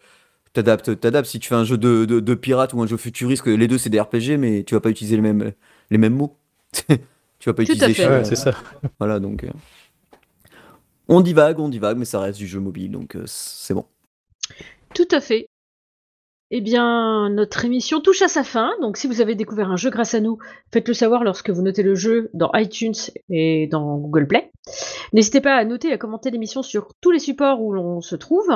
T'adaptes, 0.52 0.98
t'adaptes. 1.00 1.28
Si 1.28 1.38
tu 1.40 1.48
fais 1.48 1.54
un 1.56 1.64
jeu 1.64 1.78
de, 1.78 2.04
de, 2.06 2.20
de 2.20 2.34
pirate 2.34 2.74
ou 2.74 2.82
un 2.82 2.86
jeu 2.86 2.96
futuriste, 2.96 3.42
que 3.44 3.50
les 3.50 3.68
deux 3.68 3.78
c'est 3.78 3.90
des 3.90 4.00
RPG, 4.00 4.36
mais 4.38 4.64
tu 4.64 4.74
vas 4.74 4.80
pas 4.80 4.90
utiliser 4.90 5.16
les 5.16 5.22
mêmes, 5.22 5.52
les 5.90 5.98
mêmes 5.98 6.14
mots. 6.14 6.36
tu 6.88 7.48
vas 7.48 7.54
pas 7.54 7.64
Tout 7.64 7.72
à 7.80 7.88
utiliser 7.88 8.06
Ouais, 8.08 8.24
c'est 8.24 8.36
ça. 8.36 8.52
Voilà, 8.98 9.20
donc. 9.20 9.44
euh, 9.44 9.50
On 11.08 11.20
divague, 11.20 11.58
on 11.60 11.68
divague, 11.68 11.98
mais 11.98 12.04
ça 12.06 12.20
reste 12.20 12.38
du 12.38 12.46
jeu 12.46 12.60
mobile, 12.60 12.90
donc 12.92 13.16
euh, 13.16 13.24
c'est 13.26 13.74
bon. 13.74 13.86
Tout 14.94 15.08
à 15.12 15.20
fait. 15.20 15.49
Eh 16.52 16.60
bien, 16.60 17.30
notre 17.30 17.64
émission 17.64 18.00
touche 18.00 18.22
à 18.22 18.28
sa 18.28 18.42
fin. 18.42 18.70
Donc, 18.82 18.96
si 18.96 19.06
vous 19.06 19.20
avez 19.20 19.36
découvert 19.36 19.70
un 19.70 19.76
jeu 19.76 19.88
grâce 19.90 20.14
à 20.14 20.20
nous, 20.20 20.38
faites-le 20.72 20.94
savoir 20.94 21.22
lorsque 21.22 21.50
vous 21.50 21.62
notez 21.62 21.84
le 21.84 21.94
jeu 21.94 22.28
dans 22.34 22.50
iTunes 22.54 22.94
et 23.28 23.68
dans 23.68 23.96
Google 23.98 24.26
Play. 24.26 24.50
N'hésitez 25.12 25.40
pas 25.40 25.54
à 25.54 25.64
noter 25.64 25.88
et 25.88 25.92
à 25.92 25.98
commenter 25.98 26.30
l'émission 26.32 26.62
sur 26.62 26.88
tous 27.00 27.12
les 27.12 27.20
supports 27.20 27.62
où 27.62 27.72
l'on 27.72 28.00
se 28.00 28.16
trouve. 28.16 28.48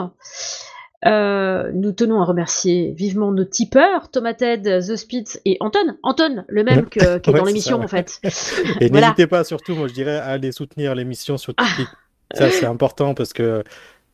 Euh, 1.06 1.70
nous 1.72 1.92
tenons 1.92 2.20
à 2.20 2.24
remercier 2.24 2.92
vivement 2.96 3.30
nos 3.30 3.44
tipeurs, 3.44 4.10
Tomated, 4.10 4.62
The 4.64 4.96
Spitz 4.96 5.40
et 5.44 5.56
Anton. 5.60 5.96
Anton, 6.02 6.44
le 6.48 6.64
même 6.64 6.88
qui 6.88 6.98
est 6.98 7.04
Ouais, 7.28 7.38
dans 7.38 7.44
l'émission 7.44 7.80
en 7.80 7.86
fait. 7.88 8.20
Et 8.80 8.88
Voilà. 8.88 9.08
n'hésitez 9.08 9.26
pas, 9.28 9.44
surtout, 9.44 9.74
moi 9.74 9.86
je 9.86 9.92
dirais, 9.92 10.16
à 10.16 10.28
aller 10.30 10.50
soutenir 10.50 10.94
l'émission 10.96 11.36
sur 11.36 11.52
Ah. 11.58 11.64
Tipeee. 11.76 11.88
Ça, 12.32 12.50
c'est 12.50 12.66
important 12.66 13.14
parce 13.14 13.32
que 13.32 13.62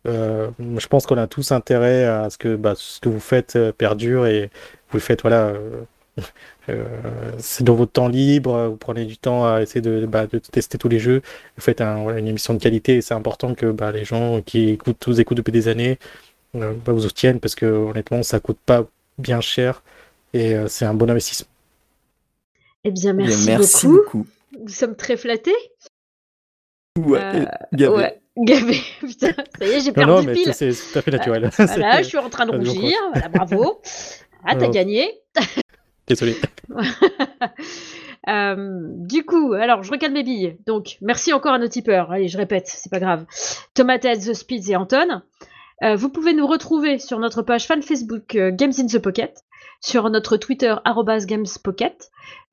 euh, 0.08 0.50
je 0.78 0.86
pense 0.86 1.06
qu'on 1.06 1.18
a 1.18 1.26
tous 1.26 1.52
intérêt 1.52 2.04
à 2.04 2.30
ce 2.30 2.38
que 2.38 2.56
bah, 2.56 2.74
ce 2.76 3.00
que 3.00 3.08
vous 3.08 3.20
faites 3.20 3.56
euh, 3.56 3.72
perdure 3.72 4.26
et 4.26 4.50
vous 4.90 4.96
le 4.98 5.00
faites, 5.00 5.22
voilà. 5.22 5.54
euh, 6.68 6.90
c'est 7.38 7.64
dans 7.64 7.74
votre 7.74 7.92
temps 7.92 8.08
libre, 8.08 8.68
vous 8.68 8.76
prenez 8.76 9.04
du 9.06 9.16
temps 9.18 9.46
à 9.46 9.62
essayer 9.62 9.80
de, 9.80 10.06
bah, 10.06 10.26
de 10.26 10.38
tester 10.38 10.78
tous 10.78 10.88
les 10.88 10.98
jeux, 10.98 11.22
vous 11.56 11.62
faites 11.62 11.80
un- 11.80 12.02
voilà, 12.02 12.18
une 12.18 12.28
émission 12.28 12.54
de 12.54 12.58
qualité 12.58 12.96
et 12.96 13.02
c'est 13.02 13.14
important 13.14 13.54
que 13.54 13.66
bah, 13.70 13.92
les 13.92 14.04
gens 14.04 14.42
qui 14.42 14.70
écoutent, 14.70 14.98
tous 15.00 15.18
écoutent 15.20 15.38
depuis 15.38 15.52
des 15.52 15.68
années 15.68 15.98
euh, 16.56 16.72
bah, 16.84 16.92
vous 16.92 17.02
soutiennent 17.02 17.40
parce 17.40 17.54
que 17.54 17.66
honnêtement 17.66 18.22
ça 18.22 18.40
coûte 18.40 18.58
pas 18.66 18.86
bien 19.18 19.40
cher 19.40 19.82
et 20.34 20.54
euh, 20.54 20.68
c'est 20.68 20.84
un 20.84 20.94
bon 20.94 21.10
investissement. 21.10 21.48
Eh 22.84 22.90
bien, 22.90 23.14
Bien, 23.14 23.26
merci, 23.26 23.46
merci 23.48 23.86
beaucoup. 23.86 23.98
beaucoup. 24.18 24.26
Nous 24.60 24.68
sommes 24.68 24.96
très 24.96 25.16
flattés. 25.16 25.54
Ouais, 26.98 27.20
Euh. 27.20 27.88
Ouais, 27.90 28.20
gavé. 28.46 28.80
Putain, 29.00 29.32
ça 29.58 29.66
y 29.66 29.70
est, 29.70 29.80
j'ai 29.80 29.92
Non, 29.92 30.06
non, 30.06 30.14
perdu 30.14 30.26
mais 30.26 30.32
pile. 30.34 30.44
c'est 30.54 30.72
c'est 30.72 30.92
tout 30.92 30.98
à 30.98 31.02
fait 31.02 31.10
naturel. 31.10 31.50
Voilà, 31.56 32.02
je 32.02 32.08
suis 32.08 32.18
en 32.18 32.30
train 32.30 32.46
de 32.46 32.52
rougir. 32.56 32.96
Voilà, 33.12 33.28
bravo. 33.28 33.82
Ah, 34.42 34.56
t'as 34.56 34.68
gagné. 34.68 35.20
Désolé. 36.06 36.34
Euh, 38.28 38.80
du 38.96 39.24
coup, 39.24 39.54
alors 39.54 39.82
je 39.82 39.90
recale 39.90 40.12
mes 40.12 40.22
billes. 40.22 40.56
Donc, 40.66 40.98
merci 41.00 41.32
encore 41.32 41.54
à 41.54 41.58
nos 41.58 41.68
tipeurs. 41.68 42.10
Allez, 42.12 42.28
je 42.28 42.36
répète, 42.36 42.66
c'est 42.66 42.90
pas 42.90 43.00
grave. 43.00 43.24
Tomates, 43.74 44.02
The 44.02 44.34
Speeds 44.34 44.70
et 44.70 44.76
Anton. 44.76 45.22
Euh, 45.82 45.96
vous 45.96 46.10
pouvez 46.10 46.34
nous 46.34 46.46
retrouver 46.46 46.98
sur 46.98 47.18
notre 47.18 47.42
page 47.42 47.66
fan 47.66 47.82
Facebook 47.82 48.34
euh, 48.34 48.50
Games 48.52 48.72
in 48.78 48.86
the 48.86 48.98
Pocket, 48.98 49.42
sur 49.80 50.08
notre 50.10 50.36
Twitter 50.36 50.74
gamespocket. 51.26 52.10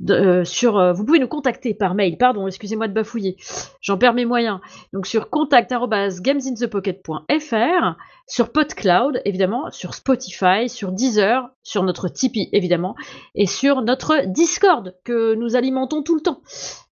Euh, 0.09 0.43
sur, 0.45 0.77
euh, 0.77 0.93
vous 0.93 1.05
pouvez 1.05 1.19
nous 1.19 1.27
contacter 1.27 1.73
par 1.73 1.93
mail. 1.93 2.17
Pardon, 2.17 2.47
excusez-moi 2.47 2.87
de 2.87 2.93
bafouiller. 2.93 3.35
J'en 3.81 3.97
perds 3.97 4.13
mes 4.13 4.25
moyens. 4.25 4.59
Donc 4.93 5.05
sur 5.07 5.29
contact 5.29 5.71
arobase 5.71 6.21
gamesinthepocket.fr, 6.21 7.95
sur 8.27 8.51
PodCloud 8.51 9.21
évidemment, 9.25 9.69
sur 9.71 9.93
Spotify, 9.93 10.69
sur 10.69 10.91
Deezer, 10.91 11.49
sur 11.63 11.83
notre 11.83 12.09
Tipeee 12.09 12.49
évidemment, 12.53 12.95
et 13.35 13.45
sur 13.45 13.81
notre 13.81 14.25
Discord 14.25 14.95
que 15.03 15.35
nous 15.35 15.55
alimentons 15.55 16.03
tout 16.03 16.15
le 16.15 16.21
temps. 16.21 16.41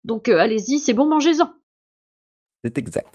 Donc 0.05 0.28
euh, 0.28 0.39
allez-y, 0.39 0.78
c'est 0.78 0.95
bon, 0.95 1.07
mangez-en. 1.07 1.53
C'est 2.64 2.78
exact. 2.78 3.14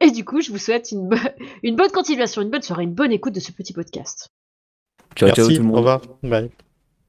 Et 0.00 0.10
du 0.10 0.24
coup, 0.24 0.40
je 0.40 0.50
vous 0.50 0.58
souhaite 0.58 0.90
une, 0.92 1.08
bo- 1.08 1.16
une 1.62 1.76
bonne 1.76 1.90
continuation, 1.90 2.42
une 2.42 2.50
bonne 2.50 2.62
soirée, 2.62 2.84
une 2.84 2.94
bonne 2.94 3.12
écoute 3.12 3.34
de 3.34 3.40
ce 3.40 3.52
petit 3.52 3.72
podcast. 3.72 4.30
Merci. 5.22 5.56
tout 5.56 5.62
le 5.62 5.68
monde. 5.68 5.74
Au 5.74 5.78
revoir. 5.78 6.00
Bye. 6.22 6.50